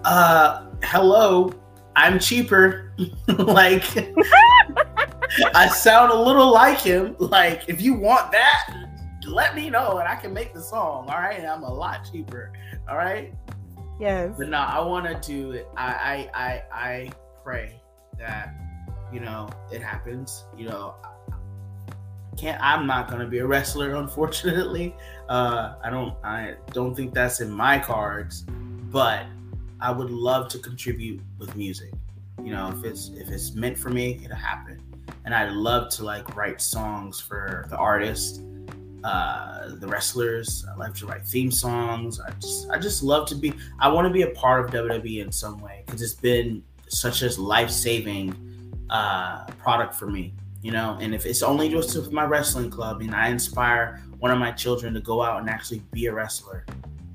Uh 0.04 0.68
hello. 0.84 1.52
I'm 1.96 2.20
cheaper. 2.20 2.94
Like 3.28 3.84
i 5.56 5.68
sound 5.68 6.12
a 6.12 6.16
little 6.20 6.52
like 6.52 6.80
him. 6.80 7.16
Like 7.20 7.64
if 7.68 7.82
you 7.82 7.94
want 7.94 8.32
that 8.32 8.88
let 9.28 9.56
me 9.56 9.70
know 9.70 10.00
and 10.00 10.08
i 10.08 10.16
can 10.16 10.34
make 10.34 10.54
the 10.54 10.62
song 10.62 11.08
all 11.10 11.18
right? 11.18 11.38
And 11.38 11.48
i'm 11.48 11.64
a 11.64 11.74
lot 11.74 12.08
cheaper 12.12 12.52
all 12.90 12.98
right? 12.98 13.34
Yes. 14.00 14.34
But 14.38 14.50
no 14.50 14.58
i 14.58 14.80
want 14.80 15.06
to 15.06 15.28
do 15.28 15.52
it. 15.52 15.68
I, 15.78 16.30
I 16.34 16.44
i 16.46 16.64
i 16.72 17.12
pray 17.44 17.82
that 18.20 18.54
you 19.14 19.20
know 19.20 19.50
it 19.72 19.82
happens 19.82 20.46
you 20.58 20.68
know. 20.70 20.96
I 21.04 22.36
can't 22.38 22.62
i'm 22.62 22.88
not 22.88 23.10
gonna 23.10 23.28
be 23.28 23.40
a 23.40 23.46
wrestler 23.46 23.96
unfortunately. 23.96 24.96
Uh 25.30 25.76
i 25.84 25.90
don't 25.90 26.16
i 26.24 26.56
don't 26.72 26.96
think 26.96 27.14
that's 27.14 27.42
in 27.42 27.52
my 27.52 27.78
cards 27.78 28.46
but 28.90 29.26
i 29.80 29.92
would 29.92 30.10
love 30.10 30.50
to 30.50 30.60
contribute 30.60 31.22
with 31.38 31.56
music. 31.56 31.92
You 32.44 32.52
know 32.54 32.74
if 32.76 32.84
it's 32.84 33.10
if 33.10 33.30
it's 33.30 33.54
meant 33.54 33.78
for 33.78 33.90
me 33.90 34.20
it'll 34.24 34.36
happen 34.36 34.82
and 35.26 35.34
i'd 35.34 35.52
love 35.52 35.90
to 35.90 36.04
like 36.04 36.36
write 36.36 36.62
songs 36.62 37.20
for 37.20 37.66
the 37.70 37.78
artists, 37.78 38.42
uh 39.04 39.76
the 39.76 39.88
wrestlers. 39.88 40.66
I 40.72 40.76
love 40.78 40.96
to 41.00 41.08
write 41.08 41.26
theme 41.26 41.52
songs. 41.52 42.20
I 42.20 42.32
just 42.40 42.70
i 42.70 42.78
just 42.78 43.04
love 43.04 43.28
to 43.30 43.36
be 43.36 43.54
i 43.80 43.88
want 43.88 44.08
to 44.08 44.14
be 44.14 44.24
a 44.24 44.32
part 44.32 44.64
of 44.64 44.72
wwe 44.72 45.22
in 45.22 45.32
some 45.32 45.60
way 45.60 45.84
because 45.86 46.02
it's 46.02 46.14
been 46.14 46.64
such 46.88 47.22
a 47.22 47.42
life-saving 47.42 48.36
uh 48.90 49.46
product 49.64 49.96
for 49.96 50.08
me 50.08 50.34
you 50.62 50.72
know? 50.72 50.98
And 51.02 51.16
if 51.16 51.26
it's 51.26 51.42
only 51.42 51.70
just 51.70 51.96
with 51.96 52.12
my 52.12 52.24
wrestling 52.26 52.70
club 52.70 53.02
and 53.02 53.16
i 53.16 53.30
inspire 53.30 54.02
one 54.20 54.32
of 54.32 54.38
my 54.38 54.52
children 54.52 54.94
to 54.94 55.00
go 55.00 55.24
out 55.24 55.40
and 55.40 55.50
actually 55.50 55.80
be 55.92 56.06
a 56.06 56.14
wrestler 56.14 56.66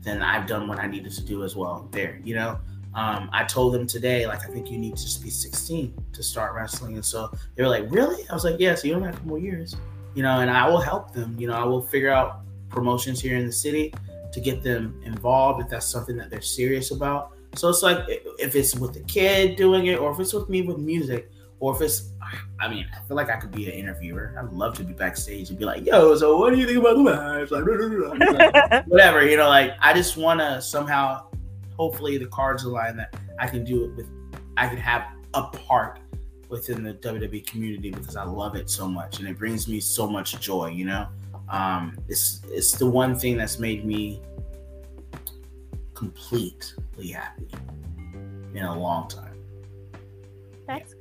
then 0.00 0.22
i've 0.22 0.46
done 0.46 0.66
what 0.68 0.78
i 0.78 0.86
needed 0.86 1.12
to 1.12 1.22
do 1.24 1.44
as 1.44 1.54
well 1.54 1.88
there 1.92 2.20
you 2.24 2.34
know 2.34 2.59
um, 2.97 3.30
i 3.32 3.44
told 3.44 3.72
them 3.72 3.86
today 3.86 4.26
like 4.26 4.42
i 4.44 4.49
think 4.49 4.70
you 4.70 4.78
need 4.78 4.97
to 4.97 5.03
just 5.03 5.22
be 5.22 5.30
16 5.30 5.94
to 6.12 6.22
start 6.22 6.55
wrestling 6.55 6.94
and 6.94 7.05
so 7.05 7.30
they 7.55 7.62
were 7.62 7.68
like 7.68 7.84
really 7.90 8.28
i 8.28 8.34
was 8.34 8.44
like 8.44 8.57
yeah 8.59 8.74
so 8.74 8.88
you 8.88 8.94
don't 8.94 9.05
have 9.05 9.24
more 9.24 9.38
years 9.38 9.76
you 10.14 10.22
know 10.22 10.40
and 10.40 10.51
i 10.51 10.68
will 10.68 10.80
help 10.80 11.12
them 11.12 11.36
you 11.38 11.47
know 11.47 11.55
i 11.55 11.64
will 11.64 11.82
figure 11.82 12.11
out 12.11 12.40
promotions 12.68 13.20
here 13.20 13.36
in 13.36 13.47
the 13.47 13.53
city 13.53 13.94
to 14.32 14.40
get 14.40 14.62
them 14.62 15.01
involved 15.05 15.62
if 15.62 15.68
that's 15.68 15.86
something 15.86 16.16
that 16.16 16.30
they're 16.30 16.42
serious 16.42 16.90
about 16.90 17.32
so 17.55 17.68
it's 17.68 17.82
like 17.82 17.99
if 18.38 18.57
it's 18.57 18.74
with 18.74 18.92
the 18.92 19.01
kid 19.01 19.57
doing 19.57 19.86
it 19.86 19.99
or 19.99 20.11
if 20.11 20.18
it's 20.18 20.32
with 20.32 20.49
me 20.49 20.62
with 20.62 20.78
music 20.78 21.30
or 21.61 21.74
if 21.74 21.80
it's 21.80 22.12
I 22.59 22.68
mean, 22.68 22.86
I 22.94 23.07
feel 23.07 23.16
like 23.16 23.30
I 23.30 23.36
could 23.36 23.53
be 23.53 23.66
an 23.66 23.72
interviewer. 23.72 24.34
I'd 24.38 24.53
love 24.53 24.76
to 24.78 24.84
be 24.84 24.92
backstage 24.92 25.51
and 25.51 25.59
be 25.59 25.64
like, 25.64 25.84
"Yo, 25.84 26.16
so 26.16 26.38
what 26.38 26.53
do 26.53 26.59
you 26.59 26.66
think 26.66 26.78
about 26.78 26.97
the 26.97 27.03
match?" 27.03 27.51
Like, 27.51 27.64
whatever, 28.86 29.26
you 29.26 29.36
know. 29.36 29.49
Like, 29.49 29.74
I 29.80 29.92
just 29.92 30.16
want 30.16 30.40
to 30.40 30.61
somehow, 30.61 31.28
hopefully, 31.77 32.18
the 32.18 32.27
cards 32.27 32.64
align 32.64 32.97
that 32.97 33.14
I 33.39 33.47
can 33.47 33.64
do 33.64 33.85
it 33.85 33.97
with. 33.97 34.09
I 34.57 34.68
can 34.68 34.79
have 34.79 35.09
a 35.35 35.43
part 35.45 36.01
within 36.49 36.83
the 36.83 36.95
WWE 36.95 37.47
community 37.47 37.91
because 37.91 38.16
I 38.16 38.24
love 38.24 38.55
it 38.55 38.70
so 38.70 38.87
much 38.87 39.18
and 39.18 39.29
it 39.29 39.37
brings 39.39 39.68
me 39.68 39.81
so 39.81 40.09
much 40.09 40.41
joy. 40.41 40.68
You 40.68 40.87
know, 40.87 41.09
um, 41.49 41.99
it's 42.09 42.43
it's 42.49 42.72
the 42.72 42.87
one 42.87 43.14
thing 43.14 43.37
that's 43.37 43.59
made 43.59 43.85
me 43.85 44.20
completely 45.95 47.09
happy 47.09 47.49
in 48.55 48.62
a 48.64 48.79
long 48.79 49.09
time. 49.09 49.26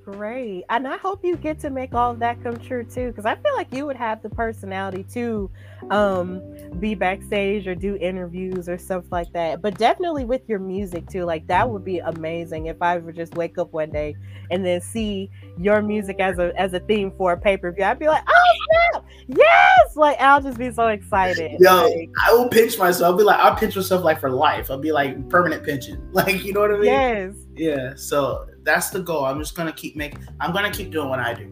Great. 0.06 0.66
And 0.70 0.88
I 0.88 0.98
hope 0.98 1.26
you 1.26 1.36
get 1.36 1.60
to 1.62 1.72
make 1.72 1.96
all 1.96 2.12
of 2.12 2.20
that 2.20 2.42
come 2.44 2.58
true 2.58 2.84
too. 2.84 3.12
Cause 3.14 3.26
I 3.26 3.34
feel 3.34 3.56
like 3.56 3.74
you 3.74 3.88
would 3.88 3.96
have 3.96 4.22
the 4.22 4.30
personality 4.30 5.04
to 5.14 5.50
um 5.90 6.42
be 6.80 6.94
backstage 6.94 7.68
or 7.68 7.74
do 7.74 7.96
interviews 7.96 8.70
or 8.70 8.78
stuff 8.78 9.06
like 9.10 9.34
that. 9.34 9.64
But 9.64 9.80
definitely 9.80 10.24
with 10.24 10.48
your 10.48 10.60
music 10.60 11.10
too. 11.10 11.24
Like 11.24 11.48
that 11.48 11.68
would 11.68 11.84
be 11.84 11.98
amazing 12.00 12.68
if 12.68 12.80
I 12.84 12.98
would 12.98 13.16
just 13.16 13.34
wake 13.34 13.58
up 13.58 13.74
one 13.74 13.90
day 13.90 14.16
and 14.52 14.64
then 14.64 14.80
see 14.80 15.32
your 15.58 15.82
music 15.82 16.20
as 16.20 16.38
a 16.38 16.54
as 16.56 16.74
a 16.74 16.80
theme 16.82 17.12
for 17.18 17.32
a 17.32 17.38
pay-per-view. 17.38 17.84
I'd 17.84 17.98
be 17.98 18.08
like, 18.08 18.24
oh 18.28 18.56
snap! 18.70 18.85
Yes! 19.28 19.96
Like 19.96 20.20
I'll 20.20 20.42
just 20.42 20.58
be 20.58 20.72
so 20.72 20.88
excited. 20.88 21.60
Yo, 21.60 21.88
Like, 21.88 22.10
I 22.26 22.34
will 22.34 22.50
pinch 22.50 22.78
myself. 22.78 23.12
I'll 23.12 23.18
be 23.18 23.24
like, 23.24 23.40
I'll 23.40 23.56
pinch 23.56 23.76
myself 23.76 24.04
like 24.04 24.20
for 24.20 24.30
life. 24.30 24.70
I'll 24.70 24.78
be 24.78 24.92
like 24.92 25.30
permanent 25.30 25.64
pinching. 25.64 26.02
Like, 26.12 26.46
you 26.46 26.54
know 26.54 26.62
what 26.62 26.72
I 26.72 26.76
mean? 26.76 26.86
yes. 26.86 27.36
Yeah. 27.56 27.94
So 27.96 28.46
that's 28.64 28.90
the 28.90 29.00
goal. 29.00 29.26
I'm 29.26 29.40
just 29.40 29.56
gonna 29.56 29.74
keep 29.74 29.96
making. 29.96 30.26
I'm 30.40 30.54
gonna 30.54 30.72
keep 30.72 30.92
doing 30.92 31.10
what 31.10 31.20
I 31.20 31.34
do. 31.34 31.52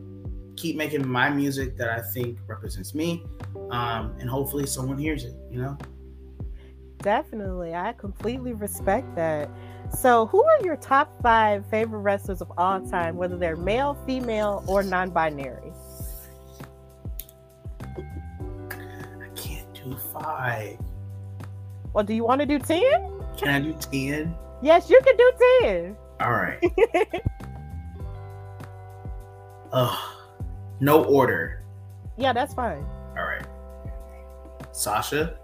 Keep 0.56 0.78
making 0.78 1.08
my 1.08 1.30
music 1.30 1.76
that 1.78 1.90
I 1.90 2.02
think 2.14 2.40
represents 2.48 2.94
me, 2.94 3.26
um, 3.72 4.16
and 4.20 4.30
hopefully 4.30 4.66
someone 4.68 4.98
hears 4.98 5.26
it. 5.26 5.34
You 5.52 5.62
know. 5.62 5.78
Definitely. 7.00 7.76
I 7.76 7.92
completely 7.94 8.54
respect 8.54 9.14
that. 9.16 9.50
So, 9.92 10.26
who 10.28 10.44
are 10.44 10.62
your 10.64 10.78
top 10.78 11.22
five 11.22 11.70
favorite 11.70 12.00
wrestlers 12.00 12.42
of 12.42 12.52
all 12.58 12.80
time, 12.82 13.18
whether 13.18 13.38
they're 13.38 13.58
male, 13.58 13.96
female, 14.06 14.64
or 14.68 14.82
non 14.82 15.12
do 19.84 19.96
five. 19.98 20.78
Well, 21.94 22.04
do 22.04 22.14
you 22.14 22.24
want 22.24 22.42
to 22.42 22.48
do 22.48 22.58
10? 22.60 22.82
Can 23.38 23.48
I 23.50 23.60
do 23.60 23.74
ten? 23.74 24.36
Yes, 24.62 24.90
you 24.90 25.00
can 25.06 25.16
do 25.18 25.32
10. 25.62 25.98
All 26.22 26.32
right. 26.32 26.60
Ugh. 29.72 30.10
No 30.80 31.04
order. 31.06 31.64
yeah, 32.18 32.34
that's 32.34 32.54
fine. 32.54 32.86
All 33.18 33.24
right. 33.26 33.46
Sasha, 34.72 35.38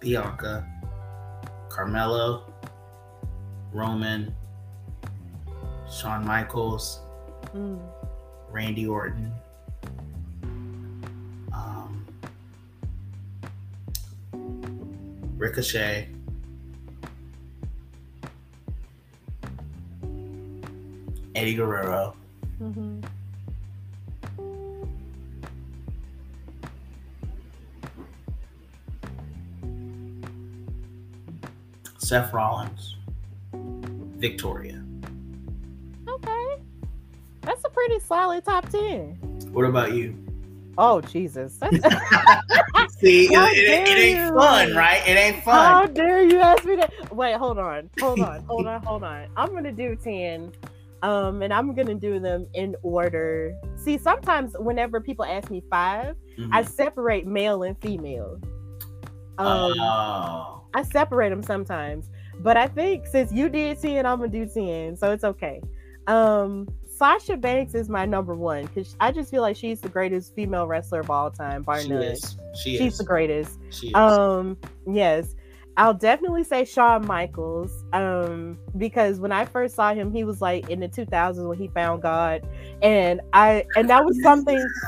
Bianca, 0.00 0.66
Carmelo, 1.68 2.52
Roman, 3.72 4.34
Shawn 5.90 6.24
Michaels, 6.26 7.00
Mm. 7.54 7.78
Randy 8.50 8.86
Orton, 8.86 9.32
Ricochet, 15.46 16.08
Eddie 21.36 21.54
Guerrero, 21.54 22.16
hmm 22.58 23.00
Seth 31.98 32.32
Rollins, 32.32 32.96
Victoria. 34.16 34.82
Okay. 36.08 36.56
That's 37.42 37.64
a 37.64 37.68
pretty 37.68 38.00
solid 38.00 38.44
top 38.44 38.68
10. 38.70 39.50
What 39.52 39.64
about 39.64 39.92
you? 39.92 40.18
Oh, 40.76 41.00
Jesus. 41.00 41.60
See, 42.98 43.26
it, 43.26 43.32
it, 43.32 43.88
it 43.88 43.98
ain't 43.98 44.34
fun, 44.34 44.74
right? 44.74 45.06
It 45.06 45.16
ain't 45.16 45.42
fun. 45.44 45.54
How 45.54 45.86
dare 45.86 46.22
you 46.22 46.40
ask 46.40 46.64
me 46.64 46.76
that? 46.76 46.90
Wait, 47.14 47.36
hold 47.36 47.58
on, 47.58 47.90
hold 48.00 48.20
on, 48.20 48.42
hold 48.48 48.66
on, 48.66 48.82
hold 48.82 49.04
on. 49.04 49.26
I'm 49.36 49.52
gonna 49.54 49.72
do 49.72 49.96
ten, 49.96 50.50
um, 51.02 51.42
and 51.42 51.52
I'm 51.52 51.74
gonna 51.74 51.94
do 51.94 52.18
them 52.18 52.46
in 52.54 52.74
order. 52.82 53.54
See, 53.84 53.98
sometimes 53.98 54.54
whenever 54.58 55.00
people 55.00 55.24
ask 55.24 55.50
me 55.50 55.62
5 55.70 56.16
Mhm. 56.38 56.48
I 56.52 56.62
separate 56.62 57.26
male 57.26 57.62
and 57.62 57.78
female. 57.80 58.40
Um, 59.38 59.78
oh, 59.78 60.62
I 60.74 60.82
separate 60.82 61.28
them 61.30 61.42
sometimes, 61.42 62.08
but 62.40 62.56
I 62.56 62.66
think 62.66 63.06
since 63.06 63.30
you 63.30 63.50
did 63.50 63.78
ten, 63.80 64.06
I'm 64.06 64.18
gonna 64.18 64.28
do 64.30 64.46
ten, 64.46 64.96
so 64.96 65.12
it's 65.12 65.24
okay. 65.24 65.60
Um, 66.06 66.66
Sasha 66.96 67.36
Banks 67.36 67.74
is 67.74 67.88
my 67.88 68.06
number 68.06 68.34
one 68.34 68.64
because 68.66 68.96
I 69.00 69.12
just 69.12 69.30
feel 69.30 69.42
like 69.42 69.56
she's 69.56 69.80
the 69.80 69.88
greatest 69.88 70.34
female 70.34 70.66
wrestler 70.66 71.00
of 71.00 71.10
all 71.10 71.30
time, 71.30 71.62
bar 71.62 71.82
she 71.82 71.88
none. 71.90 72.02
is. 72.02 72.36
She 72.54 72.78
She's 72.78 72.92
is. 72.94 72.98
the 72.98 73.04
greatest. 73.04 73.58
She 73.70 73.88
is. 73.88 73.94
Um, 73.94 74.56
yes. 74.90 75.34
I'll 75.76 75.92
definitely 75.92 76.42
say 76.42 76.64
Shawn 76.64 77.06
Michaels. 77.06 77.84
Um, 77.92 78.58
because 78.78 79.20
when 79.20 79.30
I 79.30 79.44
first 79.44 79.74
saw 79.74 79.92
him, 79.92 80.10
he 80.10 80.24
was 80.24 80.40
like 80.40 80.70
in 80.70 80.80
the 80.80 80.88
2000s 80.88 81.46
when 81.46 81.58
he 81.58 81.68
found 81.68 82.00
God, 82.00 82.48
and 82.80 83.20
I 83.34 83.66
and 83.76 83.90
that 83.90 84.04
was 84.04 84.20
something. 84.22 84.66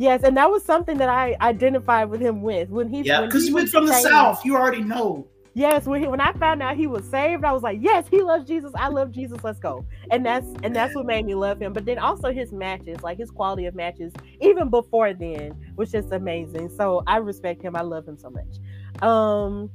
Yes, 0.00 0.22
and 0.22 0.36
that 0.36 0.48
was 0.48 0.64
something 0.64 0.96
that 0.98 1.08
I 1.08 1.36
identified 1.40 2.08
with 2.08 2.20
him 2.20 2.40
with 2.40 2.68
when 2.70 2.88
he. 2.88 3.00
yeah, 3.02 3.22
because 3.22 3.42
he 3.42 3.48
you 3.48 3.54
went 3.56 3.68
from 3.68 3.86
the 3.86 3.92
south. 3.94 4.44
You 4.44 4.54
already 4.56 4.80
know. 4.80 5.26
Yes, 5.58 5.86
when 5.86 6.00
he, 6.00 6.06
when 6.06 6.20
I 6.20 6.32
found 6.34 6.62
out 6.62 6.76
he 6.76 6.86
was 6.86 7.04
saved, 7.04 7.42
I 7.42 7.50
was 7.50 7.64
like, 7.64 7.80
yes, 7.82 8.06
he 8.08 8.22
loves 8.22 8.46
Jesus. 8.46 8.70
I 8.76 8.86
love 8.86 9.10
Jesus. 9.10 9.42
Let's 9.42 9.58
go. 9.58 9.84
And 10.12 10.24
that's 10.24 10.46
and 10.62 10.74
that's 10.74 10.94
what 10.94 11.04
made 11.04 11.26
me 11.26 11.34
love 11.34 11.60
him. 11.60 11.72
But 11.72 11.84
then 11.84 11.98
also 11.98 12.30
his 12.32 12.52
matches, 12.52 13.02
like 13.02 13.18
his 13.18 13.32
quality 13.32 13.66
of 13.66 13.74
matches, 13.74 14.12
even 14.40 14.70
before 14.70 15.12
then, 15.14 15.56
was 15.74 15.90
just 15.90 16.12
amazing. 16.12 16.68
So 16.68 17.02
I 17.08 17.16
respect 17.16 17.60
him. 17.60 17.74
I 17.74 17.80
love 17.80 18.06
him 18.06 18.16
so 18.16 18.30
much. 18.30 19.02
Um, 19.02 19.68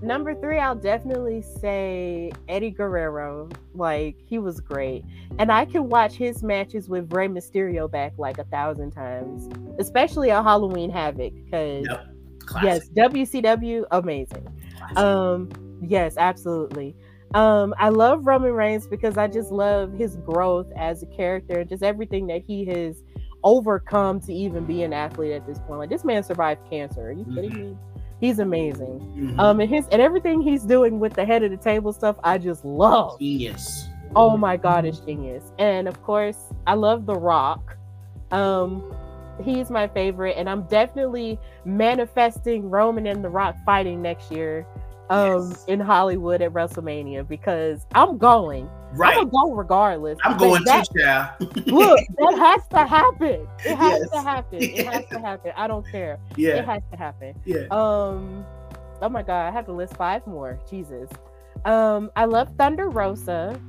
number 0.00 0.36
three, 0.36 0.60
I'll 0.60 0.76
definitely 0.76 1.42
say 1.42 2.30
Eddie 2.48 2.70
Guerrero. 2.70 3.48
Like 3.74 4.14
he 4.24 4.38
was 4.38 4.60
great, 4.60 5.04
and 5.40 5.50
I 5.50 5.64
can 5.64 5.88
watch 5.88 6.12
his 6.12 6.44
matches 6.44 6.88
with 6.88 7.12
Rey 7.12 7.26
Mysterio 7.26 7.90
back 7.90 8.12
like 8.18 8.38
a 8.38 8.44
thousand 8.44 8.92
times, 8.92 9.48
especially 9.80 10.30
at 10.30 10.44
Halloween 10.44 10.90
Havoc 10.90 11.32
because. 11.44 11.86
Yep. 11.90 12.10
Classic. 12.46 12.90
Yes, 12.94 13.10
WCW, 13.10 13.84
amazing. 13.90 14.46
Um, 14.96 15.48
yes, 15.82 16.16
absolutely. 16.16 16.94
Um, 17.34 17.74
I 17.78 17.88
love 17.88 18.26
Roman 18.26 18.52
Reigns 18.52 18.86
because 18.86 19.18
I 19.18 19.26
just 19.26 19.50
love 19.50 19.92
his 19.94 20.16
growth 20.18 20.66
as 20.76 21.02
a 21.02 21.06
character 21.06 21.60
and 21.60 21.68
just 21.68 21.82
everything 21.82 22.26
that 22.28 22.42
he 22.46 22.64
has 22.66 23.02
overcome 23.42 24.20
to 24.20 24.32
even 24.32 24.64
be 24.64 24.82
an 24.84 24.92
athlete 24.92 25.32
at 25.32 25.46
this 25.46 25.58
point. 25.60 25.78
Like 25.80 25.90
this 25.90 26.04
man 26.04 26.22
survived 26.22 26.60
cancer. 26.70 27.08
Are 27.08 27.12
you 27.12 27.24
kidding 27.34 27.50
Mhm. 27.50 27.70
me? 27.72 27.76
He's 28.20 28.38
amazing. 28.38 29.00
Mhm. 29.16 29.38
Um, 29.38 29.60
and 29.60 29.68
his 29.68 29.86
and 29.88 30.00
everything 30.00 30.40
he's 30.40 30.62
doing 30.64 30.98
with 31.00 31.12
the 31.14 31.24
head 31.24 31.42
of 31.42 31.50
the 31.50 31.56
table 31.56 31.92
stuff, 31.92 32.16
I 32.24 32.38
just 32.38 32.64
love. 32.64 33.18
Genius. 33.18 33.88
Oh 34.16 34.36
my 34.36 34.56
god, 34.56 34.84
it's 34.84 35.00
genius. 35.00 35.52
And 35.58 35.88
of 35.88 36.00
course, 36.02 36.38
I 36.66 36.74
love 36.74 37.04
The 37.04 37.16
Rock. 37.16 37.76
Um, 38.30 38.82
he's 39.42 39.70
my 39.70 39.88
favorite, 39.88 40.36
and 40.36 40.48
I'm 40.48 40.62
definitely 40.64 41.38
manifesting 41.64 42.68
Roman 42.70 43.06
and 43.06 43.24
The 43.24 43.28
Rock 43.28 43.56
fighting 43.64 44.02
next 44.02 44.30
year 44.30 44.66
um 45.10 45.50
Yes. 45.50 45.64
in 45.66 45.80
Hollywood 45.80 46.40
at 46.40 46.52
WrestleMania 46.52 47.28
because 47.28 47.86
I'm 47.94 48.16
going. 48.16 48.68
Right. 48.94 49.18
I'm 49.18 49.28
gonna 49.28 49.50
go 49.50 49.54
regardless. 49.54 50.18
I'm 50.24 50.38
going 50.38 50.62
that, 50.64 50.86
to 50.86 50.98
child. 51.02 51.66
Look, 51.66 51.98
that 52.18 52.38
has 52.38 52.66
to 52.68 52.86
happen. 52.86 53.46
It 53.66 53.76
has 53.76 54.00
Yes. 54.00 54.10
to 54.12 54.20
happen. 54.22 54.62
It 54.62 54.86
has 54.86 55.04
to 55.10 55.18
happen. 55.26 55.52
I 55.56 55.66
don't 55.66 55.86
care. 55.90 56.18
Yeah. 56.36 56.56
It 56.56 56.64
has 56.64 56.82
to 56.92 56.96
happen. 56.96 57.34
Yeah. 57.44 57.66
Um, 57.70 58.46
oh 59.02 59.08
my 59.10 59.22
god, 59.22 59.46
I 59.46 59.50
have 59.50 59.66
to 59.66 59.72
list 59.72 59.94
five 59.96 60.26
more. 60.26 60.58
Jesus. 60.70 61.10
Um, 61.66 62.10
I 62.16 62.24
love 62.24 62.48
Thunder 62.56 62.88
Rosa. 62.88 63.60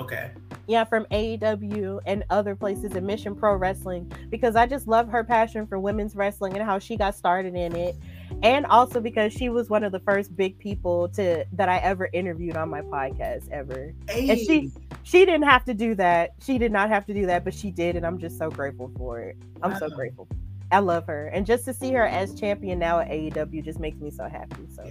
Okay. 0.00 0.32
Yeah, 0.66 0.84
from 0.84 1.04
AEW 1.10 2.00
and 2.06 2.24
other 2.30 2.54
places 2.56 2.94
in 2.94 3.04
Mission 3.04 3.34
Pro 3.34 3.54
Wrestling 3.56 4.10
because 4.30 4.56
I 4.56 4.66
just 4.66 4.88
love 4.88 5.08
her 5.08 5.22
passion 5.22 5.66
for 5.66 5.78
women's 5.78 6.16
wrestling 6.16 6.54
and 6.54 6.62
how 6.62 6.78
she 6.78 6.96
got 6.96 7.14
started 7.14 7.54
in 7.54 7.76
it. 7.76 7.94
And 8.42 8.64
also 8.66 9.00
because 9.00 9.32
she 9.32 9.48
was 9.50 9.68
one 9.68 9.84
of 9.84 9.92
the 9.92 10.00
first 10.00 10.34
big 10.36 10.58
people 10.58 11.08
to 11.10 11.44
that 11.52 11.68
I 11.68 11.78
ever 11.78 12.08
interviewed 12.12 12.56
on 12.56 12.70
my 12.70 12.80
podcast 12.80 13.50
ever. 13.50 13.92
Hey. 14.08 14.26
she- 14.44 14.70
She 15.02 15.26
didn't 15.26 15.42
have 15.42 15.66
to 15.66 15.74
do 15.74 15.94
that. 15.96 16.32
She 16.42 16.56
did 16.56 16.72
not 16.72 16.88
have 16.88 17.04
to 17.06 17.12
do 17.14 17.26
that, 17.26 17.44
but 17.44 17.52
she 17.52 17.70
did 17.70 17.94
and 17.94 18.06
I'm 18.06 18.18
just 18.18 18.38
so 18.38 18.48
grateful 18.50 18.90
for 18.96 19.20
it. 19.20 19.36
I'm 19.62 19.76
so 19.76 19.90
grateful. 19.90 20.26
I 20.72 20.78
love 20.78 21.06
her. 21.08 21.26
And 21.26 21.44
just 21.44 21.66
to 21.66 21.74
see 21.74 21.92
her 21.92 22.06
as 22.06 22.34
champion 22.40 22.78
now 22.78 23.00
at 23.00 23.10
AEW 23.10 23.62
just 23.62 23.78
makes 23.78 24.00
me 24.00 24.10
so 24.10 24.26
happy. 24.28 24.66
So. 24.74 24.82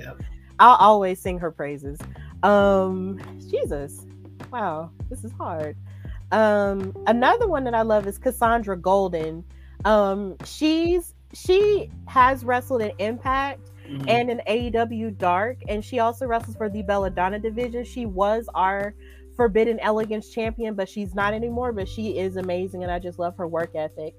I'll 0.60 0.76
always 0.76 1.20
sing 1.20 1.40
her 1.40 1.50
praises. 1.50 2.00
Um, 2.44 3.20
Jesus, 3.50 4.06
wow, 4.54 4.92
this 5.10 5.24
is 5.24 5.32
hard. 5.34 5.76
Um, 6.32 6.96
another 7.08 7.48
one 7.48 7.64
that 7.64 7.74
I 7.74 7.82
love 7.82 8.08
is 8.08 8.18
Cassandra 8.18 8.78
Golden. 8.78 9.44
Um, 9.84 10.36
she's 10.46 11.16
she 11.34 11.90
has 12.08 12.46
wrestled 12.46 12.84
in 12.84 12.92
Impact 13.00 13.72
Mhm. 13.90 14.08
and 14.08 14.30
in 14.30 14.42
AEW 14.48 15.10
Dark, 15.18 15.58
and 15.68 15.84
she 15.84 15.98
also 16.00 16.28
wrestles 16.28 16.56
for 16.56 16.70
the 16.70 16.84
Belladonna 16.84 17.40
division. 17.40 17.84
She 17.84 18.06
was 18.06 18.48
our 18.54 18.94
Forbidden 19.36 19.80
Elegance 19.80 20.30
champion, 20.30 20.76
but 20.76 20.88
she's 20.88 21.16
not 21.16 21.34
anymore. 21.34 21.74
But 21.74 21.90
she 21.90 22.20
is 22.20 22.38
amazing, 22.38 22.84
and 22.84 22.92
I 22.92 23.00
just 23.00 23.18
love 23.18 23.36
her 23.38 23.48
work 23.48 23.72
ethic. 23.76 24.16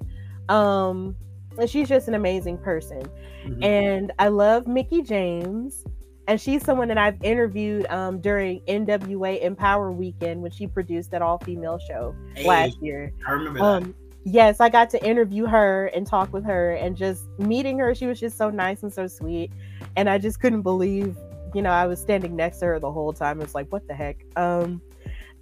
Um, 0.48 1.15
and 1.56 1.70
she's 1.70 1.89
just 1.89 2.09
an 2.09 2.15
amazing 2.15 2.59
person 2.59 3.02
Mhm. 3.47 3.65
and 3.65 4.12
I 4.19 4.27
love 4.28 4.66
Mickie 4.66 5.02
James. 5.02 5.85
And 6.26 6.40
she's 6.40 6.64
someone 6.64 6.88
that 6.88 6.98
I've 6.98 7.22
interviewed 7.22 7.86
um, 7.88 8.20
during 8.20 8.60
NWA 8.62 9.42
Empower 9.42 9.92
Weekend 9.92 10.40
when 10.40 10.51
she 10.51 10.66
produced 10.66 11.10
that 11.10 11.20
all 11.20 11.38
female 11.38 11.78
show 11.78 12.14
Hey, 12.34 12.46
last 12.46 12.78
year. 12.80 13.12
I 13.26 13.32
remember 13.32 13.59
that. 13.59 13.64
Um, 13.64 13.94
yes, 14.24 14.60
I 14.60 14.70
got 14.70 14.88
to 14.90 15.05
interview 15.05 15.46
her 15.46 15.86
and 15.88 16.06
talk 16.06 16.32
with 16.32 16.44
her, 16.44 16.72
and 16.72 16.96
just 16.96 17.26
meeting 17.38 17.78
her, 17.78 17.94
she 17.94 18.06
was 18.06 18.18
just 18.18 18.38
so 18.38 18.48
nice 18.48 18.82
and 18.82 18.92
so 18.92 19.06
sweet. 19.06 19.51
And 19.96 20.09
I 20.09 20.18
just 20.18 20.40
couldn't 20.40 20.62
believe, 20.62 21.16
you 21.55 21.60
know, 21.60 21.70
I 21.70 21.86
was 21.86 22.01
standing 22.01 22.34
next 22.34 22.59
to 22.60 22.66
her 22.66 22.80
the 22.80 22.90
whole 22.90 23.12
time. 23.12 23.40
It's 23.42 23.55
like, 23.55 23.70
what 23.70 23.86
the 23.86 23.94
heck? 23.94 24.24
Um, 24.36 24.80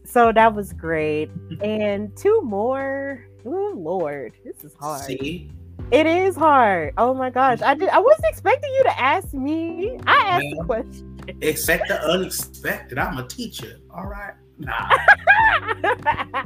so 0.05 0.33
that 0.33 0.55
was 0.55 0.73
great. 0.73 1.31
And 1.61 2.15
two 2.17 2.41
more. 2.43 3.25
Oh 3.45 3.73
Lord, 3.77 4.33
this 4.45 4.65
is 4.65 4.75
hard. 4.81 5.05
See, 5.05 5.51
It 5.91 6.07
is 6.07 6.37
hard. 6.37 6.95
Oh 6.97 7.13
my 7.13 7.29
gosh. 7.31 7.61
I 7.61 7.75
did 7.75 7.89
I 7.91 7.99
wasn't 7.99 8.27
expecting 8.29 8.73
you 8.75 8.83
to 8.85 9.01
ask 9.01 9.35
me. 9.35 9.99
I 10.07 10.15
asked 10.27 10.47
the 10.51 10.57
Well. 10.59 10.67
question. 10.67 11.19
expect 11.43 11.89
the 11.89 12.01
unexpected. 12.03 12.99
I'm 12.99 13.19
a 13.19 13.27
teacher. 13.29 13.77
All 13.95 14.07
right. 14.07 14.33
Nah. 14.59 14.89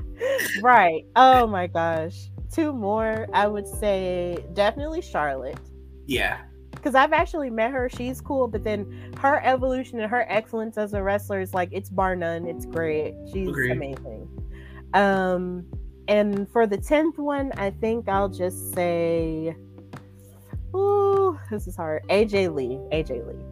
right. 0.63 1.05
Oh 1.15 1.47
my 1.47 1.67
gosh. 1.69 2.29
Two 2.53 2.73
more. 2.73 3.27
I 3.33 3.47
would 3.47 3.67
say 3.69 4.45
definitely 4.55 5.01
Charlotte. 5.03 5.61
Yeah. 6.07 6.39
Because 6.73 6.95
I've 6.95 7.13
actually 7.13 7.51
met 7.51 7.73
her. 7.73 7.89
She's 7.89 8.21
cool, 8.21 8.49
but 8.49 8.65
then 8.65 9.13
her 9.21 9.41
evolution 9.45 10.01
and 10.01 10.11
her 10.11 10.25
excellence 10.29 10.77
as 10.79 10.93
a 10.95 11.03
wrestler 11.03 11.41
is 11.41 11.55
like 11.55 11.69
it's 11.73 11.89
bar 11.89 12.17
none. 12.17 12.47
It's 12.47 12.65
great. 12.67 13.15
She's 13.33 13.49
Agreed. 13.49 13.73
amazing. 13.73 14.29
Um 14.95 15.67
and 16.09 16.49
for 16.51 16.67
the 16.67 16.77
tenth 16.77 17.19
one, 17.19 17.53
I 17.57 17.71
think 17.71 18.09
I'll 18.09 18.29
just 18.29 18.75
say 18.75 19.57
Ooh, 20.75 21.39
this 21.51 21.67
is 21.67 21.77
hard. 21.77 22.03
AJ 22.09 22.55
Lee. 22.55 22.79
AJ 22.93 23.27
Lee. 23.27 23.45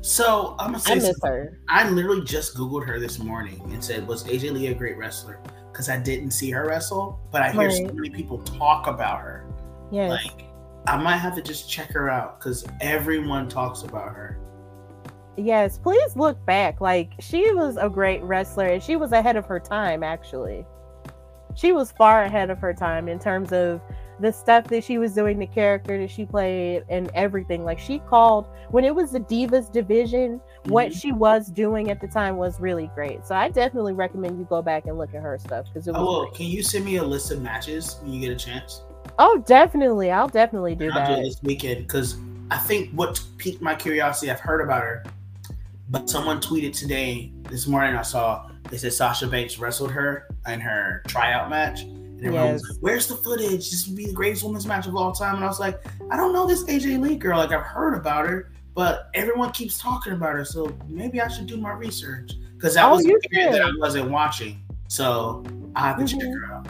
So 0.00 0.54
I'm 0.58 0.72
gonna 0.72 0.80
say 0.80 0.92
I 0.92 0.94
miss 0.96 1.04
something. 1.06 1.30
her. 1.30 1.60
I 1.68 1.88
literally 1.88 2.24
just 2.24 2.56
googled 2.56 2.86
her 2.86 3.00
this 3.00 3.18
morning 3.18 3.60
and 3.72 3.82
said, 3.82 4.06
"Was 4.06 4.24
AJ 4.24 4.52
Lee 4.52 4.66
a 4.68 4.74
great 4.74 4.98
wrestler?" 4.98 5.40
Because 5.72 5.88
I 5.88 5.98
didn't 5.98 6.32
see 6.32 6.50
her 6.50 6.66
wrestle, 6.66 7.20
but 7.30 7.42
I 7.42 7.52
hear 7.52 7.70
so 7.70 7.84
many 7.84 8.10
people 8.10 8.38
talk 8.38 8.86
about 8.86 9.20
her. 9.20 9.46
Yes. 9.90 10.10
Like, 10.10 10.44
I 10.86 10.96
might 10.96 11.16
have 11.18 11.34
to 11.36 11.42
just 11.42 11.70
check 11.70 11.92
her 11.92 12.08
out 12.10 12.38
because 12.38 12.66
everyone 12.80 13.48
talks 13.48 13.82
about 13.82 14.08
her. 14.08 14.38
Yes, 15.36 15.78
please 15.78 16.16
look 16.16 16.44
back. 16.46 16.80
Like 16.80 17.12
she 17.20 17.52
was 17.54 17.76
a 17.76 17.88
great 17.88 18.22
wrestler 18.22 18.66
and 18.66 18.82
she 18.82 18.96
was 18.96 19.12
ahead 19.12 19.36
of 19.36 19.46
her 19.46 19.60
time 19.60 20.02
actually. 20.02 20.66
She 21.58 21.72
was 21.72 21.90
far 21.90 22.22
ahead 22.22 22.50
of 22.50 22.60
her 22.60 22.72
time 22.72 23.08
in 23.08 23.18
terms 23.18 23.52
of 23.52 23.80
the 24.20 24.32
stuff 24.32 24.68
that 24.68 24.84
she 24.84 24.96
was 24.98 25.12
doing, 25.12 25.40
the 25.40 25.46
character 25.48 25.98
that 25.98 26.08
she 26.08 26.24
played 26.24 26.84
and 26.88 27.10
everything. 27.14 27.64
Like 27.64 27.80
she 27.80 27.98
called 27.98 28.46
when 28.70 28.84
it 28.84 28.94
was 28.94 29.10
the 29.10 29.18
Divas 29.18 29.70
division, 29.72 30.40
what 30.66 30.90
Mhm. 30.90 31.00
she 31.00 31.10
was 31.10 31.48
doing 31.48 31.90
at 31.90 32.00
the 32.00 32.06
time 32.06 32.36
was 32.36 32.60
really 32.60 32.88
great. 32.94 33.26
So 33.26 33.34
I 33.34 33.48
definitely 33.48 33.92
recommend 33.92 34.38
you 34.38 34.44
go 34.44 34.62
back 34.62 34.86
and 34.86 34.96
look 34.96 35.16
at 35.16 35.20
her 35.22 35.36
stuff 35.36 35.66
because 35.66 35.88
it 35.88 35.92
was 35.94 36.00
Oh, 36.00 36.04
well, 36.22 36.30
can 36.30 36.46
you 36.46 36.62
send 36.62 36.84
me 36.84 36.96
a 36.98 37.02
list 37.02 37.32
of 37.32 37.42
matches 37.42 37.96
when 38.02 38.12
you 38.12 38.20
get 38.20 38.30
a 38.30 38.36
chance? 38.36 38.82
Oh, 39.18 39.42
definitely. 39.44 40.12
I'll 40.12 40.28
definitely 40.28 40.76
do 40.76 40.90
I'll 40.92 41.06
do 41.08 41.16
that. 41.16 41.24
this 41.24 41.42
weekend 41.42 41.88
because 41.88 42.18
I 42.52 42.58
think 42.58 42.90
what 42.92 43.20
piqued 43.36 43.60
my 43.62 43.74
curiosity, 43.74 44.30
I've 44.30 44.38
heard 44.38 44.60
about 44.60 44.82
her, 44.82 45.02
but 45.90 46.08
someone 46.08 46.40
tweeted 46.40 46.72
today, 46.78 47.32
this 47.50 47.66
morning 47.66 47.96
I 47.96 48.02
saw, 48.02 48.47
they 48.68 48.76
said 48.78 48.92
Sasha 48.92 49.26
Banks 49.26 49.58
wrestled 49.58 49.90
her 49.90 50.28
in 50.46 50.60
her 50.60 51.02
tryout 51.08 51.48
match. 51.50 51.82
And 51.82 52.18
everyone 52.24 52.52
was 52.54 52.62
Yes. 52.62 52.70
like, 52.70 52.78
Where's 52.80 53.06
the 53.06 53.14
footage? 53.16 53.70
This 53.70 53.86
would 53.86 53.96
be 53.96 54.06
the 54.06 54.12
greatest 54.12 54.42
women's 54.44 54.66
match 54.66 54.86
of 54.86 54.96
all 54.96 55.12
time. 55.12 55.36
And 55.36 55.44
I 55.44 55.48
was 55.48 55.60
like, 55.60 55.80
I 56.10 56.16
don't 56.16 56.32
know 56.32 56.46
this 56.46 56.64
AJ 56.64 56.98
Lee 57.00 57.16
girl. 57.16 57.38
Like 57.38 57.52
I've 57.52 57.62
heard 57.62 57.94
about 57.94 58.26
her, 58.26 58.50
but 58.74 59.08
everyone 59.14 59.52
keeps 59.52 59.78
talking 59.78 60.12
about 60.12 60.34
her. 60.34 60.44
So 60.44 60.76
maybe 60.88 61.20
I 61.20 61.28
should 61.28 61.46
do 61.46 61.56
my 61.56 61.72
research. 61.72 62.32
Because 62.54 62.74
that 62.74 62.86
Oh, 62.86 62.96
was 62.96 63.04
the 63.04 63.10
you 63.10 63.18
period 63.30 63.54
that 63.54 63.62
I 63.62 63.70
wasn't 63.78 64.10
watching. 64.10 64.60
So 64.88 65.44
I 65.76 65.82
have 65.88 65.98
to 65.98 66.04
check 66.06 66.20
Mhm. 66.20 66.40
her 66.40 66.54
out. 66.54 66.66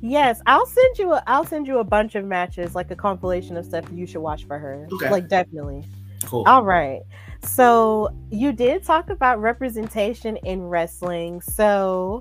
Yes, 0.00 0.40
I'll 0.46 0.66
send 0.66 0.98
you. 0.98 1.12
A, 1.14 1.22
I'll 1.26 1.44
send 1.44 1.66
you 1.66 1.78
a 1.78 1.84
bunch 1.84 2.14
of 2.14 2.24
matches, 2.24 2.74
like 2.74 2.90
a 2.90 2.96
compilation 2.96 3.56
of 3.56 3.64
stuff 3.64 3.84
you 3.92 4.06
should 4.06 4.20
watch 4.20 4.44
for 4.44 4.58
her. 4.58 4.86
Okay. 4.92 5.10
Like 5.10 5.28
definitely. 5.28 5.84
Cool. 6.24 6.44
All 6.46 6.62
right. 6.62 7.02
So 7.42 8.10
you 8.30 8.52
did 8.52 8.82
talk 8.82 9.10
about 9.10 9.40
representation 9.40 10.36
in 10.38 10.62
wrestling. 10.62 11.40
So, 11.40 12.20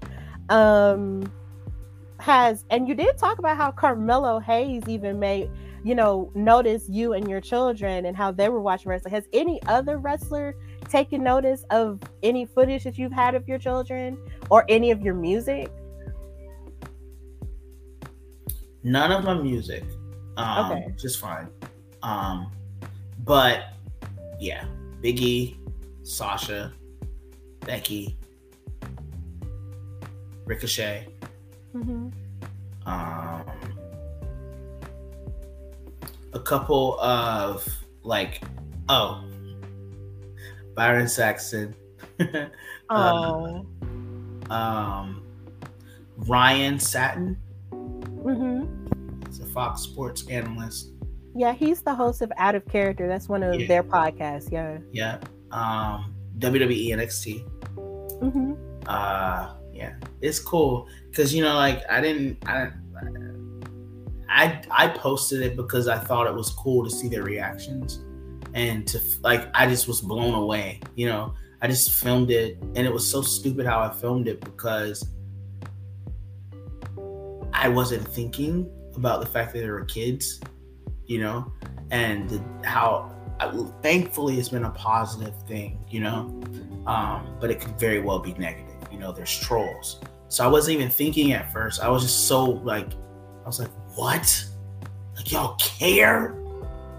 um, 0.49 1.31
has 2.19 2.65
and 2.69 2.87
you 2.87 2.95
did 2.95 3.17
talk 3.17 3.39
about 3.39 3.57
how 3.57 3.71
Carmelo 3.71 4.39
Hayes 4.39 4.83
even 4.87 5.19
made 5.19 5.49
you 5.83 5.93
know 5.93 6.31
notice 6.33 6.89
you 6.89 7.13
and 7.13 7.29
your 7.29 7.41
children 7.41 8.05
and 8.05 8.15
how 8.17 8.31
they 8.31 8.49
were 8.49 8.61
watching 8.61 8.89
wrestling. 8.89 9.13
Has 9.13 9.27
any 9.33 9.61
other 9.67 9.97
wrestler 9.97 10.55
taken 10.89 11.23
notice 11.23 11.63
of 11.69 11.99
any 12.23 12.45
footage 12.45 12.83
that 12.83 12.97
you've 12.97 13.11
had 13.11 13.35
of 13.35 13.47
your 13.47 13.59
children 13.59 14.17
or 14.49 14.65
any 14.69 14.91
of 14.91 15.01
your 15.01 15.13
music? 15.13 15.71
None 18.83 19.11
of 19.11 19.23
my 19.23 19.33
music. 19.33 19.83
Um, 20.37 20.71
Okay. 20.71 20.93
Just 20.97 21.19
fine. 21.19 21.49
Um, 22.03 22.51
but 23.23 23.74
yeah, 24.39 24.65
Biggie, 25.01 25.57
Sasha, 26.03 26.73
Becky, 27.61 28.17
Ricochet. 30.45 31.07
Mm-hmm. 31.75 32.07
um, 32.87 33.75
a 36.31 36.39
couple 36.39 36.97
of 37.01 37.67
like 38.03 38.41
oh 38.87 39.23
Byron 40.73 41.07
Saxton 41.07 41.75
Oh. 42.89 43.65
um 44.49 45.23
Ryan 46.17 46.79
Satin 46.79 47.37
mm-hmm. 47.71 49.25
he's 49.25 49.39
a 49.39 49.45
Fox 49.47 49.81
Sports 49.81 50.27
analyst 50.29 50.91
Yeah, 51.35 51.53
he's 51.53 51.81
the 51.81 51.93
host 51.93 52.21
of 52.21 52.31
Out 52.37 52.55
of 52.55 52.65
Character. 52.67 53.07
That's 53.07 53.27
one 53.27 53.43
of 53.43 53.59
Yeah. 53.59 53.67
their 53.67 53.83
podcasts. 53.83 54.51
Yeah. 54.51 54.79
yeah 54.91 55.19
um 55.51 56.15
WWE 56.39 56.89
NXT 56.89 57.43
Mm-hmm. 58.21 58.53
uh 58.87 59.53
yeah 59.73 59.93
it's 60.21 60.39
cool 60.39 60.87
because 61.09 61.33
you 61.35 61.43
know 61.43 61.53
like 61.55 61.83
i 61.89 61.99
didn't 61.99 62.37
i 62.47 62.69
i 64.29 64.61
i 64.71 64.87
posted 64.87 65.41
it 65.41 65.55
because 65.57 65.87
i 65.89 65.97
thought 65.97 66.25
it 66.25 66.33
was 66.33 66.49
cool 66.51 66.83
to 66.83 66.89
see 66.89 67.09
their 67.09 67.23
reactions 67.23 68.03
and 68.53 68.87
to 68.87 68.99
like 69.21 69.49
i 69.53 69.67
just 69.67 69.87
was 69.89 69.99
blown 69.99 70.33
away 70.33 70.79
you 70.95 71.07
know 71.07 71.33
i 71.61 71.67
just 71.67 71.91
filmed 71.91 72.31
it 72.31 72.57
and 72.75 72.87
it 72.87 72.93
was 72.93 73.05
so 73.09 73.21
stupid 73.21 73.65
how 73.65 73.81
i 73.81 73.91
filmed 73.93 74.27
it 74.29 74.39
because 74.39 75.05
i 77.53 77.67
wasn't 77.67 78.05
thinking 78.07 78.69
about 78.95 79.19
the 79.19 79.25
fact 79.27 79.51
that 79.53 79.59
there 79.59 79.73
were 79.73 79.85
kids 79.85 80.39
you 81.07 81.19
know 81.19 81.51
and 81.91 82.41
how 82.63 83.11
thankfully 83.81 84.39
it's 84.39 84.49
been 84.49 84.65
a 84.65 84.71
positive 84.71 85.33
thing 85.47 85.77
you 85.89 85.99
know 85.99 86.41
um, 86.87 87.35
but 87.39 87.49
it 87.49 87.59
could 87.59 87.77
very 87.79 87.99
well 87.99 88.19
be 88.19 88.33
negative. 88.33 88.75
You 88.91 88.99
know, 88.99 89.11
there's 89.11 89.37
trolls. 89.37 89.99
So 90.27 90.43
I 90.43 90.47
wasn't 90.47 90.77
even 90.77 90.89
thinking 90.89 91.33
at 91.33 91.51
first. 91.51 91.81
I 91.81 91.89
was 91.89 92.03
just 92.03 92.27
so 92.27 92.43
like, 92.43 92.93
I 92.93 93.47
was 93.47 93.59
like, 93.59 93.71
what? 93.95 94.45
Like 95.15 95.31
y'all 95.31 95.55
care? 95.55 96.35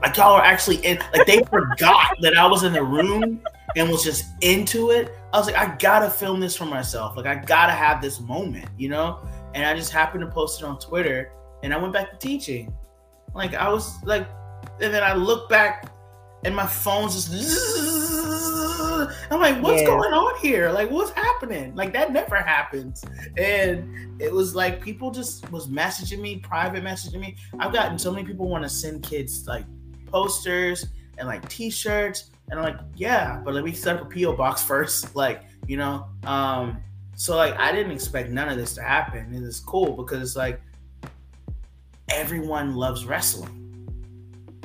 Like 0.03 0.17
y'all 0.17 0.35
are 0.35 0.45
actually 0.45 0.77
in? 0.79 0.99
Like 1.13 1.27
they 1.27 1.43
forgot 1.51 2.17
that 2.21 2.37
I 2.37 2.47
was 2.47 2.65
in 2.65 2.73
the 2.73 2.83
room 2.83 3.41
and 3.77 3.89
was 3.89 4.03
just 4.03 4.25
into 4.41 4.91
it. 4.91 5.15
I 5.33 5.39
was 5.39 5.47
like, 5.47 5.57
I 5.57 5.75
gotta 5.77 6.11
film 6.11 6.41
this 6.41 6.57
for 6.57 6.67
myself. 6.67 7.17
Like 7.17 7.27
I 7.27 7.37
gotta 7.37 7.73
have 7.73 8.01
this 8.01 8.21
moment, 8.21 8.69
you 8.77 8.89
know. 8.89 9.21
And 9.55 9.65
I 9.65 9.75
just 9.75 9.93
happened 9.93 10.23
to 10.23 10.31
post 10.31 10.61
it 10.61 10.67
on 10.67 10.79
Twitter, 10.79 11.33
and 11.63 11.73
I 11.73 11.79
went 11.79 11.93
back 11.93 12.11
to 12.11 12.19
teaching. 12.19 12.75
Like 13.37 13.55
I 13.55 13.69
was 13.69 14.03
like, 14.05 14.27
and 14.81 14.93
then 14.93 15.03
I 15.03 15.15
look 15.15 15.49
back, 15.49 15.91
and 16.45 16.57
my 16.57 16.67
phone's 16.67 17.15
just. 17.29 18.27
I'm 19.31 19.41
like, 19.41 19.63
what's 19.63 19.83
Yeah. 19.83 19.89
going 19.89 20.13
on 20.15 20.41
here? 20.41 20.71
Like, 20.71 20.91
what's 20.91 21.11
happening? 21.11 21.75
Like 21.75 21.93
that 21.93 22.13
never 22.13 22.37
happens. 22.37 23.05
And 23.37 24.21
it 24.21 24.33
was 24.33 24.55
like 24.55 24.81
people 24.81 25.11
just 25.11 25.51
was 25.53 25.69
messaging 25.69 26.21
me, 26.21 26.39
private 26.39 26.83
messaging 26.83 27.21
me. 27.21 27.37
I've 27.59 27.73
gotten 27.73 27.99
so 27.99 28.11
many 28.11 28.25
people 28.27 28.49
want 28.49 28.65
to 28.65 28.71
send 28.71 29.03
kids 29.03 29.47
like 29.47 29.65
posters 30.07 30.87
and 31.19 31.29
like 31.29 31.47
T-shirts, 31.49 32.31
and 32.51 32.59
I'm 32.59 32.65
like, 32.65 32.79
yeah, 32.97 33.41
but 33.45 33.55
let 33.55 33.65
me 33.65 33.73
set 33.73 33.97
up 33.97 34.11
a 34.11 34.15
PO 34.15 34.33
box 34.35 34.63
first, 34.73 35.15
like 35.15 35.43
you 35.67 35.77
know. 35.77 36.07
Um, 36.25 36.79
so 37.17 37.37
like 37.37 37.55
I 37.59 37.73
didn't 37.73 37.93
expect 37.93 38.31
none 38.31 38.49
of 38.49 38.57
this 38.57 38.75
to 38.75 38.83
happen. 38.83 39.35
It 39.35 39.43
is 39.43 39.61
cool 39.61 39.93
because 39.93 40.23
it's 40.23 40.37
like 40.37 40.61
everyone 42.17 42.75
loves 42.75 43.05
wrestling, 43.05 43.87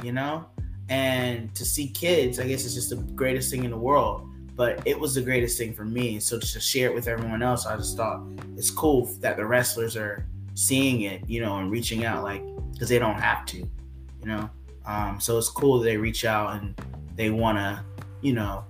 you 0.01 0.13
know, 0.13 0.45
and 0.89 1.53
to 1.53 1.65
see 1.65 1.89
kids, 1.89 2.39
I 2.39 2.47
guess 2.47 2.65
it's 2.65 2.73
just 2.73 2.89
the 2.89 2.95
greatest 2.95 3.51
thing 3.51 3.65
in 3.65 3.71
the 3.71 3.77
world. 3.77 4.27
But 4.55 4.81
it 4.85 4.99
was 4.99 5.15
the 5.15 5.21
greatest 5.21 5.57
thing 5.57 5.73
for 5.73 5.85
me. 5.85 6.19
So 6.19 6.39
to 6.39 6.59
share 6.59 6.89
it 6.89 6.95
with 6.95 7.07
everyone 7.07 7.41
else, 7.41 7.65
I 7.65 7.75
just 7.77 7.97
thought 7.97 8.21
it's 8.55 8.69
cool 8.69 9.05
that 9.19 9.37
the 9.37 9.45
wrestlers 9.45 9.97
are 9.97 10.25
seeing 10.53 11.01
it, 11.01 11.27
you 11.27 11.41
know, 11.41 11.57
and 11.57 11.71
reaching 11.71 12.05
out, 12.05 12.23
like 12.23 12.43
because 12.71 12.89
they 12.89 12.99
don't 12.99 13.19
have 13.19 13.45
to, 13.47 13.57
you 13.57 14.25
know. 14.25 14.49
Um, 14.85 15.19
so 15.19 15.37
it's 15.37 15.49
cool 15.49 15.79
that 15.79 15.85
they 15.85 15.97
reach 15.97 16.25
out 16.25 16.55
and 16.55 16.79
they 17.15 17.29
want 17.29 17.57
to, 17.57 17.83
you 18.21 18.33
know, 18.33 18.63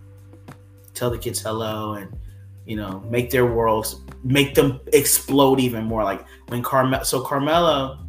tell 0.93 1.09
the 1.09 1.17
kids 1.17 1.39
hello 1.39 1.93
and 1.93 2.15
you 2.65 2.75
know 2.75 2.99
make 3.09 3.29
their 3.29 3.45
worlds 3.45 4.01
make 4.23 4.53
them 4.53 4.79
explode 4.93 5.59
even 5.59 5.85
more. 5.85 6.03
Like 6.03 6.25
when 6.49 6.61
Carmelo, 6.61 7.03
so 7.03 7.21
Carmelo, 7.21 7.99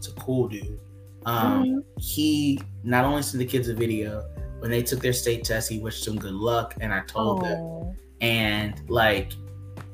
it's 0.00 0.08
a 0.08 0.12
cool 0.12 0.48
dude. 0.48 0.80
Um, 1.26 1.64
Mhm. 1.64 1.84
He 1.98 2.58
not 2.82 3.04
only 3.04 3.20
sent 3.22 3.38
the 3.38 3.44
kids 3.46 3.68
a 3.68 3.74
video 3.74 4.22
when 4.60 4.70
they 4.70 4.82
took 4.82 5.00
their 5.00 5.12
state 5.12 5.44
test, 5.44 5.68
he 5.68 5.78
wished 5.78 6.06
them 6.06 6.16
good 6.18 6.32
luck, 6.32 6.74
and 6.80 6.90
I 6.92 7.00
told 7.00 7.42
them 7.44 7.58
Oh. 7.60 7.94
and 8.22 8.80
like 8.88 9.32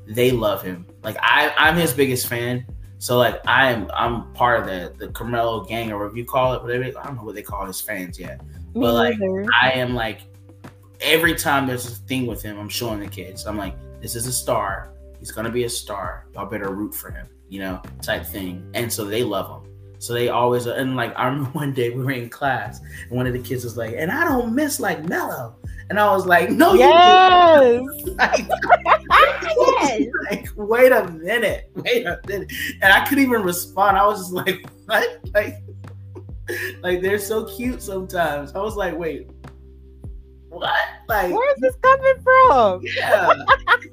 they 0.07 0.31
love 0.31 0.61
him. 0.63 0.85
Like 1.03 1.17
I, 1.21 1.53
I'm 1.57 1.75
his 1.75 1.91
biggest 1.91 2.27
fan. 2.27 2.65
So 2.99 3.17
like 3.17 3.41
I'm, 3.45 3.91
I'm 3.93 4.31
part 4.33 4.61
of 4.61 4.65
the 4.67 4.93
the 4.97 5.11
Carmelo 5.11 5.65
gang 5.65 5.91
or 5.91 5.97
whatever 5.99 6.15
you 6.17 6.23
call 6.25 6.53
it, 6.53 6.63
whatever. 6.63 6.85
I 6.85 7.03
don't 7.05 7.17
know 7.17 7.23
what 7.23 7.35
they 7.35 7.41
call 7.43 7.65
his 7.65 7.81
fans 7.81 8.17
yet. 8.17 8.41
Me 8.73 8.81
But, 8.81 8.93
like, 8.93 9.19
neither. 9.19 9.45
I 9.61 9.71
am 9.71 9.93
like 9.93 10.21
every 11.01 11.35
time 11.35 11.67
there's 11.67 11.85
a 11.91 11.95
thing 12.07 12.25
with 12.25 12.41
him, 12.41 12.57
I'm 12.57 12.69
showing 12.69 13.01
the 13.01 13.07
kids. 13.07 13.45
I'm 13.45 13.57
like, 13.57 13.75
this 14.01 14.15
is 14.15 14.25
a 14.27 14.31
star. 14.31 14.91
He's 15.19 15.31
gonna 15.31 15.51
be 15.51 15.65
a 15.65 15.69
star. 15.69 16.25
Y'all 16.33 16.45
better 16.45 16.73
root 16.73 16.95
for 16.95 17.11
him, 17.11 17.27
you 17.49 17.59
know, 17.59 17.81
type 18.01 18.25
thing. 18.25 18.65
And 18.73 18.91
so 18.91 19.03
they 19.03 19.23
love 19.23 19.47
him. 19.61 19.71
So 19.99 20.13
they 20.13 20.29
always 20.29 20.65
and 20.65 20.95
like 20.95 21.13
I 21.15 21.27
remember 21.27 21.49
one 21.53 21.73
day 21.73 21.89
we 21.89 22.03
were 22.03 22.11
in 22.11 22.29
class 22.29 22.79
and 22.79 23.11
one 23.11 23.27
of 23.27 23.33
the 23.33 23.39
kids 23.39 23.63
was 23.63 23.77
like, 23.77 23.95
and 23.97 24.11
I 24.11 24.25
don't 24.25 24.53
miss 24.53 24.79
like 24.79 25.03
Melo. 25.07 25.55
And 25.89 25.99
I 25.99 26.11
was 26.11 26.25
like, 26.25 26.51
no, 26.51 26.73
you 26.73 26.79
yes. 26.79 27.71
do. 27.71 28.15
Like, 28.17 28.45
yes. 29.79 30.07
like, 30.29 30.47
wait 30.55 30.91
a 30.91 31.09
minute, 31.11 31.71
wait 31.75 32.05
a 32.05 32.19
minute. 32.27 32.51
And 32.81 32.91
I 32.91 33.05
couldn't 33.05 33.23
even 33.23 33.41
respond. 33.41 33.97
I 33.97 34.05
was 34.05 34.19
just 34.19 34.33
like, 34.33 34.67
what? 34.85 35.19
Like, 35.33 35.55
like 36.81 37.01
they're 37.01 37.19
so 37.19 37.45
cute 37.45 37.81
sometimes. 37.81 38.53
I 38.53 38.59
was 38.59 38.75
like, 38.75 38.97
wait, 38.97 39.29
what? 40.49 40.75
Like, 41.07 41.33
Where 41.33 41.53
is 41.53 41.61
this 41.61 41.75
coming 41.81 42.15
from? 42.23 42.81
yeah. 42.83 43.33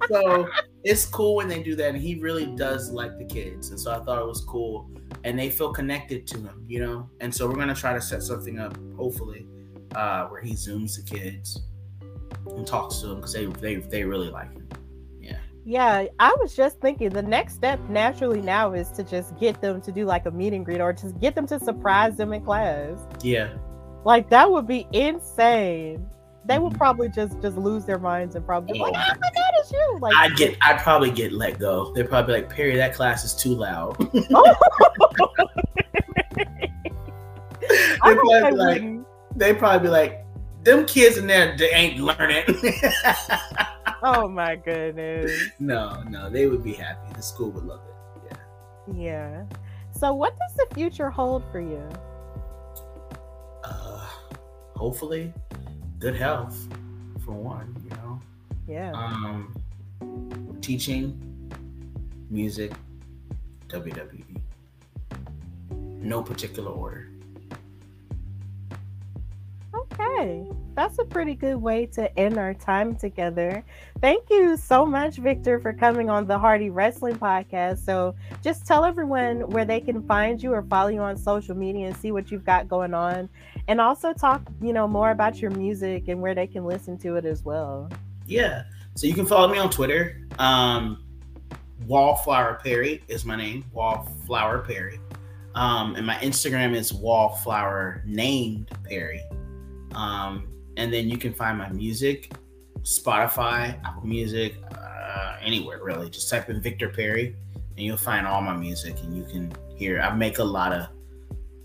so 0.09 0.49
it's 0.83 1.05
cool 1.07 1.37
when 1.37 1.49
they 1.49 1.63
do 1.63 1.77
that. 1.77 1.95
And 1.95 2.03
he 2.03 2.17
really 2.21 2.47
does 2.57 2.91
like 2.91 3.19
the 3.19 3.25
kids. 3.25 3.71
And 3.71 3.79
so 3.79 3.93
I 3.93 4.05
thought 4.05 4.21
it 4.21 4.27
was 4.27 4.41
cool. 4.43 4.91
And 5.25 5.39
they 5.39 5.51
feel 5.51 5.73
connected 5.73 6.27
to 6.29 6.39
him, 6.39 6.65
you 6.69 6.81
know? 6.81 7.09
And 7.21 7.35
so 7.35 7.49
we're 7.49 7.55
to 7.67 7.75
try 7.75 7.93
to 7.95 8.01
set 8.01 8.23
something 8.23 8.59
up, 8.61 8.77
hopefully, 8.97 9.47
uh, 9.95 10.27
where 10.27 10.41
he 10.43 10.53
zooms 10.53 10.97
the 10.97 11.03
kids 11.03 11.61
and 12.47 12.67
talks 12.67 12.99
to 12.99 13.07
them 13.09 13.17
because 13.17 13.33
they, 13.33 13.47
they, 13.47 13.77
they 13.77 14.05
really 14.05 14.29
like 14.29 14.53
him. 14.53 14.69
Yeah, 15.21 15.39
Yeah, 15.65 16.05
I 16.21 16.37
was 16.41 16.55
just 16.55 16.79
thinking 16.81 17.09
the 17.09 17.23
next 17.23 17.55
step 17.55 17.81
naturally 17.89 18.43
now 18.43 18.75
is 18.75 18.91
to 18.93 19.03
just 19.03 19.37
get 19.39 19.61
them 19.63 19.81
to 19.81 19.91
do 19.91 20.05
like 20.05 20.27
a 20.27 20.31
meet 20.31 20.53
and 20.53 20.63
greet 20.65 20.81
or 20.83 20.93
just 20.93 21.19
get 21.21 21.35
them 21.35 21.47
to 21.47 21.59
surprise 21.59 22.17
them 22.19 22.33
in 22.35 22.45
class. 22.45 22.99
Yeah. 23.23 23.55
Like 24.05 24.29
that 24.29 24.51
would 24.51 24.67
be 24.67 24.87
insane. 24.93 26.07
They 26.47 26.59
would 26.59 26.75
Mhm. 26.75 26.79
probably 26.79 27.09
just 27.09 27.41
just 27.41 27.57
lose 27.57 27.87
their 27.87 27.99
minds 27.99 28.35
and 28.37 28.45
probably 28.45 28.75
be 28.75 28.79
like, 28.81 28.93
Oh. 28.95 29.01
"Oh 29.03 29.15
my 29.23 29.31
god, 29.31 29.44
it's 29.65 29.73
you!" 29.73 29.99
Like, 30.01 30.15
I'd 30.15 30.37
get, 30.37 30.57
I'd 30.63 30.79
probably 30.79 31.11
get 31.11 31.33
let 31.33 31.59
go. 31.59 31.93
They'd 31.93 32.09
probably 32.09 32.35
be 32.35 32.41
like, 32.43 32.51
Perry, 32.51 32.77
that 32.77 32.95
class 32.95 33.25
is 33.25 33.35
too 33.35 33.55
loud. 33.55 33.97
They'd 37.69 37.99
I 38.03 38.15
probably 38.15 38.51
be 38.51 38.57
like, 38.57 38.83
they 39.37 39.55
probably 39.55 39.89
be 39.89 39.89
like, 39.89 40.25
them 40.63 40.87
kids 40.87 41.17
in 41.17 41.27
there, 41.27 41.57
they 41.57 41.71
ain't 41.71 42.01
learning. 42.01 42.45
Oh 44.07 44.29
my 44.29 44.55
goodness. 44.55 45.33
no, 45.59 46.03
no, 46.03 46.29
they 46.29 46.47
would 46.47 46.63
be 46.63 46.75
happy. 46.75 47.11
The 47.15 47.23
school 47.23 47.51
would 47.53 47.65
love 47.65 47.81
it. 47.89 48.37
Yeah. 48.93 48.95
Yeah. 48.95 49.45
So, 49.99 50.13
what 50.13 50.37
does 50.39 50.55
the 50.57 50.75
future 50.75 51.09
hold 51.09 51.43
for 51.51 51.59
you? 51.59 51.89
Uh, 53.65 54.07
hopefully, 54.77 55.33
good 55.99 56.15
health 56.15 56.69
for 57.25 57.33
one. 57.33 57.75
You 57.83 57.97
know. 57.97 58.04
Yeah. 58.67 58.93
Um, 58.93 59.55
teaching, 60.61 61.51
music, 62.31 62.73
WWE. 63.69 64.41
No 65.71 66.23
particular 66.23 66.71
order. 66.71 67.09
Okay. 69.75 70.47
That's 70.75 70.99
a 70.99 71.05
pretty 71.05 71.35
good 71.35 71.57
way 71.57 71.87
to 71.87 72.19
end 72.19 72.37
our 72.37 72.53
time 72.53 72.97
together. 72.97 73.65
Thank 74.01 74.29
you 74.29 74.57
so 74.57 74.85
much, 74.85 75.17
Victor, 75.17 75.61
for 75.61 75.73
coming 75.73 76.11
on 76.11 76.27
the 76.27 76.37
Hardy 76.37 76.69
Wrestling 76.69 77.17
Podcast. 77.17 77.79
So 77.79 78.17
just 78.43 78.67
tell 78.67 78.85
everyone 78.85 79.49
where 79.51 79.65
they 79.65 79.81
can 79.81 80.03
find 80.03 80.43
you 80.43 80.53
or 80.53 80.63
follow 80.63 80.89
you 80.89 81.01
on 81.01 81.17
social 81.17 81.57
media 81.57 81.87
and 81.87 81.97
see 81.97 82.11
what 82.11 82.31
you've 82.33 82.45
got 82.45 82.69
going 82.69 82.93
on. 82.93 83.29
And 83.69 83.81
also 83.81 84.13
talk, 84.13 84.43
you 84.61 84.73
know, 84.73 84.89
more 84.89 85.11
about 85.11 85.41
your 85.41 85.53
music 85.53 86.09
and 86.09 86.21
where 86.21 86.35
they 86.35 86.49
can 86.49 86.65
listen 86.65 86.99
to 86.99 87.15
it 87.17 87.25
as 87.25 87.45
well. 87.45 87.89
Yeah. 88.27 88.65
So 88.95 89.07
you 89.07 89.15
can 89.15 89.27
follow 89.27 89.49
me 89.49 89.59
on 89.59 89.71
Twitter. 89.71 90.21
Um, 90.39 91.05
Wallflower 91.87 92.61
Perry 92.63 93.03
is 93.09 93.25
my 93.25 93.37
name. 93.37 93.65
Wallflower 93.73 94.61
Perry. 94.61 95.01
Um, 95.55 95.95
and 95.97 96.07
my 96.07 96.17
Instagram 96.17 96.75
is 96.75 96.93
Wallflower 96.93 98.03
named 98.07 98.71
Perry. 98.85 99.23
Um, 99.95 100.49
and 100.77 100.93
then 100.93 101.09
you 101.09 101.17
can 101.17 101.33
find 101.33 101.59
my 101.59 101.69
music, 101.71 102.33
Spotify, 102.83 103.79
Apple 103.85 104.07
Music, 104.07 104.57
uh, 104.73 105.37
anywhere 105.41 105.83
really. 105.83 106.11
Just 106.11 106.29
type 106.29 106.49
in 106.51 106.61
Victor 106.61 106.89
Perry, 106.89 107.37
and 107.77 107.87
you'll 107.87 107.97
find 107.97 108.27
all 108.27 108.41
my 108.41 108.57
music, 108.57 108.97
and 109.03 109.17
you 109.17 109.25
can 109.25 109.53
hear. 109.77 110.01
I 110.01 110.15
make 110.15 110.39
a 110.39 110.45
lot 110.45 110.73
of 110.73 110.89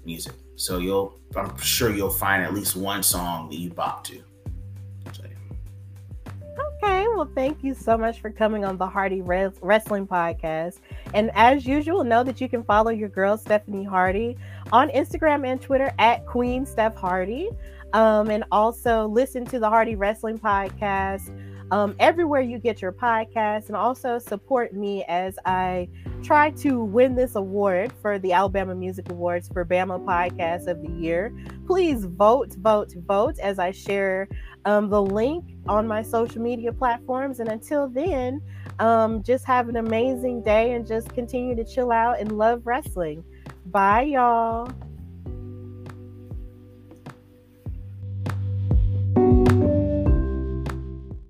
music, 0.05 0.33
so 0.55 0.77
you'll. 0.77 1.19
I'm 1.35 1.57
sure 1.57 1.91
you'll 1.91 2.09
find 2.09 2.43
at 2.43 2.53
least 2.53 2.75
one 2.75 3.01
song 3.01 3.49
that 3.49 3.57
you 3.57 3.71
bop 3.71 4.03
to. 4.05 4.23
Well, 7.19 7.29
thank 7.35 7.65
you 7.65 7.73
so 7.73 7.97
much 7.97 8.21
for 8.21 8.29
coming 8.29 8.63
on 8.63 8.77
the 8.77 8.87
Hardy 8.87 9.19
Res- 9.19 9.59
Wrestling 9.61 10.07
Podcast. 10.07 10.77
And 11.13 11.31
as 11.35 11.65
usual, 11.65 12.05
know 12.05 12.23
that 12.23 12.39
you 12.39 12.47
can 12.47 12.63
follow 12.63 12.91
your 12.91 13.09
girl 13.09 13.37
Stephanie 13.37 13.83
Hardy 13.83 14.37
on 14.71 14.87
Instagram 14.91 15.45
and 15.45 15.61
Twitter 15.61 15.93
at 15.99 16.25
Queen 16.25 16.65
Steph 16.65 16.95
Hardy. 16.95 17.49
Um, 17.91 18.31
and 18.31 18.45
also 18.53 19.05
listen 19.05 19.43
to 19.47 19.59
the 19.59 19.67
Hardy 19.67 19.97
Wrestling 19.97 20.39
Podcast 20.39 21.37
um, 21.71 21.95
everywhere 21.99 22.41
you 22.41 22.57
get 22.59 22.81
your 22.81 22.91
podcast, 22.91 23.67
and 23.67 23.75
also 23.75 24.19
support 24.19 24.73
me 24.73 25.03
as 25.07 25.37
I 25.45 25.87
try 26.23 26.51
to 26.51 26.83
win 26.83 27.15
this 27.15 27.35
award 27.35 27.93
for 28.01 28.19
the 28.19 28.33
Alabama 28.33 28.75
Music 28.75 29.09
Awards 29.09 29.47
for 29.47 29.63
Bama 29.65 30.03
Podcast 30.03 30.67
of 30.67 30.81
the 30.81 30.91
Year. 30.91 31.33
Please 31.65 32.05
vote, 32.05 32.53
vote, 32.55 32.93
vote 33.07 33.39
as 33.39 33.59
I 33.59 33.71
share 33.71 34.27
um, 34.65 34.89
the 34.89 35.01
link 35.01 35.45
on 35.67 35.87
my 35.87 36.01
social 36.01 36.41
media 36.41 36.73
platforms. 36.73 37.39
And 37.39 37.49
until 37.49 37.87
then, 37.87 38.41
um, 38.79 39.23
just 39.23 39.45
have 39.45 39.69
an 39.69 39.77
amazing 39.77 40.41
day 40.43 40.73
and 40.73 40.85
just 40.85 41.13
continue 41.13 41.55
to 41.55 41.63
chill 41.63 41.91
out 41.91 42.19
and 42.19 42.37
love 42.37 42.65
wrestling. 42.65 43.23
Bye, 43.65 44.03
y'all. 44.03 44.71